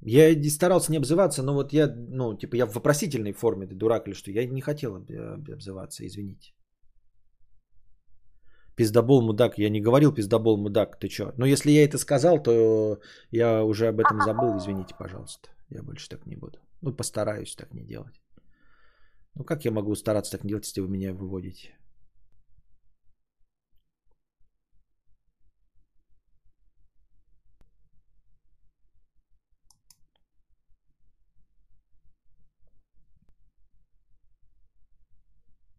Я 0.00 0.28
и 0.28 0.50
старался 0.50 0.92
не 0.92 0.98
обзываться, 0.98 1.42
но 1.42 1.54
вот 1.54 1.72
я, 1.72 1.86
ну, 1.86 2.34
типа, 2.38 2.56
я 2.56 2.66
в 2.66 2.74
вопросительной 2.74 3.32
форме, 3.32 3.66
ты 3.66 3.74
дурак 3.74 4.08
или 4.08 4.14
что, 4.14 4.30
я 4.30 4.46
не 4.46 4.60
хотел 4.60 4.96
об- 4.96 5.10
об- 5.10 5.50
обзываться, 5.50 6.06
извините. 6.06 6.52
Пиздобол 8.76 9.22
мудак, 9.22 9.58
я 9.58 9.70
не 9.70 9.80
говорил 9.82 10.14
пиздобол 10.14 10.56
мудак, 10.56 10.98
ты 10.98 11.08
чё? 11.08 11.32
Но 11.36 11.46
если 11.46 11.70
я 11.70 11.84
это 11.84 11.98
сказал, 11.98 12.42
то 12.42 12.98
я 13.30 13.62
уже 13.62 13.88
об 13.88 14.00
этом 14.00 14.20
забыл, 14.22 14.56
извините, 14.58 14.94
пожалуйста. 14.98 15.48
Я 15.70 15.82
больше 15.82 16.08
так 16.08 16.26
не 16.26 16.36
буду. 16.36 16.58
Ну, 16.82 16.96
постараюсь 16.96 17.54
так 17.56 17.74
не 17.74 17.84
делать. 17.84 18.20
Ну, 19.34 19.44
как 19.44 19.64
я 19.64 19.70
могу 19.70 19.94
стараться 19.94 20.32
так 20.32 20.44
не 20.44 20.48
делать, 20.48 20.66
если 20.66 20.80
вы 20.80 20.88
меня 20.88 21.12
выводите? 21.12 21.81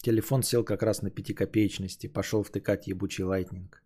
Телефон 0.03 0.43
сел 0.43 0.63
как 0.65 0.83
раз 0.83 1.01
на 1.01 1.09
пятикопеечности. 1.09 2.07
Пошел 2.07 2.43
втыкать 2.43 2.87
ебучий 2.87 3.23
лайтнинг. 3.23 3.81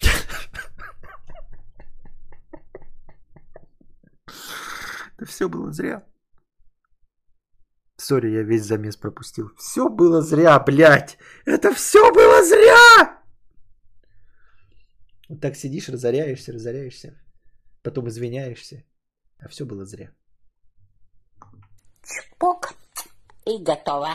Это 5.18 5.26
все 5.26 5.50
было 5.50 5.70
зря. 5.72 6.06
Сори, 7.96 8.30
я 8.30 8.42
весь 8.42 8.64
замес 8.64 8.96
пропустил. 8.96 9.50
Все 9.58 9.90
было 9.90 10.22
зря, 10.22 10.58
блядь. 10.58 11.18
Это 11.44 11.74
все 11.74 12.10
было 12.14 12.42
зря. 12.42 13.20
Вот 15.28 15.42
так 15.42 15.56
сидишь, 15.56 15.90
разоряешься, 15.90 16.52
разоряешься. 16.52 17.22
Потом 17.82 18.08
извиняешься. 18.08 18.84
А 19.38 19.48
все 19.48 19.66
было 19.66 19.84
зря. 19.84 20.14
Пук. 22.38 22.74
И 23.46 23.58
готово. 23.62 24.08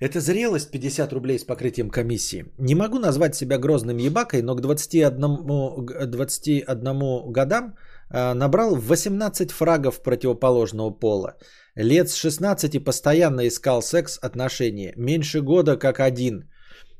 Это 0.00 0.20
зрелость 0.20 0.70
50 0.70 1.12
рублей 1.12 1.38
с 1.38 1.44
покрытием 1.44 1.90
комиссии. 1.90 2.46
Не 2.58 2.74
могу 2.74 2.98
назвать 2.98 3.34
себя 3.34 3.58
грозным 3.58 3.98
ебакой, 3.98 4.42
но 4.42 4.54
к 4.54 4.60
21, 4.60 5.84
г- 5.84 6.06
21 6.06 7.32
годам 7.32 7.76
набрал 8.10 8.76
18 8.76 9.50
фрагов 9.52 10.02
противоположного 10.02 10.90
пола. 10.90 11.36
Лет 11.76 12.08
с 12.08 12.14
16 12.16 12.84
постоянно 12.84 13.46
искал 13.46 13.82
секс, 13.82 14.18
отношения. 14.18 14.92
Меньше 14.96 15.40
года 15.40 15.76
как 15.76 16.00
один. 16.00 16.50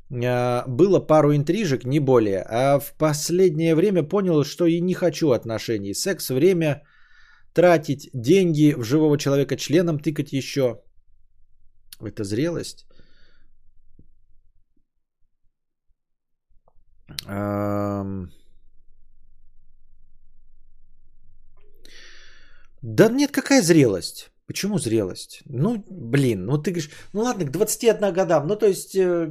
Э, 0.09 0.63
Было 0.67 0.99
пару 0.99 1.35
интрижек, 1.35 1.85
не 1.85 1.99
более. 1.99 2.43
А 2.49 2.79
в 2.79 2.93
последнее 2.97 3.75
время 3.75 4.03
понял, 4.03 4.43
что 4.43 4.65
и 4.65 4.81
не 4.81 4.93
хочу 4.93 5.31
отношений. 5.31 5.93
Секс, 5.93 6.29
время 6.29 6.83
тратить, 7.53 8.09
деньги 8.13 8.73
в 8.77 8.83
живого 8.83 9.17
человека 9.17 9.57
членом 9.57 9.99
тыкать 9.99 10.33
еще. 10.33 10.81
Это 12.01 12.23
зрелость. 12.23 12.85
Ам. 17.27 18.31
Да 22.81 23.09
нет, 23.09 23.31
какая 23.31 23.61
зрелость? 23.61 24.31
Почему 24.47 24.79
зрелость? 24.79 25.41
Ну, 25.45 25.83
блин, 25.89 26.45
ну 26.45 26.57
ты 26.57 26.71
говоришь, 26.71 26.91
ну 27.13 27.21
ладно, 27.21 27.45
к 27.45 27.51
21 27.51 28.13
годам, 28.13 28.47
ну 28.47 28.55
то 28.55 28.65
есть 28.65 28.95
э, 28.95 29.29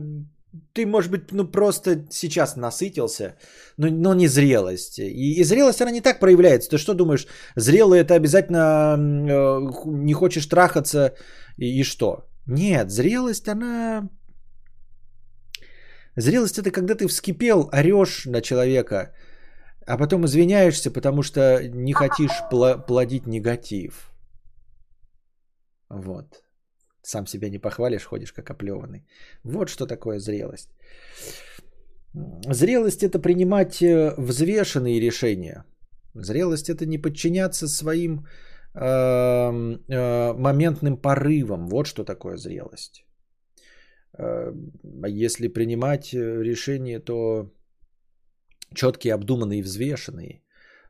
ты, 0.72 0.86
может 0.86 1.10
быть, 1.10 1.32
ну 1.32 1.50
просто 1.50 2.06
сейчас 2.10 2.56
насытился, 2.56 3.36
но, 3.76 3.88
но 3.88 4.14
не 4.14 4.28
зрелость. 4.28 4.98
И, 4.98 5.40
и 5.40 5.44
зрелость, 5.44 5.82
она 5.82 5.90
не 5.90 6.00
так 6.00 6.20
проявляется. 6.20 6.70
Ты 6.70 6.78
что 6.78 6.94
думаешь, 6.94 7.26
зрелый 7.56 8.00
это 8.00 8.14
обязательно 8.14 8.96
э, 8.96 9.60
не 9.86 10.14
хочешь 10.14 10.46
трахаться 10.46 11.14
и, 11.58 11.80
и 11.80 11.84
что? 11.84 12.26
Нет, 12.46 12.90
зрелость, 12.90 13.48
она... 13.48 14.08
Зрелость 16.16 16.58
это 16.58 16.70
когда 16.70 16.94
ты 16.94 17.06
вскипел, 17.06 17.68
орешь 17.72 18.26
на 18.26 18.40
человека, 18.40 19.14
а 19.90 19.98
потом 19.98 20.24
извиняешься, 20.24 20.90
потому 20.90 21.22
что 21.22 21.40
не 21.68 21.92
хотишь 21.92 22.42
плодить 22.86 23.26
негатив. 23.26 24.10
Вот. 25.90 26.42
Сам 27.02 27.26
себя 27.26 27.48
не 27.50 27.58
похвалишь, 27.58 28.04
ходишь 28.04 28.32
как 28.32 28.50
оплеванный. 28.50 29.04
Вот 29.44 29.68
что 29.68 29.86
такое 29.86 30.20
зрелость. 30.20 30.68
Зрелость 32.52 33.02
это 33.02 33.18
принимать 33.18 33.82
э, 33.82 34.14
взвешенные 34.16 35.00
решения. 35.00 35.64
Зрелость 36.14 36.68
это 36.68 36.86
не 36.86 36.98
подчиняться 36.98 37.68
своим 37.68 38.26
э, 38.74 38.80
э, 38.80 40.32
моментным 40.34 40.96
порывам. 40.96 41.66
Вот 41.68 41.86
что 41.86 42.04
такое 42.04 42.36
зрелость. 42.36 43.04
Э, 44.18 44.52
если 45.08 45.48
принимать 45.48 46.14
э, 46.14 46.42
решения, 46.42 47.00
то 47.00 47.50
четкие, 48.74 49.14
обдуманные 49.14 49.60
и 49.60 49.62
взвешенные. 49.62 50.42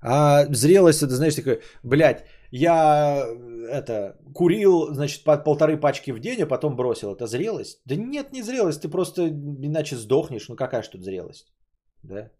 А 0.02 0.46
зрелость 0.50 1.02
это, 1.02 1.14
знаешь, 1.14 1.34
такое, 1.34 1.60
блядь, 1.82 2.24
я 2.50 3.26
это 3.70 4.16
курил, 4.34 4.94
значит, 4.94 5.24
по 5.24 5.36
полторы 5.36 5.76
пачки 5.76 6.12
в 6.12 6.20
день, 6.20 6.42
а 6.42 6.46
потом 6.46 6.76
бросил. 6.76 7.14
Это 7.14 7.26
зрелость? 7.26 7.80
Да 7.84 7.96
нет, 7.96 8.32
не 8.32 8.42
зрелость, 8.42 8.82
ты 8.82 8.88
просто 8.88 9.28
иначе 9.28 9.96
сдохнешь. 9.96 10.48
Ну 10.48 10.56
какая 10.56 10.82
же 10.82 10.90
тут 10.90 11.04
зрелость? 11.04 11.52
Да? 12.02 12.30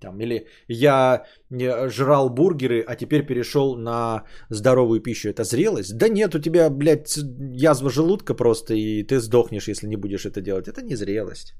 Там, 0.00 0.20
или 0.20 0.48
я 0.68 1.24
не 1.50 1.88
жрал 1.88 2.28
бургеры, 2.28 2.84
а 2.88 2.96
теперь 2.96 3.24
перешел 3.24 3.76
на 3.76 4.24
здоровую 4.50 5.00
пищу. 5.00 5.28
Это 5.28 5.44
зрелость? 5.44 5.96
Да 5.96 6.08
нет, 6.08 6.34
у 6.34 6.40
тебя, 6.40 6.70
блядь, 6.70 7.16
язва 7.16 7.90
желудка 7.90 8.34
просто, 8.34 8.74
и 8.74 9.04
ты 9.04 9.20
сдохнешь, 9.20 9.68
если 9.68 9.86
не 9.86 9.96
будешь 9.96 10.26
это 10.26 10.40
делать. 10.40 10.66
Это 10.66 10.82
не 10.82 10.96
зрелость. 10.96 11.54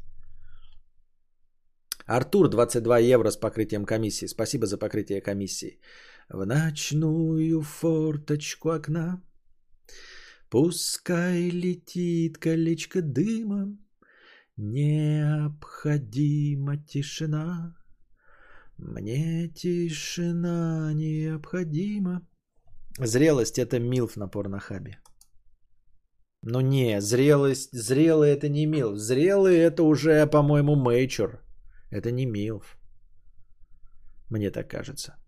Артур, 2.16 2.48
22 2.48 2.98
евро 2.98 3.30
с 3.30 3.36
покрытием 3.36 3.86
комиссии. 3.86 4.26
Спасибо 4.26 4.66
за 4.66 4.76
покрытие 4.76 5.22
комиссии. 5.22 5.80
В 6.28 6.44
ночную 6.44 7.62
форточку 7.62 8.68
окна 8.68 9.22
Пускай 10.50 11.48
летит 11.48 12.36
колечко 12.36 13.00
дыма, 13.00 13.78
Необходима 14.58 15.96
тишина. 16.76 17.74
Мне 18.76 19.48
тишина 19.48 20.92
необходима. 20.94 22.20
Зрелость 22.98 23.58
это 23.58 23.78
милф 23.80 24.16
на 24.16 24.28
порнохабе. 24.28 24.98
Ну 26.42 26.60
не, 26.60 27.00
зрелость, 27.00 27.72
зрелый 27.72 28.32
это 28.32 28.50
не 28.50 28.66
милф. 28.66 28.98
Зрелый 28.98 29.56
это 29.56 29.82
уже, 29.82 30.26
по-моему, 30.26 30.76
мейчур. 30.76 31.40
Это 31.92 32.10
не 32.10 32.24
милф. 32.24 32.78
Мне 34.30 34.50
так 34.50 34.70
кажется. 34.70 35.21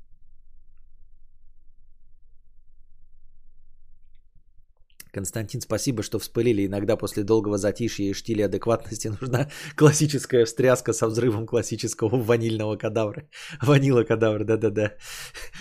Константин, 5.15 5.61
спасибо, 5.61 6.03
что 6.03 6.19
вспылили. 6.19 6.67
Иногда 6.67 6.97
после 6.97 7.23
долгого 7.23 7.57
затишья 7.57 8.05
и 8.05 8.15
штиля 8.15 8.47
адекватности 8.47 9.09
нужна 9.21 9.49
классическая 9.77 10.45
встряска 10.45 10.93
со 10.93 11.07
взрывом 11.07 11.47
классического 11.47 12.17
ванильного 12.17 12.77
кадавра. 12.77 13.23
Ванила 13.63 14.05
кадавр, 14.05 14.45
да-да-да. 14.45 14.93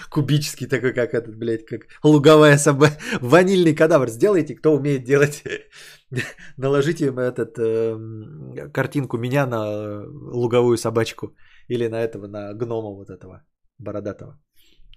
Кубический 0.09 0.67
такой, 0.67 0.93
как 0.93 1.13
этот, 1.13 1.35
блядь, 1.35 1.65
как 1.65 1.81
луговая 2.03 2.57
собака. 2.57 2.97
Ванильный 3.21 3.75
кадавр 3.75 4.09
сделайте, 4.09 4.55
кто 4.55 4.75
умеет 4.75 5.03
делать. 5.03 5.43
Наложите 6.57 7.05
им 7.05 7.19
этот, 7.19 7.57
э, 7.59 8.69
картинку 8.73 9.17
меня 9.17 9.45
на 9.45 10.03
луговую 10.34 10.77
собачку. 10.77 11.27
Или 11.69 11.89
на 11.89 12.01
этого, 12.03 12.27
на 12.27 12.53
гнома 12.53 12.89
вот 12.89 13.09
этого, 13.09 13.43
бородатого. 13.77 14.39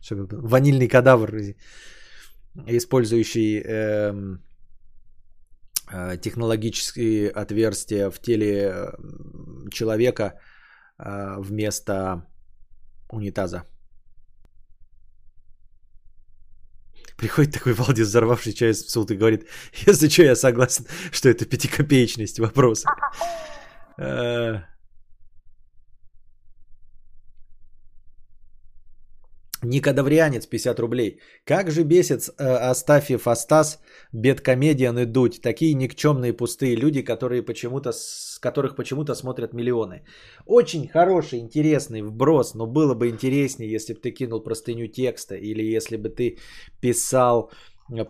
Чтобы 0.01 0.27
ванильный 0.49 0.89
кадавр, 0.89 1.31
использующий... 2.67 3.63
Э, 3.65 4.39
технологические 6.21 7.31
отверстия 7.31 8.11
в 8.11 8.19
теле 8.19 8.73
э, 8.73 9.71
человека 9.71 10.41
э, 10.99 11.37
вместо 11.39 12.27
унитаза. 13.09 13.65
Приходит 17.17 17.55
такой 17.55 17.73
Валдис, 17.73 18.09
взорвавший 18.09 18.53
чай 18.53 18.73
в 18.73 18.91
суд 18.91 19.11
и 19.11 19.17
говорит, 19.17 19.47
если 19.87 20.09
что, 20.09 20.23
я 20.23 20.37
согласен, 20.37 20.87
что 21.13 21.29
это 21.29 21.47
пятикопеечность 21.47 22.39
вопроса. 22.41 22.89
Никодаврианец 29.69 30.47
50 30.47 30.81
рублей. 30.81 31.21
Как 31.45 31.71
же 31.71 31.85
бесит 31.85 32.21
э, 32.39 32.71
Астафьев 32.71 33.27
Астас, 33.27 33.81
Беткомедиан 34.13 34.99
и 34.99 35.05
Дудь. 35.07 35.41
Такие 35.43 35.75
никчемные 35.75 36.33
пустые 36.33 36.77
люди, 36.77 37.03
которые 37.03 37.43
почему-то, 37.43 37.93
с 37.93 38.39
которых 38.41 38.77
почему-то 38.77 39.15
смотрят 39.15 39.53
миллионы. 39.53 40.05
Очень 40.47 40.89
хороший, 40.89 41.41
интересный 41.41 42.03
вброс, 42.03 42.55
но 42.55 42.67
было 42.67 42.95
бы 42.95 43.09
интереснее, 43.09 43.71
если 43.71 43.95
бы 43.95 44.01
ты 44.01 44.11
кинул 44.13 44.43
простыню 44.43 44.87
текста 44.87 45.35
или 45.35 45.77
если 45.77 45.97
бы 45.97 46.11
ты 46.11 46.39
писал 46.81 47.51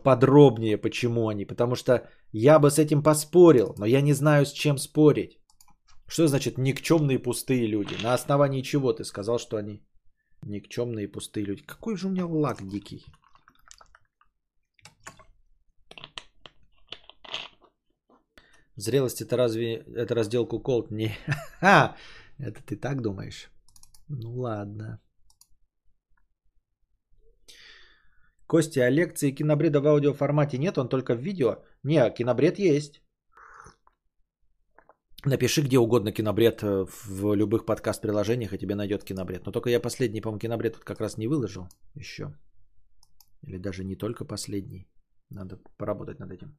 подробнее, 0.05 0.79
почему 0.79 1.29
они. 1.29 1.47
Потому 1.47 1.75
что 1.75 1.93
я 2.33 2.59
бы 2.59 2.71
с 2.71 2.79
этим 2.79 3.03
поспорил, 3.03 3.75
но 3.79 3.87
я 3.87 4.03
не 4.03 4.15
знаю, 4.15 4.45
с 4.45 4.53
чем 4.53 4.79
спорить. 4.79 5.39
Что 6.09 6.29
значит 6.29 6.59
никчемные 6.59 7.19
пустые 7.19 7.67
люди? 7.67 7.95
На 8.03 8.15
основании 8.15 8.63
чего 8.63 8.93
ты 8.93 9.05
сказал, 9.05 9.39
что 9.39 9.57
они 9.57 9.81
Никчемные 10.47 11.09
пустые 11.09 11.45
люди. 11.45 11.63
Какой 11.63 11.97
же 11.97 12.07
у 12.07 12.11
меня 12.11 12.25
лак 12.25 12.63
дикий. 12.63 13.05
Зрелость 18.77 19.23
это 19.23 19.37
разве 19.37 19.85
это 19.97 20.15
раздел 20.15 20.47
куколд? 20.47 20.91
Не. 20.91 21.17
Это 22.39 22.63
ты 22.67 22.77
так 22.77 23.01
думаешь? 23.01 23.51
Ну 24.09 24.41
ладно. 24.41 25.01
Костя, 28.47 28.85
а 28.85 28.91
лекции 28.91 29.35
кинобреда 29.35 29.81
в 29.81 29.87
аудиоформате 29.87 30.59
нет? 30.59 30.79
Он 30.79 30.89
только 30.89 31.15
в 31.15 31.21
видео? 31.21 31.65
Не, 31.83 32.11
кинобред 32.11 32.59
есть. 32.59 33.03
Напиши 35.27 35.63
где 35.63 35.79
угодно 35.79 36.13
кинобред 36.13 36.63
э, 36.63 36.87
в 37.07 37.35
любых 37.35 37.67
подкаст-приложениях, 37.67 38.53
и 38.53 38.59
тебе 38.59 38.75
найдет 38.77 39.03
кинобред. 39.03 39.45
Но 39.47 39.53
только 39.53 39.71
я 39.71 39.81
последний, 39.81 40.21
по-моему, 40.21 40.39
кинобред 40.39 40.75
тут 40.75 40.85
как 40.85 41.01
раз 41.01 41.19
не 41.19 41.27
выложил 41.27 41.69
еще. 41.97 42.33
Или 43.43 43.59
даже 43.59 43.85
не 43.85 43.97
только 43.97 44.25
последний. 44.25 44.87
Надо 45.31 45.59
поработать 45.79 46.21
над 46.21 46.31
этим. 46.31 46.57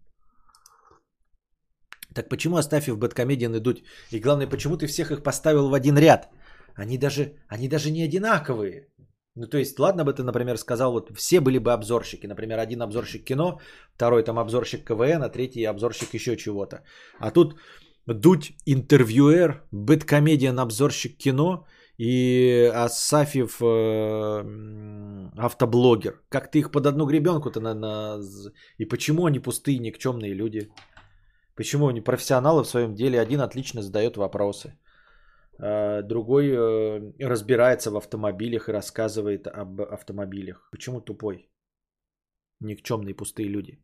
Так 2.13 2.29
почему 2.29 2.57
Астафьев, 2.57 2.97
Бэткомедиан 2.97 3.57
идут? 3.57 3.83
И 4.11 4.19
главное, 4.19 4.47
почему 4.47 4.75
ты 4.75 4.87
всех 4.87 5.11
их 5.11 5.23
поставил 5.23 5.69
в 5.69 5.73
один 5.73 5.97
ряд? 5.97 6.29
Они 6.75 6.97
даже, 6.97 7.37
они 7.47 7.69
даже 7.69 7.89
не 7.89 8.03
одинаковые. 8.03 8.89
Ну, 9.35 9.47
то 9.47 9.57
есть, 9.57 9.79
ладно 9.79 10.03
бы 10.03 10.13
ты, 10.13 10.23
например, 10.23 10.57
сказал, 10.57 10.91
вот 10.91 11.11
все 11.15 11.39
были 11.39 11.59
бы 11.59 11.71
обзорщики. 11.71 12.27
Например, 12.27 12.59
один 12.59 12.81
обзорщик 12.81 13.23
кино, 13.23 13.61
второй 13.95 14.23
там 14.23 14.39
обзорщик 14.39 14.83
КВН, 14.83 15.23
а 15.23 15.29
третий 15.29 15.63
обзорщик 15.63 16.13
еще 16.13 16.35
чего-то. 16.35 16.83
А 17.19 17.31
тут 17.31 17.55
Дудь 18.07 18.53
интервьюер, 18.65 19.63
бэткомедиан 19.71 20.59
обзорщик 20.59 21.17
кино 21.17 21.65
и 21.97 22.71
Асафьев 22.73 23.61
э, 23.61 24.43
автоблогер. 25.37 26.21
Как 26.29 26.49
ты 26.51 26.59
их 26.59 26.71
под 26.71 26.85
одну 26.85 27.05
гребенку-то 27.05 27.59
на, 27.59 27.73
на... 27.73 28.21
И 28.77 28.85
почему 28.85 29.25
они 29.25 29.39
пустые, 29.39 29.79
никчемные 29.79 30.33
люди? 30.33 30.71
Почему 31.55 31.87
они 31.87 32.01
профессионалы 32.01 32.63
в 32.63 32.69
своем 32.69 32.95
деле? 32.95 33.19
Один 33.19 33.41
отлично 33.41 33.81
задает 33.81 34.15
вопросы. 34.15 34.77
а 35.59 36.01
Другой 36.01 36.47
э, 36.47 37.11
разбирается 37.19 37.91
в 37.91 37.97
автомобилях 37.97 38.69
и 38.69 38.73
рассказывает 38.73 39.47
об 39.47 39.81
автомобилях. 39.81 40.69
Почему 40.71 41.01
тупой? 41.01 41.49
Никчемные 42.61 43.15
пустые 43.15 43.49
люди. 43.49 43.79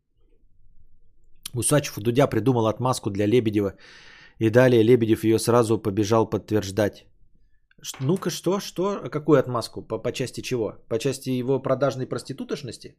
Усачев 1.54 1.98
у 1.98 2.02
Дудя 2.02 2.28
придумал 2.28 2.68
отмазку 2.68 3.10
для 3.10 3.26
Лебедева. 3.26 3.74
И 4.40 4.50
далее 4.50 4.84
Лебедев 4.84 5.24
ее 5.24 5.40
сразу 5.40 5.82
побежал 5.82 6.30
подтверждать. 6.30 7.06
Ну-ка, 8.00 8.30
что, 8.30 8.60
что? 8.60 9.10
Какую 9.10 9.40
отмазку? 9.40 9.82
По, 9.82 10.00
по 10.00 10.12
части 10.12 10.42
чего? 10.42 10.78
По 10.90 11.00
части 11.00 11.30
его 11.30 11.62
продажной 11.62 12.08
проститутошности? 12.08 12.96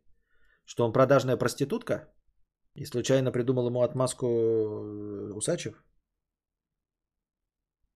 Что 0.67 0.85
он 0.85 0.93
продажная 0.93 1.37
проститутка? 1.37 2.09
И 2.75 2.85
случайно 2.87 3.33
придумал 3.33 3.67
ему 3.67 3.83
отмазку 3.83 4.27
э, 4.27 5.33
Усачев? 5.35 5.75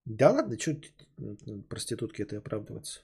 Да 0.04 0.30
ладно, 0.30 0.58
что 0.58 0.72
проститутки 1.68 2.22
это 2.22 2.38
оправдываться? 2.38 3.00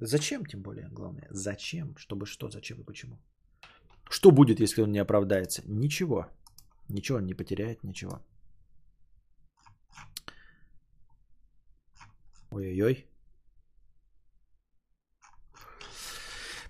Зачем, 0.00 0.44
тем 0.46 0.62
более, 0.62 0.88
главное? 0.90 1.26
Зачем? 1.30 1.96
Чтобы 1.96 2.26
что, 2.26 2.50
зачем 2.50 2.80
и 2.80 2.84
почему? 2.84 3.18
Что 4.10 4.30
будет, 4.30 4.60
если 4.60 4.82
он 4.82 4.92
не 4.92 4.98
оправдается? 5.02 5.62
Ничего. 5.66 6.26
Ничего 6.88 7.18
он 7.18 7.26
не 7.26 7.34
потеряет, 7.34 7.84
ничего. 7.84 8.20
Ой-ой-ой. 12.50 13.06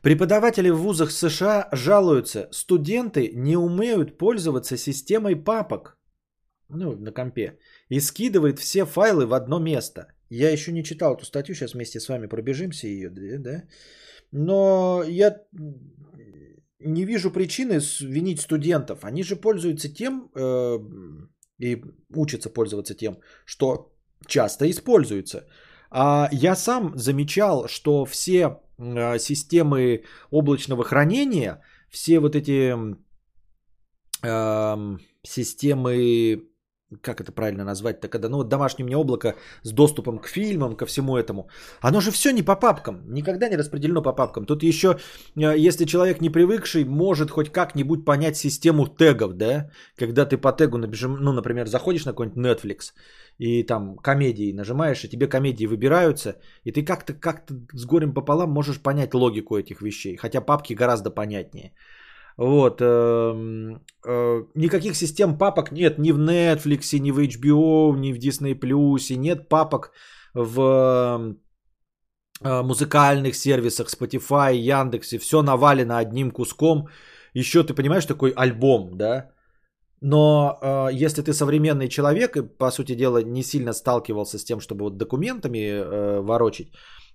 Преподаватели 0.02 0.70
в 0.70 0.78
вузах 0.78 1.10
США 1.10 1.68
жалуются, 1.72 2.48
студенты 2.52 3.32
не 3.34 3.56
умеют 3.56 4.18
пользоваться 4.18 4.76
системой 4.76 5.36
папок, 5.36 5.98
ну, 6.68 6.96
на 6.96 7.12
компе, 7.12 7.58
и 7.90 8.00
скидывает 8.00 8.58
все 8.58 8.84
файлы 8.84 9.26
в 9.26 9.34
одно 9.34 9.58
место. 9.58 10.06
Я 10.30 10.50
еще 10.50 10.72
не 10.72 10.84
читал 10.84 11.14
эту 11.14 11.24
статью, 11.24 11.54
сейчас 11.54 11.74
вместе 11.74 12.00
с 12.00 12.08
вами 12.08 12.28
пробежимся 12.28 12.86
ее, 12.86 13.10
да? 13.38 13.64
Но 14.32 15.02
я 15.08 15.42
не 16.78 17.04
вижу 17.04 17.30
причины 17.30 17.80
винить 18.00 18.40
студентов. 18.40 19.04
Они 19.04 19.22
же 19.22 19.36
пользуются 19.36 19.88
тем 19.88 20.30
э, 20.34 20.78
и 21.58 21.82
учатся 22.14 22.50
пользоваться 22.50 22.94
тем, 22.94 23.18
что 23.46 23.92
часто 24.26 24.70
используется. 24.70 25.46
А 25.90 26.28
я 26.32 26.54
сам 26.56 26.92
замечал, 26.96 27.68
что 27.68 28.04
все 28.04 28.60
э, 28.78 29.18
системы 29.18 30.02
облачного 30.30 30.84
хранения, 30.84 31.62
все 31.90 32.20
вот 32.20 32.34
эти 32.34 32.74
системы, 35.22 36.42
как 37.02 37.20
это 37.20 37.32
правильно 37.32 37.64
назвать, 37.64 38.00
то 38.00 38.08
когда, 38.08 38.28
ну 38.28 38.38
вот 38.38 38.48
домашнее 38.48 38.86
мне 38.86 38.96
облако 38.96 39.34
с 39.62 39.72
доступом 39.72 40.18
к 40.18 40.26
фильмам, 40.26 40.76
ко 40.76 40.86
всему 40.86 41.16
этому, 41.16 41.48
оно 41.80 42.00
же 42.00 42.10
все 42.10 42.32
не 42.32 42.42
по 42.42 42.56
папкам, 42.56 43.02
никогда 43.06 43.48
не 43.48 43.56
распределено 43.56 44.02
по 44.02 44.12
папкам. 44.12 44.46
Тут 44.46 44.62
еще, 44.62 44.98
э, 45.36 45.54
если 45.68 45.84
человек 45.84 46.20
не 46.20 46.30
привыкший, 46.30 46.84
может 46.84 47.30
хоть 47.30 47.52
как-нибудь 47.52 48.04
понять 48.04 48.36
систему 48.36 48.86
тегов, 48.86 49.34
да, 49.34 49.70
когда 49.96 50.24
ты 50.24 50.36
по 50.36 50.52
тегу 50.52 50.78
набежим, 50.78 51.16
ну, 51.20 51.32
например, 51.32 51.68
заходишь 51.68 52.04
на 52.04 52.12
какой-нибудь 52.12 52.44
Netflix, 52.44 52.92
и 53.38 53.62
там 53.62 53.96
комедии 53.96 54.52
нажимаешь, 54.52 55.04
и 55.04 55.08
тебе 55.08 55.28
комедии 55.28 55.66
выбираются, 55.66 56.36
и 56.64 56.72
ты 56.72 56.84
как-то 56.84 57.14
как 57.14 57.44
с 57.72 57.86
горем 57.86 58.12
пополам 58.12 58.50
можешь 58.50 58.82
понять 58.82 59.14
логику 59.14 59.56
этих 59.56 59.80
вещей, 59.80 60.16
хотя 60.16 60.40
папки 60.40 60.74
гораздо 60.74 61.10
понятнее. 61.10 61.72
Вот. 62.36 62.80
эм, 62.80 63.80
э, 64.06 64.44
никаких 64.54 64.96
систем 64.96 65.38
папок 65.38 65.72
нет 65.72 65.98
ни 65.98 66.12
в 66.12 66.18
Netflix, 66.18 66.98
ни 66.98 67.10
в 67.10 67.18
HBO, 67.18 67.96
ни 67.96 68.12
в 68.12 68.18
Disney+, 68.18 69.16
нет 69.16 69.48
папок 69.48 69.92
в 70.34 71.36
э, 72.44 72.62
музыкальных 72.62 73.34
сервисах 73.34 73.88
Spotify, 73.88 74.54
Яндексе, 74.54 75.18
все 75.18 75.42
навалено 75.42 75.98
одним 75.98 76.30
куском. 76.30 76.88
Еще 77.34 77.62
ты 77.62 77.74
понимаешь 77.74 78.06
такой 78.06 78.32
альбом, 78.36 78.96
да? 78.96 79.30
Но 80.00 80.58
э, 80.62 80.88
если 80.92 81.22
ты 81.22 81.32
современный 81.32 81.88
человек 81.88 82.36
и, 82.36 82.42
по 82.42 82.70
сути 82.70 82.94
дела, 82.94 83.22
не 83.22 83.42
сильно 83.42 83.72
сталкивался 83.72 84.38
с 84.38 84.44
тем, 84.44 84.60
чтобы 84.60 84.84
вот 84.84 84.96
документами 84.96 85.58
э, 85.58 86.20
ворочить, 86.20 86.72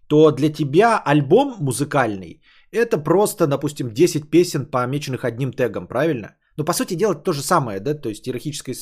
то 0.08 0.32
для 0.32 0.50
тебя 0.50 1.02
альбом 1.06 1.56
музыкальный 1.60 2.42
это 2.74 2.98
просто, 2.98 3.48
допустим, 3.48 3.94
10 3.94 4.30
песен, 4.30 4.66
помеченных 4.66 5.24
одним 5.24 5.54
тегом, 5.54 5.88
правильно? 5.88 6.36
Ну, 6.58 6.66
по 6.66 6.74
сути 6.74 6.96
дела, 6.96 7.16
то 7.16 7.32
же 7.34 7.42
самое, 7.42 7.80
да, 7.80 7.94
то 7.94 8.10
есть 8.10 8.28
иерархическая 8.28 8.76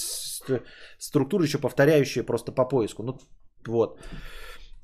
структура 0.98 1.44
еще 1.44 1.58
повторяющая 1.58 2.24
просто 2.24 2.52
по 2.52 2.66
поиску. 2.66 3.04
Ну, 3.04 3.18
вот. 3.68 4.00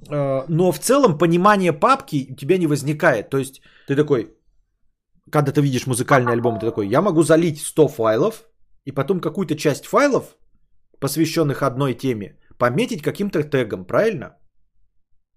Э, 0.09 0.43
Но 0.47 0.71
в 0.71 0.79
целом 0.79 1.17
понимание 1.17 1.73
папки 1.73 2.27
у 2.31 2.35
тебя 2.35 2.57
не 2.57 2.67
возникает. 2.67 3.29
То 3.29 3.37
есть 3.37 3.61
ты 3.87 3.95
такой, 3.95 4.35
когда 5.31 5.51
ты 5.51 5.61
видишь 5.61 5.87
музыкальный 5.87 6.33
альбом, 6.33 6.59
ты 6.59 6.65
такой, 6.65 6.87
я 6.87 7.01
могу 7.01 7.23
залить 7.23 7.61
100 7.61 7.87
файлов, 7.87 8.43
и 8.87 8.91
потом 8.93 9.19
какую-то 9.19 9.55
часть 9.55 9.85
файлов, 9.85 10.37
посвященных 10.99 11.61
одной 11.61 11.93
теме, 11.93 12.37
пометить 12.57 13.01
каким-то 13.01 13.43
тегом, 13.43 13.85
правильно? 13.85 14.37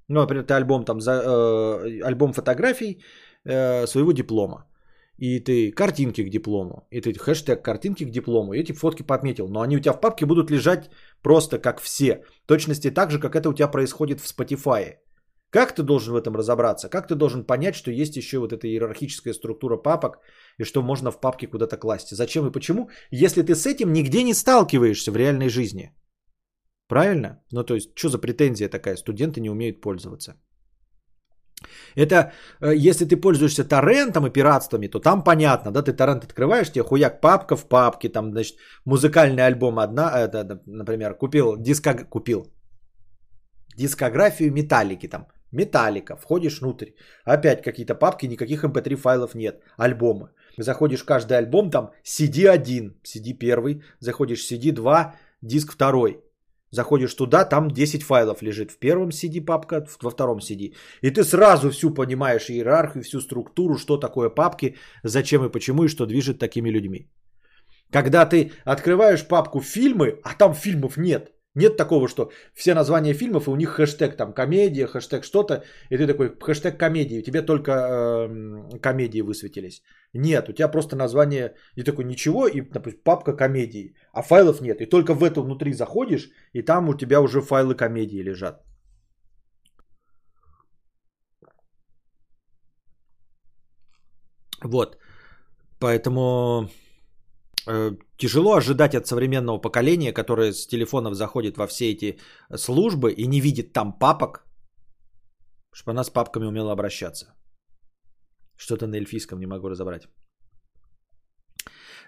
Ну, 0.08 0.20
например, 0.20 0.44
ты 0.44 0.54
альбом 0.54 0.84
там, 0.84 1.00
за, 1.00 1.10
э, 1.10 2.02
альбом 2.02 2.32
фотографий 2.32 3.02
э, 3.44 3.86
своего 3.86 4.12
диплома. 4.12 4.66
И 5.18 5.40
ты 5.40 5.72
картинки 5.72 6.24
к 6.24 6.30
диплому. 6.30 6.86
И 6.90 7.00
ты 7.00 7.12
хэштег 7.12 7.62
картинки 7.62 8.04
к 8.04 8.10
диплому. 8.10 8.52
И 8.52 8.60
эти 8.60 8.72
фотки 8.72 9.02
пометил. 9.02 9.48
Но 9.48 9.60
они 9.60 9.76
у 9.76 9.80
тебя 9.80 9.92
в 9.92 10.00
папке 10.00 10.26
будут 10.26 10.50
лежать 10.50 10.90
просто 11.22 11.58
как 11.58 11.80
все. 11.80 12.22
В 12.44 12.46
точности 12.46 12.90
так 12.90 13.10
же, 13.10 13.18
как 13.18 13.34
это 13.34 13.48
у 13.48 13.52
тебя 13.52 13.68
происходит 13.68 14.20
в 14.20 14.26
Spotify. 14.26 14.94
Как 15.50 15.74
ты 15.74 15.82
должен 15.82 16.14
в 16.14 16.16
этом 16.16 16.36
разобраться? 16.36 16.88
Как 16.88 17.08
ты 17.08 17.14
должен 17.14 17.44
понять, 17.44 17.74
что 17.74 17.90
есть 17.90 18.16
еще 18.16 18.38
вот 18.38 18.52
эта 18.52 18.66
иерархическая 18.66 19.34
структура 19.34 19.76
папок 19.76 20.18
и 20.58 20.64
что 20.64 20.82
можно 20.82 21.10
в 21.10 21.20
папке 21.20 21.46
куда-то 21.46 21.76
класть? 21.76 22.16
Зачем 22.16 22.46
и 22.46 22.52
почему? 22.52 22.88
Если 23.10 23.42
ты 23.42 23.54
с 23.54 23.66
этим 23.66 23.92
нигде 23.92 24.22
не 24.22 24.34
сталкиваешься 24.34 25.10
в 25.10 25.16
реальной 25.16 25.48
жизни. 25.48 25.90
Правильно? 26.88 27.42
Ну 27.52 27.64
то 27.64 27.74
есть, 27.74 27.90
что 27.94 28.08
за 28.08 28.18
претензия 28.18 28.68
такая? 28.68 28.96
Студенты 28.96 29.40
не 29.40 29.50
умеют 29.50 29.80
пользоваться. 29.80 30.34
Это 31.96 32.32
э, 32.60 32.74
если 32.76 33.04
ты 33.04 33.16
пользуешься 33.16 33.64
торрентом 33.64 34.26
и 34.26 34.30
пиратствами, 34.30 34.88
то 34.88 34.98
там 34.98 35.22
понятно, 35.24 35.72
да, 35.72 35.82
ты 35.82 35.92
торрент 35.92 36.24
открываешь, 36.24 36.72
тебе 36.72 36.84
хуяк 36.84 37.20
папка 37.20 37.56
в 37.56 37.68
папке, 37.68 38.08
там, 38.08 38.32
значит, 38.32 38.56
музыкальный 38.86 39.46
альбом 39.46 39.78
одна, 39.78 40.10
это, 40.18 40.62
например, 40.66 41.14
купил, 41.14 41.56
диско, 41.58 42.04
купил 42.04 42.46
дискографию 43.76 44.52
Металлики 44.52 45.08
там, 45.08 45.26
Металлика, 45.52 46.16
входишь 46.16 46.60
внутрь, 46.60 46.90
опять 47.24 47.62
какие-то 47.62 47.94
папки, 47.94 48.26
никаких 48.26 48.64
mp3 48.64 48.96
файлов 48.96 49.34
нет, 49.34 49.62
альбомы. 49.76 50.30
Заходишь 50.56 51.02
в 51.02 51.04
каждый 51.04 51.38
альбом, 51.38 51.70
там 51.70 51.90
CD1, 52.04 52.94
CD 53.02 53.32
первый, 53.38 53.82
заходишь 53.98 54.50
CD2, 54.50 55.12
диск 55.42 55.72
второй. 55.72 56.20
Заходишь 56.72 57.14
туда, 57.14 57.44
там 57.44 57.70
10 57.70 58.02
файлов 58.02 58.42
лежит 58.42 58.70
в 58.70 58.78
первом 58.78 59.08
CD 59.08 59.44
папка, 59.44 59.86
во 60.02 60.10
втором 60.10 60.38
CD. 60.38 60.74
И 61.02 61.10
ты 61.10 61.24
сразу 61.24 61.70
всю 61.70 61.94
понимаешь 61.94 62.48
иерархию, 62.48 63.02
всю 63.02 63.20
структуру, 63.20 63.76
что 63.76 63.96
такое 63.96 64.30
папки, 64.30 64.76
зачем 65.02 65.44
и 65.44 65.50
почему, 65.50 65.84
и 65.84 65.88
что 65.88 66.06
движет 66.06 66.38
такими 66.38 66.70
людьми. 66.70 67.10
Когда 67.90 68.24
ты 68.24 68.52
открываешь 68.64 69.26
папку 69.26 69.60
фильмы, 69.60 70.20
а 70.22 70.34
там 70.34 70.54
фильмов 70.54 70.96
нет. 70.96 71.32
Нет 71.54 71.76
такого, 71.76 72.08
что 72.08 72.30
все 72.54 72.74
названия 72.74 73.12
фильмов, 73.14 73.46
и 73.46 73.50
у 73.50 73.56
них 73.56 73.70
хэштег 73.70 74.16
там 74.16 74.32
комедия, 74.32 74.86
хэштег 74.86 75.24
что-то, 75.24 75.64
и 75.90 75.98
ты 75.98 76.06
такой 76.06 76.28
хэштег 76.28 76.78
комедии, 76.78 77.18
у 77.18 77.22
тебя 77.22 77.42
только 77.42 77.72
э, 77.72 78.78
комедии 78.78 79.22
высветились. 79.22 79.82
Нет, 80.14 80.48
у 80.48 80.52
тебя 80.52 80.68
просто 80.68 80.96
название, 80.96 81.54
и 81.74 81.82
такой 81.82 82.04
ничего, 82.04 82.46
и 82.46 82.60
допустим, 82.60 83.02
папка 83.02 83.36
комедии, 83.36 83.94
а 84.12 84.22
файлов 84.22 84.60
нет. 84.60 84.80
И 84.80 84.86
только 84.86 85.14
в 85.14 85.24
это 85.24 85.40
внутри 85.42 85.72
заходишь, 85.72 86.30
и 86.52 86.62
там 86.62 86.88
у 86.88 86.94
тебя 86.94 87.20
уже 87.20 87.40
файлы 87.40 87.74
комедии 87.74 88.22
лежат. 88.22 88.62
Вот. 94.62 94.98
Поэтому 95.80 96.68
тяжело 98.16 98.54
ожидать 98.54 98.94
от 98.94 99.06
современного 99.06 99.58
поколения, 99.58 100.12
которое 100.12 100.52
с 100.52 100.66
телефонов 100.66 101.14
заходит 101.14 101.56
во 101.56 101.66
все 101.66 101.90
эти 101.90 102.18
службы 102.56 103.12
и 103.12 103.26
не 103.26 103.40
видит 103.40 103.72
там 103.72 103.98
папок, 103.98 104.46
чтобы 105.72 105.92
она 105.92 106.04
с 106.04 106.10
папками 106.10 106.46
умела 106.46 106.72
обращаться. 106.72 107.34
Что-то 108.56 108.86
на 108.86 108.96
эльфийском 108.96 109.38
не 109.40 109.46
могу 109.46 109.68
разобрать. 109.68 110.08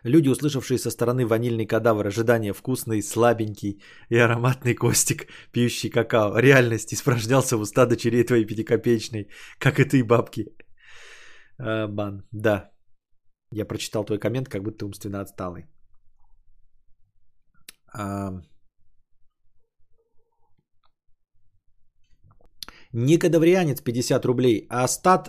Люди, 0.04 0.28
услышавшие 0.28 0.78
со 0.78 0.90
стороны 0.90 1.26
ванильный 1.26 1.66
кадавр 1.66 2.06
ожидания 2.06 2.52
вкусный, 2.52 3.02
слабенький 3.02 3.82
и 4.10 4.16
ароматный 4.16 4.74
костик, 4.74 5.28
пьющий 5.52 5.90
какао. 5.90 6.38
Реальность 6.38 6.92
испражнялся 6.92 7.56
в 7.56 7.60
уста 7.60 7.86
дочерей 7.86 8.24
твоей 8.24 8.44
пятикопеечной, 8.44 9.28
как 9.58 9.78
и 9.78 9.84
ты, 9.84 10.02
бабки. 10.02 10.46
А, 11.58 11.86
бан, 11.86 12.26
да. 12.32 12.71
Я 13.52 13.66
прочитал 13.66 14.04
твой 14.04 14.18
коммент, 14.18 14.48
как 14.48 14.62
будто 14.62 14.78
ты 14.78 14.84
умственно 14.86 15.20
отсталый. 15.20 15.66
А... 17.94 18.42
Никодаврианец 22.94 23.80
50 23.80 24.24
рублей. 24.24 24.66
А 24.70 24.86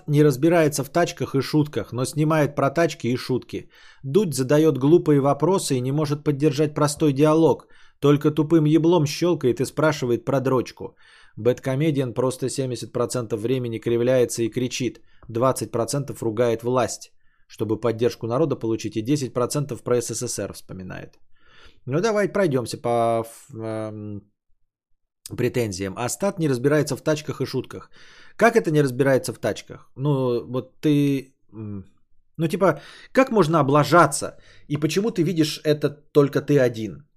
не 0.07 0.23
разбирается 0.23 0.83
в 0.83 0.89
тачках 0.89 1.35
и 1.35 1.41
шутках, 1.41 1.93
но 1.93 2.05
снимает 2.05 2.55
про 2.55 2.69
тачки 2.69 3.07
и 3.07 3.17
шутки. 3.17 3.69
Дудь 4.03 4.33
задает 4.33 4.77
глупые 4.77 5.21
вопросы 5.21 5.75
и 5.75 5.81
не 5.81 5.91
может 5.91 6.23
поддержать 6.23 6.73
простой 6.73 7.13
диалог. 7.13 7.67
Только 7.99 8.31
тупым 8.31 8.65
еблом 8.65 9.05
щелкает 9.05 9.61
и 9.61 9.65
спрашивает 9.65 10.25
про 10.25 10.39
дрочку. 10.39 10.95
Бэткомедиан 11.37 12.13
просто 12.13 12.47
70% 12.47 13.35
времени 13.37 13.79
кривляется 13.79 14.43
и 14.43 14.49
кричит. 14.49 14.99
20% 15.29 16.17
ругает 16.21 16.63
власть, 16.63 17.13
чтобы 17.53 17.79
поддержку 17.79 18.27
народа 18.27 18.59
получить. 18.59 18.95
И 18.95 19.03
10% 19.03 19.83
про 19.83 20.01
СССР 20.01 20.53
вспоминает. 20.53 21.19
Ну 21.85 22.01
давай 22.01 22.27
пройдемся 22.33 22.77
по 22.77 23.23
эм, 23.53 24.21
претензиям. 25.37 25.93
А 25.97 26.09
стат 26.09 26.39
не 26.39 26.49
разбирается 26.49 26.95
в 26.95 27.01
тачках 27.01 27.41
и 27.41 27.45
шутках. 27.45 27.91
Как 28.37 28.55
это 28.55 28.71
не 28.71 28.83
разбирается 28.83 29.33
в 29.33 29.37
тачках? 29.37 29.91
Ну, 29.95 30.45
вот 30.47 30.81
ты... 30.81 31.35
Ну, 32.37 32.47
типа, 32.47 32.81
как 33.11 33.31
можно 33.31 33.59
облажаться? 33.59 34.37
И 34.67 34.77
почему 34.77 35.11
ты 35.11 35.23
видишь 35.23 35.61
это 35.63 35.89
только 35.89 36.41
ты 36.41 36.59
один? 36.59 37.07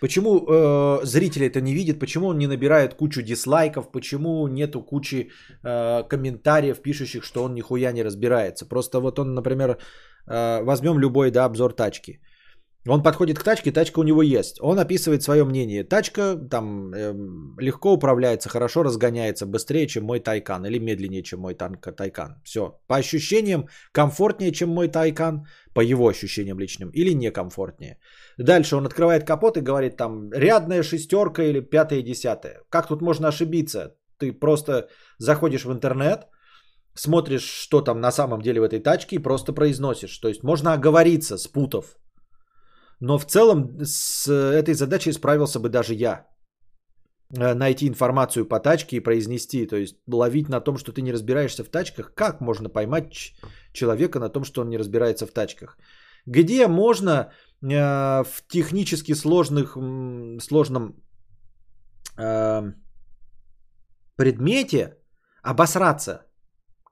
Почему 0.00 0.38
э, 0.38 1.00
зрители 1.04 1.46
это 1.46 1.60
не 1.60 1.74
видят? 1.74 1.98
Почему 1.98 2.26
он 2.28 2.38
не 2.38 2.46
набирает 2.46 2.94
кучу 2.94 3.22
дизлайков? 3.22 3.90
Почему 3.90 4.48
нету 4.48 4.82
кучи 4.82 5.30
э, 5.62 6.02
комментариев, 6.08 6.82
пишущих, 6.82 7.24
что 7.24 7.44
он 7.44 7.54
нихуя 7.54 7.92
не 7.92 8.02
разбирается? 8.04 8.68
Просто 8.68 9.00
вот 9.00 9.18
он, 9.18 9.34
например, 9.34 9.78
э, 10.26 10.62
возьмем 10.62 10.98
любой 10.98 11.30
да, 11.30 11.44
обзор 11.44 11.72
тачки. 11.72 12.20
Он 12.86 13.02
подходит 13.02 13.38
к 13.38 13.42
тачке, 13.42 13.72
тачка 13.72 14.00
у 14.00 14.02
него 14.02 14.22
есть. 14.22 14.58
Он 14.60 14.78
описывает 14.78 15.22
свое 15.22 15.44
мнение. 15.44 15.84
Тачка 15.84 16.36
там 16.50 16.92
э, 16.92 17.14
легко 17.58 17.94
управляется, 17.94 18.50
хорошо 18.50 18.82
разгоняется, 18.82 19.46
быстрее, 19.46 19.86
чем 19.86 20.04
мой 20.04 20.20
Тайкан, 20.20 20.66
или 20.66 20.78
медленнее, 20.78 21.22
чем 21.22 21.40
мой 21.40 21.54
танк 21.54 21.80
Тайкан. 21.96 22.42
Все. 22.44 22.78
По 22.86 22.96
ощущениям, 22.96 23.68
комфортнее, 23.92 24.52
чем 24.52 24.68
мой 24.68 24.88
Тайкан, 24.88 25.46
по 25.74 25.80
его 25.80 26.08
ощущениям 26.08 26.58
личным, 26.58 26.90
или 26.90 27.14
некомфортнее. 27.14 27.98
Дальше 28.38 28.76
он 28.76 28.86
открывает 28.86 29.24
капот 29.24 29.56
и 29.56 29.62
говорит 29.62 29.96
там 29.96 30.30
рядная 30.32 30.82
шестерка 30.82 31.42
или 31.42 31.60
пятая, 31.60 32.02
десятая. 32.02 32.60
Как 32.68 32.88
тут 32.88 33.00
можно 33.00 33.28
ошибиться? 33.28 33.94
Ты 34.18 34.32
просто 34.32 34.88
заходишь 35.18 35.64
в 35.64 35.72
интернет, 35.72 36.26
смотришь, 36.94 37.44
что 37.44 37.80
там 37.80 38.00
на 38.00 38.12
самом 38.12 38.42
деле 38.42 38.60
в 38.60 38.64
этой 38.64 38.80
тачке 38.80 39.16
и 39.16 39.22
просто 39.22 39.54
произносишь. 39.54 40.18
То 40.18 40.28
есть 40.28 40.42
можно 40.42 40.74
оговориться, 40.74 41.38
спутав. 41.38 41.96
Но 43.06 43.18
в 43.18 43.24
целом 43.26 43.84
с 43.84 44.32
этой 44.32 44.74
задачей 44.74 45.12
справился 45.12 45.60
бы 45.60 45.68
даже 45.68 45.94
я. 45.94 46.26
Э, 47.36 47.54
найти 47.54 47.86
информацию 47.86 48.48
по 48.48 48.60
тачке 48.60 48.96
и 48.96 49.00
произнести, 49.00 49.66
то 49.66 49.76
есть 49.76 49.96
ловить 50.06 50.48
на 50.48 50.60
том, 50.60 50.78
что 50.78 50.92
ты 50.92 51.02
не 51.02 51.12
разбираешься 51.12 51.64
в 51.64 51.68
тачках. 51.68 52.14
Как 52.14 52.40
можно 52.40 52.70
поймать 52.70 53.34
человека 53.72 54.20
на 54.20 54.30
том, 54.30 54.44
что 54.44 54.62
он 54.62 54.68
не 54.68 54.78
разбирается 54.78 55.26
в 55.26 55.32
тачках? 55.32 55.76
Где 56.26 56.66
можно 56.66 57.12
э, 57.12 58.24
в 58.24 58.42
технически 58.48 59.14
сложных, 59.14 59.76
сложном 60.40 60.94
э, 62.16 62.72
предмете 64.16 64.96
обосраться, 65.42 66.26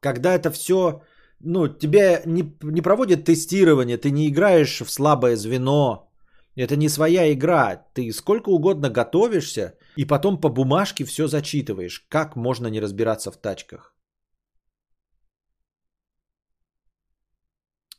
когда 0.01 0.35
это 0.35 0.51
все 0.51 1.01
ну, 1.43 1.69
тебе 1.69 2.23
не, 2.27 2.45
не 2.63 2.83
проводят 2.83 3.25
тестирование, 3.25 3.99
ты 3.99 4.11
не 4.11 4.29
играешь 4.29 4.81
в 4.81 4.91
слабое 4.91 5.37
звено. 5.37 6.09
Это 6.57 6.77
не 6.77 6.89
своя 6.89 7.33
игра. 7.33 7.77
Ты 7.95 8.13
сколько 8.13 8.51
угодно 8.51 8.91
готовишься, 8.91 9.75
и 9.97 10.05
потом 10.05 10.41
по 10.41 10.49
бумажке 10.49 11.05
все 11.05 11.27
зачитываешь. 11.27 12.05
Как 12.09 12.37
можно 12.37 12.69
не 12.69 12.81
разбираться 12.81 13.31
в 13.31 13.37
тачках? 13.37 13.95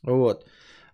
Вот. 0.02 0.44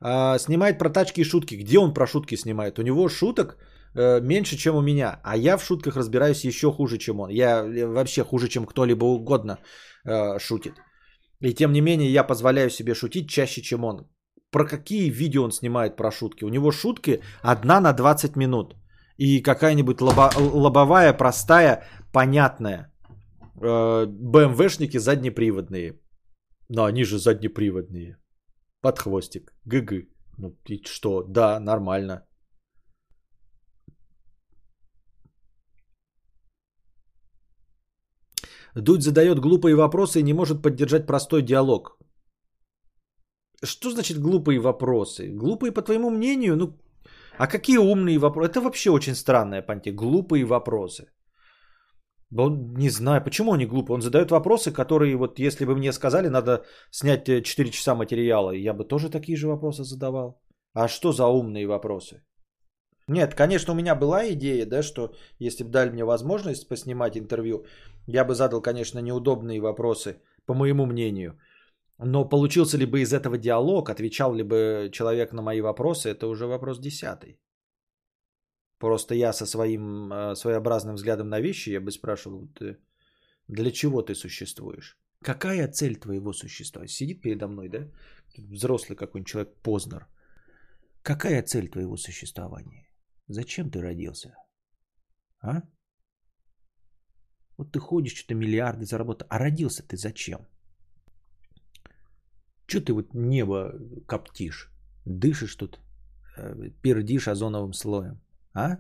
А, 0.01 0.39
снимает 0.39 0.79
про 0.79 0.91
тачки 0.91 1.21
и 1.21 1.25
шутки. 1.25 1.57
Где 1.57 1.79
он 1.79 1.95
про 1.95 2.07
шутки 2.07 2.37
снимает? 2.37 2.79
У 2.79 2.83
него 2.83 3.09
шуток 3.09 3.59
э, 3.95 4.21
меньше, 4.21 4.57
чем 4.57 4.77
у 4.77 4.81
меня. 4.81 5.21
А 5.23 5.37
я 5.37 5.57
в 5.57 5.65
шутках 5.65 5.97
разбираюсь 5.97 6.45
еще 6.45 6.73
хуже, 6.73 6.99
чем 6.99 7.21
он. 7.21 7.31
Я 7.31 7.65
вообще 7.87 8.25
хуже, 8.25 8.49
чем 8.49 8.65
кто-либо 8.65 9.05
угодно 9.05 9.59
э, 10.05 10.39
шутит. 10.39 10.75
И 11.41 11.55
тем 11.55 11.73
не 11.73 11.81
менее 11.81 12.13
я 12.13 12.27
позволяю 12.27 12.71
себе 12.71 12.95
шутить 12.95 13.29
чаще, 13.29 13.63
чем 13.63 13.85
он. 13.85 14.07
Про 14.51 14.67
какие 14.67 15.11
видео 15.11 15.45
он 15.45 15.53
снимает 15.53 15.97
про 15.97 16.11
шутки? 16.11 16.45
У 16.45 16.49
него 16.49 16.73
шутки 16.73 17.23
одна 17.43 17.81
на 17.81 17.93
20 17.93 18.37
минут. 18.37 18.77
И 19.17 19.43
какая-нибудь 19.43 20.01
лобо, 20.01 20.31
лобовая, 20.37 21.13
простая, 21.13 21.85
понятная. 22.13 22.93
Э, 23.63 24.07
БМВшники 24.07 24.99
заднеприводные. 24.99 26.01
Но 26.69 26.85
они 26.85 27.05
же 27.05 27.19
заднеприводные. 27.19 28.17
Под 28.81 28.99
хвостик. 28.99 29.53
ГГ. 29.65 30.09
Ну 30.39 30.57
и 30.69 30.83
что? 30.85 31.23
Да, 31.23 31.61
нормально. 31.61 32.27
Дудь 38.75 39.03
задает 39.03 39.41
глупые 39.41 39.75
вопросы 39.75 40.21
и 40.21 40.23
не 40.23 40.33
может 40.33 40.63
поддержать 40.63 41.07
простой 41.07 41.43
диалог. 41.43 41.99
Что 43.63 43.91
значит 43.91 44.19
глупые 44.19 44.59
вопросы? 44.59 45.29
Глупые 45.29 45.73
по 45.73 45.83
твоему 45.83 46.11
мнению? 46.11 46.57
Ну, 46.57 46.79
а 47.39 47.47
какие 47.47 47.79
умные 47.79 48.19
вопросы? 48.19 48.51
Это 48.51 48.61
вообще 48.61 48.91
очень 48.91 49.15
странное 49.15 49.63
понятие. 49.63 49.95
Глупые 49.95 50.45
вопросы. 50.45 51.07
Он 52.39 52.75
не 52.75 52.91
знаю, 52.91 53.25
почему 53.25 53.53
они 53.53 53.67
глупые. 53.67 53.95
Он 53.95 54.03
задает 54.03 54.31
вопросы, 54.31 54.73
которые 54.73 55.17
вот 55.17 55.39
если 55.39 55.65
бы 55.65 55.75
мне 55.75 55.93
сказали, 55.93 56.29
надо 56.29 56.65
снять 56.91 57.25
4 57.25 57.69
э, 57.69 57.73
часа 57.73 57.95
материала, 57.95 58.53
я 58.53 58.73
бы 58.73 58.85
тоже 58.85 59.11
такие 59.11 59.37
же 59.37 59.49
вопросы 59.49 59.85
задавал. 59.85 60.41
А 60.75 60.89
что 60.89 61.13
за 61.13 61.27
умные 61.27 61.67
вопросы? 61.67 62.23
Нет, 63.09 63.35
конечно, 63.35 63.73
у 63.73 63.77
меня 63.77 63.97
была 63.97 64.29
идея, 64.31 64.67
да, 64.67 64.83
что 64.83 65.15
если 65.41 65.65
бы 65.65 65.71
дали 65.71 65.91
мне 65.91 66.05
возможность 66.05 66.69
поснимать 66.69 67.17
интервью, 67.17 67.65
я 68.07 68.25
бы 68.25 68.35
задал, 68.35 68.63
конечно, 68.63 68.99
неудобные 69.01 69.61
вопросы, 69.61 70.21
по 70.47 70.55
моему 70.55 70.87
мнению. 70.87 71.39
Но 71.99 72.29
получился 72.29 72.79
ли 72.79 72.87
бы 72.87 73.01
из 73.01 73.13
этого 73.13 73.39
диалог, 73.39 73.91
отвечал 73.91 74.35
ли 74.35 74.43
бы 74.43 74.91
человек 74.93 75.33
на 75.33 75.43
мои 75.43 75.61
вопросы, 75.61 76.09
это 76.09 76.27
уже 76.27 76.47
вопрос 76.47 76.79
десятый. 76.79 77.39
Просто 78.79 79.15
я 79.15 79.33
со 79.33 79.47
своим 79.47 80.11
э, 80.13 80.35
своеобразным 80.35 80.95
взглядом 80.95 81.29
на 81.29 81.41
вещи, 81.41 81.71
я 81.71 81.81
бы 81.81 81.91
спрашивал, 81.91 82.49
ты, 82.59 82.79
для 83.49 83.71
чего 83.71 84.01
ты 84.01 84.15
существуешь? 84.15 84.99
Какая 85.23 85.69
цель 85.69 85.97
твоего 85.97 86.33
существования? 86.33 86.93
Сидит 86.93 87.21
передо 87.21 87.47
мной, 87.47 87.69
да? 87.69 87.91
Взрослый 88.39 88.97
какой-нибудь 88.97 89.29
человек, 89.29 89.55
Познер. 89.63 90.07
Какая 91.03 91.43
цель 91.43 91.69
твоего 91.69 91.97
существования? 91.97 92.89
Зачем 93.29 93.71
ты 93.71 93.83
родился? 93.83 94.35
А? 95.43 95.63
Вот 97.61 97.73
ты 97.73 97.79
ходишь, 97.79 98.15
что-то 98.17 98.35
миллиарды 98.35 98.87
заработал. 98.87 99.27
А 99.29 99.39
родился 99.39 99.83
ты 99.83 99.97
зачем? 99.97 100.39
Че 102.67 102.81
ты 102.81 102.93
вот 102.95 103.15
небо 103.15 103.75
коптишь? 104.07 104.71
Дышишь 105.05 105.57
тут, 105.57 105.79
э, 106.39 106.71
пердишь 106.83 107.29
озоновым 107.29 107.75
слоем. 107.75 108.19
А? 108.55 108.79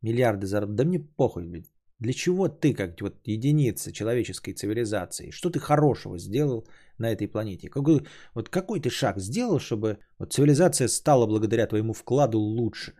Миллиарды 0.00 0.46
заработал. 0.46 0.76
Да 0.76 0.84
мне 0.84 0.98
похуй. 0.98 1.66
Для 1.98 2.12
чего 2.12 2.48
ты, 2.48 2.72
как 2.72 3.02
вот 3.02 3.28
единица 3.28 3.92
человеческой 3.92 4.54
цивилизации, 4.54 5.30
что 5.30 5.50
ты 5.50 5.58
хорошего 5.58 6.18
сделал 6.18 6.66
на 6.98 7.12
этой 7.12 7.28
планете? 7.28 7.68
Какой, 7.68 8.06
вот 8.34 8.48
какой 8.48 8.80
ты 8.80 8.88
шаг 8.88 9.18
сделал, 9.18 9.58
чтобы 9.58 9.98
вот 10.18 10.32
цивилизация 10.32 10.88
стала 10.88 11.26
благодаря 11.26 11.66
твоему 11.66 11.92
вкладу 11.92 12.38
лучше? 12.38 12.94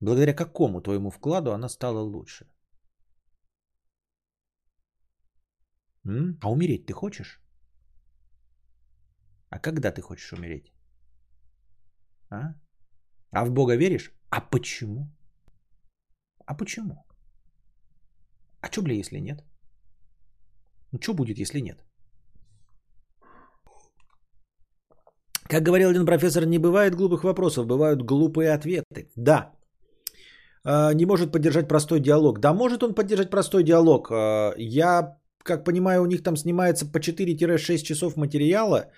Благодаря 0.00 0.34
какому 0.34 0.82
твоему 0.82 1.10
вкладу 1.10 1.52
она 1.52 1.70
стала 1.70 2.00
лучше? 2.00 2.46
М? 6.06 6.38
А 6.40 6.50
умереть 6.50 6.86
ты 6.86 6.92
хочешь? 6.92 7.40
А 9.50 9.58
когда 9.58 9.90
ты 9.92 10.02
хочешь 10.02 10.32
умереть? 10.32 10.72
А? 12.30 12.54
А 13.32 13.44
в 13.44 13.50
Бога 13.50 13.76
веришь? 13.76 14.12
А 14.30 14.40
почему? 14.40 15.08
А 16.46 16.54
почему? 16.54 17.04
А 18.60 18.70
что, 18.70 18.82
бля, 18.82 18.94
если 18.94 19.20
нет? 19.20 19.44
Ну, 20.92 20.98
что 21.00 21.14
будет, 21.14 21.38
если 21.38 21.60
нет? 21.60 21.84
Как 25.48 25.62
говорил 25.62 25.90
один 25.90 26.06
профессор, 26.06 26.46
не 26.46 26.58
бывает 26.58 26.94
глупых 26.94 27.24
вопросов, 27.24 27.66
бывают 27.66 28.02
глупые 28.02 28.52
ответы. 28.52 29.10
Да. 29.16 29.52
А, 30.64 30.92
Не 30.94 31.06
может 31.06 31.32
поддержать 31.32 31.68
простой 31.68 32.00
диалог. 32.00 32.40
Да, 32.40 32.52
может 32.54 32.82
он 32.82 32.94
поддержать 32.94 33.30
простой 33.30 33.62
диалог. 33.64 34.10
А, 34.10 34.54
Я, 34.56 35.16
как 35.46 35.64
понимаю, 35.64 36.02
у 36.02 36.06
них 36.06 36.22
там 36.22 36.36
снимается 36.36 36.86
по 36.86 36.98
4-6 36.98 37.82
часов 37.82 38.16
материала, 38.16 38.90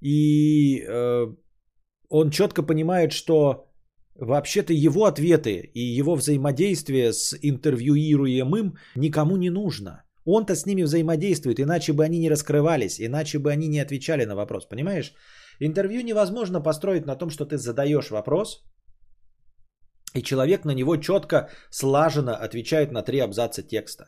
и 0.00 0.82
э, 0.86 1.26
он 2.08 2.30
четко 2.30 2.62
понимает, 2.62 3.12
что 3.12 3.66
вообще-то 4.14 4.72
его 4.72 5.04
ответы 5.04 5.70
и 5.74 5.98
его 5.98 6.14
взаимодействие 6.14 7.12
с 7.12 7.36
интервьюируемым 7.42 8.76
никому 8.96 9.36
не 9.36 9.50
нужно. 9.50 10.04
Он-то 10.24 10.54
с 10.54 10.66
ними 10.66 10.84
взаимодействует, 10.84 11.60
иначе 11.60 11.92
бы 11.92 12.04
они 12.04 12.18
не 12.18 12.30
раскрывались, 12.30 13.00
иначе 13.00 13.38
бы 13.38 13.50
они 13.50 13.68
не 13.68 13.80
отвечали 13.80 14.24
на 14.24 14.34
вопрос, 14.34 14.68
понимаешь? 14.68 15.12
Интервью 15.60 16.02
невозможно 16.02 16.60
построить 16.62 17.06
на 17.06 17.16
том, 17.16 17.30
что 17.30 17.44
ты 17.44 17.58
задаешь 17.58 18.10
вопрос, 18.10 18.64
и 20.14 20.22
человек 20.22 20.64
на 20.64 20.74
него 20.74 20.96
четко, 20.96 21.50
слаженно 21.70 22.36
отвечает 22.36 22.92
на 22.92 23.02
три 23.02 23.18
абзаца 23.18 23.62
текста. 23.62 24.04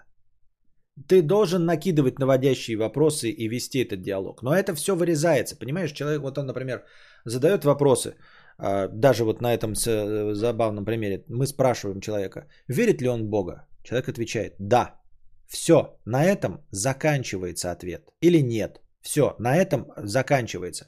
Ты 1.09 1.23
должен 1.23 1.65
накидывать 1.67 2.19
наводящие 2.19 2.77
вопросы 2.79 3.29
и 3.31 3.49
вести 3.49 3.85
этот 3.85 4.03
диалог. 4.03 4.43
Но 4.43 4.55
это 4.55 4.75
все 4.75 4.95
вырезается, 4.95 5.57
понимаешь? 5.57 5.93
Человек, 5.93 6.23
вот 6.23 6.39
он, 6.39 6.47
например, 6.47 6.85
задает 7.25 7.65
вопросы, 7.65 8.15
а, 8.59 8.89
даже 8.89 9.25
вот 9.25 9.43
на 9.43 9.55
этом 9.55 9.73
э, 9.73 10.35
забавном 10.35 10.85
примере. 10.85 11.25
Мы 11.29 11.47
спрашиваем 11.47 12.01
человека, 12.01 12.47
верит 12.69 13.03
ли 13.03 13.09
он 13.09 13.25
в 13.25 13.29
Бога? 13.29 13.67
Человек 13.85 14.09
отвечает, 14.09 14.55
да. 14.59 15.01
Все, 15.49 15.99
на 16.07 16.25
этом 16.25 16.65
заканчивается 16.71 17.71
ответ. 17.71 18.11
Или 18.21 18.43
нет. 18.43 18.81
Все, 19.03 19.37
на 19.39 19.57
этом 19.57 19.93
заканчивается. 19.97 20.87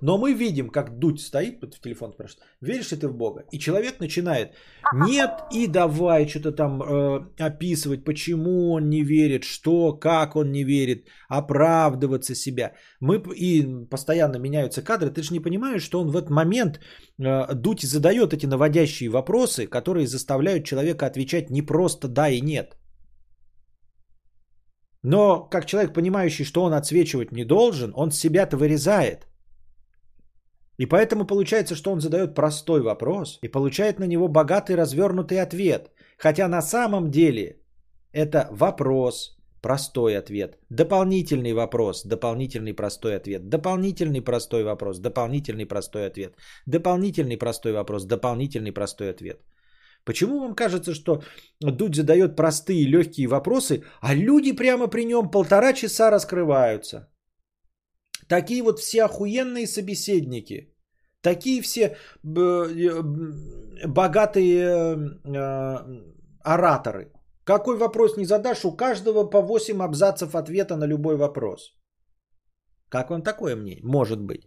Но 0.00 0.18
мы 0.18 0.32
видим, 0.32 0.70
как 0.70 0.98
Дудь 0.98 1.20
стоит, 1.20 1.60
в 1.74 1.80
телефон 1.80 2.12
спрашивает, 2.12 2.46
веришь 2.60 2.92
ли 2.92 2.98
ты 2.98 3.08
в 3.08 3.16
Бога? 3.16 3.44
И 3.52 3.58
человек 3.58 4.00
начинает, 4.00 4.54
нет, 4.92 5.30
и 5.52 5.66
давай 5.66 6.28
что-то 6.28 6.52
там 6.52 6.82
э, 6.82 7.44
описывать, 7.48 8.04
почему 8.04 8.72
он 8.72 8.88
не 8.88 9.02
верит, 9.02 9.44
что, 9.44 9.92
как 9.92 10.36
он 10.36 10.52
не 10.52 10.64
верит, 10.64 11.08
оправдываться 11.28 12.34
себя. 12.34 12.74
Мы 13.00 13.20
и 13.34 13.66
постоянно 13.90 14.38
меняются 14.38 14.82
кадры, 14.82 15.10
ты 15.10 15.22
же 15.22 15.32
не 15.32 15.40
понимаешь, 15.40 15.82
что 15.82 16.00
он 16.00 16.10
в 16.10 16.16
этот 16.16 16.30
момент, 16.30 16.80
э, 17.18 17.54
Дудь 17.54 17.82
задает 17.82 18.32
эти 18.32 18.46
наводящие 18.46 19.10
вопросы, 19.10 19.66
которые 19.66 20.06
заставляют 20.06 20.64
человека 20.64 21.06
отвечать 21.06 21.50
не 21.50 21.62
просто 21.62 22.08
да 22.08 22.28
и 22.28 22.40
нет. 22.40 22.76
Но 25.02 25.48
как 25.50 25.66
человек, 25.66 25.94
понимающий, 25.94 26.44
что 26.44 26.62
он 26.64 26.74
отсвечивать 26.74 27.32
не 27.32 27.44
должен, 27.44 27.92
он 27.94 28.10
себя-то 28.10 28.56
вырезает. 28.56 29.27
И 30.78 30.86
поэтому 30.86 31.26
получается, 31.26 31.74
что 31.74 31.92
он 31.92 32.00
задает 32.00 32.34
простой 32.34 32.80
вопрос 32.80 33.38
и 33.42 33.48
получает 33.48 33.98
на 33.98 34.06
него 34.06 34.28
богатый 34.28 34.76
развернутый 34.76 35.40
ответ. 35.40 35.90
Хотя 36.18 36.48
на 36.48 36.62
самом 36.62 37.10
деле 37.10 37.60
это 38.12 38.48
вопрос, 38.50 39.38
простой 39.60 40.16
ответ, 40.16 40.58
дополнительный 40.70 41.52
вопрос, 41.52 42.04
дополнительный 42.04 42.74
простой 42.74 43.16
ответ, 43.16 43.48
дополнительный 43.48 44.22
простой 44.22 44.62
вопрос, 44.62 44.98
дополнительный 44.98 45.66
простой 45.66 46.06
ответ, 46.06 46.34
дополнительный 46.66 47.36
простой 47.36 47.72
вопрос, 47.72 48.04
дополнительный 48.04 48.72
простой 48.72 49.10
ответ. 49.10 49.40
Почему 50.04 50.38
вам 50.40 50.54
кажется, 50.54 50.94
что 50.94 51.22
Дудь 51.60 51.96
задает 51.96 52.36
простые 52.36 52.86
легкие 52.86 53.26
вопросы, 53.26 53.82
а 54.00 54.14
люди 54.14 54.52
прямо 54.52 54.86
при 54.86 55.04
нем 55.04 55.30
полтора 55.30 55.72
часа 55.72 56.10
раскрываются? 56.10 57.08
Такие 58.28 58.62
вот 58.62 58.78
все 58.78 59.04
охуенные 59.04 59.66
собеседники. 59.66 60.74
Такие 61.22 61.62
все 61.62 61.96
э, 62.24 63.02
богатые 63.86 64.60
э, 64.62 65.56
ораторы. 66.44 67.12
Какой 67.44 67.78
вопрос 67.78 68.16
не 68.16 68.26
задашь, 68.26 68.64
у 68.64 68.76
каждого 68.76 69.24
по 69.24 69.40
8 69.40 69.82
абзацев 69.82 70.34
ответа 70.34 70.76
на 70.76 70.86
любой 70.86 71.16
вопрос. 71.16 71.74
Как 72.88 73.10
вам 73.10 73.22
такое 73.22 73.56
мнение? 73.56 73.80
Может 73.82 74.20
быть. 74.20 74.42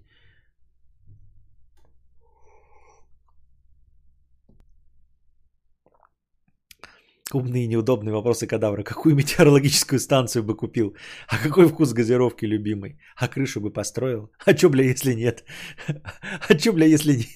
Умные 7.33 7.63
и 7.63 7.67
неудобные 7.67 8.13
вопросы 8.13 8.47
кадавра. 8.47 8.83
Какую 8.83 9.15
метеорологическую 9.15 9.99
станцию 9.99 10.43
бы 10.43 10.55
купил? 10.55 10.95
А 11.27 11.37
какой 11.37 11.67
вкус 11.67 11.93
газировки 11.93 12.45
любимый? 12.45 12.99
А 13.15 13.27
крышу 13.27 13.61
бы 13.61 13.71
построил? 13.71 14.31
А 14.45 14.53
чё, 14.53 14.69
бля, 14.69 14.83
если 14.83 15.13
нет? 15.13 15.43
А 16.49 16.55
чё, 16.55 16.73
бля, 16.73 16.85
если 16.85 17.13
нет? 17.13 17.27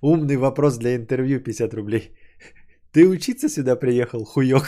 Умный 0.00 0.36
вопрос 0.36 0.78
для 0.78 0.96
интервью 0.96 1.40
50 1.40 1.74
рублей. 1.74 2.16
Ты 2.92 3.08
учиться 3.08 3.48
сюда 3.48 3.76
приехал, 3.76 4.24
хуёк? 4.24 4.66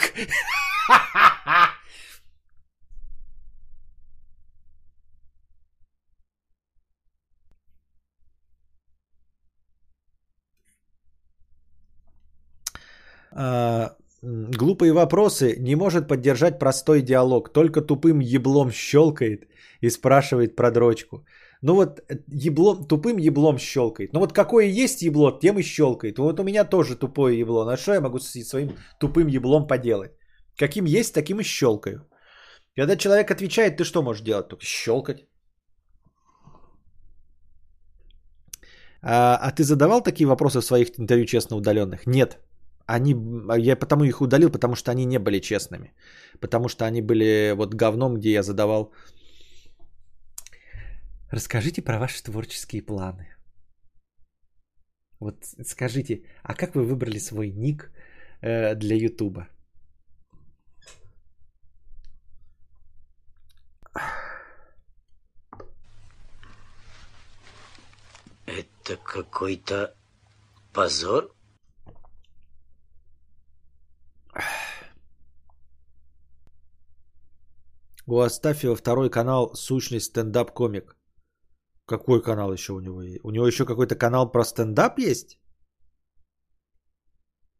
А, 13.41 13.95
глупые 14.21 14.91
вопросы 14.91 15.55
не 15.59 15.75
может 15.75 16.07
поддержать 16.07 16.59
простой 16.59 17.01
диалог. 17.01 17.53
Только 17.53 17.81
тупым 17.81 18.19
еблом 18.19 18.71
щелкает 18.71 19.47
и 19.81 19.89
спрашивает 19.89 20.55
про 20.55 20.71
дрочку. 20.71 21.25
Ну 21.61 21.75
вот 21.75 21.99
э, 21.99 22.17
еблом, 22.27 22.87
тупым 22.87 23.17
еблом 23.17 23.57
щелкает. 23.57 24.13
Ну 24.13 24.19
вот 24.19 24.33
какое 24.33 24.65
есть 24.65 25.01
ебло, 25.01 25.39
тем 25.41 25.57
и 25.57 25.63
щелкает. 25.63 26.19
Вот 26.19 26.39
у 26.39 26.43
меня 26.43 26.65
тоже 26.65 26.95
тупое 26.95 27.39
ебло. 27.39 27.65
На 27.65 27.77
что 27.77 27.93
я 27.93 28.01
могу 28.01 28.19
с 28.19 28.49
своим 28.49 28.69
тупым 28.99 29.27
еблом 29.27 29.67
поделать? 29.67 30.11
Каким 30.57 30.85
есть, 30.85 31.13
таким 31.13 31.39
и 31.39 31.43
щелкаю. 31.43 32.05
Когда 32.75 32.97
человек 32.97 33.31
отвечает, 33.31 33.77
ты 33.77 33.85
что 33.85 34.01
можешь 34.01 34.23
делать? 34.23 34.49
Только 34.49 34.65
щелкать. 34.65 35.25
А, 39.01 39.37
а 39.41 39.51
ты 39.51 39.63
задавал 39.63 40.01
такие 40.01 40.27
вопросы 40.27 40.59
в 40.59 40.65
своих 40.65 40.89
интервью 40.99 41.25
честно 41.25 41.55
удаленных? 41.55 42.05
Нет. 42.05 42.37
Они, 42.95 43.15
я 43.57 43.75
потому 43.75 44.03
их 44.03 44.21
удалил, 44.21 44.51
потому 44.51 44.75
что 44.75 44.91
они 44.91 45.05
не 45.05 45.19
были 45.19 45.39
честными. 45.39 45.93
Потому 46.39 46.69
что 46.69 46.85
они 46.85 47.01
были 47.01 47.53
вот 47.55 47.75
говном, 47.75 48.15
где 48.15 48.31
я 48.31 48.43
задавал. 48.43 48.93
Расскажите 51.31 51.83
про 51.83 51.99
ваши 51.99 52.23
творческие 52.23 52.81
планы. 52.81 53.27
Вот 55.19 55.35
скажите, 55.67 56.23
а 56.43 56.55
как 56.55 56.75
вы 56.75 56.83
выбрали 56.83 57.19
свой 57.19 57.51
ник 57.51 57.91
э, 58.41 58.73
для 58.75 58.95
Ютуба? 58.95 59.47
Это 68.47 68.97
какой-то 69.03 69.93
позор? 70.73 71.38
У 78.11 78.21
Астафьева 78.21 78.75
второй 78.75 79.09
канал 79.11 79.51
«Сущный 79.53 79.99
стендап-комик». 79.99 80.95
Какой 81.85 82.23
канал 82.23 82.51
еще 82.51 82.73
у 82.73 82.79
него 82.79 83.03
есть? 83.03 83.19
У 83.23 83.29
него 83.29 83.45
еще 83.45 83.65
какой-то 83.65 83.95
канал 83.95 84.31
про 84.31 84.43
стендап 84.43 84.97
есть? 84.97 85.39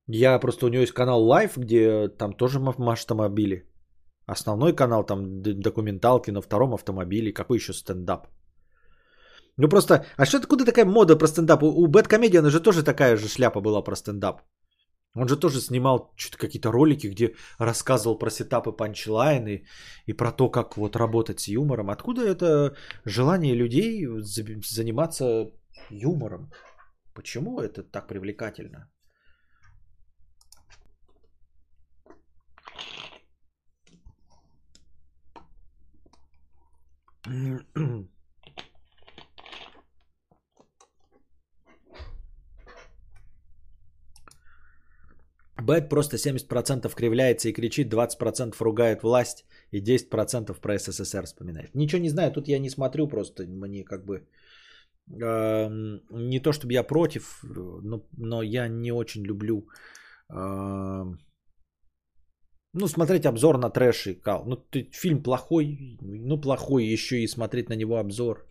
Я 0.08 0.40
просто 0.40 0.66
у 0.66 0.70
него 0.70 0.82
есть 0.82 0.94
канал 0.94 1.28
Live, 1.28 1.54
где 1.56 2.08
там 2.18 2.34
тоже 2.34 2.60
автомобили. 2.60 3.70
Основной 4.26 4.76
канал 4.76 5.06
там 5.06 5.42
документалки, 5.44 6.32
на 6.32 6.42
втором 6.42 6.74
автомобиле. 6.74 7.32
Какой 7.32 7.58
еще 7.58 7.74
стендап? 7.74 8.28
Ну 9.58 9.70
просто, 9.70 10.06
а 10.18 10.26
что 10.26 10.38
откуда 10.38 10.66
такая 10.66 10.86
мода 10.86 11.16
про 11.16 11.28
стендап? 11.28 11.62
У, 11.62 11.68
у 11.68 11.88
Бэткомедиана 11.88 12.50
же 12.50 12.60
тоже 12.60 12.82
такая 12.84 13.18
же 13.18 13.28
шляпа 13.28 13.62
была 13.62 13.84
про 13.84 13.96
стендап. 13.96 14.42
Он 15.16 15.28
же 15.28 15.38
тоже 15.38 15.60
снимал 15.62 16.14
что-то 16.16 16.38
какие-то 16.38 16.72
ролики, 16.72 17.08
где 17.08 17.36
рассказывал 17.58 18.18
про 18.20 18.30
сетапы 18.30 18.72
панчлайны 18.72 19.66
и 20.06 20.14
про 20.14 20.32
то, 20.32 20.50
как 20.50 20.78
вот 20.78 20.96
работать 20.96 21.40
с 21.40 21.48
юмором. 21.48 21.90
Откуда 21.90 22.22
это 22.22 22.76
желание 23.06 23.56
людей 23.56 24.06
за- 24.20 24.46
заниматься 24.62 25.52
юмором? 25.90 26.52
Почему 27.16 27.60
это 27.60 27.84
так 27.84 28.08
привлекательно? 28.08 28.90
Бэт 45.62 45.90
просто 45.90 46.18
70% 46.18 46.96
кривляется 46.96 47.50
и 47.50 47.54
кричит, 47.54 47.94
20% 47.94 48.56
ругает 48.60 49.04
власть 49.04 49.46
и 49.72 49.82
10% 49.82 50.60
про 50.62 50.78
СССР 50.78 51.26
вспоминает. 51.26 51.76
Ничего 51.76 52.02
не 52.02 52.10
знаю, 52.10 52.32
тут 52.32 52.48
я 52.48 52.60
не 52.60 52.70
смотрю 52.70 53.08
просто, 53.08 53.44
мне 53.44 53.84
как 53.84 54.06
бы... 54.06 54.28
э, 55.22 55.70
не 56.12 56.40
то 56.40 56.52
чтобы 56.54 56.74
я 56.74 56.84
против, 56.84 57.44
но, 57.44 58.08
но 58.18 58.42
я 58.42 58.68
не 58.68 58.92
очень 58.92 59.26
люблю... 59.26 59.68
э, 60.34 61.04
ну, 62.74 62.88
смотреть 62.88 63.26
обзор 63.26 63.58
на 63.58 63.70
трэш 63.70 64.08
и 64.08 64.14
кал. 64.14 64.44
Ну, 64.46 64.56
ты, 64.56 64.90
фильм 64.92 65.24
плохой, 65.24 65.98
ну, 66.02 66.40
плохой, 66.42 66.86
еще 66.86 67.16
и 67.16 67.28
смотреть 67.28 67.70
на 67.70 67.76
него 67.76 67.98
обзор. 67.98 68.49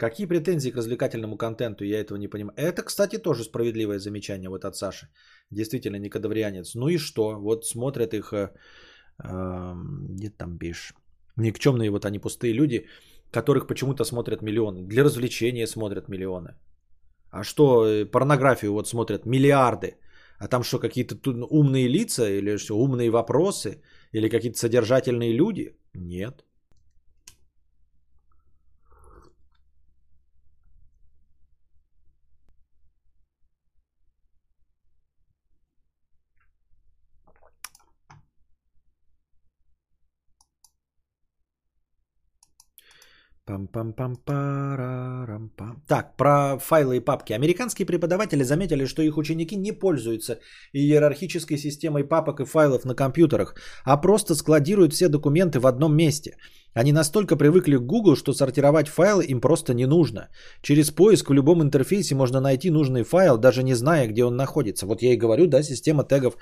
Какие 0.00 0.26
претензии 0.26 0.70
к 0.70 0.76
развлекательному 0.76 1.36
контенту? 1.36 1.84
Я 1.84 2.00
этого 2.00 2.18
не 2.18 2.28
понимаю. 2.28 2.54
Это, 2.56 2.82
кстати, 2.82 3.18
тоже 3.18 3.44
справедливое 3.44 3.98
замечание 3.98 4.48
вот 4.48 4.64
от 4.64 4.74
Саши. 4.74 5.08
Действительно, 5.50 5.98
не 5.98 6.08
кадаврианец. 6.08 6.74
Ну 6.74 6.88
и 6.88 6.98
что? 6.98 7.36
Вот 7.38 7.66
смотрят 7.66 8.14
их... 8.14 8.32
Э, 8.32 8.48
э, 9.22 9.74
где 10.08 10.30
там 10.30 10.58
пишешь? 10.58 10.94
Никчемные 11.36 11.90
вот 11.90 12.04
они 12.06 12.18
пустые 12.18 12.54
люди, 12.54 12.86
которых 13.30 13.66
почему-то 13.66 14.04
смотрят 14.04 14.42
миллионы. 14.42 14.88
Для 14.88 15.04
развлечения 15.04 15.66
смотрят 15.66 16.08
миллионы. 16.08 16.54
А 17.30 17.44
что, 17.44 17.84
э, 17.86 18.06
порнографию 18.06 18.72
вот 18.72 18.88
смотрят 18.88 19.26
миллиарды. 19.26 19.98
А 20.38 20.48
там 20.48 20.62
что, 20.62 20.78
какие-то 20.78 21.16
умные 21.50 21.88
лица 21.88 22.26
или 22.38 22.56
что, 22.56 22.78
умные 22.78 23.10
вопросы? 23.10 23.82
Или 24.14 24.30
какие-то 24.30 24.58
содержательные 24.58 25.36
люди? 25.36 25.76
Нет. 25.92 26.42
Пам-пам-пам-парам-пам. 43.50 45.82
Так, 45.88 46.16
про 46.16 46.58
файлы 46.58 46.96
и 46.96 47.00
папки. 47.00 47.32
Американские 47.32 47.86
преподаватели 47.86 48.44
заметили, 48.44 48.86
что 48.86 49.02
их 49.02 49.16
ученики 49.16 49.56
не 49.56 49.72
пользуются 49.72 50.38
иерархической 50.72 51.58
системой 51.58 52.04
папок 52.04 52.38
и 52.40 52.44
файлов 52.44 52.84
на 52.84 52.94
компьютерах, 52.94 53.56
а 53.84 53.96
просто 53.96 54.36
складируют 54.36 54.92
все 54.92 55.08
документы 55.08 55.58
в 55.58 55.66
одном 55.66 55.96
месте. 55.96 56.36
Они 56.74 56.92
настолько 56.92 57.34
привыкли 57.36 57.76
к 57.76 57.82
Google, 57.82 58.14
что 58.14 58.32
сортировать 58.32 58.88
файлы 58.88 59.24
им 59.24 59.40
просто 59.40 59.74
не 59.74 59.86
нужно. 59.86 60.28
Через 60.62 60.92
поиск 60.92 61.30
в 61.30 61.32
любом 61.32 61.60
интерфейсе 61.60 62.14
можно 62.14 62.40
найти 62.40 62.70
нужный 62.70 63.02
файл, 63.02 63.36
даже 63.36 63.64
не 63.64 63.74
зная, 63.74 64.06
где 64.06 64.24
он 64.24 64.36
находится. 64.36 64.86
Вот 64.86 65.02
я 65.02 65.12
и 65.12 65.16
говорю, 65.16 65.48
да, 65.48 65.64
система 65.64 66.04
тегов 66.04 66.36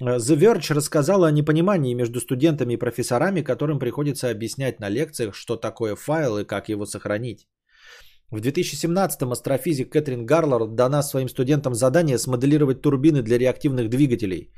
The 0.00 0.36
Verge 0.36 0.74
рассказала 0.74 1.28
о 1.28 1.32
непонимании 1.32 1.94
между 1.94 2.20
студентами 2.20 2.74
и 2.74 2.76
профессорами, 2.78 3.42
которым 3.42 3.78
приходится 3.78 4.30
объяснять 4.30 4.80
на 4.80 4.88
лекциях, 4.88 5.34
что 5.34 5.56
такое 5.56 5.96
файл 5.96 6.38
и 6.38 6.44
как 6.44 6.68
его 6.68 6.86
сохранить. 6.86 7.46
В 8.30 8.36
2017-м 8.36 9.32
астрофизик 9.32 9.92
Кэтрин 9.92 10.24
Гарлард 10.24 10.74
дана 10.74 11.02
своим 11.02 11.28
студентам 11.28 11.74
задание 11.74 12.18
смоделировать 12.18 12.80
турбины 12.80 13.22
для 13.22 13.38
реактивных 13.38 13.90
двигателей. 13.90 14.52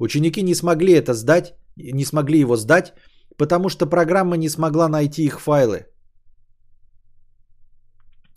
Ученики 0.00 0.42
не 0.42 0.54
смогли 0.54 0.94
это 0.94 1.14
сдать, 1.14 1.54
не 1.76 2.04
смогли 2.04 2.40
его 2.40 2.56
сдать, 2.56 2.94
потому 3.36 3.68
что 3.68 3.86
программа 3.86 4.36
не 4.36 4.48
смогла 4.48 4.88
найти 4.88 5.24
их 5.24 5.40
файлы. 5.40 5.86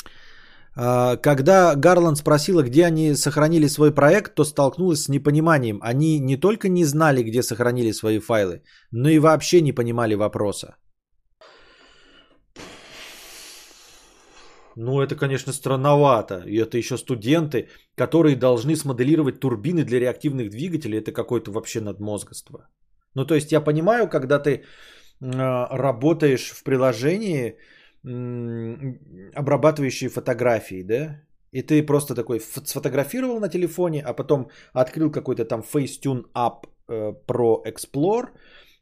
А, 0.04 0.65
когда 0.76 1.76
Гарланд 1.76 2.18
спросила, 2.18 2.62
где 2.62 2.86
они 2.86 3.16
сохранили 3.16 3.68
свой 3.68 3.94
проект, 3.94 4.36
то 4.36 4.44
столкнулась 4.44 5.04
с 5.04 5.10
непониманием. 5.10 5.80
Они 5.82 6.20
не 6.20 6.38
только 6.38 6.68
не 6.70 6.86
знали, 6.86 7.24
где 7.24 7.44
сохранили 7.44 7.92
свои 7.92 8.20
файлы, 8.20 8.62
но 8.92 9.10
и 9.10 9.20
вообще 9.20 9.62
не 9.62 9.72
понимали 9.72 10.16
вопроса. 10.16 10.76
Ну, 14.76 15.02
это, 15.02 15.16
конечно, 15.16 15.54
странновато. 15.54 16.44
И 16.46 16.58
это 16.58 16.78
еще 16.78 16.98
студенты, 16.98 17.70
которые 17.96 18.36
должны 18.36 18.76
смоделировать 18.76 19.40
турбины 19.40 19.86
для 19.86 20.00
реактивных 20.00 20.50
двигателей. 20.50 21.00
Это 21.00 21.14
какое-то 21.14 21.52
вообще 21.52 21.80
надмозгоство. 21.80 22.68
Ну, 23.14 23.26
то 23.26 23.36
есть 23.36 23.52
я 23.52 23.62
понимаю, 23.62 24.10
когда 24.10 24.40
ты 24.40 24.52
э, 24.52 24.64
работаешь 25.22 26.52
в 26.52 26.64
приложении, 26.64 27.58
обрабатывающие 29.36 30.10
фотографии, 30.10 30.84
да? 30.84 31.22
И 31.52 31.62
ты 31.62 31.86
просто 31.86 32.16
такой 32.16 32.40
сфотографировал 32.40 33.40
на 33.40 33.50
телефоне, 33.50 34.02
а 34.02 34.14
потом 34.14 34.50
открыл 34.74 35.12
какой-то 35.12 35.46
там 35.46 35.62
Facetune 35.62 36.26
App 36.34 36.66
э, 36.90 37.14
Pro 37.28 37.64
Explore, 37.66 38.28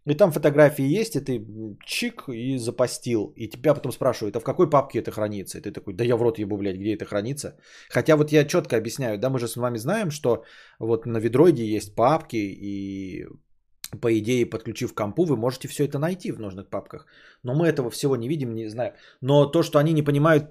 и 0.05 0.15
там 0.15 0.31
фотографии 0.31 0.99
есть, 0.99 1.15
и 1.15 1.21
ты 1.21 1.45
чик 1.85 2.27
и 2.27 2.57
запостил. 2.57 3.33
И 3.37 3.47
тебя 3.47 3.73
потом 3.73 3.91
спрашивают, 3.91 4.35
а 4.35 4.39
в 4.39 4.43
какой 4.43 4.69
папке 4.69 4.99
это 4.99 5.11
хранится? 5.11 5.57
И 5.57 5.61
ты 5.61 5.71
такой, 5.71 5.93
да 5.93 6.03
я 6.03 6.17
в 6.17 6.21
рот 6.21 6.39
ебу, 6.39 6.57
блядь, 6.57 6.77
где 6.77 6.95
это 6.95 7.05
хранится? 7.05 7.55
Хотя 7.89 8.17
вот 8.17 8.31
я 8.31 8.45
четко 8.45 8.75
объясняю, 8.75 9.17
да, 9.17 9.29
мы 9.29 9.39
же 9.39 9.47
с 9.47 9.55
вами 9.55 9.77
знаем, 9.77 10.11
что 10.11 10.43
вот 10.79 11.05
на 11.05 11.19
Видроиде 11.19 11.65
есть 11.65 11.95
папки, 11.95 12.37
и 12.37 13.27
по 14.01 14.17
идее, 14.19 14.49
подключив 14.49 14.93
компу, 14.93 15.25
вы 15.25 15.35
можете 15.35 15.67
все 15.67 15.85
это 15.85 15.99
найти 15.99 16.31
в 16.31 16.39
нужных 16.39 16.69
папках. 16.69 17.05
Но 17.43 17.53
мы 17.53 17.67
этого 17.67 17.89
всего 17.89 18.15
не 18.15 18.27
видим, 18.27 18.53
не 18.55 18.69
знаю. 18.69 18.93
Но 19.21 19.45
то, 19.45 19.63
что 19.63 19.79
они 19.79 19.93
не 19.93 20.03
понимают, 20.03 20.43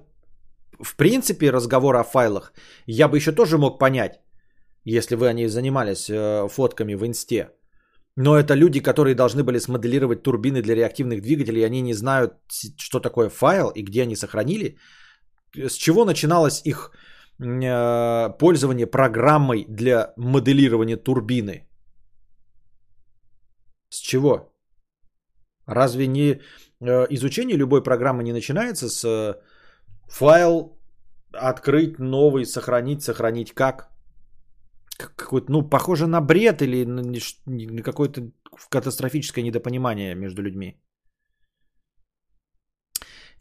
в 0.81 0.95
принципе, 0.95 1.51
разговор 1.51 1.95
о 1.95 2.03
файлах, 2.03 2.53
я 2.87 3.07
бы 3.07 3.17
еще 3.17 3.31
тоже 3.31 3.57
мог 3.57 3.79
понять, 3.79 4.19
если 4.85 5.15
вы 5.15 5.27
они 5.27 5.47
занимались 5.47 6.09
э, 6.09 6.47
фотками 6.49 6.95
в 6.95 7.05
инсте. 7.05 7.49
Но 8.15 8.37
это 8.37 8.55
люди, 8.55 8.79
которые 8.79 9.15
должны 9.15 9.43
были 9.43 9.59
смоделировать 9.59 10.23
турбины 10.23 10.61
для 10.61 10.75
реактивных 10.75 11.21
двигателей, 11.21 11.61
и 11.61 11.65
они 11.65 11.81
не 11.81 11.93
знают, 11.93 12.33
что 12.77 12.99
такое 12.99 13.29
файл 13.29 13.71
и 13.75 13.81
где 13.81 14.03
они 14.03 14.15
сохранили. 14.15 14.77
С 15.55 15.73
чего 15.73 16.05
начиналось 16.05 16.61
их 16.65 16.91
э, 17.39 18.29
пользование 18.39 18.87
программой 18.87 19.65
для 19.67 20.13
моделирования 20.17 20.97
турбины? 20.97 21.67
С 23.93 23.99
чего? 23.99 24.51
Разве 25.67 26.07
не 26.07 26.41
э, 26.81 27.05
изучение 27.11 27.57
любой 27.57 27.83
программы 27.83 28.23
не 28.23 28.33
начинается 28.33 28.89
с 28.89 29.05
э, 29.05 29.35
файл 30.09 30.79
открыть 31.31 31.99
новый, 31.99 32.45
сохранить, 32.45 33.03
сохранить 33.03 33.53
как? 33.53 33.91
Какой-то, 34.97 35.51
ну, 35.51 35.69
похоже 35.69 36.07
на 36.07 36.21
бред 36.21 36.61
или 36.61 36.85
на 36.85 37.83
какое-то 37.83 38.31
катастрофическое 38.69 39.43
недопонимание 39.43 40.15
между 40.15 40.41
людьми. 40.41 40.81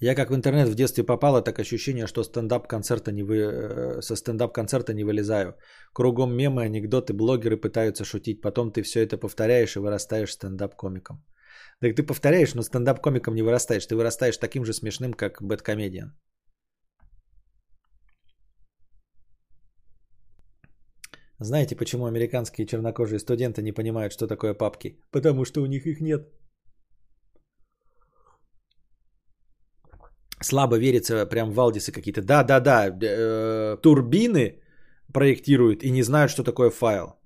Я 0.02 0.16
как 0.16 0.30
в 0.30 0.34
интернет 0.34 0.68
в 0.68 0.74
детстве 0.74 1.04
попала, 1.04 1.42
так 1.42 1.58
ощущение, 1.60 2.06
что 2.06 2.24
стендап-концерта 2.24 3.12
не 3.12 3.22
вы... 3.22 3.36
Э, 3.36 4.02
со 4.02 4.16
стендап-концерта 4.16 4.94
не 4.94 5.04
вылезаю. 5.04 5.54
Кругом 5.92 6.34
мемы, 6.34 6.64
анекдоты, 6.64 7.12
блогеры 7.12 7.56
пытаются 7.56 8.04
шутить. 8.04 8.42
Потом 8.42 8.72
ты 8.72 8.82
все 8.82 9.00
это 9.04 9.16
повторяешь 9.16 9.76
и 9.76 9.78
вырастаешь 9.78 10.32
стендап-комиком. 10.32 11.24
Так 11.80 11.94
ты 11.94 12.02
повторяешь, 12.02 12.54
но 12.54 12.62
стендап-комиком 12.62 13.34
не 13.34 13.42
вырастаешь. 13.42 13.86
Ты 13.86 13.94
вырастаешь 13.94 14.38
таким 14.38 14.64
же 14.64 14.72
смешным, 14.72 15.12
как 15.12 15.40
бэткомедиан. 15.40 16.12
Знаете, 21.38 21.76
почему 21.76 22.06
американские 22.06 22.66
чернокожие 22.66 23.20
студенты 23.20 23.62
не 23.62 23.72
понимают, 23.72 24.12
что 24.12 24.26
такое 24.26 24.54
папки? 24.54 24.98
Потому 25.12 25.44
что 25.44 25.62
у 25.62 25.66
них 25.66 25.86
их 25.86 26.00
нет. 26.00 26.41
Слабо 30.42 30.78
верится 30.78 31.26
прям 31.26 31.50
Валдисы 31.50 31.92
какие-то. 31.92 32.22
Да, 32.22 32.44
да, 32.44 32.60
да, 32.60 32.88
э, 32.88 33.76
турбины 33.82 34.60
проектируют 35.12 35.82
и 35.82 35.90
не 35.90 36.02
знают, 36.02 36.30
что 36.30 36.44
такое 36.44 36.70
файл. 36.70 37.16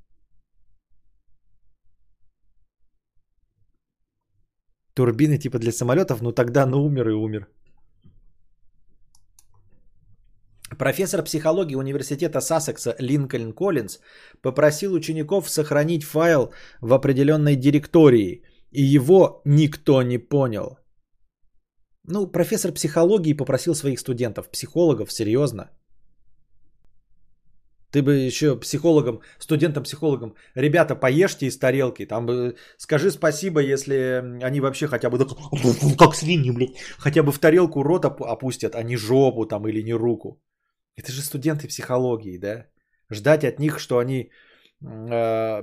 Турбины 4.94 5.38
типа 5.38 5.58
для 5.58 5.72
самолетов, 5.72 6.22
ну 6.22 6.32
тогда 6.32 6.66
ну 6.66 6.84
умер 6.84 7.08
и 7.08 7.14
умер. 7.14 7.46
Профессор 10.78 11.22
психологии 11.22 11.76
университета 11.76 12.40
Сассекса 12.40 12.96
Линкольн 12.98 13.52
Коллинз 13.52 14.00
попросил 14.42 14.94
учеников 14.94 15.48
сохранить 15.48 16.04
файл 16.04 16.52
в 16.80 16.92
определенной 16.92 17.56
директории, 17.56 18.42
и 18.72 18.82
его 18.82 19.42
никто 19.44 20.02
не 20.02 20.18
понял. 20.18 20.78
Ну, 22.08 22.26
профессор 22.26 22.72
психологии 22.72 23.36
попросил 23.36 23.74
своих 23.74 23.98
студентов, 23.98 24.48
психологов, 24.50 25.12
серьезно. 25.12 25.70
Ты 27.90 28.02
бы 28.02 28.26
еще 28.26 28.60
психологом, 28.60 29.20
студентам-психологам, 29.38 30.34
ребята, 30.54 30.94
поешьте 30.94 31.46
из 31.46 31.58
тарелки, 31.58 32.06
там 32.06 32.52
скажи 32.76 33.10
спасибо, 33.10 33.60
если 33.60 34.22
они 34.42 34.60
вообще 34.60 34.86
хотя 34.86 35.08
бы 35.08 35.18
как 35.98 36.14
свиньи, 36.14 36.50
блядь, 36.50 36.76
хотя 36.98 37.22
бы 37.22 37.32
в 37.32 37.38
тарелку 37.38 37.82
рот 37.82 38.04
опустят, 38.04 38.74
а 38.74 38.82
не 38.82 38.96
жопу 38.96 39.46
там 39.46 39.66
или 39.68 39.82
не 39.82 39.94
руку. 39.94 40.42
Это 40.96 41.12
же 41.12 41.22
студенты 41.22 41.68
психологии, 41.68 42.38
да? 42.38 42.66
Ждать 43.10 43.44
от 43.44 43.58
них, 43.60 43.78
что 43.78 43.98
они 43.98 44.30
э, 44.82 45.62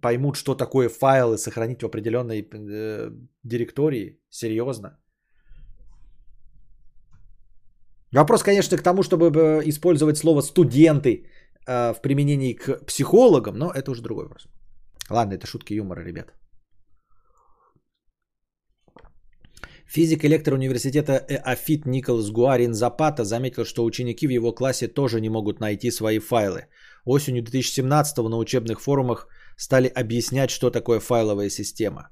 поймут, 0.00 0.36
что 0.36 0.54
такое 0.54 0.88
файлы, 0.88 1.38
сохранить 1.38 1.82
в 1.82 1.86
определенной 1.86 2.42
э, 2.42 3.10
директории. 3.42 4.20
Серьезно. 4.30 4.98
Вопрос, 8.14 8.42
конечно, 8.42 8.76
к 8.76 8.82
тому, 8.82 9.02
чтобы 9.02 9.26
э, 9.26 9.62
использовать 9.68 10.16
слово 10.16 10.42
студенты 10.42 11.26
э, 11.66 11.92
в 11.92 12.00
применении 12.00 12.54
к 12.54 12.86
психологам, 12.86 13.58
но 13.58 13.72
это 13.72 13.90
уже 13.90 14.02
другой 14.02 14.24
вопрос. 14.24 14.46
Ладно, 15.10 15.34
это 15.34 15.46
шутки 15.46 15.74
юмора, 15.74 16.04
ребят. 16.04 16.32
Физик 19.86 20.24
и 20.24 20.28
лектор 20.28 20.54
университета 20.54 21.18
Афит 21.44 21.86
Николас 21.86 22.30
Гуарин 22.30 22.74
Запата 22.74 23.24
заметил, 23.24 23.64
что 23.64 23.84
ученики 23.84 24.26
в 24.26 24.30
его 24.30 24.52
классе 24.52 24.88
тоже 24.88 25.20
не 25.20 25.28
могут 25.28 25.60
найти 25.60 25.90
свои 25.90 26.20
файлы. 26.20 26.66
Осенью 27.04 27.42
2017 27.42 28.16
на 28.18 28.38
учебных 28.38 28.80
форумах 28.80 29.26
стали 29.56 29.88
объяснять, 29.88 30.50
что 30.50 30.70
такое 30.70 31.00
файловая 31.00 31.50
система. 31.50 32.08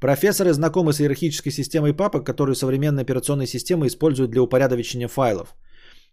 Профессоры 0.00 0.52
знакомы 0.52 0.92
с 0.92 1.00
иерархической 1.00 1.52
системой 1.52 1.94
папок, 1.94 2.26
которую 2.26 2.54
современные 2.54 3.02
операционные 3.02 3.46
системы 3.46 3.86
используют 3.86 4.30
для 4.30 4.42
упорядочения 4.42 5.08
файлов. 5.08 5.54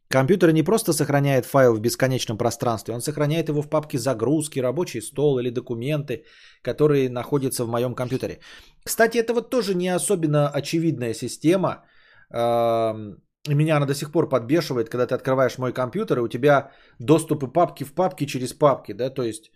Компьютер 0.08 0.52
не 0.52 0.64
просто 0.64 0.94
сохраняет 0.94 1.46
файл 1.46 1.74
в 1.74 1.80
бесконечном 1.80 2.38
пространстве, 2.38 2.94
он 2.94 3.02
сохраняет 3.02 3.48
его 3.48 3.62
в 3.62 3.70
папке 3.70 3.98
загрузки, 3.98 4.60
рабочий 4.60 5.02
стол 5.02 5.40
или 5.40 5.50
документы, 5.50 6.26
которые 6.62 7.10
находятся 7.10 7.64
в 7.64 7.70
моем 7.70 7.96
компьютере. 7.96 8.40
Кстати, 8.84 9.18
это 9.18 9.34
вот 9.34 9.50
тоже 9.50 9.74
не 9.74 9.88
особенно 9.88 10.50
очевидная 10.50 11.14
система. 11.14 11.86
Меня 12.30 13.78
она 13.78 13.86
до 13.86 13.96
сих 13.96 14.12
пор 14.12 14.28
подбешивает, 14.30 14.90
когда 14.90 15.08
ты 15.08 15.16
открываешь 15.16 15.58
мой 15.58 15.74
компьютер, 15.74 16.18
и 16.18 16.22
у 16.22 16.28
тебя 16.28 16.72
доступы 17.00 17.48
папки 17.48 17.86
в 17.86 17.94
папки 17.94 18.26
через 18.26 18.54
папки, 18.54 18.94
да, 18.94 19.10
то 19.10 19.24
есть 19.24 19.52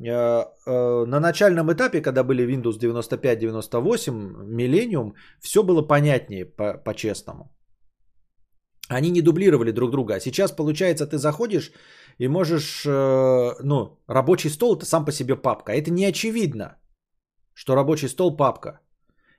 на 0.00 1.20
начальном 1.20 1.72
этапе, 1.72 2.00
когда 2.00 2.22
были 2.22 2.46
Windows 2.46 2.78
95-98, 2.78 4.46
Millennium, 4.46 5.14
все 5.40 5.62
было 5.62 5.82
понятнее 5.82 6.44
по- 6.44 6.78
по-честному. 6.84 7.52
Они 8.88 9.10
не 9.10 9.22
дублировали 9.22 9.72
друг 9.72 9.90
друга. 9.90 10.14
А 10.14 10.20
сейчас, 10.20 10.52
получается, 10.52 11.06
ты 11.06 11.18
заходишь 11.18 11.72
и 12.18 12.28
можешь, 12.28 12.86
э, 12.86 13.54
ну, 13.62 13.98
рабочий 14.08 14.50
стол 14.50 14.76
это 14.76 14.86
сам 14.86 15.04
по 15.04 15.12
себе 15.12 15.36
папка. 15.36 15.72
Это 15.72 15.90
не 15.90 16.06
очевидно, 16.06 16.78
что 17.54 17.74
рабочий 17.74 18.08
стол 18.08 18.36
папка. 18.36 18.80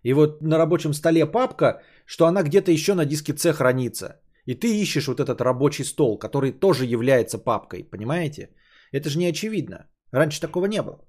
И 0.03 0.13
вот 0.13 0.41
на 0.41 0.57
рабочем 0.57 0.93
столе 0.93 1.25
папка, 1.25 1.81
что 2.05 2.25
она 2.25 2.43
где-то 2.43 2.71
еще 2.71 2.93
на 2.93 3.05
диске 3.05 3.33
C 3.37 3.53
хранится. 3.53 4.21
И 4.45 4.55
ты 4.55 4.67
ищешь 4.81 5.07
вот 5.07 5.19
этот 5.19 5.41
рабочий 5.41 5.83
стол, 5.83 6.19
который 6.19 6.51
тоже 6.51 6.85
является 6.85 7.37
папкой, 7.37 7.83
понимаете? 7.83 8.49
Это 8.91 9.09
же 9.09 9.17
не 9.17 9.25
очевидно. 9.29 9.87
Раньше 10.11 10.41
такого 10.41 10.65
не 10.65 10.81
было. 10.81 10.99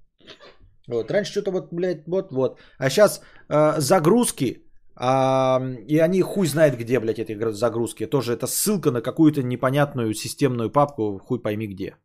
Вот, 0.89 1.11
раньше 1.11 1.33
что-то 1.33 1.51
вот, 1.51 1.73
блядь, 1.73 2.07
вот-вот. 2.07 2.59
А 2.79 2.91
сейчас 2.91 3.21
э, 3.49 3.81
загрузки, 3.81 4.65
а, 4.97 5.61
и 5.89 5.99
они 5.99 6.23
хуй 6.23 6.47
знает 6.47 6.77
где, 6.77 7.01
блядь, 7.01 7.19
эти 7.19 7.53
загрузки. 7.53 8.07
Тоже 8.07 8.33
это 8.33 8.47
ссылка 8.47 8.91
на 8.91 9.01
какую-то 9.01 9.43
непонятную 9.43 10.15
системную 10.15 10.71
папку, 10.71 11.19
хуй 11.19 11.43
пойми 11.43 11.67
где. 11.67 11.97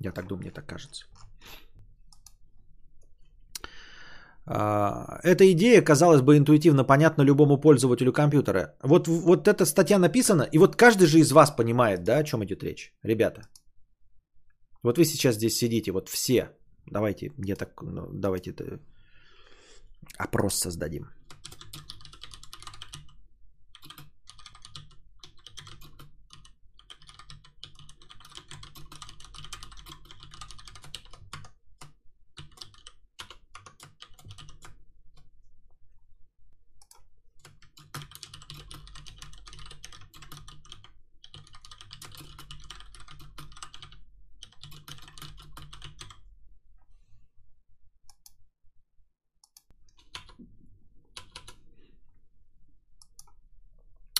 Я 0.00 0.12
так 0.12 0.26
думаю, 0.26 0.42
мне 0.42 0.50
так 0.50 0.66
кажется. 0.66 1.04
А, 4.46 5.20
эта 5.22 5.50
идея, 5.52 5.82
казалось 5.82 6.22
бы, 6.22 6.36
интуитивно 6.36 6.84
понятна 6.84 7.22
любому 7.22 7.60
пользователю 7.60 8.12
компьютера. 8.12 8.76
Вот, 8.82 9.08
вот 9.08 9.48
эта 9.48 9.64
статья 9.64 9.98
написана, 9.98 10.42
и 10.52 10.58
вот 10.58 10.76
каждый 10.76 11.06
же 11.06 11.18
из 11.18 11.32
вас 11.32 11.50
понимает, 11.50 12.04
да, 12.04 12.18
о 12.18 12.24
чем 12.24 12.44
идет 12.44 12.62
речь, 12.62 12.94
ребята. 13.02 13.42
Вот 14.84 14.98
вы 14.98 15.04
сейчас 15.06 15.36
здесь 15.36 15.56
сидите, 15.56 15.92
вот 15.92 16.08
все. 16.08 16.50
Давайте, 16.86 17.32
мне 17.38 17.56
так, 17.56 17.82
ну, 17.82 18.06
давайте 18.12 18.52
опрос 20.18 20.54
создадим. 20.58 21.08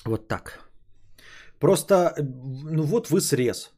Вот 0.04 0.28
так. 0.28 0.60
Просто, 1.86 2.14
ну 2.22 2.82
вот 2.82 3.10
вы 3.10 3.20
срез. 3.20 3.72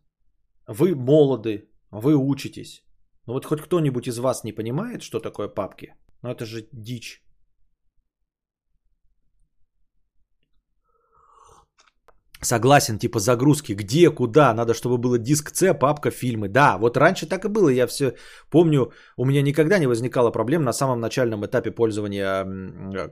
Вы 0.66 0.94
молоды, 0.94 1.68
вы 1.90 2.14
учитесь. 2.14 2.84
Ну 3.26 3.32
вот 3.32 3.44
хоть 3.44 3.60
кто-нибудь 3.60 4.08
из 4.08 4.18
вас 4.18 4.44
не 4.44 4.52
понимает, 4.52 5.02
что 5.02 5.20
такое 5.20 5.48
папки? 5.48 5.94
Ну 6.22 6.30
это 6.30 6.46
же 6.46 6.68
дичь. 6.72 7.22
Согласен, 12.46 12.98
типа 12.98 13.18
загрузки. 13.18 13.74
Где, 13.74 14.10
куда? 14.10 14.54
Надо, 14.54 14.72
чтобы 14.72 14.98
было 14.98 15.18
диск 15.18 15.50
C, 15.54 15.74
папка, 15.74 16.10
фильмы. 16.10 16.48
Да, 16.48 16.78
вот 16.78 16.96
раньше 16.96 17.26
так 17.26 17.44
и 17.44 17.48
было. 17.48 17.68
Я 17.70 17.86
все 17.86 18.12
помню, 18.50 18.92
у 19.16 19.24
меня 19.24 19.42
никогда 19.42 19.78
не 19.78 19.88
возникало 19.88 20.30
проблем 20.30 20.62
на 20.62 20.72
самом 20.72 21.00
начальном 21.00 21.44
этапе 21.44 21.72
пользования 21.72 22.46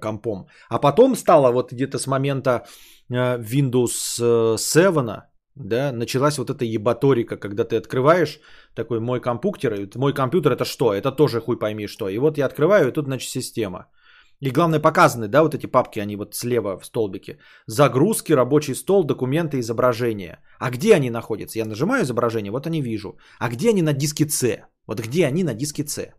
компом. 0.01 0.47
А 0.69 0.78
потом 0.78 1.16
стало 1.16 1.51
вот 1.52 1.73
где-то 1.73 1.98
с 1.98 2.06
момента 2.06 2.65
э, 3.11 3.39
Windows 3.39 4.56
7, 4.56 5.23
да, 5.56 5.93
началась 5.93 6.39
вот 6.39 6.51
эта 6.51 6.65
ебаторика, 6.65 7.36
когда 7.36 7.65
ты 7.65 7.77
открываешь 7.77 8.40
такой 8.74 9.01
мой 9.01 9.20
компьютер, 9.20 9.89
мой 9.97 10.12
компьютер 10.12 10.52
это 10.52 10.65
что? 10.65 10.93
Это 10.93 11.11
тоже 11.11 11.40
хуй 11.40 11.59
пойми 11.59 11.89
что. 11.89 12.09
И 12.09 12.19
вот 12.19 12.39
я 12.39 12.47
открываю, 12.47 12.89
и 12.89 12.93
тут, 12.93 13.06
значит, 13.06 13.31
система. 13.31 13.86
И 14.45 14.51
главное 14.51 14.81
показаны, 14.81 15.29
да, 15.29 15.43
вот 15.43 15.55
эти 15.55 15.66
папки, 15.66 16.01
они 16.01 16.16
вот 16.16 16.35
слева 16.35 16.79
в 16.79 16.85
столбике. 16.85 17.39
Загрузки, 17.66 18.35
рабочий 18.35 18.75
стол, 18.75 19.05
документы, 19.05 19.59
изображения. 19.59 20.39
А 20.59 20.71
где 20.71 20.95
они 20.95 21.11
находятся? 21.11 21.59
Я 21.59 21.65
нажимаю 21.65 22.03
изображение, 22.03 22.51
вот 22.51 22.66
они 22.66 22.83
вижу. 22.83 23.16
А 23.39 23.49
где 23.49 23.71
они 23.71 23.83
на 23.83 23.93
диске 23.93 24.29
C? 24.29 24.66
Вот 24.87 25.01
где 25.01 25.27
они 25.27 25.45
на 25.45 25.55
диске 25.55 25.87
C? 25.87 26.12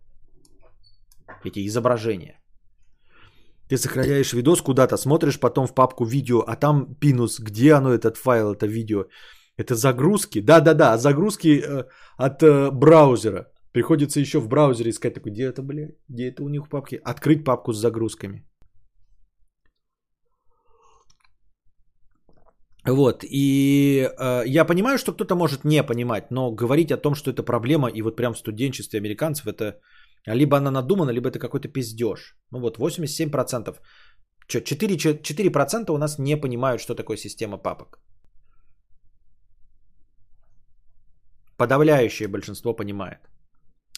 Эти 1.43 1.67
изображения. 1.67 2.39
Ты 3.69 3.77
сохраняешь 3.77 4.33
видос 4.33 4.61
куда-то, 4.61 4.97
смотришь 4.97 5.39
потом 5.39 5.67
в 5.67 5.75
папку 5.75 6.05
видео, 6.05 6.43
а 6.47 6.55
там 6.55 6.95
пинус, 6.99 7.39
где 7.39 7.73
оно, 7.73 7.93
этот 7.93 8.17
файл, 8.17 8.53
это 8.53 8.65
видео. 8.65 9.05
Это 9.57 9.75
загрузки. 9.75 10.41
Да-да-да, 10.41 10.97
загрузки 10.97 11.61
э, 11.63 11.83
от 12.17 12.41
э, 12.41 12.71
браузера. 12.71 13.45
Приходится 13.75 14.21
еще 14.21 14.39
в 14.39 14.47
браузере 14.47 14.89
искать 14.89 15.13
такой, 15.13 15.31
где 15.31 15.43
это, 15.43 15.61
блядь, 15.61 15.95
где 16.07 16.29
это 16.29 16.43
у 16.43 16.49
них 16.49 16.65
в 16.65 16.69
папке? 16.69 16.95
Открыть 17.03 17.43
папку 17.43 17.73
с 17.73 17.77
загрузками. 17.77 18.45
Вот, 22.87 23.23
и 23.23 24.09
э, 24.17 24.43
я 24.47 24.65
понимаю, 24.65 24.97
что 24.97 25.11
кто-то 25.11 25.35
может 25.35 25.65
не 25.65 25.83
понимать, 25.83 26.31
но 26.31 26.55
говорить 26.55 26.91
о 26.91 26.97
том, 26.97 27.15
что 27.15 27.31
это 27.31 27.43
проблема, 27.43 27.89
и 27.89 28.01
вот 28.01 28.15
прям 28.15 28.33
в 28.33 28.37
студенчестве 28.37 28.99
американцев, 28.99 29.47
это 29.47 29.81
либо 30.25 30.57
она 30.57 30.71
надумана, 30.71 31.11
либо 31.11 31.27
это 31.27 31.39
какой-то 31.39 31.67
пиздеж. 31.67 32.37
Ну 32.51 32.59
вот, 32.59 32.77
87%. 32.77 33.77
Что, 34.47 34.59
4%, 34.59 35.21
4% 35.21 35.91
у 35.91 35.97
нас 35.97 36.17
не 36.17 36.37
понимают, 36.37 36.79
что 36.79 36.95
такое 36.95 37.17
система 37.17 37.57
папок. 37.57 37.99
Подавляющее 41.57 42.29
большинство 42.29 42.73
понимает. 42.73 43.19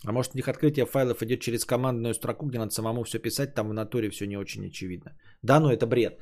А 0.06 0.12
может 0.12 0.34
у 0.34 0.38
них 0.38 0.48
открытие 0.48 0.86
файлов 0.86 1.22
идет 1.22 1.40
через 1.40 1.66
командную 1.66 2.14
строку, 2.14 2.46
где 2.46 2.60
надо 2.60 2.72
самому 2.72 3.04
все 3.04 3.20
писать, 3.20 3.56
там 3.56 3.70
в 3.70 3.74
натуре 3.74 4.10
все 4.10 4.28
не 4.28 4.38
очень 4.38 4.68
очевидно. 4.68 5.12
Да, 5.42 5.60
ну 5.60 5.70
это 5.70 5.88
бред. 5.88 6.20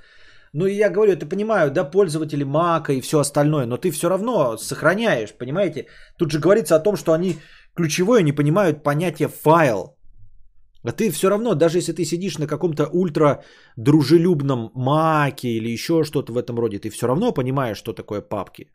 Ну 0.53 0.65
и 0.65 0.77
я 0.77 0.89
говорю, 0.89 1.11
это 1.11 1.25
понимаю, 1.25 1.71
да, 1.71 1.83
пользователи 1.83 2.45
Мака 2.45 2.93
и 2.93 3.01
все 3.01 3.19
остальное, 3.19 3.65
но 3.65 3.77
ты 3.77 3.91
все 3.91 4.09
равно 4.09 4.57
сохраняешь, 4.57 5.33
понимаете? 5.33 5.87
Тут 6.17 6.31
же 6.31 6.39
говорится 6.39 6.75
о 6.75 6.83
том, 6.83 6.95
что 6.95 7.11
они 7.11 7.35
ключевое 7.75 8.23
не 8.23 8.31
понимают 8.31 8.83
понятие 8.83 9.27
файл. 9.27 9.97
А 10.83 10.91
ты 10.91 11.11
все 11.11 11.29
равно, 11.29 11.55
даже 11.55 11.79
если 11.79 11.93
ты 11.93 12.05
сидишь 12.05 12.37
на 12.37 12.47
каком-то 12.47 12.87
ультра 12.93 13.43
дружелюбном 13.75 14.71
маке 14.75 15.47
или 15.47 15.73
еще 15.73 16.03
что-то 16.03 16.31
в 16.31 16.37
этом 16.37 16.59
роде, 16.59 16.79
ты 16.79 16.89
все 16.89 17.07
равно 17.07 17.33
понимаешь, 17.33 17.77
что 17.77 17.93
такое 17.93 18.21
папки. 18.21 18.71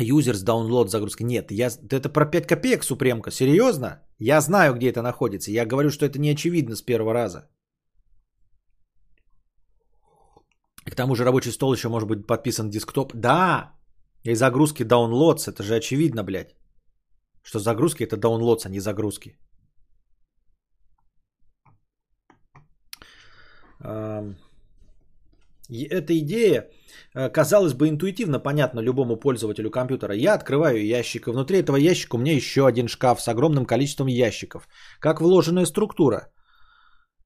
Users 0.00 0.44
download 0.44 0.88
загрузка. 0.88 1.24
Нет, 1.24 1.50
я, 1.50 1.70
это 1.90 2.08
про 2.08 2.26
5 2.26 2.46
копеек 2.46 2.84
Супремка. 2.84 3.30
Серьезно? 3.30 4.02
Я 4.18 4.40
знаю, 4.40 4.74
где 4.74 4.90
это 4.90 5.02
находится. 5.02 5.50
Я 5.50 5.66
говорю, 5.66 5.90
что 5.90 6.04
это 6.04 6.18
не 6.18 6.30
очевидно 6.30 6.76
с 6.76 6.82
первого 6.82 7.12
раза. 7.14 7.48
К 10.84 10.94
тому 10.94 11.14
же 11.14 11.24
рабочий 11.24 11.52
стол 11.52 11.72
еще 11.72 11.88
может 11.88 12.08
быть 12.08 12.26
подписан 12.26 12.70
десктоп. 12.70 13.12
Да, 13.14 13.72
И 14.24 14.34
загрузки 14.34 14.84
downloads, 14.84 15.48
это 15.48 15.62
же 15.62 15.74
очевидно, 15.74 16.24
блядь. 16.24 16.54
Что 17.42 17.58
загрузки 17.58 18.04
это 18.04 18.16
downloads, 18.16 18.66
а 18.66 18.68
не 18.68 18.80
загрузки. 18.80 19.38
Ам, 23.80 24.36
и 25.68 25.84
Эта 25.84 26.16
идея, 26.18 26.68
э, 27.14 27.28
казалось 27.28 27.74
бы, 27.74 27.88
интуитивно 27.88 28.38
понятна 28.38 28.80
любому 28.80 29.16
пользователю 29.16 29.70
компьютера. 29.70 30.14
Я 30.14 30.34
открываю 30.34 30.84
ящик, 30.84 31.26
и 31.26 31.30
внутри 31.30 31.58
этого 31.58 31.76
ящика 31.76 32.16
у 32.16 32.18
меня 32.18 32.34
еще 32.34 32.66
один 32.66 32.88
шкаф 32.88 33.20
с 33.20 33.28
огромным 33.28 33.66
количеством 33.66 34.06
ящиков. 34.06 34.68
Как 35.00 35.20
вложенная 35.20 35.66
структура. 35.66 36.28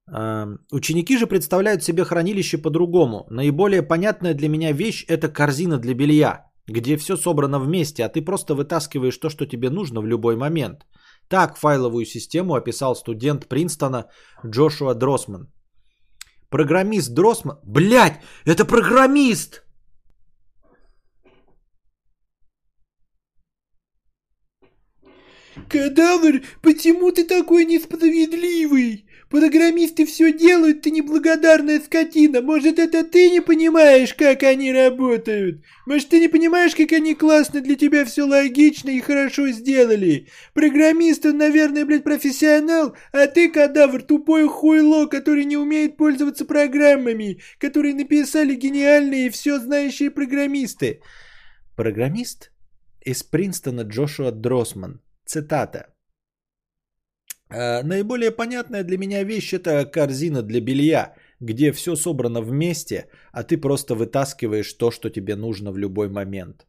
Ам, 0.07 0.57
Ученики 0.71 1.17
же 1.17 1.27
представляют 1.27 1.83
себе 1.83 2.03
хранилище 2.03 2.57
по-другому. 2.57 3.27
Наиболее 3.29 3.83
понятная 3.83 4.33
для 4.33 4.49
меня 4.49 4.71
вещь– 4.71 5.05
это 5.07 5.27
корзина 5.27 5.77
для 5.77 5.93
белья, 5.93 6.45
где 6.67 6.97
все 6.97 7.15
собрано 7.15 7.59
вместе, 7.59 8.03
а 8.03 8.09
ты 8.09 8.21
просто 8.21 8.55
вытаскиваешь 8.55 9.17
то, 9.17 9.29
что 9.29 9.45
тебе 9.45 9.69
нужно 9.69 10.01
в 10.01 10.07
любой 10.07 10.35
момент. 10.35 10.85
Так 11.27 11.57
файловую 11.57 12.05
систему 12.05 12.55
описал 12.55 12.95
студент 12.95 13.47
Принстона 13.47 14.05
Джошуа 14.45 14.95
Дросман. 14.95 15.47
Программист 16.51 17.13
Дросман... 17.13 17.59
Блять, 17.63 18.19
это 18.43 18.65
программист! 18.65 19.63
Кадавр, 25.69 26.41
почему 26.61 27.13
ты 27.13 27.23
такой 27.23 27.63
несправедливый? 27.63 29.05
Программисты 29.31 30.05
все 30.05 30.33
делают, 30.33 30.81
ты 30.81 30.91
неблагодарная 30.91 31.79
скотина. 31.79 32.41
Может, 32.41 32.79
это 32.79 33.05
ты 33.05 33.29
не 33.29 33.41
понимаешь, 33.41 34.13
как 34.13 34.43
они 34.43 34.73
работают? 34.73 35.63
Может, 35.85 36.09
ты 36.09 36.19
не 36.19 36.27
понимаешь, 36.27 36.75
как 36.75 36.91
они 36.91 37.15
классно 37.15 37.61
для 37.61 37.77
тебя 37.77 38.03
все 38.03 38.23
логично 38.23 38.89
и 38.89 38.99
хорошо 38.99 39.47
сделали? 39.47 40.27
Программист, 40.53 41.25
он, 41.25 41.37
наверное, 41.37 41.85
блядь, 41.85 42.03
профессионал, 42.03 42.93
а 43.13 43.25
ты, 43.27 43.49
кадавр, 43.49 44.03
тупой 44.03 44.49
хуйло, 44.49 45.05
который 45.05 45.45
не 45.45 45.55
умеет 45.55 45.95
пользоваться 45.95 46.43
программами, 46.43 47.39
которые 47.57 47.95
написали 47.95 48.53
гениальные 48.53 49.27
и 49.27 49.29
все 49.29 49.59
знающие 49.59 50.11
программисты. 50.11 51.01
Программист 51.77 52.51
из 52.99 53.23
Принстона 53.23 53.81
Джошуа 53.81 54.31
Дросман. 54.31 54.99
Цитата. 55.23 55.90
«Э, 57.51 57.83
Наиболее 57.83 58.31
понятная 58.31 58.83
для 58.83 58.97
меня 58.97 59.23
вещь 59.23 59.53
это 59.53 59.85
корзина 59.85 60.41
для 60.41 60.61
белья, 60.61 61.15
где 61.39 61.71
все 61.71 61.95
собрано 61.95 62.41
вместе, 62.41 63.07
а 63.31 63.43
ты 63.43 63.57
просто 63.57 63.95
вытаскиваешь 63.95 64.73
то, 64.73 64.91
что 64.91 65.09
тебе 65.09 65.35
нужно 65.35 65.71
в 65.71 65.77
любой 65.77 66.09
момент. 66.09 66.65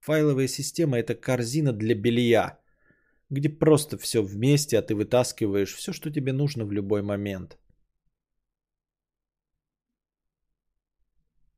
Файловая 0.00 0.48
система 0.48 0.96
это 0.98 1.14
корзина 1.14 1.72
для 1.72 1.94
белья, 1.94 2.58
где 3.30 3.48
просто 3.48 3.98
все 3.98 4.22
вместе, 4.22 4.78
а 4.78 4.82
ты 4.82 4.94
вытаскиваешь 4.94 5.74
все, 5.74 5.92
что 5.92 6.10
тебе 6.10 6.32
нужно 6.32 6.64
в 6.64 6.72
любой 6.72 7.02
момент. 7.02 7.58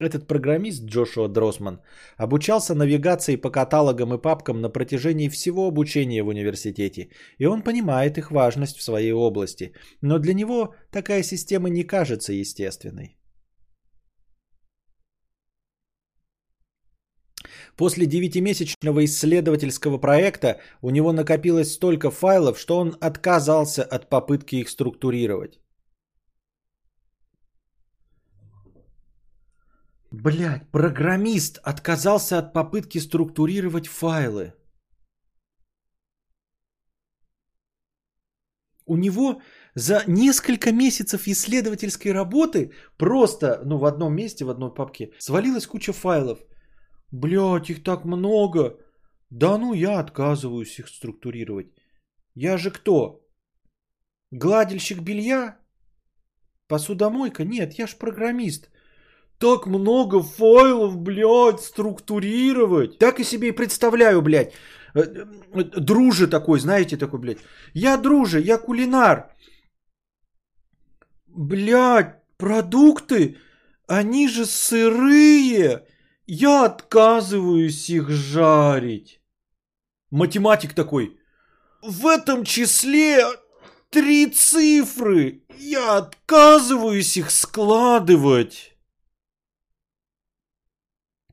Этот 0.01 0.27
программист 0.27 0.85
Джошуа 0.85 1.29
Дросман 1.29 1.81
обучался 2.17 2.75
навигации 2.75 3.37
по 3.37 3.51
каталогам 3.51 4.15
и 4.15 4.19
папкам 4.23 4.63
на 4.63 4.71
протяжении 4.71 5.29
всего 5.29 5.67
обучения 5.67 6.23
в 6.23 6.29
университете, 6.29 7.11
и 7.39 7.47
он 7.47 7.63
понимает 7.63 8.17
их 8.17 8.31
важность 8.31 8.79
в 8.79 8.83
своей 8.83 9.13
области, 9.13 9.75
но 10.01 10.19
для 10.19 10.33
него 10.33 10.75
такая 10.91 11.23
система 11.23 11.69
не 11.69 11.85
кажется 11.85 12.33
естественной. 12.33 13.19
После 17.77 18.07
девятимесячного 18.07 19.05
исследовательского 19.05 19.99
проекта 19.99 20.61
у 20.81 20.91
него 20.91 21.13
накопилось 21.13 21.73
столько 21.73 22.11
файлов, 22.11 22.59
что 22.59 22.79
он 22.79 22.97
отказался 23.01 23.83
от 23.83 24.09
попытки 24.09 24.57
их 24.57 24.71
структурировать. 24.71 25.61
Блять, 30.13 30.69
программист 30.73 31.59
отказался 31.63 32.39
от 32.39 32.53
попытки 32.53 32.99
структурировать 32.99 33.87
файлы. 33.87 34.55
У 38.87 38.97
него 38.97 39.41
за 39.77 40.03
несколько 40.09 40.73
месяцев 40.73 41.29
исследовательской 41.29 42.11
работы 42.13 42.73
просто, 42.99 43.63
ну, 43.65 43.79
в 43.79 43.85
одном 43.85 44.15
месте, 44.15 44.45
в 44.45 44.51
одной 44.51 44.75
папке, 44.75 45.13
свалилась 45.19 45.67
куча 45.67 45.93
файлов. 45.93 46.41
Блять, 47.13 47.71
их 47.71 47.85
так 47.85 48.05
много. 48.05 48.81
Да 49.31 49.59
ну, 49.59 49.75
я 49.75 50.01
отказываюсь 50.01 50.77
их 50.81 50.89
структурировать. 50.89 51.69
Я 52.35 52.59
же 52.59 52.73
кто? 52.73 53.25
Гладильщик 54.33 55.03
белья? 55.03 55.61
Посудомойка? 56.67 57.45
Нет, 57.45 57.75
я 57.75 57.87
ж 57.87 57.97
программист. 57.97 58.71
Так 59.41 59.67
много 59.67 60.23
файлов, 60.23 60.99
блядь, 60.99 61.61
структурировать. 61.61 62.99
Так 62.99 63.21
и 63.21 63.25
себе 63.25 63.49
и 63.49 63.53
представляю, 63.53 64.21
блядь. 64.21 64.53
Э, 64.95 65.01
э, 65.01 65.63
Друже 65.81 66.27
такой, 66.27 66.61
знаете, 66.61 66.99
такой, 66.99 67.21
блядь. 67.21 67.39
Я 67.73 67.97
друже, 67.97 68.39
я 68.41 68.59
кулинар. 68.59 69.35
Блядь, 71.27 72.17
продукты, 72.37 73.39
они 73.89 74.29
же 74.29 74.45
сырые. 74.45 75.87
Я 76.27 76.67
отказываюсь 76.67 77.89
их 77.89 78.11
жарить. 78.11 79.23
Математик 80.11 80.75
такой. 80.75 81.19
В 81.81 82.07
этом 82.07 82.45
числе 82.45 83.25
три 83.89 84.27
цифры. 84.27 85.45
Я 85.59 85.97
отказываюсь 85.97 87.17
их 87.17 87.31
складывать 87.31 88.71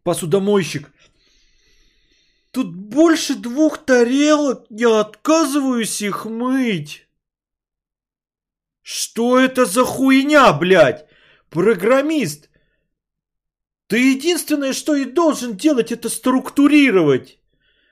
посудомойщик. 0.08 0.90
Тут 2.52 2.74
больше 2.74 3.36
двух 3.36 3.78
тарелок, 3.78 4.66
я 4.70 5.02
отказываюсь 5.02 6.02
их 6.02 6.24
мыть. 6.24 7.10
Что 8.82 9.38
это 9.38 9.66
за 9.66 9.84
хуйня, 9.84 10.54
блядь? 10.54 11.10
Программист. 11.50 12.50
Ты 13.88 14.14
единственное, 14.14 14.72
что 14.72 14.96
и 14.96 15.04
должен 15.04 15.58
делать, 15.58 15.92
это 15.92 16.08
структурировать. 16.08 17.40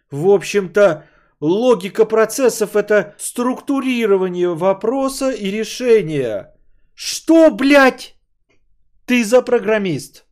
В 0.09 0.29
общем-то, 0.29 1.05
логика 1.41 2.05
процессов 2.05 2.77
это 2.77 3.13
структурирование 3.17 4.55
вопроса 4.55 5.31
и 5.31 5.51
решения. 5.51 6.55
Что, 6.93 7.51
блядь? 7.51 8.15
Ты 9.05 9.25
за 9.25 9.41
программист. 9.41 10.24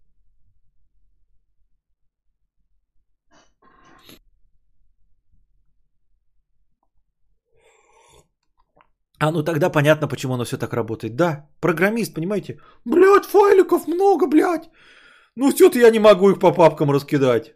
А 9.23 9.31
ну 9.31 9.43
тогда 9.43 9.69
понятно, 9.69 10.07
почему 10.09 10.33
оно 10.33 10.43
все 10.43 10.57
так 10.57 10.73
работает. 10.73 11.15
Да, 11.15 11.47
программист, 11.61 12.13
понимаете? 12.13 12.59
Блядь, 12.85 13.25
файликов 13.25 13.87
много, 13.87 14.27
блядь. 14.27 14.69
Ну 15.35 15.49
все-то 15.51 15.79
я 15.79 15.91
не 15.91 15.99
могу 15.99 16.31
их 16.31 16.39
по 16.39 16.51
папкам 16.51 16.91
раскидать. 16.91 17.53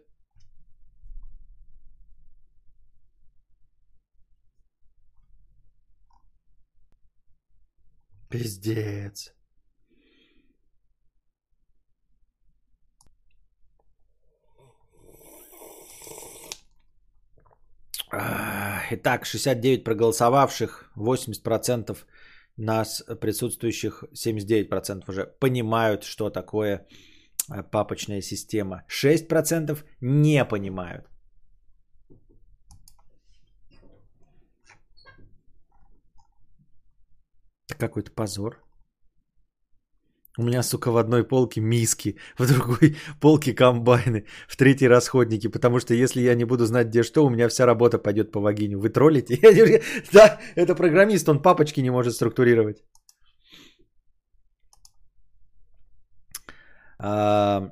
Пиздец. 8.30 9.34
А, 18.10 18.67
Итак, 18.90 19.26
69 19.26 19.84
проголосовавших, 19.84 20.92
80% 20.96 22.06
нас 22.56 23.04
присутствующих, 23.20 24.04
79% 24.14 25.04
уже 25.08 25.26
понимают, 25.40 26.04
что 26.04 26.30
такое 26.30 26.86
э, 27.50 27.62
папочная 27.62 28.22
система. 28.22 28.84
6% 28.88 29.84
не 30.00 30.44
понимают. 30.44 31.06
Это 37.68 37.78
какой-то 37.78 38.10
позор. 38.12 38.67
У 40.38 40.42
меня, 40.42 40.62
сука, 40.62 40.92
в 40.92 40.96
одной 40.96 41.24
полке 41.24 41.60
миски, 41.60 42.16
в 42.38 42.46
другой 42.46 42.96
полке 43.20 43.52
комбайны, 43.52 44.24
в 44.48 44.56
третьей 44.56 44.88
расходники, 44.88 45.48
потому 45.48 45.80
что 45.80 45.94
если 45.94 46.20
я 46.20 46.34
не 46.36 46.44
буду 46.44 46.64
знать, 46.64 46.86
где 46.86 47.02
что, 47.02 47.26
у 47.26 47.30
меня 47.30 47.48
вся 47.48 47.66
работа 47.66 47.98
пойдет 47.98 48.30
по 48.30 48.40
вагиню. 48.40 48.78
Вы 48.78 48.90
троллите? 48.90 49.36
Да, 50.12 50.38
это 50.54 50.74
программист, 50.76 51.28
он 51.28 51.42
папочки 51.42 51.80
не 51.80 51.90
может 51.90 52.14
структурировать. 52.14 52.84
А, 57.00 57.70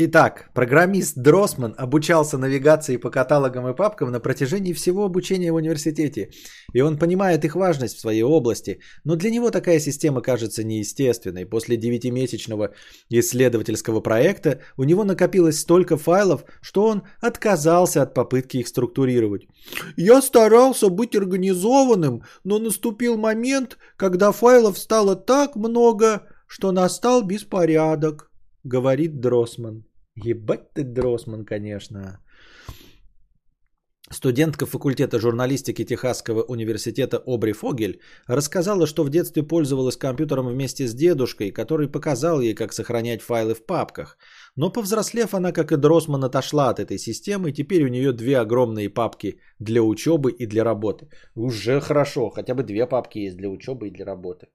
Итак, 0.00 0.50
программист 0.54 1.16
Дросман 1.16 1.74
обучался 1.76 2.38
навигации 2.38 2.98
по 2.98 3.10
каталогам 3.10 3.66
и 3.66 3.74
папкам 3.74 4.12
на 4.12 4.20
протяжении 4.20 4.72
всего 4.72 5.04
обучения 5.04 5.50
в 5.50 5.56
университете. 5.56 6.30
И 6.72 6.80
он 6.80 6.98
понимает 6.98 7.44
их 7.44 7.56
важность 7.56 7.96
в 7.96 8.00
своей 8.00 8.22
области, 8.22 8.78
но 9.02 9.16
для 9.16 9.30
него 9.30 9.50
такая 9.50 9.80
система 9.80 10.20
кажется 10.20 10.62
неестественной. 10.62 11.46
После 11.46 11.76
девятимесячного 11.76 12.74
исследовательского 13.10 14.00
проекта 14.00 14.60
у 14.76 14.84
него 14.84 15.02
накопилось 15.02 15.58
столько 15.58 15.96
файлов, 15.96 16.44
что 16.60 16.86
он 16.86 17.02
отказался 17.20 18.02
от 18.02 18.14
попытки 18.14 18.58
их 18.58 18.68
структурировать. 18.68 19.48
«Я 19.96 20.22
старался 20.22 20.90
быть 20.90 21.16
организованным, 21.16 22.22
но 22.44 22.60
наступил 22.60 23.16
момент, 23.16 23.78
когда 23.96 24.30
файлов 24.30 24.78
стало 24.78 25.16
так 25.16 25.56
много, 25.56 26.22
что 26.46 26.70
настал 26.70 27.22
беспорядок», 27.24 28.30
говорит 28.62 29.20
Дросман. 29.20 29.87
Ебать 30.24 30.72
ты 30.74 30.84
Дросман, 30.84 31.44
конечно. 31.44 32.18
Студентка 34.10 34.66
факультета 34.66 35.18
журналистики 35.18 35.84
Техасского 35.84 36.42
университета 36.42 37.22
Обри 37.26 37.52
Фогель 37.52 38.00
рассказала, 38.26 38.86
что 38.86 39.04
в 39.04 39.10
детстве 39.10 39.42
пользовалась 39.42 39.98
компьютером 39.98 40.48
вместе 40.48 40.88
с 40.88 40.94
дедушкой, 40.94 41.52
который 41.52 41.88
показал 41.88 42.40
ей, 42.40 42.54
как 42.54 42.72
сохранять 42.72 43.22
файлы 43.22 43.54
в 43.54 43.66
папках. 43.66 44.16
Но 44.56 44.72
повзрослев, 44.72 45.34
она, 45.34 45.52
как 45.52 45.72
и 45.72 45.76
Дросман, 45.76 46.24
отошла 46.24 46.70
от 46.70 46.80
этой 46.80 46.98
системы, 46.98 47.50
и 47.50 47.52
теперь 47.52 47.84
у 47.84 47.88
нее 47.88 48.12
две 48.12 48.38
огромные 48.38 48.88
папки 48.88 49.40
для 49.58 49.82
учебы 49.82 50.32
и 50.32 50.46
для 50.46 50.64
работы. 50.64 51.10
Уже 51.36 51.80
хорошо, 51.80 52.30
хотя 52.30 52.54
бы 52.54 52.62
две 52.62 52.86
папки 52.86 53.18
есть 53.18 53.36
для 53.36 53.50
учебы 53.50 53.88
и 53.88 53.90
для 53.90 54.06
работы. 54.06 54.46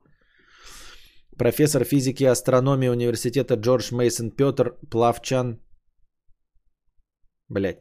Профессор 1.37 1.83
физики 1.83 2.23
и 2.23 2.31
астрономии 2.31 2.89
университета 2.89 3.55
Джордж 3.55 3.93
Мейсон 3.93 4.31
Петр 4.31 4.75
Плавчан. 4.91 5.59
Блять. 7.49 7.77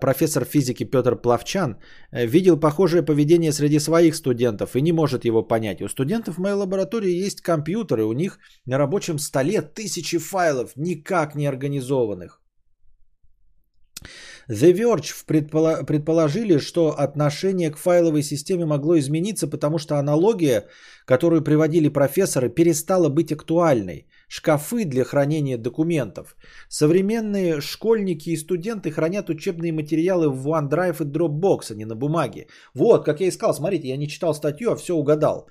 профессор 0.00 0.44
физики 0.44 0.84
Петр 0.84 1.16
Плавчан 1.16 1.76
э, 2.10 2.26
видел 2.26 2.60
похожее 2.60 3.02
поведение 3.02 3.52
среди 3.52 3.78
своих 3.78 4.14
студентов 4.14 4.76
и 4.76 4.82
не 4.82 4.92
может 4.92 5.24
его 5.24 5.42
понять. 5.42 5.82
У 5.82 5.88
студентов 5.88 6.36
в 6.36 6.40
моей 6.40 6.54
лаборатории 6.54 7.26
есть 7.26 7.42
компьютеры, 7.42 8.04
у 8.04 8.12
них 8.12 8.38
на 8.66 8.78
рабочем 8.78 9.18
столе 9.18 9.60
тысячи 9.60 10.18
файлов, 10.18 10.72
никак 10.76 11.34
не 11.34 11.46
организованных. 11.46 12.40
The 14.48 14.72
Verge 14.72 15.84
предположили, 15.86 16.58
что 16.58 16.94
отношение 16.98 17.70
к 17.70 17.78
файловой 17.78 18.22
системе 18.22 18.64
могло 18.66 18.98
измениться, 18.98 19.46
потому 19.46 19.78
что 19.78 19.98
аналогия, 19.98 20.66
которую 21.06 21.42
приводили 21.42 21.88
профессоры, 21.88 22.48
перестала 22.48 23.08
быть 23.08 23.32
актуальной. 23.32 24.06
Шкафы 24.28 24.84
для 24.84 25.04
хранения 25.04 25.58
документов. 25.58 26.36
Современные 26.68 27.60
школьники 27.60 28.30
и 28.30 28.36
студенты 28.36 28.90
хранят 28.90 29.28
учебные 29.28 29.72
материалы 29.72 30.28
в 30.30 30.46
OneDrive 30.48 31.02
и 31.02 31.04
Dropbox, 31.04 31.72
а 31.72 31.74
не 31.74 31.84
на 31.84 31.96
бумаге. 31.96 32.46
Вот, 32.74 33.04
как 33.04 33.20
я 33.20 33.28
искал, 33.28 33.54
смотрите, 33.54 33.88
я 33.88 33.96
не 33.96 34.08
читал 34.08 34.34
статью, 34.34 34.70
а 34.70 34.76
все 34.76 34.94
угадал. 34.94 35.48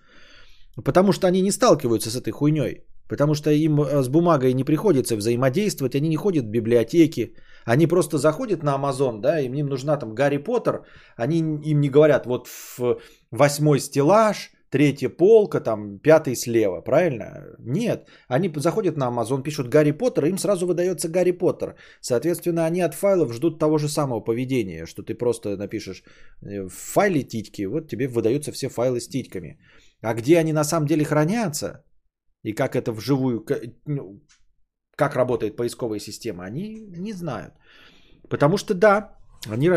Потому 0.83 1.11
что 1.11 1.27
они 1.27 1.41
не 1.41 1.51
сталкиваются 1.51 2.09
с 2.09 2.15
этой 2.15 2.31
хуйней. 2.31 2.85
Потому 3.09 3.33
что 3.33 3.49
им 3.51 3.81
э, 3.81 4.03
с 4.03 4.07
бумагой 4.07 4.53
не 4.53 4.63
приходится 4.63 5.15
взаимодействовать, 5.15 5.95
они 5.95 6.09
не 6.09 6.15
ходят 6.15 6.45
в 6.45 6.49
библиотеки, 6.49 7.33
они 7.69 7.87
просто 7.87 8.17
заходят 8.17 8.63
на 8.63 8.75
Amazon, 8.75 9.21
да, 9.21 9.39
им, 9.39 9.53
им 9.53 9.67
нужна 9.67 9.97
там 9.97 10.15
Гарри 10.15 10.37
Поттер, 10.37 10.81
они 11.17 11.37
им 11.37 11.81
не 11.81 11.89
говорят, 11.89 12.25
вот 12.25 12.47
в 12.47 12.99
восьмой 13.31 13.79
стеллаж, 13.79 14.51
третья 14.71 15.09
полка, 15.09 15.59
там 15.59 15.99
пятый 15.99 16.35
слева, 16.35 16.81
правильно? 16.81 17.25
Нет, 17.59 18.07
они 18.27 18.51
заходят 18.55 18.97
на 18.97 19.09
Amazon, 19.09 19.43
пишут 19.43 19.69
Гарри 19.69 19.91
Поттер, 19.91 20.25
им 20.25 20.37
сразу 20.37 20.65
выдается 20.65 21.09
Гарри 21.09 21.31
Поттер. 21.31 21.75
Соответственно, 22.01 22.65
они 22.65 22.81
от 22.81 22.95
файлов 22.95 23.33
ждут 23.33 23.59
того 23.59 23.77
же 23.77 23.87
самого 23.87 24.21
поведения, 24.21 24.87
что 24.87 25.03
ты 25.03 25.13
просто 25.13 25.55
напишешь 25.55 26.03
э, 26.41 26.63
в 26.63 26.73
файле 26.73 27.23
титьки, 27.23 27.67
вот 27.67 27.87
тебе 27.87 28.07
выдаются 28.07 28.51
все 28.51 28.69
файлы 28.69 28.99
с 28.99 29.07
титьками. 29.07 29.59
А 30.01 30.15
где 30.15 30.39
они 30.39 30.53
на 30.53 30.63
самом 30.63 30.87
деле 30.87 31.05
хранятся, 31.05 31.83
и 32.41 32.53
как 32.53 32.75
это 32.75 32.91
вживую, 32.93 33.45
ну, 33.85 34.23
как 34.99 35.15
работает 35.15 35.55
поисковая 35.55 35.99
система, 35.99 36.43
они 36.43 36.85
не 36.97 37.13
знают. 37.13 37.53
Потому 38.29 38.57
что 38.57 38.73
да, 38.73 39.11
они 39.51 39.69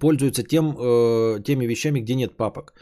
пользуются 0.00 0.42
тем, 0.42 0.76
э, 0.78 1.42
теми 1.44 1.66
вещами, 1.66 2.00
где 2.00 2.14
нет 2.14 2.36
папок. 2.36 2.74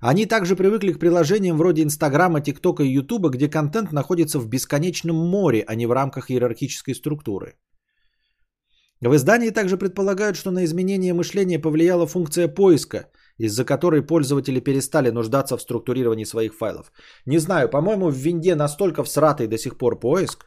Они 0.00 0.26
также 0.26 0.56
привыкли 0.56 0.92
к 0.92 0.98
приложениям 0.98 1.56
вроде 1.56 1.82
Инстаграма, 1.82 2.40
ТикТока 2.40 2.82
и 2.82 2.98
Ютуба, 2.98 3.30
где 3.30 3.48
контент 3.48 3.92
находится 3.92 4.38
в 4.38 4.48
бесконечном 4.48 5.16
море, 5.16 5.64
а 5.66 5.74
не 5.74 5.86
в 5.86 5.92
рамках 5.92 6.30
иерархической 6.30 6.94
структуры. 6.94 7.54
В 9.00 9.14
издании 9.14 9.50
также 9.50 9.76
предполагают, 9.76 10.36
что 10.36 10.50
на 10.50 10.64
изменение 10.64 11.12
мышления 11.12 11.58
повлияла 11.58 12.06
функция 12.06 12.48
поиска, 12.48 13.10
из-за 13.38 13.64
которой 13.64 14.02
пользователи 14.02 14.60
перестали 14.60 15.10
нуждаться 15.10 15.56
в 15.56 15.62
структурировании 15.62 16.24
своих 16.24 16.54
файлов. 16.54 16.92
Не 17.26 17.38
знаю, 17.38 17.68
по-моему, 17.68 18.10
в 18.10 18.16
винде 18.16 18.54
настолько 18.54 19.04
всратый 19.04 19.46
до 19.46 19.58
сих 19.58 19.76
пор 19.78 19.98
поиск, 20.00 20.46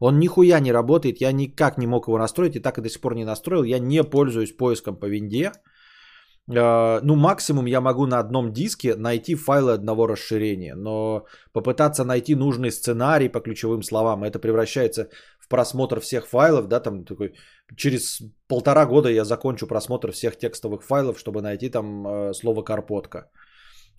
он 0.00 0.18
нихуя 0.18 0.60
не 0.60 0.72
работает, 0.72 1.20
я 1.20 1.32
никак 1.32 1.78
не 1.78 1.86
мог 1.86 2.08
его 2.08 2.18
настроить 2.18 2.56
и 2.56 2.60
так 2.60 2.78
и 2.78 2.82
до 2.82 2.88
сих 2.88 3.00
пор 3.00 3.14
не 3.14 3.24
настроил. 3.24 3.64
Я 3.64 3.78
не 3.78 4.02
пользуюсь 4.02 4.56
поиском 4.56 4.96
по 4.96 5.06
винде. 5.06 5.52
Э, 6.50 7.00
ну, 7.02 7.16
максимум 7.16 7.66
я 7.66 7.80
могу 7.80 8.06
на 8.06 8.18
одном 8.18 8.52
диске 8.52 8.96
найти 8.96 9.34
файлы 9.34 9.72
одного 9.72 10.06
расширения, 10.06 10.74
но 10.74 11.26
попытаться 11.52 12.04
найти 12.04 12.34
нужный 12.34 12.70
сценарий 12.70 13.28
по 13.28 13.40
ключевым 13.40 13.82
словам, 13.82 14.24
это 14.24 14.38
превращается 14.38 15.08
просмотр 15.50 16.00
всех 16.00 16.26
файлов, 16.26 16.68
да, 16.68 16.80
там 16.80 17.04
такой, 17.04 17.34
через 17.76 18.22
полтора 18.48 18.86
года 18.86 19.08
я 19.08 19.24
закончу 19.24 19.66
просмотр 19.66 20.12
всех 20.12 20.38
текстовых 20.38 20.82
файлов, 20.82 21.18
чтобы 21.18 21.42
найти 21.42 21.70
там 21.70 22.06
э, 22.06 22.34
слово 22.34 22.62
«карпотка». 22.62 23.30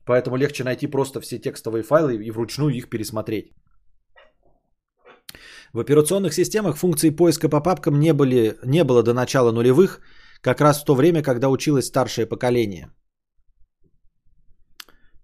Поэтому 0.05 0.37
легче 0.37 0.63
найти 0.63 0.87
просто 0.87 1.21
все 1.21 1.39
текстовые 1.39 1.83
файлы 1.83 2.15
и 2.15 2.31
вручную 2.31 2.71
их 2.71 2.89
пересмотреть. 2.89 3.51
В 5.73 5.79
операционных 5.79 6.33
системах 6.33 6.77
функции 6.77 7.11
поиска 7.11 7.49
по 7.49 7.61
папкам 7.61 7.99
не, 7.99 8.13
были, 8.13 8.57
не 8.65 8.83
было 8.83 9.03
до 9.03 9.13
начала 9.13 9.51
нулевых, 9.51 10.01
как 10.41 10.61
раз 10.61 10.81
в 10.81 10.85
то 10.85 10.95
время, 10.95 11.21
когда 11.21 11.49
училось 11.49 11.85
старшее 11.85 12.25
поколение. 12.25 12.87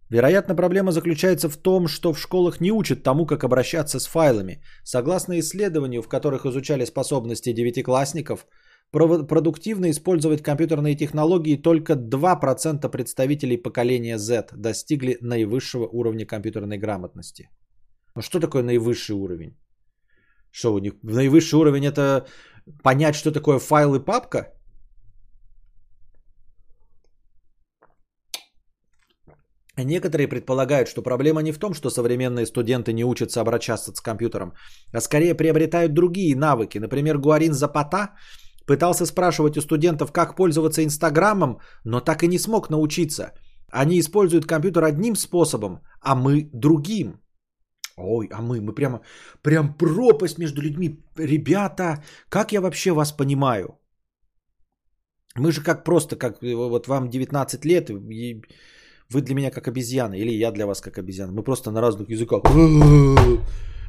Вероятно, 0.09 0.55
проблема 0.55 0.91
заключается 0.91 1.49
в 1.49 1.57
том, 1.57 1.87
что 1.87 2.13
в 2.13 2.19
школах 2.19 2.61
не 2.61 2.71
учат 2.71 3.03
тому, 3.03 3.25
как 3.25 3.43
обращаться 3.43 3.99
с 3.99 4.07
файлами. 4.07 4.61
Согласно 4.83 5.37
исследованию, 5.39 6.01
в 6.01 6.07
которых 6.07 6.45
изучали 6.45 6.85
способности 6.85 7.53
девятиклассников, 7.53 8.47
продуктивно 8.91 9.89
использовать 9.89 10.41
компьютерные 10.41 10.95
технологии 10.95 11.61
только 11.61 11.93
2% 11.93 12.89
представителей 12.89 13.57
поколения 13.57 14.17
Z 14.17 14.47
достигли 14.55 15.17
наивысшего 15.21 15.87
уровня 15.91 16.25
компьютерной 16.25 16.77
грамотности. 16.77 17.49
Ну 18.15 18.21
что 18.21 18.39
такое 18.39 18.63
наивысший 18.63 19.15
уровень? 19.15 19.57
Что 20.51 20.73
у 20.73 20.79
них 20.79 20.93
наивысший 21.03 21.59
уровень 21.59 21.85
это 21.85 22.25
понять, 22.81 23.15
что 23.15 23.31
такое 23.31 23.59
файл 23.59 23.95
и 23.95 23.99
папка? 23.99 24.56
Некоторые 29.83 30.27
предполагают, 30.27 30.89
что 30.89 31.03
проблема 31.03 31.41
не 31.41 31.51
в 31.51 31.59
том, 31.59 31.73
что 31.73 31.89
современные 31.89 32.45
студенты 32.45 32.93
не 32.93 33.05
учатся 33.05 33.41
обращаться 33.41 33.91
с 33.93 34.01
компьютером, 34.01 34.53
а 34.91 35.01
скорее 35.01 35.35
приобретают 35.35 35.93
другие 35.93 36.35
навыки. 36.35 36.79
Например, 36.79 37.17
Гуарин 37.17 37.53
Запата 37.53 38.15
пытался 38.65 39.05
спрашивать 39.05 39.57
у 39.57 39.61
студентов, 39.61 40.11
как 40.11 40.35
пользоваться 40.35 40.83
Инстаграмом, 40.83 41.59
но 41.85 41.99
так 41.99 42.23
и 42.23 42.27
не 42.27 42.39
смог 42.39 42.69
научиться. 42.69 43.33
Они 43.71 43.99
используют 43.99 44.45
компьютер 44.45 44.83
одним 44.83 45.15
способом, 45.15 45.81
а 46.01 46.15
мы 46.15 46.49
другим. 46.53 47.21
Ой, 47.97 48.29
а 48.31 48.41
мы, 48.41 48.61
мы 48.61 48.73
прямо, 48.73 49.01
прям 49.43 49.77
пропасть 49.77 50.39
между 50.39 50.61
людьми. 50.61 51.03
Ребята, 51.17 52.03
как 52.29 52.51
я 52.51 52.61
вообще 52.61 52.91
вас 52.91 53.11
понимаю? 53.11 53.79
Мы 55.35 55.51
же 55.51 55.63
как 55.63 55.83
просто, 55.83 56.15
как 56.15 56.41
вот 56.41 56.87
вам 56.87 57.09
19 57.09 57.65
лет, 57.65 57.89
и 57.89 58.41
вы 59.13 59.21
для 59.21 59.35
меня 59.35 59.51
как 59.51 59.67
обезьяны, 59.67 60.17
или 60.19 60.31
я 60.31 60.51
для 60.51 60.65
вас 60.65 60.81
как 60.81 60.97
обезьяна. 60.97 61.31
Мы 61.31 61.43
просто 61.43 61.71
на 61.71 61.81
разных 61.81 62.09
языках. 62.09 62.43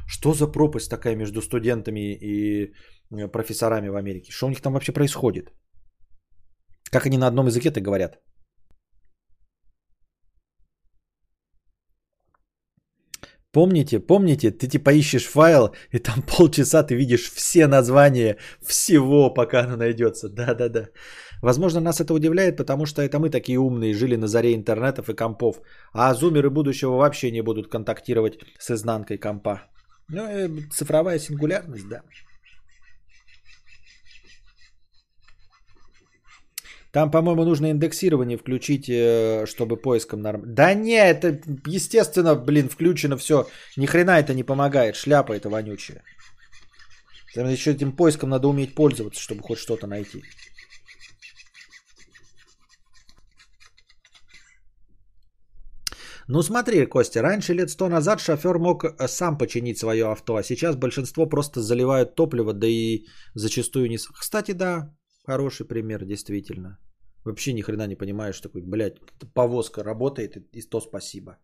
Что 0.07 0.33
за 0.33 0.47
пропасть 0.47 0.89
такая 0.89 1.15
между 1.15 1.41
студентами 1.41 2.15
и 2.15 2.73
э, 3.11 3.27
профессорами 3.27 3.89
в 3.89 3.95
Америке? 3.95 4.31
Что 4.31 4.47
у 4.47 4.49
них 4.49 4.61
там 4.61 4.73
вообще 4.73 4.91
происходит? 4.91 5.53
Как 6.91 7.05
они 7.05 7.17
на 7.17 7.27
одном 7.27 7.45
языке-то 7.45 7.79
говорят? 7.79 8.19
Помните, 13.51 13.99
помните, 13.99 14.51
ты 14.51 14.67
типа 14.67 14.91
ищешь 14.91 15.25
файл, 15.25 15.73
и 15.91 15.99
там 15.99 16.21
полчаса 16.37 16.83
ты 16.83 16.95
видишь 16.95 17.31
все 17.31 17.67
названия 17.67 18.37
всего, 18.61 19.33
пока 19.33 19.59
оно 19.59 19.77
найдется. 19.77 20.29
Да-да-да. 20.29 20.89
Возможно, 21.41 21.81
нас 21.81 22.01
это 22.01 22.13
удивляет, 22.13 22.57
потому 22.57 22.85
что 22.85 23.01
это 23.01 23.19
мы 23.19 23.29
такие 23.29 23.59
умные, 23.59 23.93
жили 23.93 24.17
на 24.17 24.27
заре 24.27 24.53
интернетов 24.55 25.09
и 25.09 25.15
компов. 25.15 25.61
А 25.93 26.13
зумеры 26.13 26.49
будущего 26.49 26.97
вообще 26.97 27.31
не 27.31 27.41
будут 27.41 27.69
контактировать 27.69 28.39
с 28.59 28.71
изнанкой 28.71 29.17
компа. 29.17 29.61
Ну, 30.09 30.21
э, 30.21 30.49
цифровая 30.71 31.19
сингулярность, 31.19 31.87
да. 31.87 32.01
Там, 36.91 37.11
по-моему, 37.11 37.45
нужно 37.45 37.69
индексирование 37.69 38.37
включить, 38.37 38.89
э, 38.89 39.45
чтобы 39.45 39.77
поиском 39.77 40.21
норм... 40.21 40.41
Да 40.45 40.73
не, 40.73 40.97
это 40.97 41.39
естественно, 41.67 42.35
блин, 42.35 42.67
включено 42.67 43.15
все. 43.17 43.47
Ни 43.77 43.85
хрена 43.85 44.19
это 44.19 44.33
не 44.33 44.43
помогает. 44.43 44.95
Шляпа 44.95 45.33
это 45.33 45.49
вонючая. 45.49 46.01
Там 47.35 47.47
еще 47.47 47.71
этим 47.71 47.95
поиском 47.95 48.29
надо 48.29 48.47
уметь 48.47 48.73
пользоваться, 48.73 49.21
чтобы 49.21 49.43
хоть 49.43 49.59
что-то 49.59 49.85
найти. 49.85 50.23
Ну 56.31 56.43
смотри, 56.43 56.85
Костя, 56.85 57.23
раньше 57.23 57.55
лет 57.55 57.69
сто 57.69 57.89
назад 57.89 58.19
шофер 58.19 58.59
мог 58.59 58.83
э, 58.83 59.07
сам 59.07 59.37
починить 59.37 59.79
свое 59.79 60.05
авто, 60.11 60.35
а 60.35 60.43
сейчас 60.43 60.75
большинство 60.75 61.29
просто 61.29 61.61
заливают 61.61 62.15
топливо, 62.15 62.53
да 62.53 62.67
и 62.67 63.05
зачастую 63.33 63.89
не... 63.89 63.97
Кстати, 63.97 64.53
да, 64.53 64.95
хороший 65.25 65.65
пример, 65.65 66.05
действительно. 66.05 66.77
Вообще 67.25 67.53
ни 67.53 67.61
хрена 67.61 67.87
не 67.87 67.95
понимаешь, 67.95 68.39
такой, 68.41 68.61
блядь, 68.61 68.99
повозка 69.33 69.83
работает, 69.83 70.37
и 70.53 70.61
то 70.61 70.81
спасибо. 70.81 71.37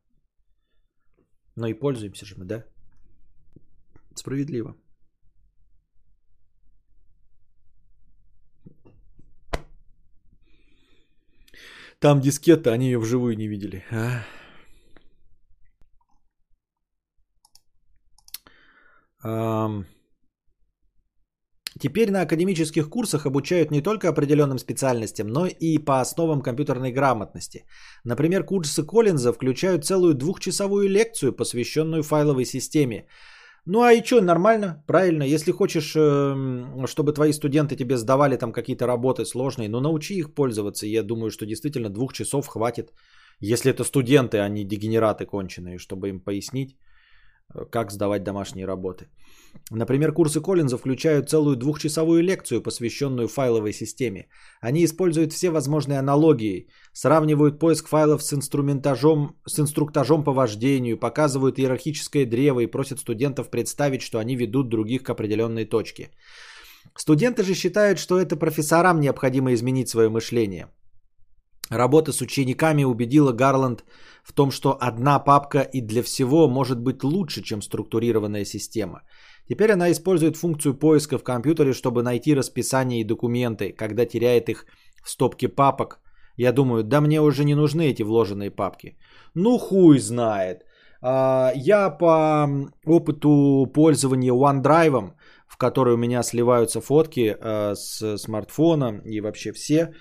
Но 1.56 1.68
и 1.68 1.74
пользуемся 1.74 2.26
же 2.26 2.36
мы, 2.38 2.46
да? 2.46 2.64
Справедливо. 4.14 4.76
Там 12.00 12.22
дискета, 12.22 12.72
они 12.72 12.86
ее 12.86 13.00
вживую 13.00 13.36
не 13.36 13.48
видели. 13.48 13.84
А. 13.92 14.24
Теперь 21.78 22.10
на 22.10 22.22
академических 22.22 22.90
курсах 22.90 23.26
обучают 23.26 23.72
не 23.72 23.82
только 23.82 24.08
определенным 24.08 24.60
специальностям, 24.60 25.28
но 25.28 25.46
и 25.46 25.78
по 25.78 26.00
основам 26.00 26.42
компьютерной 26.42 26.94
грамотности. 26.94 27.66
Например, 28.06 28.46
курсы 28.46 28.84
Коллинза 28.84 29.34
включают 29.34 29.84
целую 29.84 30.14
двухчасовую 30.14 30.88
лекцию, 30.88 31.34
посвященную 31.34 32.04
файловой 32.04 32.46
системе. 32.46 33.08
Ну 33.66 33.82
а 33.82 33.92
и 33.92 34.04
что, 34.06 34.22
нормально, 34.22 34.84
правильно. 34.88 35.24
Если 35.24 35.52
хочешь, 35.52 35.96
эм, 35.96 36.88
чтобы 36.88 37.14
твои 37.14 37.34
студенты 37.34 37.76
тебе 37.76 37.98
сдавали 37.98 38.38
там 38.38 38.54
какие-то 38.54 38.88
работы 38.88 39.26
сложные, 39.26 39.68
ну 39.68 39.82
научи 39.82 40.14
их 40.14 40.34
пользоваться. 40.34 40.86
Я 40.86 41.04
думаю, 41.04 41.30
что 41.30 41.46
действительно 41.46 41.90
двух 41.90 42.14
часов 42.14 42.48
хватит. 42.48 42.94
Если 43.42 43.72
это 43.72 43.84
студенты, 43.84 44.38
а 44.38 44.48
не 44.48 44.64
дегенераты 44.64 45.26
конченые, 45.26 45.78
чтобы 45.78 46.10
им 46.10 46.22
пояснить, 46.22 46.78
как 47.72 47.92
сдавать 47.92 48.24
домашние 48.24 48.66
работы. 48.66 49.08
Например, 49.72 50.12
курсы 50.12 50.42
Коллинза 50.42 50.78
включают 50.78 51.30
целую 51.30 51.56
двухчасовую 51.56 52.22
лекцию, 52.22 52.62
посвященную 52.62 53.28
файловой 53.28 53.74
системе. 53.74 54.28
Они 54.62 54.84
используют 54.84 55.34
все 55.34 55.50
возможные 55.50 56.00
аналогии, 56.00 56.68
сравнивают 56.94 57.60
поиск 57.60 57.88
файлов 57.88 58.24
с 58.24 58.34
инструментажом, 58.34 59.36
с 59.48 59.60
инструктажом 59.60 60.24
по 60.24 60.34
вождению, 60.34 61.00
показывают 61.00 61.60
иерархическое 61.60 62.26
древо 62.26 62.60
и 62.62 62.68
просят 62.68 63.00
студентов 63.00 63.50
представить, 63.50 64.02
что 64.02 64.20
они 64.20 64.36
ведут 64.36 64.70
других 64.70 65.04
к 65.04 65.10
определенной 65.10 65.66
точке. 65.66 66.12
Студенты 66.98 67.44
же 67.44 67.54
считают, 67.56 67.98
что 67.98 68.20
это 68.20 68.36
профессорам 68.36 69.00
необходимо 69.00 69.54
изменить 69.54 69.90
свое 69.90 70.10
мышление. 70.10 70.68
Работа 71.70 72.12
с 72.12 72.22
учениками 72.22 72.84
убедила 72.84 73.32
Гарланд 73.32 73.84
в 74.24 74.34
том, 74.34 74.52
что 74.52 74.78
одна 74.80 75.20
папка 75.20 75.62
и 75.62 75.82
для 75.82 76.04
всего 76.04 76.48
может 76.48 76.80
быть 76.80 77.04
лучше, 77.04 77.42
чем 77.42 77.62
структурированная 77.62 78.46
система. 78.46 79.02
Теперь 79.50 79.72
она 79.72 79.92
использует 79.92 80.38
функцию 80.38 80.74
поиска 80.80 81.18
в 81.18 81.24
компьютере, 81.24 81.74
чтобы 81.74 82.04
найти 82.04 82.36
расписание 82.36 83.02
и 83.02 83.08
документы, 83.08 83.72
когда 83.72 84.06
теряет 84.06 84.50
их 84.50 84.66
в 85.04 85.10
стопке 85.10 85.48
папок. 85.48 86.00
Я 86.38 86.52
думаю, 86.52 86.84
да 86.84 87.02
мне 87.02 87.22
уже 87.22 87.44
не 87.46 87.56
нужны 87.56 87.88
эти 87.90 88.04
вложенные 88.04 88.52
папки. 88.52 88.98
Ну 89.36 89.58
хуй 89.58 90.00
знает. 90.00 90.66
А, 91.02 91.52
Я 91.56 91.90
по 91.90 92.48
опыту 92.86 93.72
пользования 93.74 94.34
OneDrive, 94.34 95.14
в 95.48 95.58
который 95.58 95.94
у 95.94 95.98
меня 95.98 96.24
сливаются 96.24 96.82
фотки 96.82 97.38
э, 97.40 97.76
с 97.76 98.18
смартфона 98.18 99.02
и 99.06 99.22
вообще 99.22 99.54
все, 99.54 99.94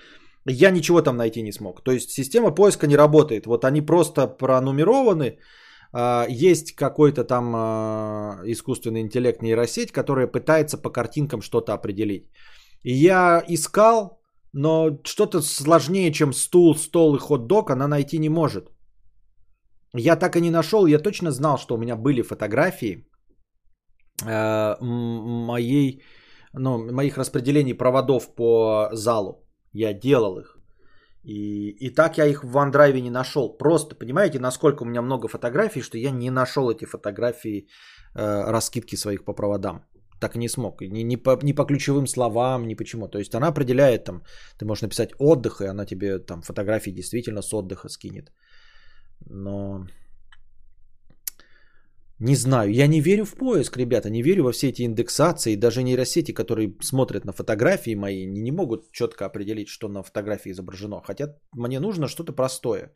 я 0.47 0.71
ничего 0.71 1.01
там 1.01 1.17
найти 1.17 1.41
не 1.41 1.51
смог. 1.51 1.83
То 1.83 1.91
есть 1.91 2.11
система 2.11 2.51
поиска 2.51 2.87
не 2.87 2.97
работает. 2.97 3.45
Вот 3.47 3.65
они 3.65 3.81
просто 3.81 4.27
пронумерованы. 4.27 5.39
А, 5.93 6.25
Есть 6.29 6.75
какой-то 6.75 7.23
там 7.23 7.53
а, 7.55 8.41
искусственный 8.45 9.01
интеллект 9.01 9.41
нейросеть, 9.41 9.91
которая 9.91 10.27
пытается 10.27 10.77
по 10.77 10.89
картинкам 10.91 11.41
что-то 11.41 11.73
определить. 11.73 12.29
И 12.83 12.93
я 12.93 13.43
искал, 13.47 14.21
но 14.53 14.99
что-то 15.03 15.41
сложнее, 15.41 16.11
чем 16.11 16.33
стул, 16.33 16.75
стол 16.75 17.15
и 17.15 17.19
хот-дог, 17.19 17.71
она 17.71 17.87
найти 17.87 18.19
не 18.19 18.29
может. 18.29 18.69
Я 19.97 20.15
так 20.15 20.35
и 20.35 20.41
не 20.41 20.51
нашел, 20.51 20.85
я 20.85 20.99
точно 20.99 21.31
знал, 21.31 21.57
что 21.57 21.75
у 21.75 21.77
меня 21.77 21.95
были 21.95 22.21
фотографии 22.21 23.07
м- 24.25 24.77
моей, 25.47 26.03
ну, 26.53 26.91
моих 26.91 27.17
распределений 27.17 27.73
проводов 27.73 28.35
по 28.35 28.89
залу. 28.91 29.44
Я 29.75 29.93
делал 29.93 30.39
их. 30.39 30.57
И, 31.23 31.69
и 31.79 31.89
так 31.89 32.17
я 32.17 32.25
их 32.25 32.43
в 32.43 32.57
OneDrive 32.57 33.01
не 33.01 33.09
нашел. 33.09 33.57
Просто, 33.57 33.95
понимаете, 33.95 34.39
насколько 34.39 34.83
у 34.83 34.85
меня 34.85 35.01
много 35.01 35.27
фотографий, 35.27 35.81
что 35.81 35.97
я 35.97 36.11
не 36.11 36.31
нашел 36.31 36.69
эти 36.69 36.85
фотографии, 36.85 37.67
э, 38.15 38.51
раскидки 38.51 38.95
своих 38.95 39.25
по 39.25 39.33
проводам. 39.33 39.83
Так 40.21 40.35
и 40.35 40.39
не 40.39 40.49
смог. 40.49 40.81
Ни, 40.81 41.03
ни, 41.03 41.17
по, 41.17 41.37
ни 41.43 41.53
по 41.53 41.65
ключевым 41.65 42.07
словам, 42.07 42.67
ни 42.67 42.75
почему. 42.75 43.07
То 43.07 43.19
есть 43.19 43.35
она 43.35 43.47
определяет 43.47 44.03
там, 44.05 44.23
ты 44.57 44.65
можешь 44.65 44.83
написать 44.83 45.11
отдых, 45.19 45.61
и 45.61 45.65
она 45.65 45.85
тебе 45.85 46.19
там 46.19 46.41
фотографии 46.41 46.91
действительно 46.91 47.41
с 47.41 47.53
отдыха 47.53 47.89
скинет. 47.89 48.31
Но 49.25 49.87
не 52.19 52.35
знаю, 52.35 52.71
я 52.71 52.87
не 52.87 53.01
верю 53.01 53.25
в 53.25 53.35
поиск, 53.35 53.77
ребята, 53.77 54.09
не 54.09 54.21
верю 54.21 54.43
во 54.43 54.51
все 54.51 54.69
эти 54.69 54.83
индексации, 54.83 55.57
даже 55.57 55.83
нейросети, 55.83 56.31
которые 56.33 56.73
смотрят 56.81 57.25
на 57.25 57.33
фотографии 57.33 57.95
мои, 57.95 58.25
не, 58.25 58.41
не 58.41 58.51
могут 58.51 58.91
четко 58.91 59.25
определить, 59.25 59.67
что 59.67 59.89
на 59.89 60.03
фотографии 60.03 60.51
изображено. 60.51 61.01
Хотя 61.03 61.35
мне 61.53 61.79
нужно 61.79 62.07
что-то 62.07 62.31
простое. 62.31 62.93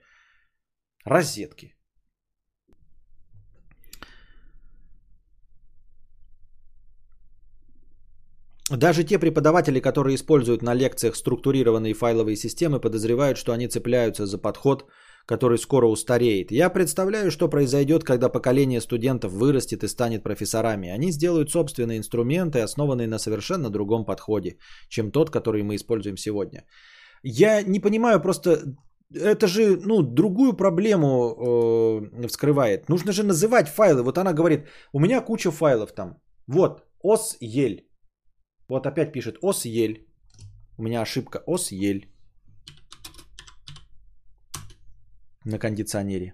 Розетки. 1.06 1.75
Даже 8.72 9.03
те 9.03 9.19
преподаватели, 9.19 9.81
которые 9.81 10.15
используют 10.15 10.61
на 10.61 10.75
лекциях 10.75 11.15
структурированные 11.15 11.93
файловые 11.93 12.35
системы, 12.38 12.80
подозревают, 12.80 13.38
что 13.38 13.51
они 13.51 13.67
цепляются 13.67 14.25
за 14.25 14.38
подход, 14.38 14.85
который 15.30 15.58
скоро 15.58 15.88
устареет. 15.88 16.51
Я 16.51 16.69
представляю, 16.74 17.32
что 17.32 17.49
произойдет, 17.49 18.03
когда 18.03 18.30
поколение 18.30 18.82
студентов 18.82 19.32
вырастет 19.32 19.83
и 19.83 19.88
станет 19.88 20.24
профессорами. 20.24 20.90
Они 20.90 21.11
сделают 21.11 21.51
собственные 21.51 21.98
инструменты, 21.98 22.64
основанные 22.64 23.08
на 23.08 23.19
совершенно 23.19 23.69
другом 23.69 24.06
подходе, 24.06 24.58
чем 24.90 25.11
тот, 25.11 25.30
который 25.30 25.61
мы 25.61 25.75
используем 25.75 26.17
сегодня. 26.17 26.66
Я 27.24 27.61
не 27.61 27.80
понимаю 27.80 28.22
просто, 28.22 28.49
это 29.14 29.48
же, 29.48 29.77
ну, 29.85 30.01
другую 30.01 30.53
проблему 30.53 31.08
э, 31.08 32.27
вскрывает. 32.27 32.90
Нужно 32.90 33.11
же 33.11 33.24
называть 33.24 33.67
файлы. 33.67 34.01
Вот 34.01 34.17
она 34.17 34.33
говорит, 34.33 34.67
у 34.93 34.99
меня 34.99 35.22
куча 35.22 35.51
файлов 35.51 35.91
там. 35.91 36.17
Вот, 36.48 36.82
ос 37.03 37.38
ель. 37.40 37.88
Вот 38.69 38.88
опять 38.88 39.14
пишет 39.14 39.38
ос 39.43 39.66
ель. 39.66 40.08
У 40.77 40.83
меня 40.83 41.01
ошибка 41.01 41.43
ос 41.45 41.72
ель. 41.72 42.01
На 45.49 45.57
кондиционере. 45.57 46.33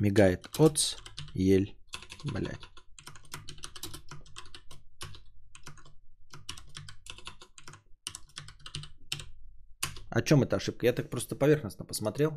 Мигает 0.00 0.48
оц 0.58 0.96
ель. 1.34 1.76
Блять. 2.24 2.70
О 10.10 10.22
чем 10.22 10.42
эта 10.42 10.56
ошибка? 10.56 10.86
Я 10.86 10.94
так 10.94 11.10
просто 11.10 11.36
поверхностно 11.36 11.84
посмотрел. 11.84 12.32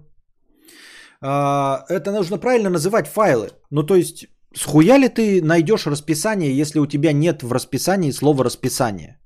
А, 1.22 1.86
Это 1.90 2.12
нужно 2.12 2.38
правильно 2.38 2.70
называть 2.70 3.08
файлы. 3.08 3.52
Ну, 3.72 3.84
то 3.84 3.96
есть, 3.96 4.28
схуя 4.54 4.98
ли 4.98 5.08
ты 5.08 5.42
найдешь 5.42 5.88
расписание, 5.88 6.58
если 6.58 6.80
у 6.80 6.88
тебя 6.88 7.14
нет 7.14 7.42
в 7.42 7.54
расписании 7.54 8.12
слова 8.12 8.44
расписание? 8.44 9.23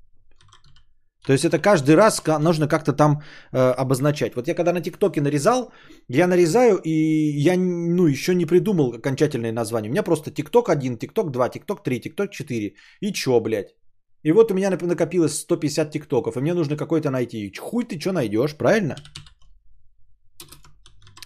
То 1.28 1.34
есть 1.34 1.44
это 1.44 1.60
каждый 1.60 1.96
раз 1.96 2.24
нужно 2.40 2.68
как-то 2.68 2.94
там 2.94 3.22
э, 3.52 3.58
обозначать. 3.58 4.36
Вот 4.36 4.48
я 4.48 4.56
когда 4.56 4.72
на 4.72 4.82
ТикТоке 4.82 5.22
нарезал, 5.22 5.72
я 6.08 6.28
нарезаю, 6.28 6.78
и 6.78 6.92
я 7.48 7.58
ну, 7.58 8.08
еще 8.08 8.34
не 8.34 8.46
придумал 8.46 8.94
окончательное 8.94 9.52
название. 9.52 9.90
У 9.90 9.92
меня 9.92 10.04
просто 10.04 10.32
ТикТок 10.32 10.70
1, 10.70 10.98
ТикТок 10.98 11.32
2, 11.32 11.50
ТикТок 11.50 11.84
3, 11.84 12.00
ТикТок 12.00 12.32
4. 12.32 12.76
И 13.02 13.12
чё, 13.12 13.42
блядь? 13.42 13.76
И 14.24 14.32
вот 14.32 14.52
у 14.52 14.54
меня 14.54 14.70
накопилось 14.70 15.40
150 15.40 15.92
ТикТоков, 15.92 16.38
и 16.38 16.40
мне 16.40 16.54
нужно 16.54 16.78
какой-то 16.78 17.10
найти. 17.10 17.54
Хуй 17.60 17.84
ты 17.84 18.00
что 18.00 18.14
найдешь, 18.14 18.56
правильно? 18.56 18.96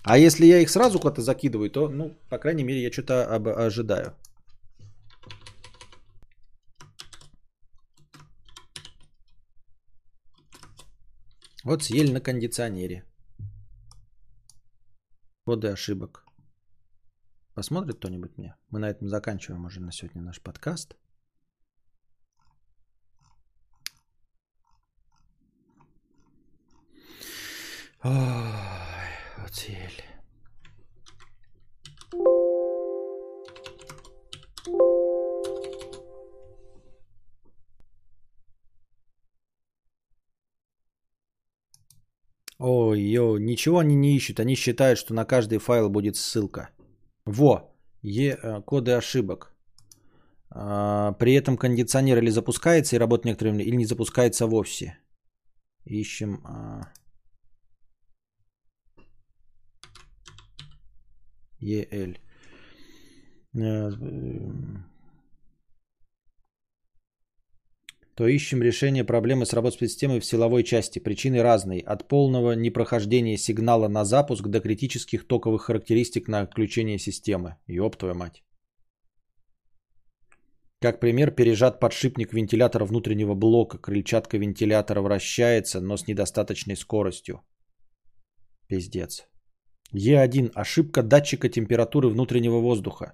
А 0.04 0.18
если 0.18 0.48
я 0.48 0.62
их 0.62 0.70
сразу 0.70 1.00
куда-то 1.00 1.22
закидываю, 1.22 1.70
то, 1.70 1.90
ну, 1.90 2.18
по 2.30 2.40
крайней 2.40 2.64
мере, 2.64 2.82
я 2.82 2.92
что-то 2.92 3.36
ожидаю. 3.68 4.16
Вот 11.64 11.84
съели 11.84 12.12
на 12.12 12.22
кондиционере. 12.22 13.04
Коды 15.46 15.68
ошибок. 15.68 16.26
Посмотрит 17.54 17.98
кто-нибудь 17.98 18.38
мне? 18.38 18.56
Мы 18.72 18.80
на 18.80 18.90
этом 18.90 19.08
заканчиваем 19.10 19.66
уже 19.66 19.80
на 19.80 19.92
сегодня 19.92 20.24
наш 20.24 20.42
подкаст. 20.42 20.96
Ой, 28.04 28.12
вот 29.38 29.54
съели. 29.54 29.91
Ой, 42.64 43.02
ё, 43.02 43.38
ничего 43.40 43.80
они 43.80 43.96
не 43.96 44.16
ищут. 44.16 44.40
Они 44.40 44.56
считают, 44.56 45.00
что 45.00 45.16
на 45.16 45.26
каждый 45.26 45.58
файл 45.58 45.90
будет 45.90 46.16
ссылка. 46.16 46.70
Во, 47.26 47.76
е, 48.04 48.38
э, 48.44 48.62
коды 48.62 48.92
ошибок. 48.92 49.56
А, 50.52 51.14
при 51.14 51.34
этом 51.34 51.58
кондиционер 51.58 52.20
или 52.20 52.30
запускается 52.30 52.96
и 52.96 53.00
работает 53.00 53.26
некоторое 53.26 53.52
время, 53.52 53.64
или 53.66 53.78
не 53.78 53.86
запускается 53.86 54.46
вовсе. 54.46 55.00
Ищем. 55.86 56.42
А... 56.46 56.82
EL. 61.62 62.18
Э, 63.56 63.92
то 68.22 68.28
ищем 68.28 68.62
решение 68.62 69.04
проблемы 69.04 69.48
с 69.48 69.54
работой 69.54 69.88
системой 69.88 70.20
в 70.20 70.26
силовой 70.26 70.64
части. 70.64 71.00
Причины 71.00 71.42
разные. 71.42 71.82
От 71.82 72.08
полного 72.08 72.52
непрохождения 72.52 73.36
сигнала 73.36 73.88
на 73.88 74.06
запуск 74.06 74.48
до 74.48 74.60
критических 74.60 75.28
токовых 75.28 75.64
характеристик 75.64 76.28
на 76.28 76.42
отключение 76.42 77.00
системы. 77.00 77.56
Ёб 77.66 77.96
твою 77.96 78.14
мать. 78.14 78.44
Как 80.82 81.00
пример, 81.00 81.32
пережат 81.32 81.80
подшипник 81.80 82.32
вентилятора 82.32 82.86
внутреннего 82.86 83.34
блока. 83.34 83.80
Крыльчатка 83.80 84.38
вентилятора 84.38 85.02
вращается, 85.02 85.82
но 85.82 85.98
с 85.98 86.08
недостаточной 86.08 86.76
скоростью. 86.76 87.42
Пиздец. 88.68 89.28
Е1. 89.96 90.52
Ошибка 90.54 91.02
датчика 91.02 91.50
температуры 91.50 92.10
внутреннего 92.10 92.60
воздуха. 92.60 93.14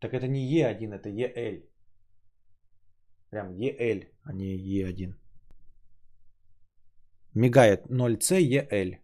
Так 0.00 0.14
это 0.14 0.26
не 0.28 0.50
Е1, 0.50 0.94
это 0.94 1.10
ЕЛ. 1.10 1.73
Прям 3.34 3.56
ЕЛ, 3.56 4.04
а 4.22 4.32
не 4.32 4.56
Е1. 4.56 5.14
Мигает 7.34 7.80
0C 7.90 8.38
EL. 8.38 9.00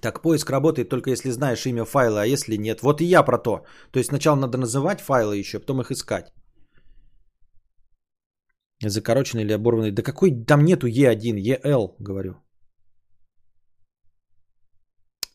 Так, 0.00 0.20
поиск 0.22 0.50
работает 0.50 0.88
только 0.88 1.10
если 1.10 1.30
знаешь 1.30 1.64
имя 1.66 1.84
файла, 1.84 2.22
а 2.22 2.26
если 2.26 2.56
нет. 2.56 2.82
Вот 2.82 3.00
и 3.00 3.04
я 3.04 3.22
про 3.22 3.38
то. 3.38 3.64
То 3.92 4.00
есть 4.00 4.08
сначала 4.08 4.36
надо 4.36 4.58
называть 4.58 5.00
файлы 5.00 5.36
еще, 5.36 5.60
потом 5.60 5.80
их 5.80 5.92
искать. 5.92 6.32
Закороченный 8.82 9.44
или 9.44 9.52
оборванный. 9.52 9.92
Да 9.92 10.02
какой 10.02 10.44
там 10.44 10.64
нету 10.64 10.88
E1, 10.88 11.38
EL, 11.38 11.94
говорю. 12.00 12.34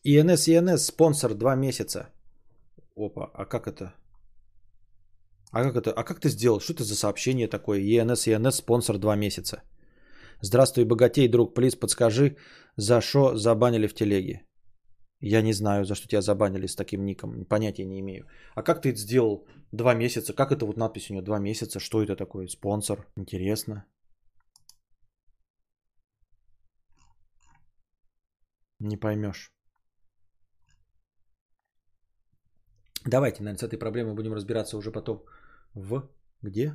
ИНС, 0.04 0.48
ИНС, 0.48 0.84
спонсор 0.84 1.34
2 1.34 1.56
месяца. 1.56 2.10
Опа, 2.94 3.30
а 3.32 3.46
как 3.46 3.66
это? 3.66 4.03
А 5.54 5.62
как 5.62 5.76
это? 5.76 5.92
А 5.92 6.02
как 6.02 6.20
ты 6.20 6.28
сделал? 6.28 6.60
Что 6.60 6.72
это 6.72 6.82
за 6.82 6.96
сообщение 6.96 7.48
такое? 7.48 7.78
ЕНС, 7.78 8.26
ЕНС, 8.26 8.56
спонсор 8.56 8.98
2 8.98 9.16
месяца. 9.16 9.62
Здравствуй, 10.40 10.84
богатей, 10.84 11.28
друг, 11.28 11.54
плиз, 11.54 11.76
подскажи, 11.76 12.36
за 12.76 13.00
что 13.00 13.36
забанили 13.36 13.86
в 13.86 13.94
телеге? 13.94 14.42
Я 15.20 15.42
не 15.42 15.52
знаю, 15.52 15.84
за 15.84 15.94
что 15.94 16.08
тебя 16.08 16.22
забанили 16.22 16.66
с 16.66 16.74
таким 16.74 17.04
ником. 17.04 17.44
Понятия 17.44 17.84
не 17.84 18.00
имею. 18.00 18.26
А 18.56 18.62
как 18.62 18.82
ты 18.82 18.88
это 18.88 18.98
сделал 18.98 19.46
два 19.72 19.94
месяца? 19.94 20.34
Как 20.34 20.50
это 20.50 20.66
вот 20.66 20.76
надпись 20.76 21.10
у 21.10 21.12
него 21.14 21.22
два 21.22 21.38
месяца? 21.38 21.78
Что 21.78 22.02
это 22.02 22.16
такое? 22.16 22.48
Спонсор? 22.48 23.06
Интересно. 23.16 23.84
Не 28.80 28.96
поймешь. 28.96 29.52
Давайте, 33.06 33.42
наверное, 33.42 33.58
с 33.58 33.62
этой 33.62 33.78
проблемой 33.78 34.14
будем 34.14 34.34
разбираться 34.34 34.76
уже 34.76 34.90
потом 34.90 35.24
в 35.74 36.08
где? 36.42 36.74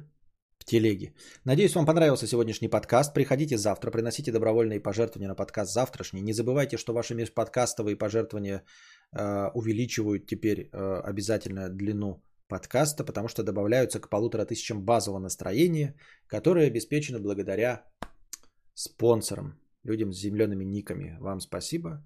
В 0.59 0.65
телеге. 0.65 1.13
Надеюсь, 1.45 1.75
вам 1.75 1.85
понравился 1.85 2.27
сегодняшний 2.27 2.67
подкаст. 2.67 3.13
Приходите 3.13 3.57
завтра, 3.57 3.91
приносите 3.91 4.31
добровольные 4.31 4.81
пожертвования 4.81 5.29
на 5.29 5.35
подкаст 5.35 5.73
завтрашний. 5.73 6.21
Не 6.21 6.33
забывайте, 6.33 6.77
что 6.77 6.93
ваши 6.93 7.15
межподкастовые 7.15 7.95
пожертвования 7.95 8.63
э, 9.15 9.51
увеличивают 9.53 10.27
теперь 10.27 10.69
э, 10.73 11.01
обязательно 11.05 11.69
длину 11.69 12.21
подкаста, 12.49 13.05
потому 13.05 13.27
что 13.29 13.43
добавляются 13.43 14.01
к 14.01 14.09
полутора 14.09 14.45
тысячам 14.45 14.83
базового 14.83 15.19
настроения, 15.19 15.95
которое 16.27 16.67
обеспечено 16.67 17.19
благодаря 17.19 17.85
спонсорам, 18.73 19.59
людям 19.83 20.11
с 20.11 20.19
земленными 20.19 20.65
никами. 20.65 21.17
Вам 21.21 21.39
спасибо. 21.39 22.03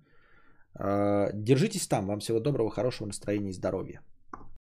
Э, 0.79 1.31
держитесь 1.33 1.87
там. 1.87 2.05
Вам 2.05 2.19
всего 2.19 2.39
доброго, 2.39 2.69
хорошего 2.69 3.07
настроения 3.07 3.49
и 3.49 3.53
здоровья. 3.53 4.01